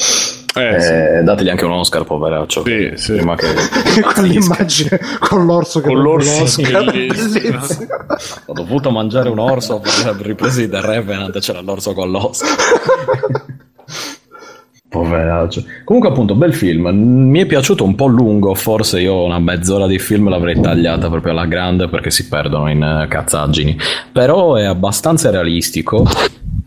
[0.54, 0.92] Eh, sì.
[0.92, 2.64] Eh, dategli anche un Oscar, poveraccio.
[2.64, 3.12] Sì, sì.
[3.14, 3.46] Prima che...
[4.14, 7.40] Quell'immagine con l'orso che Con l'orso l'Oscar, bellissimo.
[7.40, 7.86] bellissimo.
[8.46, 12.50] Ho dovuto mangiare un orso per ripresi The Revenant c'era l'orso con l'oscar.
[14.92, 15.64] Poveraccio.
[15.84, 16.86] Comunque, appunto, bel film.
[16.88, 18.54] Mi è piaciuto un po' lungo.
[18.54, 22.82] Forse io una mezz'ora di film l'avrei tagliata proprio alla grande perché si perdono in
[22.82, 23.74] eh, cazzaggini.
[24.12, 26.06] Però è abbastanza realistico.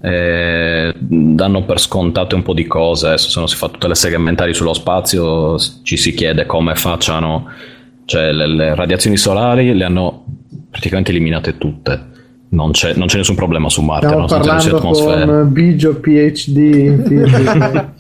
[0.02, 3.08] eh, danno per scontate un po' di cose.
[3.10, 7.46] Adesso, se non si fa tutte le segmentari sullo spazio, ci si chiede come facciano.
[8.06, 10.26] Cioè, le, le radiazioni solari le hanno
[10.72, 12.14] praticamente eliminate tutte.
[12.56, 15.26] Non c'è, non c'è nessun problema su Marte, Stiamo parlando atmosfera.
[15.26, 17.94] con Bigio PhD in fisica.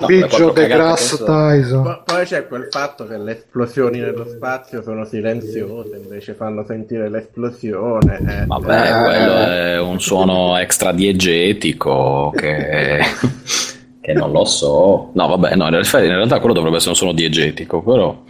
[0.00, 1.24] No, Biggio De cagate Grasse che so.
[1.24, 1.82] Tyson.
[1.82, 7.08] Po- Poi c'è quel fatto che le esplosioni nello spazio sono silenziose, invece fanno sentire
[7.10, 8.18] l'esplosione.
[8.42, 8.46] eh.
[8.46, 9.02] Vabbè, Eh.
[9.02, 13.00] quello è un suono extra diegetico che,
[14.00, 15.10] che non lo so.
[15.14, 18.22] No, vabbè, no, in realtà, in realtà quello dovrebbe essere un suono diegetico, però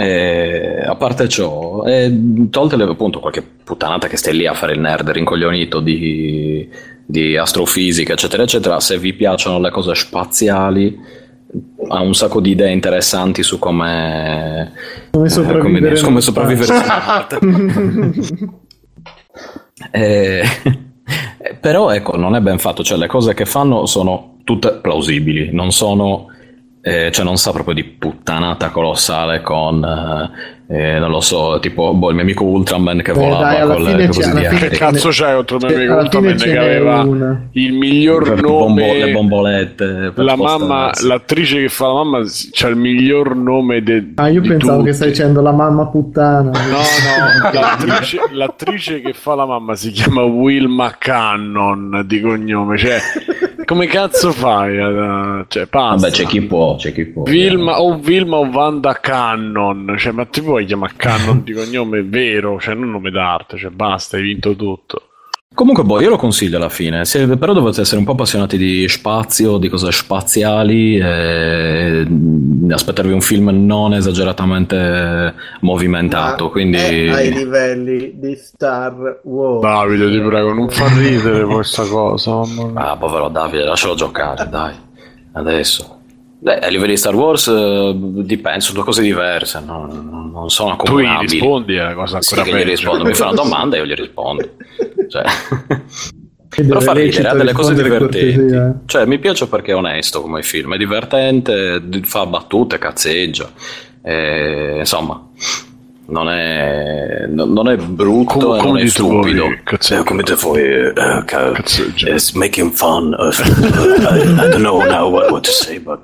[0.00, 4.74] eh, a parte ciò, eh, tolte le, appunto qualche puttanata che stai lì a fare
[4.74, 6.68] il nerd rincoglionito di,
[7.04, 10.96] di astrofisica, eccetera, eccetera, se vi piacciono le cose spaziali,
[11.88, 14.72] ha un sacco di idee interessanti su come,
[15.10, 16.74] Come eh, sopravvivere come dire, nello come sopravvivere.
[19.90, 20.42] Eh,
[21.38, 25.50] eh, però ecco, non è ben fatto, cioè le cose che fanno sono tutte plausibili,
[25.52, 26.26] non sono,
[26.80, 31.92] eh, cioè non sa proprio di puttanata colossale con, eh, eh, non lo so, tipo
[31.94, 34.56] boh, il mio amico Ultraman che Beh, volava dai, con le c'è- cose di.
[34.56, 37.48] Che cazzo c'hai contro il mio amico Ultraman che aveva una.
[37.52, 42.18] il miglior Le bombo- nome le bombolette per la mamma l'attrice che fa la mamma
[42.52, 44.88] c'ha il miglior nome de, Ah, io pensavo tutti.
[44.90, 46.50] che stai dicendo la mamma puttana.
[46.50, 52.98] No, no, l'attrice, l'attrice che fa la mamma si chiama Wilma Cannon di cognome, cioè
[53.68, 54.78] come cazzo fai?
[54.78, 55.96] a- Cioè, passa.
[56.06, 57.22] Vabbè, c'è chi può, c'è chi può.
[57.24, 62.58] Vilma o Vilma o Wanda Cannon, cioè, ma ti puoi chiamare Cannon di cognome vero,
[62.58, 65.02] cioè non nome d'arte, cioè basta, hai vinto tutto.
[65.58, 67.04] Comunque, boh, io lo consiglio alla fine.
[67.04, 73.10] Se- però dovete essere un po' appassionati di spazio, di cose spaziali, e mm, aspettarvi
[73.10, 76.44] un film non esageratamente movimentato.
[76.44, 79.60] Ma Quindi, è ai livelli di Star Wars.
[79.62, 82.40] Davide, ti prego, non fa ridere questa cosa.
[82.74, 84.74] ah, povero Davide, lascialo giocare, dai.
[85.32, 85.97] Adesso.
[86.40, 89.86] Beh, a livello di Star Wars eh, dipende, sono due cose diverse, no?
[89.90, 91.30] non, non sono Tu gli accomunabili.
[91.32, 92.70] rispondi è una cosa Sì, ancora che gli peggio.
[92.70, 94.48] rispondo, mi fa una domanda e io gli rispondo.
[95.08, 95.24] Cioè,
[96.66, 98.78] però fa ridere, ha delle cose divertenti.
[98.86, 103.50] Cioè, mi piace perché è onesto come film, è divertente, fa battute, cazzeggia.
[104.00, 105.20] Eh, insomma,
[106.06, 109.42] non è, non è brutto Come- e come non è stupido.
[109.42, 110.00] voi, cazzeggia?
[110.00, 110.92] Eh, come dite voi, eh,
[111.26, 111.62] ca-
[112.34, 115.98] making fun of, I, I don't know now what, what to say, but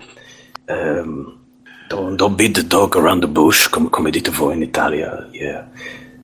[0.66, 1.38] um,
[1.88, 5.68] don't, don't beat the dog around the bush, come, come dite voi in Italia, yeah.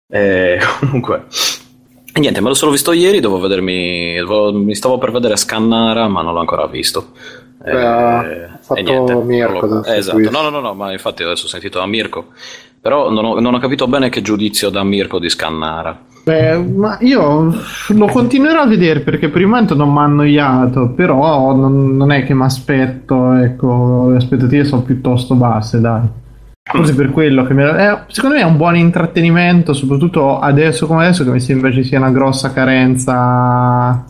[0.09, 1.27] Eh, comunque,
[2.15, 6.23] niente, me l'ho solo visto ieri, devo vedermi, devo- mi stavo per vedere Scannara, ma
[6.23, 7.12] non l'ho ancora visto.
[7.65, 11.23] Eh, Beh, ha e fatto niente, Mirko adesso esatto, no, no, no, no, ma infatti
[11.23, 12.28] adesso ho sentito da Mirko,
[12.81, 16.09] però non ho, non ho capito bene che giudizio da Mirko di Scannara.
[16.31, 17.52] Beh, ma io
[17.89, 22.12] lo continuerò a vedere perché per il momento non mi ha annoiato, però non, non
[22.12, 26.02] è che mi aspetto, ecco, le aspettative sono piuttosto basse, dai.
[26.62, 27.65] Forse per quello che mi...
[27.65, 31.83] eh, secondo me è un buon intrattenimento, soprattutto adesso come adesso che mi sembra ci
[31.83, 34.05] sia una grossa carenza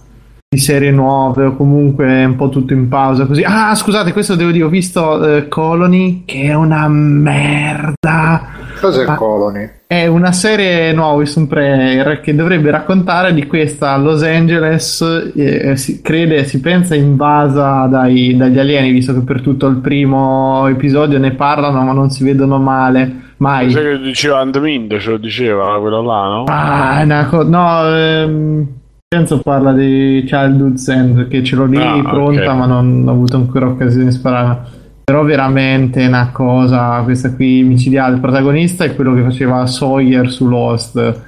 [0.47, 3.43] di serie nuove o comunque un po' tutto in pausa così.
[3.47, 8.43] Ah, scusate, questo devo dire, ho visto eh, Colony che è una merda.
[8.79, 9.79] Cos'è Ma- Colony?
[9.93, 15.01] È una serie nuova, un trailer che dovrebbe raccontare di questa Los Angeles,
[15.35, 20.65] eh, si crede, si pensa invasa dai- dagli alieni, visto che per tutto il primo
[20.69, 23.73] episodio ne parlano ma non si vedono male, mai.
[23.73, 26.45] Sai che diceva Andmind, ce lo diceva quello là, no?
[26.47, 28.67] Ah, una co- no, ehm,
[29.09, 32.57] penso parla di Childhood Sand, che ce l'ho lì Ah, pronta ok.
[32.57, 34.79] ma non ho avuto ancora occasione di sparare.
[35.11, 38.15] Però veramente una cosa, questa qui micidiale.
[38.15, 41.21] Il protagonista è quello che faceva Sawyer su Lost.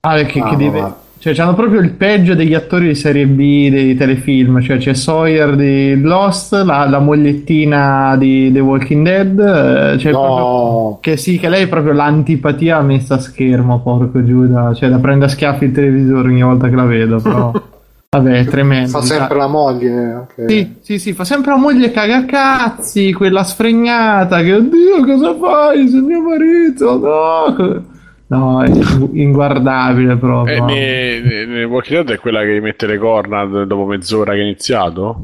[0.00, 0.80] Ah, che, che Ah, deve...
[0.80, 4.62] ma- Cioè, hanno proprio il peggio degli attori di serie B dei telefilm.
[4.62, 9.34] Cioè, c'è Sawyer di Lost, la, la mogliettina di The Walking Dead.
[9.34, 14.72] proprio- No, che sì, che lei è proprio l'antipatia messa a schermo, porco Giuda.
[14.72, 17.52] Cioè, da prendere a schiaffi il televisore ogni volta che la vedo, però.
[18.10, 18.88] Vabbè, tremendo.
[18.88, 19.90] fa sempre la moglie.
[19.92, 25.88] anche- Sì, sì, sì, fa sempre la moglie cagacazzi, quella sfregnata che, oddio, cosa fai?
[25.88, 27.84] Sei mio marito, no.
[28.28, 28.70] No, è
[29.12, 30.56] inguardabile proprio.
[30.56, 34.38] E ne, ne, ne Walking Dead è quella che mette le corna dopo mezz'ora che
[34.38, 35.20] è iniziato?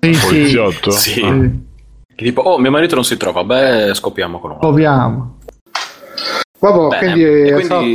[0.00, 0.90] sì, sì, Poliziotto?
[0.90, 1.20] Sì.
[1.22, 1.32] Ah.
[1.32, 1.68] sì.
[2.14, 4.58] Che tipo, oh, mio marito non si trova, beh, scoppiamo con uno.
[4.58, 5.36] Proviamo.
[6.60, 7.86] Vabbè, quindi è esatto,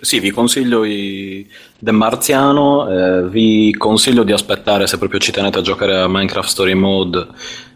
[0.00, 5.58] sì, vi consiglio i The Marziano, eh, vi consiglio di aspettare se proprio ci tenete
[5.58, 7.26] a giocare a Minecraft Story Mode,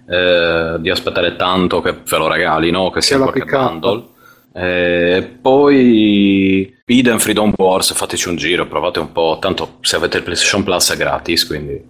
[0.08, 2.90] eh, di aspettare tanto che ve lo regali, no?
[2.90, 3.70] che sia qualche pick-up.
[3.70, 4.04] bundle.
[4.52, 10.22] Eh, poi Eden Freedom Wars, fateci un giro, provate un po', tanto se avete il
[10.24, 11.80] PlayStation Plus è gratis, quindi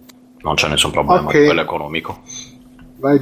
[0.41, 1.31] non c'è nessun problema, Ok.
[1.31, 2.21] quello economico.
[2.99, 3.19] Vai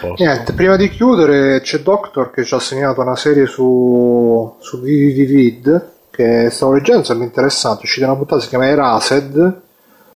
[0.00, 0.22] posto.
[0.22, 5.90] Niente, prima di chiudere c'è Doctor che ci ha segnato una serie su, su VVVid
[6.10, 9.60] che stavo leggendo, sembra interessante, uscita una puntata, si chiama Erased.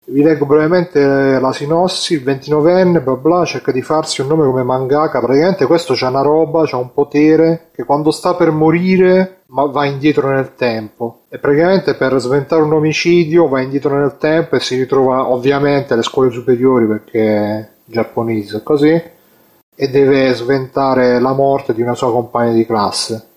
[0.06, 1.00] Vi leggo brevemente
[1.40, 5.94] la sinossi, il 29enne, bla bla, cerca di farsi un nome come mangaka, praticamente questo
[5.96, 10.54] c'ha una roba, c'ha un potere che quando sta per morire ma va indietro nel
[10.56, 11.22] tempo.
[11.30, 16.02] E praticamente per sventare un omicidio va indietro nel tempo e si ritrova ovviamente alle
[16.02, 19.02] scuole superiori perché giapponese così
[19.76, 23.28] e deve sventare la morte di una sua compagna di classe.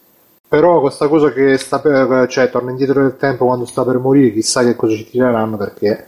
[0.48, 4.32] Però questa cosa che sta per, cioè torna indietro nel tempo quando sta per morire,
[4.32, 6.06] chissà che cosa ci tireranno perché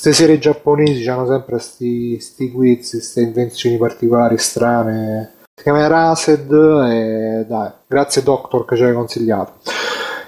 [0.00, 5.34] queste serie giapponesi hanno sempre sti, sti quiz, queste invenzioni particolari strane.
[5.54, 9.54] Si chiama Erased e dai, grazie Doctor che ci hai consigliato.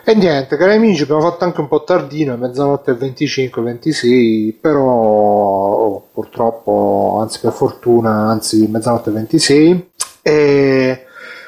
[0.02, 4.58] E niente, cari amici, abbiamo fatto anche un po' tardino, è mezzanotte e 25, 26,
[4.60, 9.90] però oh, purtroppo, anzi per fortuna, anzi mezzanotte e 26.
[10.22, 11.04] E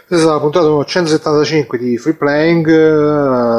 [0.07, 2.69] questa è la puntata numero 175 di Free Playing,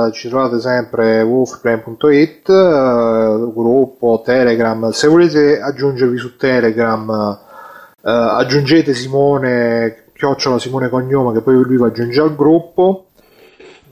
[0.07, 7.39] eh, ci trovate sempre www.freeplaying.it, eh, gruppo, Telegram, se volete aggiungervi su Telegram
[8.05, 13.07] eh, aggiungete Simone, chiocciola Simone Cognome che poi lui vi aggiunge al gruppo.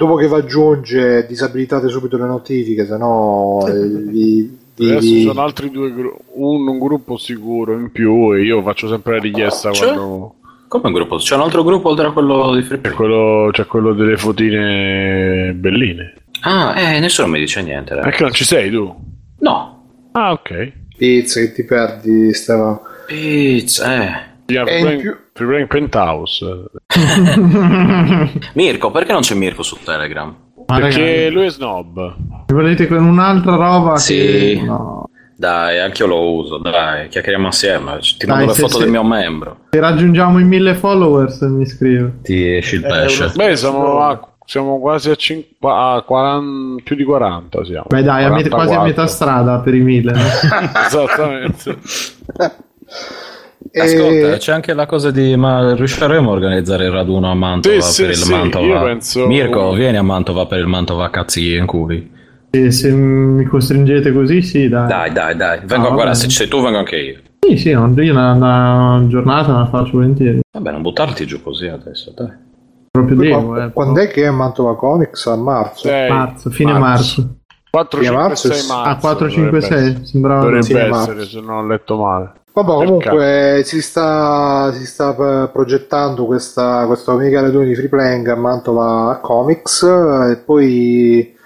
[0.01, 5.23] Dopo che vi aggiunge disabilitate subito le notifiche, se no eh, vi, vi- Adesso ci
[5.27, 9.21] sono altri due gru- un, un gruppo sicuro in più e io faccio sempre la
[9.21, 9.89] richiesta Cioè?
[9.93, 10.35] quando
[10.67, 11.17] Come un gruppo?
[11.17, 15.53] C'è un altro gruppo oltre a quello di Free c'è quello, c'è quello delle fotine
[15.55, 16.13] belline.
[16.41, 17.89] Ah, eh, nessuno mi dice niente.
[17.93, 18.09] ragazzi.
[18.09, 18.95] Perché non ci sei tu?
[19.41, 19.83] No.
[20.13, 20.71] Ah, ok.
[20.97, 22.81] pizza che ti perdi, Stefano.
[23.05, 24.30] Pizza, eh.
[25.33, 26.45] Free Playing Penthouse.
[28.53, 30.33] Mirko, perché non c'è Mirko su Telegram?
[30.67, 32.15] Ma Perché ragazzi, lui è snob.
[32.47, 34.15] se volete con un'altra roba Sì.
[34.15, 34.61] che...
[34.65, 35.05] No.
[35.35, 37.97] Dai, anche io lo uso, dai, chiacchieriamo assieme.
[37.99, 39.57] Ti mando Dai, le se- foto se- del mio membro.
[39.71, 42.11] Se raggiungiamo i 1000 followers mi iscrivo.
[42.21, 43.31] Ti esci il pesce.
[43.35, 47.85] Beh, siamo, a- siamo quasi a, cin- a 40, più di 40 siamo.
[47.89, 48.88] Beh dai, a met- quasi a 44.
[48.88, 50.11] metà strada per i 1000.
[50.13, 50.19] no?
[53.69, 57.80] E- Ascolta, c'è anche la cosa di ma riusciremo a organizzare il raduno a Mantova
[57.81, 58.81] Sì, sì, per il sì, Mantova?
[58.81, 62.11] penso- Mirko, vieni a Mantova per il Mantova cazzi in culi.
[62.49, 64.88] E se mi costringete così, sì, dai.
[64.88, 65.59] Dai, dai, dai.
[65.59, 66.15] Vengo Ah, a guardare, vabbè.
[66.15, 67.19] se sei tu vengo anche io.
[67.40, 67.80] Sì, sì, io
[68.11, 70.40] una, una giornata la faccio volentieri.
[70.51, 72.30] Vabbè, non buttarti giù così adesso, dai.
[72.91, 73.72] Proprio devo, qua- eh.
[73.72, 75.25] quando è che è Mantova Comics?
[75.27, 75.88] A marzo?
[75.88, 77.35] Sei, Marzo, fine marzo.
[77.72, 78.53] 4, Fine 5, marzo?
[78.53, 78.90] 6 marzo.
[78.90, 80.06] Ah, 4, 5, dovrebbe 6, essere.
[80.06, 80.40] sembrava...
[80.41, 81.25] Dovrebbe essere, marzo.
[81.25, 82.31] se non ho letto male.
[82.53, 88.27] Vabbè, comunque si sta, si sta eh, progettando questa, questo mega raduno di free playing
[88.27, 91.39] a Mantova Comics e poi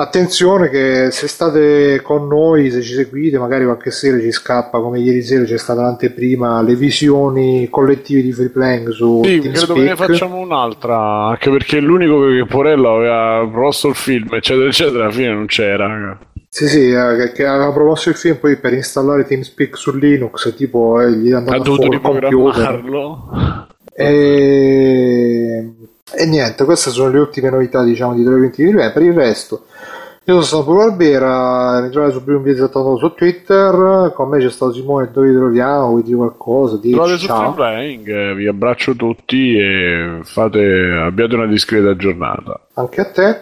[0.00, 4.98] Attenzione che se state con noi, se ci seguite, magari qualche sera ci scappa, come
[4.98, 9.80] ieri sera c'è stata l'anteprima, le visioni collettive di free playing su Sì, credo che
[9.80, 15.12] ne facciamo un'altra, anche perché l'unico che Porello aveva proposto il film, eccetera, eccetera, alla
[15.12, 16.18] fine non c'era.
[16.52, 21.00] Sì, sì, eh, che, aveva proposto il film poi per installare TeamSpeak su Linux, tipo
[21.00, 23.68] eh, gli è Ha andato a dovuto riprogrammarlo.
[23.94, 25.72] E...
[26.12, 29.66] e niente, queste sono le ultime novità, diciamo, di 320 di Per il resto,
[30.24, 34.72] io sono stato Paolo Barbera, mi trovate su Biombiezzato su Twitter, con me c'è stato
[34.72, 36.76] Simone, dove vi troviamo, vuoi dire qualcosa?
[36.78, 37.54] Dici, Trovate su ciao.
[37.54, 42.60] Playing, eh, vi abbraccio tutti e fate, abbiate una discreta giornata.
[42.74, 43.40] Anche a te.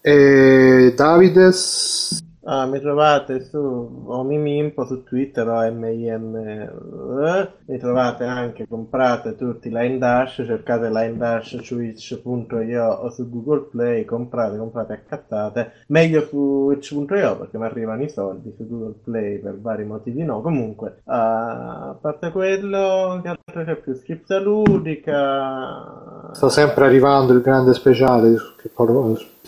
[0.00, 3.58] E Davides, Ah, mi trovate su
[4.06, 6.34] Omimimpo su Twitter o MIM.
[6.34, 13.28] eh, Mi trovate anche, comprate tutti Line Dash, cercate Line Dash su itch.io o su
[13.28, 15.72] Google Play, comprate, comprate, accattate.
[15.88, 20.40] Meglio su itch.io perché mi arrivano i soldi, su Google Play per vari motivi no.
[20.40, 23.94] Comunque, ah, a parte quello, che altro c'è più?
[23.94, 26.30] Scripta ludica.
[26.32, 28.84] sta sempre arrivando il grande speciale su Scrippa-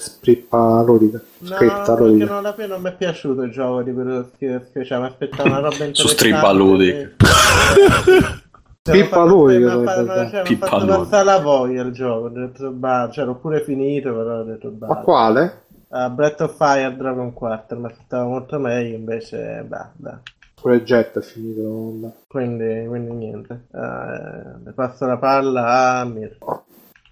[0.00, 1.20] Scrippa Ludica.
[1.40, 1.56] No,
[1.96, 2.24] Ludica.
[2.26, 5.48] non, alla fine non mi è piaciuto il gioco di quello che speciale, mi aspettavo
[5.48, 6.12] una roba interessante.
[6.12, 7.14] Strippa Ludic.
[8.82, 11.92] Cioè, mi ha Pippa fatto- Ludic, mi ha fatto- dove- cioè, passare la voglia il
[11.92, 14.86] gioco, ho detto bah, cioè, l'ho pure finito, però ho detto bah.
[14.86, 15.62] Ma quale?
[15.90, 20.18] Ah, Breath of Fire Dragon Quarter, mi aspettavo molto meglio, invece bah, bah.
[20.54, 22.12] Pure Jet è finito.
[22.26, 23.66] Quindi, quindi niente.
[23.70, 26.64] Le passo la palla a Mirko.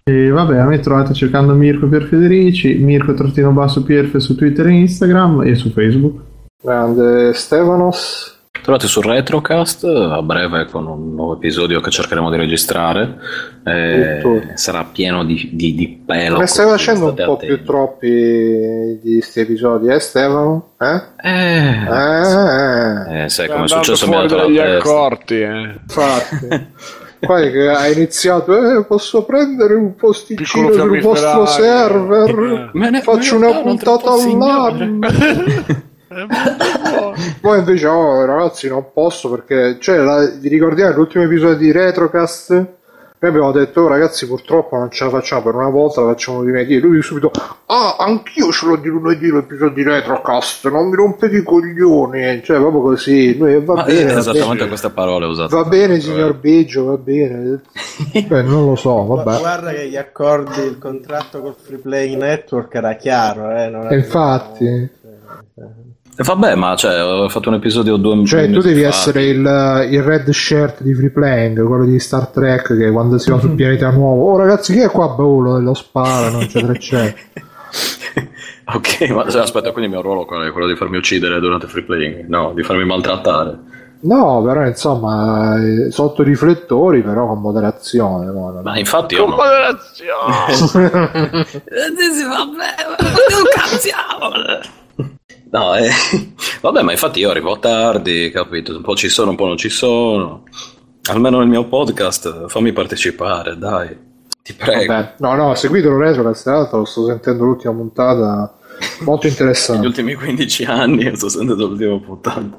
[0.03, 4.65] E vabbè, a me trovate cercando Mirko Pier Federici, Mirko trattino basso Pierfe su Twitter
[4.67, 6.21] e Instagram e su Facebook.
[6.61, 8.37] Grande Stefanos.
[8.61, 13.17] Trovate su Retrocast a breve con un nuovo episodio che cercheremo di registrare.
[13.63, 14.47] Eh, Tutto.
[14.55, 16.39] sarà pieno di, di, di pelo.
[16.39, 17.45] Ne stai facendo un po' attenti.
[17.45, 18.09] più troppi
[19.01, 20.71] di questi episodi, eh Stefano?
[20.77, 21.01] Eh?
[21.21, 24.77] Eh, Eh, eh, sai Stai come è successo mi ha dato la testa.
[24.77, 25.79] accorti, eh.
[25.81, 26.47] infatti.
[27.19, 32.69] Poi che hai iniziato, eh, posso prendere un posticino sul vostro server?
[32.73, 34.85] Me ne- Faccio me ne una puntata all'anno.
[34.85, 34.99] Buono.
[37.41, 42.65] Poi invece, oh, ragazzi, non posso perché, cioè, la- vi ricordiamo l'ultimo episodio di Retrocast?
[43.21, 46.41] Noi abbiamo detto, oh, ragazzi, purtroppo non ce la facciamo per una volta, la facciamo
[46.41, 46.75] lunedì.
[46.75, 47.31] E lui subito,
[47.65, 52.41] ah, anch'io ce l'ho di lunedì l'episodio di Retrocast, non mi rompete i coglioni.
[52.41, 53.37] Cioè, proprio così.
[53.37, 54.67] Lui, va Ma bene, eh, va esattamente bene.
[54.69, 55.53] queste parole usate.
[55.53, 57.61] Va bene, signor Biggio, va bene.
[58.25, 59.39] Beh, non lo so, vabbè.
[59.39, 64.89] Guarda che gli accordi, il contratto col Free Play Network era chiaro, eh, non infatti,
[66.19, 68.89] E vabbè, ma cioè, ho fatto un episodio due cioè, tu devi fa.
[68.89, 69.37] essere il,
[69.89, 73.51] il red shirt di free playing, quello di Star Trek che quando si va sul
[73.55, 75.07] pianeta nuovo, oh ragazzi, chi è qua?
[75.07, 77.15] Boh, lo, lo sparano, eccetera, eccetera.
[78.71, 80.51] Ok, ma cioè, aspetta, quindi il mio ruolo qual è?
[80.51, 82.27] Quello di farmi uccidere durante free playing?
[82.27, 83.57] No, di farmi maltrattare.
[84.01, 88.25] No, però insomma, eh, sotto i riflettori, però con moderazione.
[88.25, 88.61] no, no.
[88.61, 89.37] Ma infatti io Con no.
[89.37, 90.59] moderazione.
[95.51, 95.89] No, eh,
[96.61, 98.75] vabbè, ma infatti io arrivo tardi, capito?
[98.75, 100.43] Un po' ci sono, un po' non ci sono.
[101.09, 103.97] Almeno nel mio podcast fammi partecipare, dai.
[104.43, 104.93] Ti prego.
[104.93, 108.53] Vabbè, no, no, seguitelo retro, la strada, lo sto sentendo l'ultima puntata,
[109.01, 109.87] molto Negli interessante.
[109.87, 112.57] ultimi 15 anni sto sentendo l'ultima puntata.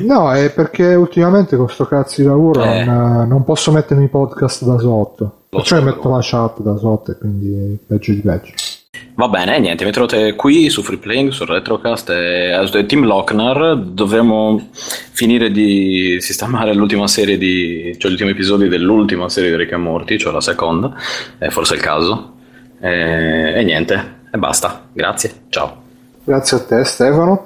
[0.00, 2.84] No, è perché ultimamente con sto cazzo di lavoro Eh.
[2.84, 5.24] non, non posso mettermi i podcast da sotto.
[5.50, 8.52] Lo Perciò so, metto la chat da sotto e quindi peggio di peggio.
[9.14, 13.76] Va bene, niente, mi trovate qui su Free Playing, su Retrocast e e Team Lochnar.
[13.76, 17.96] Dovremmo finire di sistemare l'ultima serie di.
[17.98, 20.94] cioè gli ultimi episodi dell'ultima serie di Rick e Morty, cioè la seconda,
[21.36, 22.34] è forse il caso.
[22.80, 24.88] E, e niente, e basta.
[24.92, 25.82] Grazie, ciao.
[26.22, 27.42] Grazie a te Stefano.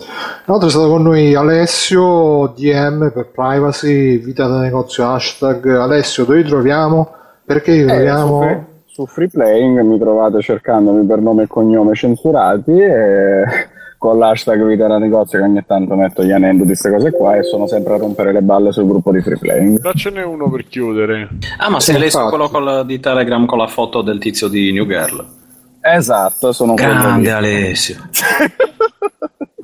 [0.47, 5.67] Inoltre è stato con noi Alessio, DM per privacy, vita da negozio hashtag.
[5.77, 7.15] Alessio, dove ti troviamo?
[7.45, 8.41] Perché ti Eh, troviamo?
[8.41, 13.45] free, su Free Playing mi trovate cercandomi per nome e cognome censurati e
[13.99, 17.43] con l'hashtag vita da negozio che ogni tanto metto gli aneddoti queste cose qua e
[17.45, 19.81] sono sempre a rompere le balle sul gruppo di Free Playing.
[19.81, 21.29] Daccene uno per chiudere.
[21.59, 22.37] Ah, ma sei Alessio infatti.
[22.37, 25.25] quello con la- di Telegram con la foto del tizio di New Girl?
[25.81, 27.31] Esatto, sono quello Grande.
[27.31, 27.97] Alessio.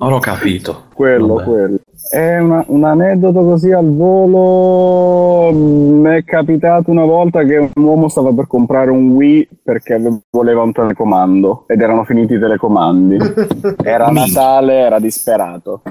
[0.00, 0.84] Non ho capito.
[0.94, 1.44] Quello, Vabbè.
[1.44, 1.78] quello.
[2.10, 5.52] È una- un aneddoto così al volo.
[5.52, 10.62] Mi è capitato una volta che un uomo stava per comprare un Wii perché voleva
[10.62, 13.16] un telecomando ed erano finiti i telecomandi.
[13.84, 15.82] Era Natale, era disperato.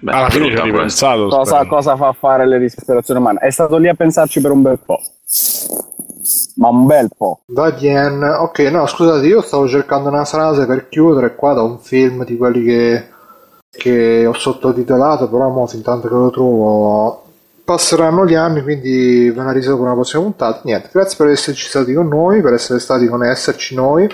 [0.00, 1.28] Beh, Alla fine ci ripensato.
[1.28, 3.38] Cosa, cosa fa fare le disperazioni umane?
[3.40, 4.98] È stato lì a pensarci per un bel po'.
[6.56, 7.40] ma un bel po'.
[7.48, 11.78] Va bene, ok, no scusate, io stavo cercando una frase per chiudere qua da un
[11.78, 13.04] film di quelli che,
[13.76, 17.24] che ho sottotitolato, però mo fin tanto che lo trovo
[17.66, 20.60] passeranno gli anni, quindi ve la riservo per una prossima puntata.
[20.62, 24.08] Niente, grazie per esserci stati con noi, per essere stati con esserci noi.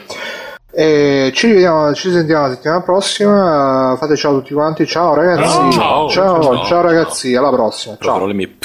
[0.74, 3.94] E ci rivediamo, ci sentiamo la settimana prossima.
[3.99, 4.86] Fate ciao a tutti quanti.
[4.86, 5.70] Ciao ragazzi.
[5.70, 6.08] Ciao.
[6.08, 6.65] ciao, Ciao.
[6.65, 7.97] ciao ragazzi, alla prossima.
[8.00, 8.12] Ciao.
[8.15, 8.57] Parole mie.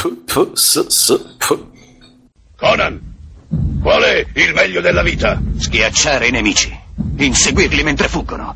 [2.55, 3.01] Conan,
[3.81, 5.37] qual è il meglio della vita?
[5.57, 6.73] Schiacciare i nemici,
[7.17, 8.55] inseguirli mentre fuggono